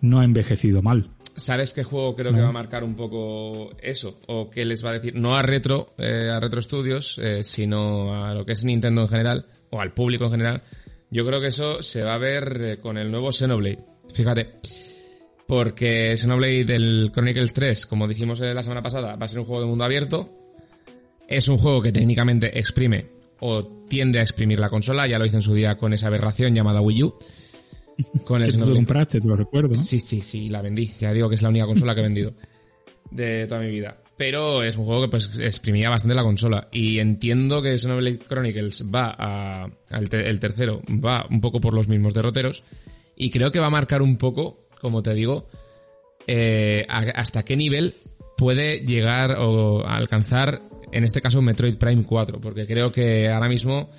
no 0.02 0.20
ha 0.20 0.26
envejecido 0.26 0.82
mal. 0.82 1.12
¿Sabes 1.38 1.74
qué 1.74 1.86
juego 1.86 2.14
creo 2.14 2.34
que 2.34 2.42
va 2.42 2.50
a 2.50 2.54
marcar 2.54 2.84
un 2.84 2.96
poco 2.96 3.72
eso? 3.82 4.20
¿O 4.28 4.50
qué 4.50 4.66
les 4.66 4.84
va 4.86 4.90
a 4.90 4.94
decir? 4.94 5.16
No 5.16 5.38
a 5.38 5.42
Retro, 5.42 5.94
eh, 5.98 6.30
a 6.30 6.42
Retro 6.42 6.62
Studios, 6.62 7.18
eh, 7.24 7.42
sino 7.44 8.26
a 8.26 8.34
lo 8.34 8.46
que 8.46 8.52
es 8.52 8.66
Nintendo 8.66 9.04
en 9.04 9.08
general, 9.08 9.46
o 9.70 9.80
al 9.80 9.94
público 9.94 10.26
en 10.26 10.32
general. 10.32 10.64
Yo 11.10 11.26
creo 11.26 11.40
que 11.40 11.48
eso 11.48 11.82
se 11.82 12.04
va 12.04 12.16
a 12.16 12.18
ver 12.18 12.62
eh, 12.62 12.78
con 12.80 12.98
el 12.98 13.10
nuevo 13.10 13.32
Xenoblade. 13.32 13.80
Fíjate. 14.14 14.60
Porque 15.48 16.18
Xenoblade 16.18 16.66
del 16.66 17.12
Chronicles 17.14 17.54
3, 17.54 17.86
como 17.86 18.10
dijimos 18.10 18.42
la 18.42 18.64
semana 18.64 18.82
pasada, 18.82 19.16
va 19.16 19.26
a 19.26 19.30
ser 19.30 19.40
un 19.40 19.46
juego 19.46 19.62
de 19.62 19.68
mundo 19.68 19.86
abierto. 19.86 20.30
Es 21.30 21.48
un 21.48 21.58
juego 21.58 21.82
que 21.82 21.94
técnicamente 21.94 22.60
exprime 22.60 23.15
o 23.40 23.66
tiende 23.88 24.20
a 24.20 24.22
exprimir 24.22 24.60
la 24.60 24.70
consola. 24.70 25.08
Ya 25.08 25.20
lo 25.20 25.26
hice 25.26 25.36
en 25.38 25.42
su 25.42 25.54
día 25.54 25.78
con 25.78 25.94
esa 25.94 26.08
aberración 26.08 26.54
llamada 26.56 26.82
Wii 26.82 27.04
U. 27.04 27.16
Con 28.26 28.42
el 28.44 28.58
tú 28.58 28.74
compraste, 28.74 29.22
te 29.22 29.28
lo 29.28 29.36
recuerdo, 29.36 29.70
¿no? 29.70 29.76
Sí, 29.76 30.00
sí, 30.00 30.22
sí, 30.22 30.50
la 30.50 30.62
vendí. 30.62 30.88
Ya 31.00 31.14
digo 31.14 31.30
que 31.30 31.36
es 31.36 31.42
la 31.42 31.50
única 31.50 31.66
consola 31.66 31.94
que 31.94 32.02
he 32.02 32.04
vendido 32.04 32.34
de 33.12 33.46
toda 33.48 33.62
mi 33.62 33.70
vida. 33.70 33.98
Pero 34.18 34.64
es 34.64 34.78
un 34.78 34.86
juego 34.86 35.02
que 35.04 35.10
pues 35.10 35.40
exprimía 35.40 35.90
bastante 35.90 36.16
la 36.16 36.24
consola. 36.24 36.70
Y 36.72 37.00
entiendo 37.00 37.62
que 37.62 37.78
Xenoblade 37.78 38.20
Chronicles 38.20 38.86
va 38.94 39.14
a... 39.18 39.70
te- 40.10 40.30
el 40.30 40.40
tercero 40.40 40.82
va 40.90 41.26
un 41.30 41.42
poco 41.42 41.60
por 41.60 41.74
los 41.74 41.88
mismos 41.90 42.14
derroteros. 42.14 42.64
Y 43.18 43.30
creo 43.30 43.52
que 43.52 43.60
va 43.60 43.68
a 43.68 43.72
marcar 43.72 44.02
un 44.02 44.16
poco, 44.18 44.68
como 44.80 45.04
te 45.04 45.14
digo, 45.14 45.50
eh, 46.28 46.86
a- 46.88 47.00
hasta 47.20 47.44
qué 47.44 47.58
nivel 47.58 47.94
puede 48.38 48.80
llegar 48.86 49.36
o 49.40 49.86
alcanzar, 49.86 50.62
en 50.92 51.04
este 51.04 51.22
caso, 51.22 51.42
Metroid 51.42 51.76
Prime 51.76 52.04
4. 52.04 52.40
Porque 52.42 52.66
creo 52.68 52.92
que 52.92 53.30
ahora 53.30 53.48
mismo 53.50 53.90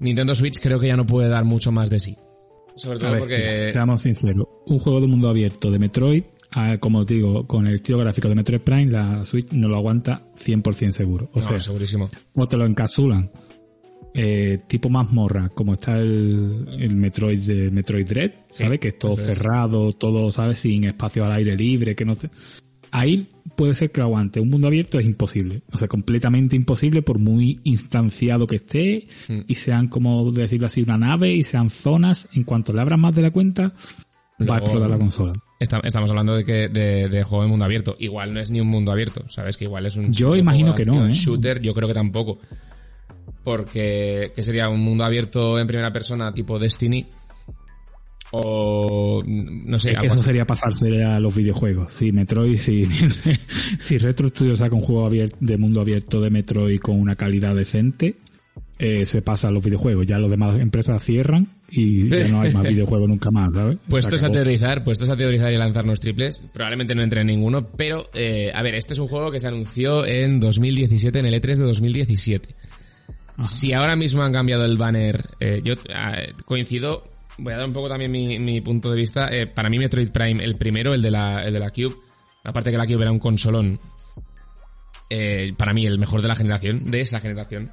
Nintendo 0.00 0.34
Switch 0.34 0.60
creo 0.60 0.78
que 0.78 0.86
ya 0.88 0.96
no 0.96 1.06
puede 1.06 1.28
dar 1.28 1.44
mucho 1.44 1.72
más 1.72 1.90
de 1.90 1.98
sí. 1.98 2.16
Sobre 2.76 2.98
todo 2.98 3.10
ver, 3.12 3.20
porque... 3.20 3.36
mira, 3.38 3.72
seamos 3.72 4.02
sinceros. 4.02 4.46
Un 4.66 4.78
juego 4.78 5.00
de 5.00 5.06
mundo 5.08 5.28
abierto 5.28 5.70
de 5.70 5.78
Metroid, 5.80 6.22
ah, 6.52 6.76
como 6.78 7.04
te 7.04 7.14
digo, 7.14 7.46
con 7.46 7.66
el 7.66 7.74
estilo 7.76 7.98
gráfico 7.98 8.28
de 8.28 8.36
Metroid 8.36 8.60
Prime, 8.60 8.86
la 8.86 9.24
Switch 9.24 9.50
no 9.50 9.68
lo 9.68 9.76
aguanta 9.76 10.22
100% 10.36 10.92
seguro. 10.92 11.28
O 11.32 11.40
No, 11.40 11.48
sea, 11.48 11.58
segurísimo. 11.58 12.08
o 12.34 12.46
te 12.48 12.56
lo 12.56 12.66
encapsulan 12.66 13.30
eh, 14.14 14.60
tipo 14.68 14.88
mazmorra, 14.88 15.48
como 15.50 15.74
está 15.74 15.98
el, 15.98 16.66
el 16.78 16.94
Metroid 16.94 17.40
de 17.40 17.70
Metroid 17.72 18.06
Dread, 18.06 18.30
Sí, 18.50 18.62
¿sabes? 18.64 18.78
Que 18.80 18.88
es 18.88 18.98
todo 18.98 19.16
cerrado, 19.16 19.92
todo, 19.92 20.30
¿sabes? 20.30 20.60
Sin 20.60 20.84
espacio 20.84 21.24
al 21.24 21.32
aire 21.32 21.56
libre, 21.56 21.94
que 21.96 22.04
no 22.04 22.14
te... 22.16 22.30
Ahí 22.90 23.28
puede 23.56 23.74
ser 23.74 23.90
que 23.90 24.00
lo 24.00 24.06
aguante. 24.06 24.40
Un 24.40 24.48
mundo 24.50 24.68
abierto 24.68 24.98
es 24.98 25.06
imposible. 25.06 25.62
O 25.72 25.76
sea, 25.78 25.88
completamente 25.88 26.56
imposible 26.56 27.02
por 27.02 27.18
muy 27.18 27.60
instanciado 27.64 28.46
que 28.46 28.56
esté 28.56 29.06
Mm. 29.28 29.40
y 29.46 29.54
sean, 29.56 29.88
como 29.88 30.30
decirlo 30.32 30.66
así, 30.66 30.82
una 30.82 30.96
nave 30.98 31.32
y 31.34 31.44
sean 31.44 31.70
zonas. 31.70 32.28
En 32.34 32.44
cuanto 32.44 32.72
le 32.72 32.80
abras 32.80 32.98
más 32.98 33.14
de 33.14 33.22
la 33.22 33.30
cuenta, 33.30 33.72
va 34.48 34.56
a 34.56 34.58
explotar 34.58 34.88
la 34.90 34.98
consola. 34.98 35.32
Esta- 35.60 35.80
estamos 35.82 36.08
hablando 36.10 36.36
de 36.36 36.44
que 36.44 36.68
de, 36.68 37.08
de 37.08 37.22
juego 37.24 37.42
de 37.42 37.48
mundo 37.50 37.64
abierto. 37.64 37.96
Igual 37.98 38.32
no 38.32 38.40
es 38.40 38.50
ni 38.50 38.60
un 38.60 38.68
mundo 38.68 38.92
abierto, 38.92 39.24
¿sabes? 39.28 39.56
Que 39.56 39.64
igual 39.64 39.86
es 39.86 39.96
un... 39.96 40.12
Yo 40.12 40.36
imagino 40.36 40.74
que 40.74 40.84
no, 40.84 41.06
¿eh? 41.06 41.12
Shooter, 41.12 41.60
yo 41.60 41.74
creo 41.74 41.88
que 41.88 41.94
tampoco. 41.94 42.38
Porque, 43.44 44.32
¿qué 44.34 44.42
sería? 44.42 44.68
¿Un 44.68 44.80
mundo 44.80 45.04
abierto 45.04 45.58
en 45.58 45.66
primera 45.66 45.92
persona 45.92 46.32
tipo 46.34 46.58
Destiny? 46.58 47.06
O, 48.30 49.22
no 49.26 49.78
sé, 49.78 49.92
Es 49.92 49.98
que 49.98 50.06
eso 50.06 50.16
así. 50.16 50.24
sería 50.24 50.44
pasarse 50.44 51.02
a 51.02 51.18
los 51.18 51.34
videojuegos. 51.34 51.92
Si 51.92 52.12
Metroid, 52.12 52.58
si, 52.58 52.84
si 53.78 53.98
Retro 53.98 54.28
Studios 54.28 54.58
saca 54.58 54.74
un 54.74 54.82
juego 54.82 55.08
abier- 55.08 55.34
de 55.40 55.56
mundo 55.56 55.80
abierto 55.80 56.20
de 56.20 56.30
Metroid 56.30 56.78
con 56.80 57.00
una 57.00 57.16
calidad 57.16 57.54
decente, 57.54 58.16
eh, 58.78 59.06
se 59.06 59.22
pasa 59.22 59.48
a 59.48 59.50
los 59.50 59.64
videojuegos. 59.64 60.06
Ya 60.06 60.18
las 60.18 60.30
demás 60.30 60.60
empresas 60.60 61.02
cierran 61.02 61.48
y 61.70 62.08
ya 62.08 62.28
no 62.28 62.42
hay 62.42 62.52
más 62.52 62.66
videojuegos 62.68 63.08
nunca 63.08 63.30
más, 63.30 63.52
¿sabes? 63.54 63.78
Puestos 63.88 64.22
a 64.24 64.30
teorizar, 64.30 64.84
puestos 64.84 65.08
a 65.10 65.16
teorizar 65.16 65.52
y 65.52 65.56
lanzarnos 65.56 65.98
triples, 66.00 66.44
probablemente 66.52 66.94
no 66.94 67.02
entre 67.02 67.22
en 67.22 67.26
ninguno, 67.28 67.66
pero, 67.76 68.08
eh, 68.14 68.52
a 68.54 68.62
ver, 68.62 68.74
este 68.74 68.92
es 68.92 68.98
un 68.98 69.08
juego 69.08 69.30
que 69.32 69.40
se 69.40 69.48
anunció 69.48 70.04
en 70.06 70.38
2017, 70.38 71.18
en 71.18 71.26
el 71.26 71.34
E3 71.34 71.56
de 71.56 71.64
2017. 71.64 72.48
Si 73.42 73.72
ahora 73.72 73.96
mismo 73.96 74.22
han 74.22 74.32
cambiado 74.32 74.64
el 74.64 74.76
banner, 74.76 75.24
eh, 75.40 75.60
yo 75.64 75.74
ah, 75.94 76.16
coincido, 76.44 77.04
voy 77.38 77.52
a 77.52 77.56
dar 77.58 77.66
un 77.66 77.72
poco 77.72 77.88
también 77.88 78.10
mi, 78.10 78.38
mi 78.38 78.60
punto 78.60 78.90
de 78.90 78.96
vista, 78.96 79.28
eh, 79.34 79.46
para 79.46 79.68
mí 79.70 79.78
Metroid 79.78 80.10
Prime, 80.10 80.42
el 80.44 80.56
primero, 80.56 80.94
el 80.94 81.02
de 81.02 81.10
la, 81.10 81.44
el 81.44 81.52
de 81.52 81.60
la 81.60 81.70
Cube, 81.70 81.96
aparte 82.44 82.70
que 82.70 82.76
la 82.78 82.86
Cube 82.86 83.02
era 83.02 83.12
un 83.12 83.18
consolón, 83.18 83.78
eh, 85.10 85.52
para 85.56 85.72
mí 85.72 85.86
el 85.86 85.98
mejor 85.98 86.22
de 86.22 86.28
la 86.28 86.34
generación, 86.36 86.90
de 86.90 87.00
esa 87.00 87.20
generación. 87.20 87.70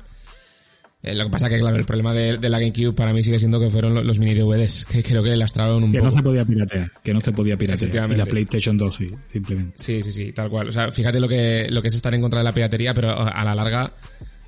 Eh, 1.03 1.13
lo 1.13 1.25
que 1.25 1.29
pasa 1.29 1.49
que, 1.49 1.59
claro, 1.59 1.75
el 1.77 1.85
problema 1.85 2.13
de, 2.13 2.37
de 2.37 2.49
la 2.49 2.57
GameCube 2.59 2.93
para 2.93 3.13
mí 3.13 3.21
sigue 3.21 3.37
siendo 3.37 3.59
que 3.59 3.69
fueron 3.69 3.93
lo- 3.93 4.03
los 4.03 4.17
mini 4.17 4.33
DVDs, 4.33 4.85
que 4.87 5.03
creo 5.03 5.21
que 5.21 5.29
le 5.29 5.37
lastraron 5.37 5.83
un 5.83 5.91
Que 5.91 5.99
poco. 5.99 6.07
no 6.07 6.11
se 6.11 6.23
podía 6.23 6.45
piratear, 6.45 6.91
que 7.03 7.13
no 7.13 7.21
se 7.21 7.31
podía 7.31 7.57
piratear. 7.57 8.11
Y 8.11 8.15
la 8.15 8.25
PlayStation 8.25 8.75
2 8.77 8.95
sí, 8.95 9.11
simplemente. 9.31 9.73
Sí, 9.75 10.01
sí, 10.01 10.11
sí, 10.11 10.31
tal 10.31 10.49
cual. 10.49 10.69
O 10.69 10.71
sea, 10.71 10.89
fíjate 10.91 11.19
lo 11.19 11.27
que, 11.27 11.67
lo 11.69 11.81
que 11.83 11.89
es 11.89 11.93
estar 11.95 12.13
en 12.15 12.21
contra 12.21 12.39
de 12.39 12.45
la 12.45 12.53
piratería, 12.53 12.93
pero 12.95 13.11
a 13.11 13.43
la 13.43 13.53
larga, 13.53 13.93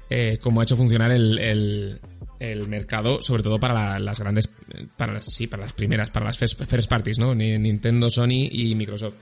eh, 0.09 0.39
cómo 0.41 0.61
ha 0.61 0.63
hecho 0.63 0.75
funcionar 0.75 1.11
el, 1.11 1.37
el, 1.37 2.01
el 2.39 2.67
mercado, 2.67 3.21
sobre 3.21 3.43
todo 3.43 3.59
para 3.59 3.73
la- 3.73 3.99
las 3.99 4.19
grandes, 4.19 4.49
para 4.95 5.13
las, 5.13 5.25
sí, 5.25 5.47
para 5.47 5.63
las 5.63 5.73
primeras, 5.73 6.11
para 6.11 6.25
las 6.27 6.37
first, 6.37 6.63
first 6.65 6.89
parties, 6.89 7.19
¿no? 7.19 7.33
Ni- 7.33 7.57
Nintendo, 7.57 8.09
Sony 8.09 8.47
y 8.51 8.75
Microsoft. 8.75 9.15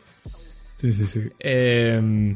Sí, 0.78 0.92
sí, 0.92 1.08
sí. 1.08 1.22
Eh, 1.40 2.36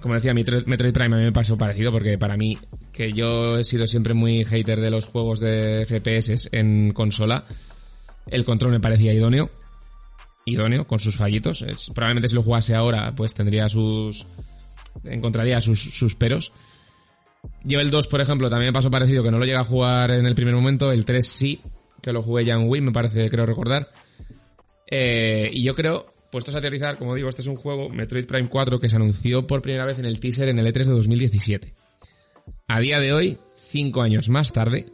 como 0.00 0.14
decía, 0.14 0.32
Metroid, 0.32 0.64
Metroid 0.66 0.92
Prime 0.92 1.14
a 1.16 1.18
mí 1.18 1.24
me 1.24 1.32
pasó 1.32 1.58
parecido 1.58 1.90
porque 1.92 2.16
para 2.18 2.36
mí, 2.36 2.56
que 2.92 3.12
yo 3.12 3.58
he 3.58 3.64
sido 3.64 3.86
siempre 3.86 4.14
muy 4.14 4.44
hater 4.44 4.80
de 4.80 4.90
los 4.90 5.06
juegos 5.06 5.40
de 5.40 5.84
FPS 5.86 6.48
en 6.52 6.92
consola, 6.92 7.44
el 8.28 8.44
control 8.44 8.72
me 8.72 8.80
parecía 8.80 9.12
idóneo. 9.12 9.50
Idóneo, 10.44 10.86
con 10.86 10.98
sus 10.98 11.16
fallitos. 11.16 11.60
Es- 11.62 11.90
probablemente 11.94 12.28
si 12.28 12.34
lo 12.34 12.42
jugase 12.42 12.74
ahora, 12.74 13.12
pues 13.14 13.34
tendría 13.34 13.68
sus... 13.68 14.26
encontraría 15.04 15.60
sus, 15.60 15.78
sus 15.82 16.14
peros. 16.14 16.52
Yo 17.64 17.80
el 17.80 17.90
2, 17.90 18.08
por 18.08 18.20
ejemplo, 18.20 18.48
también 18.48 18.70
me 18.70 18.72
pasó 18.72 18.90
parecido, 18.90 19.22
que 19.22 19.30
no 19.30 19.38
lo 19.38 19.44
llegué 19.44 19.56
a 19.56 19.64
jugar 19.64 20.10
en 20.10 20.26
el 20.26 20.34
primer 20.34 20.54
momento. 20.54 20.92
El 20.92 21.04
3 21.04 21.26
sí, 21.26 21.60
que 22.00 22.12
lo 22.12 22.22
jugué 22.22 22.44
ya 22.44 22.54
en 22.54 22.68
Wii, 22.68 22.80
me 22.80 22.92
parece, 22.92 23.28
creo 23.28 23.46
recordar. 23.46 23.90
Eh, 24.90 25.50
y 25.52 25.62
yo 25.62 25.74
creo, 25.74 26.12
puestos 26.30 26.54
a 26.54 26.60
teorizar, 26.60 26.98
como 26.98 27.14
digo, 27.14 27.28
este 27.28 27.42
es 27.42 27.48
un 27.48 27.56
juego, 27.56 27.88
Metroid 27.88 28.26
Prime 28.26 28.48
4, 28.48 28.80
que 28.80 28.88
se 28.88 28.96
anunció 28.96 29.46
por 29.46 29.62
primera 29.62 29.84
vez 29.84 29.98
en 29.98 30.04
el 30.04 30.20
teaser 30.20 30.48
en 30.48 30.58
el 30.58 30.66
E3 30.66 30.86
de 30.86 30.92
2017. 30.92 31.74
A 32.68 32.80
día 32.80 33.00
de 33.00 33.12
hoy, 33.12 33.38
cinco 33.56 34.02
años 34.02 34.28
más 34.28 34.52
tarde, 34.52 34.86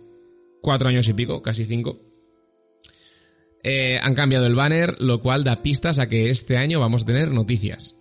cuatro 0.60 0.88
años 0.88 1.08
y 1.08 1.12
pico, 1.12 1.42
casi 1.42 1.64
cinco, 1.64 2.00
eh, 3.62 3.98
han 4.02 4.14
cambiado 4.14 4.46
el 4.46 4.54
banner, 4.54 5.00
lo 5.00 5.20
cual 5.20 5.42
da 5.42 5.62
pistas 5.62 5.98
a 5.98 6.08
que 6.08 6.30
este 6.30 6.56
año 6.56 6.80
vamos 6.80 7.02
a 7.02 7.06
tener 7.06 7.30
noticias. 7.30 7.96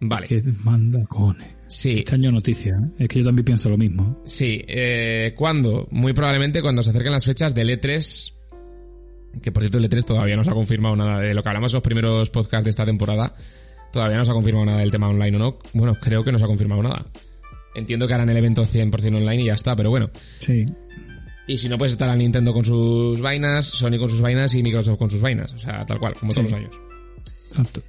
Vale. 0.00 0.26
Que 0.26 0.42
manda 0.64 1.04
cojones. 1.06 1.48
Sí, 1.66 1.98
Este 2.00 2.14
año 2.14 2.32
noticia, 2.32 2.72
¿eh? 2.74 2.90
es 3.00 3.08
que 3.08 3.18
yo 3.20 3.24
también 3.26 3.44
pienso 3.44 3.68
lo 3.68 3.76
mismo. 3.76 4.20
Sí, 4.24 4.64
eh, 4.66 5.34
¿cuándo? 5.36 5.86
Muy 5.90 6.12
probablemente 6.14 6.62
cuando 6.62 6.82
se 6.82 6.90
acerquen 6.90 7.12
las 7.12 7.24
fechas 7.24 7.54
del 7.54 7.68
E3. 7.70 8.32
Que 9.42 9.52
por 9.52 9.62
cierto, 9.62 9.78
el 9.78 9.88
E3 9.88 10.04
todavía 10.04 10.34
no 10.36 10.42
se 10.42 10.50
ha 10.50 10.54
confirmado 10.54 10.96
nada 10.96 11.20
de 11.20 11.32
lo 11.34 11.42
que 11.42 11.48
hablamos 11.48 11.72
en 11.72 11.76
los 11.76 11.82
primeros 11.84 12.30
podcasts 12.30 12.64
de 12.64 12.70
esta 12.70 12.84
temporada. 12.84 13.34
Todavía 13.92 14.16
no 14.18 14.24
se 14.24 14.30
ha 14.30 14.34
confirmado 14.34 14.66
nada 14.66 14.78
del 14.78 14.90
tema 14.90 15.08
online 15.08 15.36
o 15.36 15.40
no. 15.40 15.58
Bueno, 15.74 15.94
creo 16.00 16.24
que 16.24 16.32
no 16.32 16.38
se 16.38 16.44
ha 16.44 16.48
confirmado 16.48 16.82
nada. 16.82 17.04
Entiendo 17.74 18.08
que 18.08 18.14
harán 18.14 18.28
el 18.30 18.36
evento 18.36 18.62
100% 18.62 19.16
online 19.16 19.42
y 19.42 19.46
ya 19.46 19.54
está, 19.54 19.76
pero 19.76 19.90
bueno. 19.90 20.10
Sí. 20.18 20.66
Y 21.46 21.56
si 21.56 21.68
no, 21.68 21.78
pues 21.78 21.92
estará 21.92 22.16
Nintendo 22.16 22.52
con 22.52 22.64
sus 22.64 23.20
vainas, 23.20 23.66
Sony 23.66 23.98
con 23.98 24.08
sus 24.08 24.20
vainas 24.20 24.54
y 24.54 24.62
Microsoft 24.62 24.98
con 24.98 25.10
sus 25.10 25.20
vainas. 25.20 25.52
O 25.52 25.58
sea, 25.58 25.84
tal 25.86 25.98
cual, 26.00 26.14
como 26.14 26.32
Sí. 26.32 26.36
todos 26.40 26.50
los 26.50 26.58
años. 26.60 26.80
Exacto. 27.50 27.82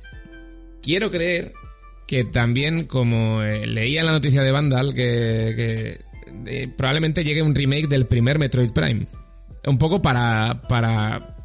Quiero 0.83 1.09
creer 1.11 1.53
que 2.11 2.25
también, 2.25 2.87
como 2.87 3.41
eh, 3.41 3.65
leía 3.65 4.01
en 4.01 4.07
la 4.07 4.11
noticia 4.11 4.43
de 4.43 4.51
Vandal, 4.51 4.93
que, 4.93 5.53
que, 5.55 6.01
eh, 6.45 6.67
probablemente 6.67 7.23
llegue 7.23 7.41
un 7.41 7.55
remake 7.55 7.87
del 7.87 8.05
primer 8.05 8.37
Metroid 8.37 8.71
Prime. 8.71 9.07
Un 9.65 9.77
poco 9.77 10.01
para, 10.01 10.61
para 10.67 11.37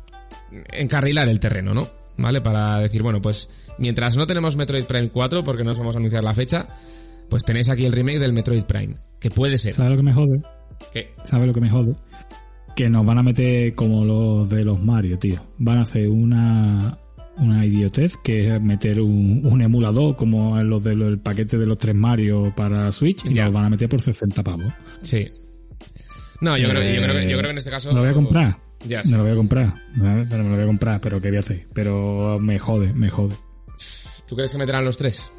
encarrilar 0.72 1.28
el 1.28 1.38
terreno, 1.38 1.72
¿no? 1.72 1.86
¿Vale? 2.18 2.40
Para 2.40 2.80
decir, 2.80 3.04
bueno, 3.04 3.22
pues 3.22 3.72
mientras 3.78 4.16
no 4.16 4.26
tenemos 4.26 4.56
Metroid 4.56 4.86
Prime 4.86 5.10
4, 5.10 5.44
porque 5.44 5.62
no 5.62 5.70
os 5.70 5.78
vamos 5.78 5.94
a 5.94 6.00
anunciar 6.00 6.24
la 6.24 6.34
fecha, 6.34 6.66
pues 7.30 7.44
tenéis 7.44 7.70
aquí 7.70 7.86
el 7.86 7.92
remake 7.92 8.18
del 8.18 8.32
Metroid 8.32 8.64
Prime. 8.64 8.96
Que 9.20 9.30
puede 9.30 9.58
ser. 9.58 9.74
¿Sabes 9.74 9.92
lo 9.92 9.96
que 9.98 10.02
me 10.02 10.14
jode? 10.14 10.42
Que, 10.92 11.14
¿Sabes 11.22 11.46
lo 11.46 11.54
que 11.54 11.60
me 11.60 11.70
jode? 11.70 11.94
Que 12.74 12.90
nos 12.90 13.06
van 13.06 13.18
a 13.18 13.22
meter 13.22 13.72
como 13.76 14.04
los 14.04 14.50
de 14.50 14.64
los 14.64 14.82
Mario, 14.82 15.16
tío. 15.16 15.46
Van 15.58 15.78
a 15.78 15.82
hacer 15.82 16.08
una, 16.08 16.98
una 17.38 17.64
idiotez 17.66 18.16
que 18.22 18.54
es 18.54 18.60
meter 18.62 19.00
un, 19.00 19.42
un 19.44 19.60
emulador 19.62 20.16
como 20.16 20.62
los 20.62 20.82
del 20.84 21.18
paquete 21.18 21.58
de 21.58 21.66
los 21.66 21.78
tres 21.78 21.94
Mario 21.94 22.52
para 22.56 22.90
Switch 22.92 23.24
y 23.26 23.34
Ya. 23.34 23.44
nos 23.46 23.54
van 23.54 23.64
a 23.66 23.70
meter 23.70 23.88
por 23.88 24.00
60 24.00 24.42
pavos. 24.42 24.72
sí. 25.00 25.28
No, 26.40 26.58
yo, 26.58 26.68
creo, 26.68 26.82
yo, 26.82 27.02
creo 27.02 27.14
que, 27.16 27.22
yo 27.30 27.38
creo 27.38 27.42
que 27.44 27.50
en 27.52 27.56
este 27.58 27.70
caso... 27.70 27.92
Lo 27.94 28.00
voy 28.00 28.10
a 28.10 28.12
comprar. 28.12 28.58
Ya, 28.86 29.02
Me 29.04 29.16
lo 29.16 29.22
voy 29.22 29.32
a 29.32 29.36
comprar. 29.36 29.74
¿vale? 29.96 30.26
Pero 30.28 30.42
me 30.44 30.50
lo 30.50 30.54
voy 30.56 30.64
a 30.64 30.66
comprar, 30.66 31.00
pero 31.00 31.18
¿qué 31.18 31.28
voy 31.28 31.38
a 31.38 31.40
hacer? 31.40 31.66
Pero 31.72 32.38
me 32.38 32.58
jode, 32.58 32.92
me 32.92 33.08
jode. 33.08 33.34
¿Tú 34.28 34.36
crees 34.36 34.52
que 34.52 34.58
meterán 34.58 34.84
los 34.84 34.98
tres? 34.98 35.30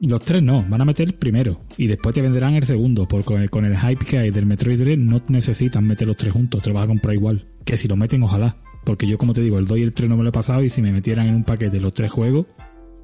Los 0.00 0.22
tres 0.24 0.42
no, 0.42 0.64
van 0.68 0.80
a 0.80 0.84
meter 0.84 1.06
el 1.06 1.14
primero 1.14 1.60
y 1.76 1.86
después 1.86 2.12
te 2.14 2.22
venderán 2.22 2.54
el 2.54 2.66
segundo, 2.66 3.06
porque 3.06 3.24
con 3.24 3.40
el, 3.40 3.50
con 3.50 3.64
el 3.64 3.78
hype 3.78 4.04
que 4.04 4.18
hay 4.18 4.30
del 4.30 4.46
Metroid 4.46 4.78
Dread 4.80 4.98
no 4.98 5.22
necesitan 5.28 5.86
meter 5.86 6.08
los 6.08 6.16
tres 6.16 6.32
juntos, 6.32 6.60
te 6.60 6.70
lo 6.70 6.74
vas 6.74 6.84
a 6.84 6.88
comprar 6.88 7.14
igual. 7.14 7.46
Que 7.64 7.76
si 7.76 7.86
lo 7.86 7.96
meten, 7.96 8.22
ojalá. 8.24 8.56
Porque 8.86 9.06
yo, 9.06 9.18
como 9.18 9.34
te 9.34 9.42
digo, 9.42 9.58
el 9.58 9.66
2 9.66 9.78
y 9.78 9.82
el 9.82 9.92
3 9.92 10.08
no 10.08 10.16
me 10.16 10.22
lo 10.22 10.30
he 10.30 10.32
pasado 10.32 10.62
y 10.62 10.70
si 10.70 10.80
me 10.80 10.92
metieran 10.92 11.26
en 11.26 11.34
un 11.34 11.44
paquete 11.44 11.78
los 11.80 11.92
tres 11.92 12.10
juegos, 12.10 12.46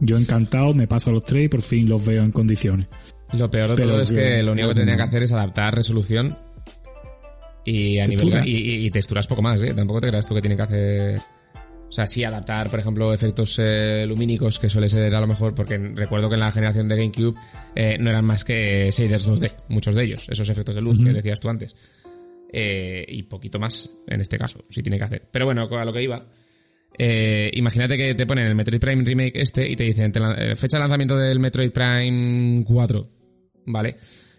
yo 0.00 0.16
encantado 0.16 0.72
me 0.72 0.86
paso 0.86 1.10
los 1.12 1.24
tres 1.24 1.44
y 1.44 1.48
por 1.48 1.60
fin 1.62 1.88
los 1.88 2.06
veo 2.06 2.22
en 2.22 2.30
condiciones. 2.32 2.86
Lo 3.34 3.50
peor 3.50 3.70
de 3.70 3.74
Pero 3.76 3.88
todo 3.90 4.00
es 4.02 4.12
que- 4.12 4.42
lo 4.42 4.52
único 4.52 4.68
que 4.68 4.74
no. 4.74 4.78
tendría 4.80 4.96
que 4.96 5.02
hacer 5.02 5.22
es 5.24 5.32
adaptar 5.32 5.74
resolución 5.74 6.38
y 7.64 7.98
a 7.98 8.06
nivel 8.06 8.46
y, 8.48 8.86
y- 8.86 8.90
texturas 8.90 9.26
poco 9.26 9.42
más, 9.42 9.62
¿eh? 9.62 9.72
Tampoco 9.74 10.00
te 10.00 10.08
creas 10.08 10.26
tú 10.26 10.34
que 10.34 10.40
tiene 10.40 10.56
que 10.56 10.62
hacer 10.62 11.18
o 11.88 11.94
sea, 11.94 12.06
sí 12.06 12.24
adaptar, 12.24 12.70
por 12.70 12.80
ejemplo, 12.80 13.12
efectos 13.12 13.58
eh, 13.62 14.06
lumínicos, 14.08 14.58
que 14.58 14.70
suele 14.70 14.88
ser 14.88 15.14
a 15.14 15.20
lo 15.20 15.26
mejor, 15.26 15.54
porque 15.54 15.76
recuerdo 15.76 16.30
que 16.30 16.34
en 16.36 16.40
la 16.40 16.50
generación 16.50 16.88
de 16.88 16.96
GameCube 16.96 17.34
eh, 17.74 17.98
no 18.00 18.08
eran 18.08 18.24
más 18.24 18.46
que 18.46 18.88
shaders 18.90 19.28
2D, 19.28 19.52
muchos 19.68 19.94
de 19.94 20.04
ellos, 20.04 20.26
esos 20.30 20.48
efectos 20.48 20.74
de 20.74 20.80
luz 20.80 20.98
que 21.04 21.12
decías 21.12 21.38
tú 21.40 21.50
antes. 21.50 21.76
Eh, 22.52 23.06
y 23.08 23.22
poquito 23.22 23.58
más 23.58 23.90
en 24.06 24.20
este 24.20 24.38
caso, 24.38 24.64
sí 24.68 24.82
tiene 24.82 24.98
que 24.98 25.04
hacer. 25.04 25.28
Pero 25.32 25.46
bueno, 25.46 25.62
a 25.62 25.84
lo 25.84 25.92
que 25.92 26.02
iba. 26.02 26.26
Eh, 26.98 27.50
imagínate 27.54 27.96
que 27.96 28.14
te 28.14 28.26
ponen 28.26 28.46
el 28.46 28.54
Metroid 28.54 28.80
Prime 28.80 29.02
Remake 29.02 29.40
este 29.40 29.68
y 29.68 29.76
te 29.76 29.84
dicen 29.84 30.12
te 30.12 30.20
eh, 30.20 30.56
fecha 30.56 30.76
de 30.76 30.80
lanzamiento 30.80 31.16
del 31.16 31.38
Metroid 31.38 31.70
Prime 31.70 32.64
4, 32.66 33.08
¿vale? 33.66 33.96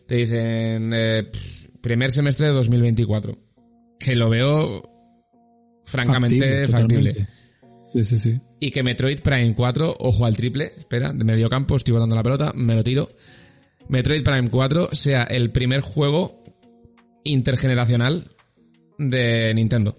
Te 0.07 0.16
dicen 0.16 0.91
eh, 0.93 1.32
primer 1.82 2.11
semestre 2.11 2.47
de 2.47 2.53
2024. 2.53 3.38
Que 3.99 4.16
lo 4.16 4.30
veo 4.30 4.84
francamente 5.84 6.68
factible. 6.68 7.14
totalmente. 7.14 7.43
Sí, 7.93 8.03
sí, 8.03 8.20
sí. 8.20 8.41
Y 8.59 8.72
que 8.72 8.84
Metroid 8.84 9.20
Prime 9.22 9.53
4, 9.55 9.97
ojo 9.99 10.26
al 10.26 10.36
triple, 10.36 10.72
espera, 10.78 11.14
de 11.14 11.24
medio 11.24 11.47
campo, 11.47 11.76
estoy 11.76 11.93
botando 11.93 12.16
la 12.16 12.24
pelota, 12.24 12.51
me 12.55 12.76
lo 12.76 12.84
tiro. 12.84 13.09
Metroid 13.88 14.24
Prime 14.24 14.49
4 14.49 14.89
sea 14.93 15.24
el 15.24 15.51
primer 15.51 15.82
juego 15.82 16.32
intergeneracional 17.24 18.26
de 18.98 19.54
Nintendo. 19.56 19.98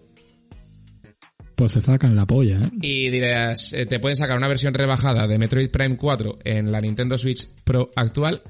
Pues 1.57 1.72
se 1.72 1.81
sacan 1.81 2.16
la 2.16 2.27
polla, 2.27 2.59
¿eh? 2.66 2.70
Y 2.83 3.11
dirás, 3.11 3.72
eh, 3.72 3.87
te 3.87 4.01
pueden 4.01 4.16
sacar 4.16 4.37
una 4.37 4.49
versión 4.49 4.75
rebajada 4.75 5.27
de 5.29 5.39
Metroid 5.39 5.70
Prime 5.70 5.97
4 5.97 6.39
en 6.45 6.72
la 6.72 6.81
Nintendo 6.81 7.16
Switch 7.16 7.47
Pro 7.62 7.91
actual, 7.95 8.43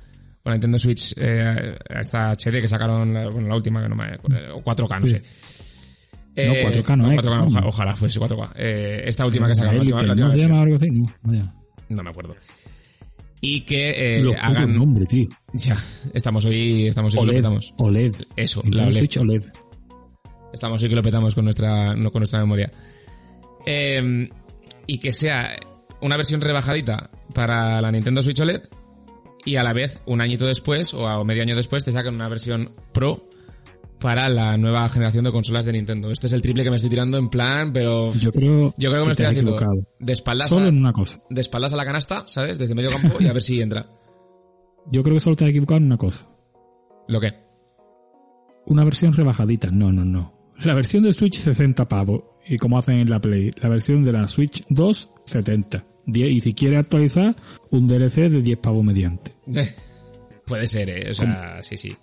o 0.42 0.48
la 0.48 0.54
Nintendo 0.54 0.78
Switch, 0.78 1.12
eh, 1.18 1.76
esta 2.00 2.32
HD 2.34 2.62
que 2.62 2.68
sacaron, 2.68 3.12
la, 3.12 3.28
bueno, 3.28 3.48
la 3.48 3.56
última 3.56 3.82
que 3.82 3.88
no 3.90 3.96
me 3.96 4.16
o 4.54 4.62
4K, 4.62 5.00
no 5.00 5.06
Sí. 5.06 5.08
sé. 5.10 5.22
No, 6.48 6.54
4K 6.54 6.96
no 6.96 7.12
es, 7.12 7.18
4K, 7.18 7.38
¿cómo? 7.38 7.46
oja- 7.46 7.66
ojalá 7.66 7.94
fuese 7.96 8.18
4K. 8.18 8.52
Eh, 8.56 9.02
esta 9.06 9.26
última 9.26 9.48
que 9.48 9.54
sacaron, 9.54 9.76
la 9.76 9.82
última, 9.82 10.02
la 10.02 10.12
última 10.12 10.26
¿no 10.28 10.32
versión. 10.32 10.58
algo 10.58 10.76
así? 10.76 10.90
No. 10.90 11.54
No 11.90 12.02
me 12.02 12.10
acuerdo. 12.10 12.34
Y 13.46 13.60
que 13.62 14.18
eh, 14.18 14.22
putos 14.24 14.36
hagan... 14.42 14.74
nombres, 14.74 15.08
tío. 15.08 15.28
Ya, 15.52 15.76
estamos 16.14 16.44
hoy, 16.46 16.86
estamos 16.86 17.14
hoy 17.14 17.20
que 17.20 17.26
lo 17.26 17.30
OLED. 17.32 17.36
petamos. 17.42 17.74
OLED. 17.78 18.14
Eso, 18.36 18.62
la 18.70 18.84
OLED. 18.84 18.98
Switch 18.98 19.16
OLED. 19.18 19.42
Estamos 20.52 20.82
hoy 20.82 20.88
que 20.88 20.94
lo 20.94 21.02
petamos 21.02 21.34
con 21.34 21.44
nuestra, 21.44 21.94
no, 21.94 22.10
con 22.10 22.20
nuestra 22.20 22.40
memoria. 22.40 22.72
Eh, 23.66 24.28
y 24.86 24.98
que 24.98 25.12
sea 25.12 25.56
una 26.00 26.16
versión 26.16 26.40
rebajadita 26.40 27.10
para 27.34 27.80
la 27.80 27.90
Nintendo 27.92 28.22
Switch 28.22 28.40
OLED 28.40 28.62
y 29.44 29.56
a 29.56 29.62
la 29.62 29.72
vez, 29.72 30.02
un 30.06 30.20
añito 30.20 30.46
después 30.46 30.94
o 30.94 31.06
a- 31.06 31.22
medio 31.24 31.42
año 31.42 31.56
después, 31.56 31.84
te 31.84 31.92
sacan 31.92 32.14
una 32.14 32.28
versión 32.28 32.72
Pro 32.92 33.28
para 34.04 34.28
la 34.28 34.58
nueva 34.58 34.86
generación 34.90 35.24
de 35.24 35.32
consolas 35.32 35.64
de 35.64 35.72
Nintendo. 35.72 36.10
Este 36.10 36.26
es 36.26 36.34
el 36.34 36.42
triple 36.42 36.62
que 36.62 36.68
me 36.68 36.76
estoy 36.76 36.90
tirando 36.90 37.16
en 37.16 37.30
plan, 37.30 37.72
pero 37.72 38.12
Yo 38.12 38.32
creo, 38.32 38.74
yo 38.76 38.90
creo 38.90 39.00
que 39.02 39.06
me 39.06 39.12
estoy 39.12 39.24
haciendo 39.24 39.52
equivocado. 39.52 39.88
de 39.98 40.12
espaldas, 40.12 40.50
Solo 40.50 40.66
a, 40.66 40.68
en 40.68 40.76
una 40.76 40.92
cosa. 40.92 41.22
de 41.30 41.40
espaldas 41.40 41.72
a 41.72 41.76
la 41.78 41.86
canasta, 41.86 42.22
¿sabes? 42.26 42.58
Desde 42.58 42.74
medio 42.74 42.90
campo 42.90 43.16
y 43.18 43.28
a 43.28 43.32
ver 43.32 43.40
si 43.40 43.62
entra. 43.62 43.86
Yo 44.92 45.02
creo 45.02 45.14
que 45.14 45.20
solo 45.20 45.36
te 45.36 45.44
has 45.44 45.50
equivocado 45.50 45.78
en 45.78 45.84
una 45.86 45.96
cosa. 45.96 46.28
¿Lo 47.08 47.18
que? 47.18 47.32
Una 48.66 48.84
versión 48.84 49.14
rebajadita. 49.14 49.70
No, 49.70 49.90
no, 49.90 50.04
no. 50.04 50.50
La 50.62 50.74
versión 50.74 51.04
de 51.04 51.14
Switch 51.14 51.36
60 51.38 51.88
pavos. 51.88 52.24
Y 52.46 52.58
como 52.58 52.76
hacen 52.76 52.96
en 52.98 53.08
la 53.08 53.22
Play. 53.22 53.52
La 53.56 53.70
versión 53.70 54.04
de 54.04 54.12
la 54.12 54.28
Switch 54.28 54.66
2, 54.68 55.10
70. 55.24 55.82
10, 56.04 56.30
y 56.30 56.40
si 56.42 56.52
quieres 56.52 56.80
actualizar, 56.80 57.34
un 57.70 57.88
DLC 57.88 58.28
de 58.28 58.42
10 58.42 58.58
pavos 58.58 58.84
mediante. 58.84 59.32
Puede 60.46 60.68
ser, 60.68 60.90
¿eh? 60.90 61.08
O 61.08 61.14
sea, 61.14 61.62
sí, 61.62 61.78
sí. 61.78 61.96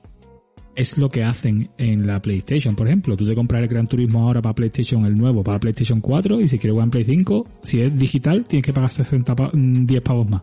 Es 0.76 0.98
lo 0.98 1.10
que 1.10 1.24
hacen 1.24 1.70
en 1.78 2.08
la 2.08 2.22
PlayStation, 2.22 2.76
por 2.76 2.88
ejemplo. 2.88 3.18
Tú 3.18 3.26
te 3.26 3.36
compras 3.36 3.62
el 3.62 3.68
Gran 3.68 3.88
Turismo 3.88 4.24
ahora 4.26 4.42
para 4.42 4.56
PlayStation, 4.56 5.06
el 5.06 5.18
nuevo, 5.18 5.44
para 5.44 5.60
PlayStation 5.60 6.00
4, 6.00 6.40
y 6.42 6.48
si 6.48 6.58
quieres 6.58 6.74
jugar 6.74 6.86
en 6.86 6.92
Play 6.92 7.04
5, 7.04 7.48
si 7.64 7.82
es 7.82 7.98
digital, 7.98 8.46
tienes 8.48 8.66
que 8.66 8.72
pagar 8.74 8.92
60 8.92 9.36
pa- 9.36 9.52
mm, 9.54 9.86
10 9.86 10.02
pavos 10.02 10.30
más. 10.30 10.42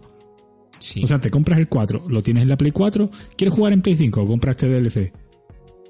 Sí. 0.78 1.02
O 1.02 1.06
sea, 1.06 1.18
te 1.18 1.30
compras 1.30 1.58
el 1.58 1.68
4, 1.68 2.04
lo 2.08 2.22
tienes 2.22 2.42
en 2.42 2.48
la 2.50 2.56
Play 2.56 2.72
4, 2.72 3.10
quieres 3.36 3.54
jugar 3.54 3.72
en 3.72 3.80
Play 3.82 3.96
5, 3.96 4.26
compras 4.26 4.56
este 4.56 4.68
DLC. 4.68 5.12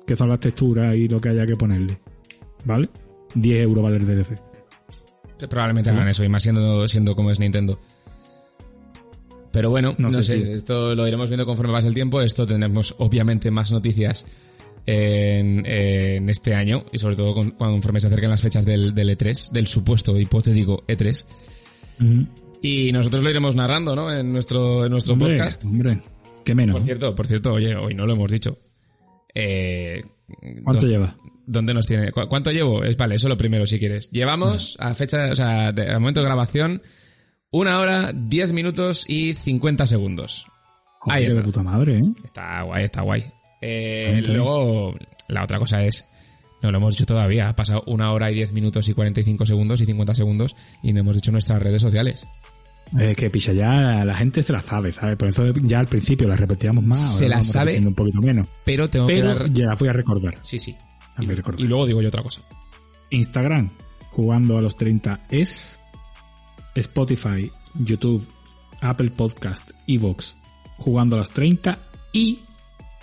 que 0.06 0.16
son 0.16 0.30
las 0.30 0.40
texturas 0.40 0.94
y 0.96 1.06
lo 1.08 1.20
que 1.20 1.28
haya 1.28 1.44
que 1.44 1.54
ponerle. 1.56 1.98
¿Vale? 2.64 2.88
10 3.34 3.62
euros 3.64 3.84
vale 3.84 3.96
el 3.98 4.06
DLC. 4.06 4.40
Probablemente 5.50 5.90
hagan 5.90 6.08
eso, 6.08 6.24
y 6.24 6.28
más 6.28 6.42
siendo, 6.42 6.88
siendo 6.88 7.14
como 7.14 7.30
es 7.30 7.38
Nintendo. 7.38 7.78
Pero 9.58 9.70
bueno, 9.70 9.96
no, 9.98 10.08
No 10.08 10.22
sé, 10.22 10.38
sé, 10.38 10.52
esto 10.54 10.94
lo 10.94 11.04
iremos 11.08 11.28
viendo 11.28 11.44
conforme 11.44 11.72
pase 11.72 11.88
el 11.88 11.94
tiempo. 11.94 12.20
Esto 12.22 12.46
tendremos 12.46 12.94
obviamente 12.98 13.50
más 13.50 13.72
noticias 13.72 14.24
en, 14.86 15.66
en 15.66 16.28
este 16.30 16.54
año 16.54 16.84
y 16.92 16.98
sobre 16.98 17.16
todo 17.16 17.34
con- 17.34 17.50
conforme 17.50 17.98
se 17.98 18.06
acerquen 18.06 18.30
las 18.30 18.40
fechas 18.40 18.64
del, 18.64 18.94
del 18.94 19.18
E3, 19.18 19.50
del 19.50 19.66
supuesto 19.66 20.16
hipotético 20.16 20.84
E3. 20.86 21.26
Ujú. 22.04 22.26
Y 22.62 22.92
nosotros 22.92 23.24
lo 23.24 23.30
iremos 23.30 23.56
narrando, 23.56 23.96
¿no? 23.96 24.12
En 24.16 24.32
nuestro, 24.32 24.84
en 24.84 24.92
nuestro 24.92 25.14
Hombre, 25.14 25.32
podcast. 25.36 25.64
hombre, 25.64 25.98
qué 26.44 26.54
menos. 26.54 26.76
Por 26.76 26.84
cierto, 26.84 27.14
por 27.16 27.26
cierto, 27.26 27.52
oye, 27.54 27.74
hoy 27.74 27.94
no 27.96 28.06
lo 28.06 28.12
hemos 28.12 28.30
dicho. 28.30 28.58
Eh, 29.34 30.04
¿Cuánto 30.62 30.86
¿dó- 30.86 30.88
lleva? 30.92 31.16
¿Dónde 31.46 31.74
nos 31.74 31.88
tiene? 31.88 32.12
¿Cu- 32.12 32.28
¿Cuánto 32.28 32.52
llevo? 32.52 32.84
Es 32.84 32.96
vale, 32.96 33.16
eso 33.16 33.28
lo 33.28 33.36
primero 33.36 33.66
si 33.66 33.80
quieres. 33.80 34.08
Llevamos 34.12 34.76
a 34.78 34.94
fecha, 34.94 35.32
o 35.32 35.34
sea, 35.34 35.72
de, 35.72 35.82
al 35.88 35.98
momento 35.98 36.20
de 36.20 36.26
grabación, 36.26 36.80
una 37.50 37.78
hora, 37.80 38.12
10 38.12 38.52
minutos 38.52 39.04
y 39.08 39.34
50 39.34 39.86
segundos. 39.86 40.46
Ahí 41.06 41.22
de 41.22 41.28
está. 41.30 41.42
puta 41.42 41.62
madre, 41.62 41.98
¿eh? 41.98 42.04
Está 42.24 42.62
guay, 42.62 42.84
está 42.84 43.02
guay. 43.02 43.24
Eh, 43.60 44.22
luego, 44.26 44.94
la 45.28 45.44
otra 45.44 45.58
cosa 45.58 45.84
es, 45.84 46.06
no 46.62 46.70
lo 46.70 46.78
hemos 46.78 46.94
dicho 46.94 47.06
todavía, 47.06 47.48
ha 47.48 47.56
pasado 47.56 47.82
una 47.86 48.12
hora 48.12 48.30
y 48.30 48.34
10 48.34 48.52
minutos 48.52 48.88
y 48.88 48.94
45 48.94 49.46
segundos 49.46 49.80
y 49.80 49.86
50 49.86 50.14
segundos 50.14 50.56
y 50.82 50.92
no 50.92 51.00
hemos 51.00 51.16
dicho 51.16 51.32
nuestras 51.32 51.62
redes 51.62 51.82
sociales. 51.82 52.26
Es 52.98 53.16
que 53.16 53.28
picha 53.28 53.52
ya 53.52 54.04
la 54.04 54.14
gente 54.14 54.42
se 54.42 54.52
la 54.52 54.60
sabe, 54.60 54.92
¿sabes? 54.92 55.16
Por 55.16 55.28
eso 55.28 55.52
ya 55.62 55.80
al 55.80 55.88
principio 55.88 56.26
la 56.26 56.36
repetíamos 56.36 56.82
más. 56.84 57.18
Se 57.18 57.28
la 57.28 57.42
sabe. 57.42 57.78
un 57.78 57.94
poquito 57.94 58.20
menos. 58.22 58.46
Pero 58.64 58.88
tengo 58.88 59.06
que 59.06 59.16
Pero 59.16 59.34
dar... 59.34 59.50
ya 59.50 59.66
la 59.66 59.74
voy 59.74 59.88
a 59.88 59.92
recordar. 59.92 60.36
Sí, 60.40 60.58
sí. 60.58 60.74
Y 61.58 61.64
luego 61.64 61.86
digo 61.86 62.00
yo 62.00 62.08
otra 62.08 62.22
cosa. 62.22 62.40
Instagram, 63.10 63.70
jugando 64.10 64.56
a 64.56 64.62
los 64.62 64.76
30 64.76 65.20
es. 65.30 65.80
Spotify, 66.78 67.50
YouTube, 67.74 68.26
Apple 68.80 69.10
Podcast, 69.10 69.70
Evox, 69.86 70.36
jugando 70.76 71.16
a 71.16 71.20
los 71.20 71.30
30 71.30 71.78
y. 72.12 72.40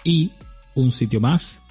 Y 0.03 0.31
un 0.76 0.91
sitio 0.91 1.19
más. 1.19 1.61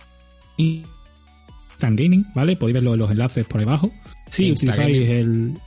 Instant 0.56 1.98
Gaming, 1.98 2.26
¿vale? 2.34 2.56
Podéis 2.56 2.74
ver 2.74 2.82
los 2.82 3.10
enlaces 3.10 3.44
por 3.46 3.60
ahí 3.60 3.66
abajo. 3.66 3.92
Si 4.28 4.48
Insta 4.48 4.72
utilizáis 4.72 5.08
el, 5.10 5.58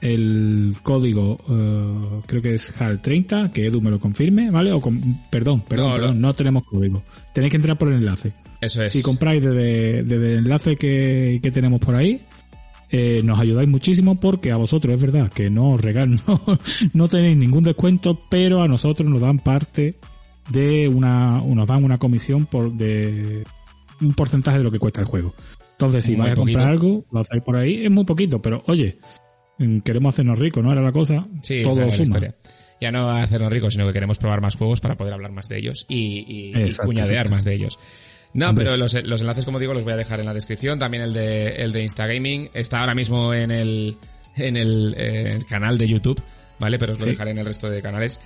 el 0.00 0.76
código, 0.82 1.38
eh, 1.48 2.20
creo 2.26 2.42
que 2.42 2.54
es 2.54 2.78
HAL30, 2.78 3.52
que 3.52 3.66
Edu 3.66 3.80
me 3.80 3.90
lo 3.90 4.00
confirme, 4.00 4.50
¿vale? 4.50 4.72
O 4.72 4.80
con, 4.80 5.00
perdón, 5.30 5.62
perdón, 5.62 5.88
No, 5.88 5.94
perdón, 5.94 6.20
no. 6.20 6.28
no 6.28 6.34
tenemos 6.34 6.64
código. 6.64 7.02
Tenéis 7.32 7.50
que 7.50 7.56
entrar 7.56 7.76
por 7.78 7.88
el 7.88 7.98
enlace. 7.98 8.32
Eso 8.60 8.82
es. 8.82 8.92
Si 8.92 9.02
compráis 9.02 9.42
desde, 9.42 10.02
desde 10.04 10.32
el 10.32 10.38
enlace 10.38 10.76
que, 10.76 11.40
que 11.42 11.50
tenemos 11.50 11.80
por 11.80 11.94
ahí, 11.94 12.22
eh, 12.90 13.22
nos 13.24 13.40
ayudáis 13.40 13.68
muchísimo 13.68 14.20
porque 14.20 14.50
a 14.52 14.56
vosotros 14.56 14.94
es 14.94 15.00
verdad 15.00 15.30
que 15.32 15.50
no 15.50 15.72
os 15.72 15.80
regalan, 15.80 16.18
no, 16.26 16.40
no 16.92 17.08
tenéis 17.08 17.36
ningún 17.36 17.64
descuento, 17.64 18.20
pero 18.28 18.62
a 18.62 18.68
nosotros 18.68 19.08
nos 19.08 19.20
dan 19.20 19.38
parte 19.38 19.96
de 20.50 20.88
una, 20.88 21.40
nos 21.40 21.66
dan 21.66 21.84
una 21.84 21.98
comisión 21.98 22.46
por 22.46 22.72
de 22.72 23.44
un 24.00 24.14
porcentaje 24.14 24.58
de 24.58 24.64
lo 24.64 24.70
que 24.70 24.78
cuesta 24.78 25.00
el 25.00 25.06
juego. 25.06 25.34
Entonces, 25.72 26.04
si 26.04 26.12
Muy 26.12 26.20
vais 26.22 26.32
a 26.32 26.36
comprar 26.36 26.56
poquito. 26.56 26.70
algo, 26.70 27.04
lo 27.10 27.20
hacéis 27.20 27.42
por 27.42 27.56
ahí, 27.56 27.84
es 27.84 27.90
muy 27.90 28.04
poquito, 28.04 28.40
pero 28.40 28.62
oye, 28.66 28.98
mm, 29.58 29.78
queremos 29.80 30.14
hacernos 30.14 30.38
ricos, 30.38 30.62
¿no? 30.62 30.70
Era 30.72 30.82
la 30.82 30.92
cosa. 30.92 31.26
Sí, 31.42 31.62
todo 31.64 31.80
la 31.80 31.90
suma. 31.90 32.02
historia. 32.02 32.34
Ya 32.80 32.92
no 32.92 33.08
hacernos 33.10 33.50
ricos, 33.52 33.72
sino 33.72 33.86
que 33.86 33.92
queremos 33.92 34.18
probar 34.18 34.40
más 34.40 34.56
juegos 34.56 34.80
para 34.80 34.96
poder 34.96 35.14
hablar 35.14 35.32
más 35.32 35.48
de 35.48 35.58
ellos 35.58 35.86
y, 35.88 36.52
y- 36.54 36.62
y 36.68 36.76
cuñadear 36.76 37.30
más 37.30 37.44
de 37.44 37.54
ellos. 37.54 37.78
No, 38.34 38.50
Hombre. 38.50 38.64
pero 38.64 38.76
los, 38.76 38.94
los 39.04 39.20
enlaces, 39.20 39.44
como 39.44 39.58
digo, 39.60 39.72
los 39.74 39.84
voy 39.84 39.92
a 39.92 39.96
dejar 39.96 40.20
en 40.20 40.26
la 40.26 40.34
descripción. 40.34 40.78
También 40.78 41.02
el 41.04 41.12
de, 41.12 41.56
el 41.56 41.72
de 41.72 41.82
Instagaming. 41.82 42.50
Está 42.52 42.80
ahora 42.80 42.94
mismo 42.94 43.32
en 43.32 43.50
el, 43.50 43.96
en 44.36 44.56
el, 44.56 44.94
eh, 44.98 45.38
canal 45.48 45.78
de 45.78 45.86
YouTube, 45.88 46.20
¿vale? 46.58 46.78
Pero 46.78 46.92
os 46.92 46.98
lo 46.98 47.04
Sí. 47.04 47.10
dejaré 47.12 47.30
en 47.30 47.38
el 47.38 47.46
resto 47.46 47.70
de 47.70 47.80
canales. 47.80 48.20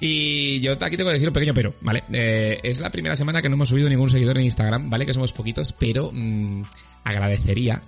Y 0.00 0.60
yo 0.60 0.72
aquí 0.80 0.96
tengo 0.96 1.08
que 1.10 1.14
decir 1.14 1.28
un 1.28 1.34
pequeño 1.34 1.54
pero, 1.54 1.74
¿vale? 1.80 2.04
Eh, 2.12 2.58
es 2.62 2.80
la 2.80 2.90
primera 2.90 3.16
semana 3.16 3.42
que 3.42 3.48
no 3.48 3.54
hemos 3.54 3.68
subido 3.68 3.88
ningún 3.88 4.10
seguidor 4.10 4.38
en 4.38 4.44
Instagram, 4.44 4.90
¿vale? 4.90 5.04
Que 5.06 5.14
somos 5.14 5.32
poquitos, 5.32 5.72
pero 5.72 6.10
mm, 6.12 6.62
agradecería 7.04 7.82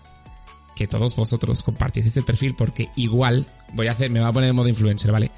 que 0.74 0.86
todos 0.88 1.14
vosotros 1.14 1.62
compartieseis 1.62 2.16
el 2.16 2.24
perfil 2.24 2.54
porque 2.56 2.88
igual, 2.96 3.46
voy 3.74 3.86
a 3.88 3.92
hacer, 3.92 4.10
me 4.10 4.18
voy 4.20 4.28
a 4.28 4.32
poner 4.32 4.50
en 4.50 4.56
modo 4.56 4.68
influencer, 4.68 5.12
¿vale? 5.12 5.30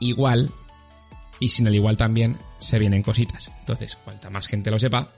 Igual, 0.00 0.50
y 1.38 1.48
sin 1.50 1.66
el 1.66 1.74
igual 1.74 1.96
también, 1.96 2.36
se 2.58 2.78
vienen 2.78 3.02
cositas. 3.02 3.52
Entonces, 3.60 3.96
cuanta 3.96 4.30
más 4.30 4.48
gente 4.48 4.70
lo 4.70 4.78
sepa, 4.78 5.12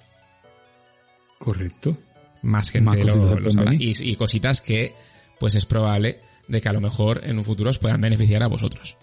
Correcto. 1.43 1.97
más 2.43 2.71
gente 2.71 3.05
Más 3.05 3.05
lo, 3.05 3.41
lo 3.41 3.51
sabrá. 3.51 3.75
Y, 3.75 3.93
y 4.01 4.15
cositas 4.15 4.61
que, 4.61 4.93
pues 5.41 5.57
es 5.57 5.67
probable 5.67 6.21
de 6.47 6.61
que 6.61 6.69
a 6.69 6.73
lo 6.73 6.81
mejor 6.81 7.23
en 7.25 7.39
un 7.39 7.45
futuro 7.45 7.71
os 7.71 7.81
puedan 7.81 8.01
beneficiar 8.01 8.45
a 8.45 8.47
vosotros. 8.47 8.97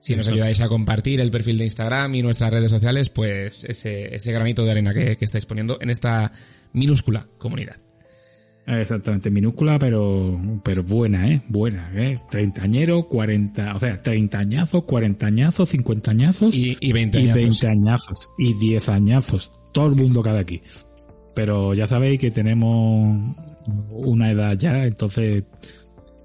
Si 0.00 0.16
nos 0.16 0.28
ayudáis 0.28 0.60
a 0.62 0.68
compartir 0.68 1.20
el 1.20 1.30
perfil 1.30 1.58
de 1.58 1.64
Instagram 1.64 2.14
y 2.14 2.22
nuestras 2.22 2.50
redes 2.52 2.70
sociales, 2.70 3.10
pues 3.10 3.64
ese, 3.64 4.14
ese 4.14 4.32
granito 4.32 4.64
de 4.64 4.70
arena 4.70 4.94
que, 4.94 5.16
que 5.16 5.24
estáis 5.24 5.44
poniendo 5.44 5.78
en 5.80 5.90
esta 5.90 6.32
minúscula 6.72 7.26
comunidad. 7.38 7.76
Exactamente, 8.66 9.30
minúscula, 9.30 9.78
pero, 9.78 10.40
pero 10.62 10.82
buena, 10.82 11.28
¿eh? 11.28 11.42
Buena, 11.48 11.90
¿eh? 11.94 12.18
Treintañero, 12.30 13.08
cuarenta, 13.08 13.76
o 13.76 13.80
sea, 13.80 14.00
treintañazos, 14.00 14.84
cuarentañazos, 14.84 15.68
cincuentañazos 15.68 16.54
Y, 16.54 16.76
y 16.80 16.92
20 16.92 17.20
y 17.20 17.32
veinteañazos 17.32 18.30
y 18.38 18.54
diezañazos. 18.54 19.52
Todo 19.72 19.88
el 19.88 19.96
mundo 19.96 20.22
cada 20.22 20.40
aquí. 20.40 20.62
Pero 21.34 21.74
ya 21.74 21.86
sabéis 21.86 22.20
que 22.20 22.30
tenemos 22.30 23.36
una 23.90 24.30
edad 24.30 24.56
ya, 24.56 24.84
entonces 24.84 25.44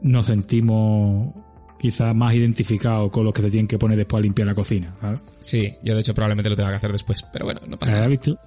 nos 0.02 0.26
sentimos 0.28 1.34
quizás 1.80 2.14
más 2.16 2.34
identificados 2.34 3.10
con 3.12 3.24
los 3.24 3.34
que 3.34 3.42
se 3.42 3.50
tienen 3.50 3.68
que 3.68 3.78
poner 3.78 3.98
después 3.98 4.20
a 4.20 4.24
limpiar 4.24 4.48
la 4.48 4.56
cocina. 4.56 4.94
¿sabes? 5.02 5.20
Sí, 5.40 5.74
yo 5.82 5.94
de 5.94 6.02
hecho 6.02 6.14
probablemente 6.14 6.50
lo 6.50 6.56
tenga 6.56 6.70
que 6.70 6.76
hacer 6.76 6.92
después. 6.92 7.24
Pero 7.32 7.46
bueno, 7.46 7.62
no 7.68 7.78
pasa 7.78 7.94
¿Has 7.94 7.98
nada. 7.98 8.08
visto? 8.10 8.38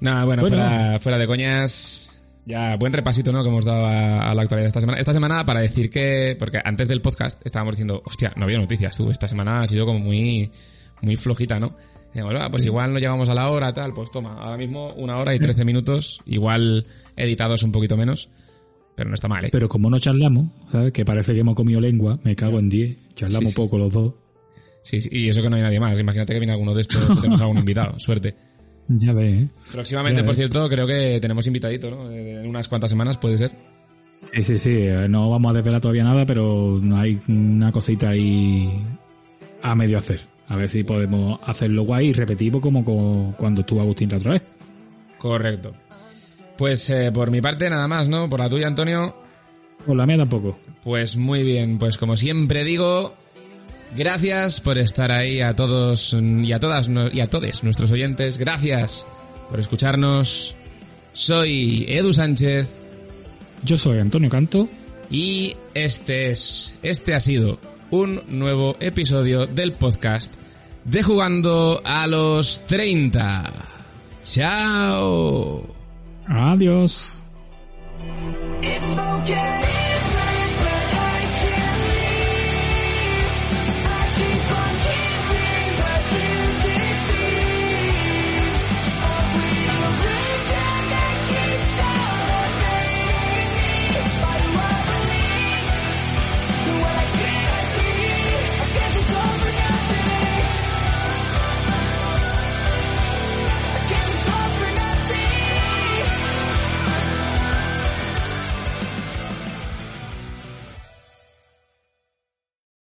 Nada, 0.00 0.24
bueno, 0.24 0.42
Bueno. 0.42 0.56
Fuera, 0.56 0.98
fuera 0.98 1.18
de 1.18 1.26
coñas. 1.26 2.08
Ya, 2.44 2.74
buen 2.76 2.92
repasito, 2.92 3.30
¿no? 3.30 3.44
Que 3.44 3.50
hemos 3.50 3.64
dado 3.64 3.86
a, 3.86 4.30
a 4.30 4.34
la 4.34 4.42
actualidad 4.42 4.66
esta 4.66 4.80
semana. 4.80 4.98
Esta 4.98 5.12
semana, 5.12 5.46
para 5.46 5.60
decir 5.60 5.88
que, 5.88 6.34
porque 6.36 6.58
antes 6.64 6.88
del 6.88 7.00
podcast 7.00 7.40
estábamos 7.46 7.76
diciendo, 7.76 8.02
hostia, 8.04 8.32
no 8.36 8.44
había 8.44 8.58
noticias, 8.58 8.96
tú, 8.96 9.10
esta 9.10 9.28
semana 9.28 9.60
ha 9.62 9.66
sido 9.68 9.86
como 9.86 10.00
muy, 10.00 10.50
muy 11.02 11.14
flojita, 11.14 11.60
¿no? 11.60 11.76
"Ah, 12.14 12.48
pues 12.50 12.64
igual 12.66 12.92
no 12.92 12.98
llegamos 12.98 13.28
a 13.28 13.34
la 13.34 13.48
hora, 13.50 13.72
tal, 13.72 13.92
pues 13.94 14.10
toma, 14.10 14.34
ahora 14.34 14.56
mismo 14.56 14.92
una 14.94 15.16
hora 15.18 15.34
y 15.34 15.38
trece 15.38 15.64
minutos, 15.64 16.20
igual 16.26 16.86
editados 17.16 17.62
un 17.62 17.72
poquito 17.72 17.96
menos, 17.96 18.28
pero 18.94 19.08
no 19.08 19.14
está 19.14 19.28
mal, 19.28 19.44
¿eh? 19.44 19.48
Pero 19.50 19.68
como 19.68 19.88
no 19.90 19.98
charlamos, 19.98 20.48
¿sabes? 20.70 20.92
Que 20.92 21.04
parece 21.04 21.32
que 21.34 21.40
hemos 21.40 21.54
comido 21.54 21.80
lengua, 21.80 22.18
me 22.24 22.36
cago 22.36 22.58
en 22.58 22.68
10. 22.68 22.96
Charlamos 23.14 23.50
Sí, 23.50 23.54
sí. 23.54 23.56
poco 23.56 23.78
los 23.78 23.92
dos. 23.92 24.14
Sí, 24.82 25.00
sí, 25.00 25.08
y 25.12 25.28
eso 25.28 25.40
que 25.42 25.48
no 25.48 25.56
hay 25.56 25.62
nadie 25.62 25.78
más. 25.80 25.98
Imagínate 25.98 26.32
que 26.32 26.40
viene 26.40 26.52
alguno 26.52 26.74
de 26.74 26.80
estos, 26.82 27.06
que 27.08 27.14
tenemos 27.22 27.40
algún 27.40 27.58
invitado. 27.64 27.98
Suerte. 27.98 28.34
Ya 28.88 29.12
ves, 29.12 29.44
¿eh? 29.44 29.48
Próximamente, 29.72 30.20
Ya, 30.20 30.24
por 30.24 30.34
cierto, 30.34 30.68
creo 30.68 30.86
que 30.86 31.18
tenemos 31.20 31.46
invitadito, 31.46 31.88
¿no? 31.90 32.10
En 32.10 32.46
unas 32.48 32.66
cuantas 32.68 32.90
semanas, 32.90 33.16
puede 33.16 33.38
ser. 33.38 33.52
Sí, 34.34 34.42
sí, 34.42 34.58
sí. 34.58 34.70
eh, 34.72 35.06
No 35.08 35.30
vamos 35.30 35.50
a 35.50 35.54
desvelar 35.54 35.80
todavía 35.80 36.04
nada, 36.04 36.26
pero 36.26 36.80
hay 36.94 37.18
una 37.28 37.70
cosita 37.72 38.10
ahí 38.10 38.70
a 39.62 39.74
medio 39.74 39.98
hacer. 39.98 40.20
A 40.52 40.56
ver 40.56 40.68
si 40.68 40.84
podemos 40.84 41.40
hacerlo 41.46 41.84
guay 41.84 42.08
y 42.08 42.12
repetimos 42.12 42.60
como 42.60 42.84
co- 42.84 43.34
cuando 43.38 43.62
estuvo 43.62 43.80
Agustín 43.80 44.10
la 44.10 44.18
otra 44.18 44.32
vez. 44.32 44.58
Correcto. 45.16 45.72
Pues 46.58 46.90
eh, 46.90 47.10
por 47.10 47.30
mi 47.30 47.40
parte, 47.40 47.70
nada 47.70 47.88
más, 47.88 48.08
¿no? 48.08 48.28
Por 48.28 48.40
la 48.40 48.50
tuya, 48.50 48.66
Antonio. 48.66 49.16
Por 49.86 49.96
la 49.96 50.04
mía 50.04 50.18
tampoco. 50.18 50.58
Pues 50.84 51.16
muy 51.16 51.42
bien, 51.42 51.78
pues 51.78 51.96
como 51.96 52.16
siempre 52.18 52.64
digo, 52.64 53.14
gracias 53.96 54.60
por 54.60 54.76
estar 54.76 55.10
ahí 55.10 55.40
a 55.40 55.56
todos 55.56 56.12
y 56.20 56.52
a 56.52 56.60
todas 56.60 56.90
y 57.12 57.20
a 57.20 57.30
todos 57.30 57.64
nuestros 57.64 57.90
oyentes. 57.90 58.36
Gracias 58.36 59.06
por 59.48 59.58
escucharnos. 59.58 60.54
Soy 61.14 61.84
Edu 61.88 62.12
Sánchez 62.12 62.86
Yo 63.64 63.78
soy 63.78 63.98
Antonio 64.00 64.28
Canto. 64.28 64.68
y 65.10 65.56
este 65.74 66.30
es 66.30 66.78
este 66.82 67.14
ha 67.14 67.20
sido 67.20 67.58
un 67.90 68.22
nuevo 68.28 68.76
episodio 68.80 69.46
del 69.46 69.72
podcast 69.72 70.34
de 70.84 71.02
jugando 71.02 71.80
a 71.84 72.06
los 72.06 72.66
30. 72.66 73.52
Chao. 74.22 75.66
Adiós. 76.26 77.22
It's 78.62 78.96
okay. 78.96 79.81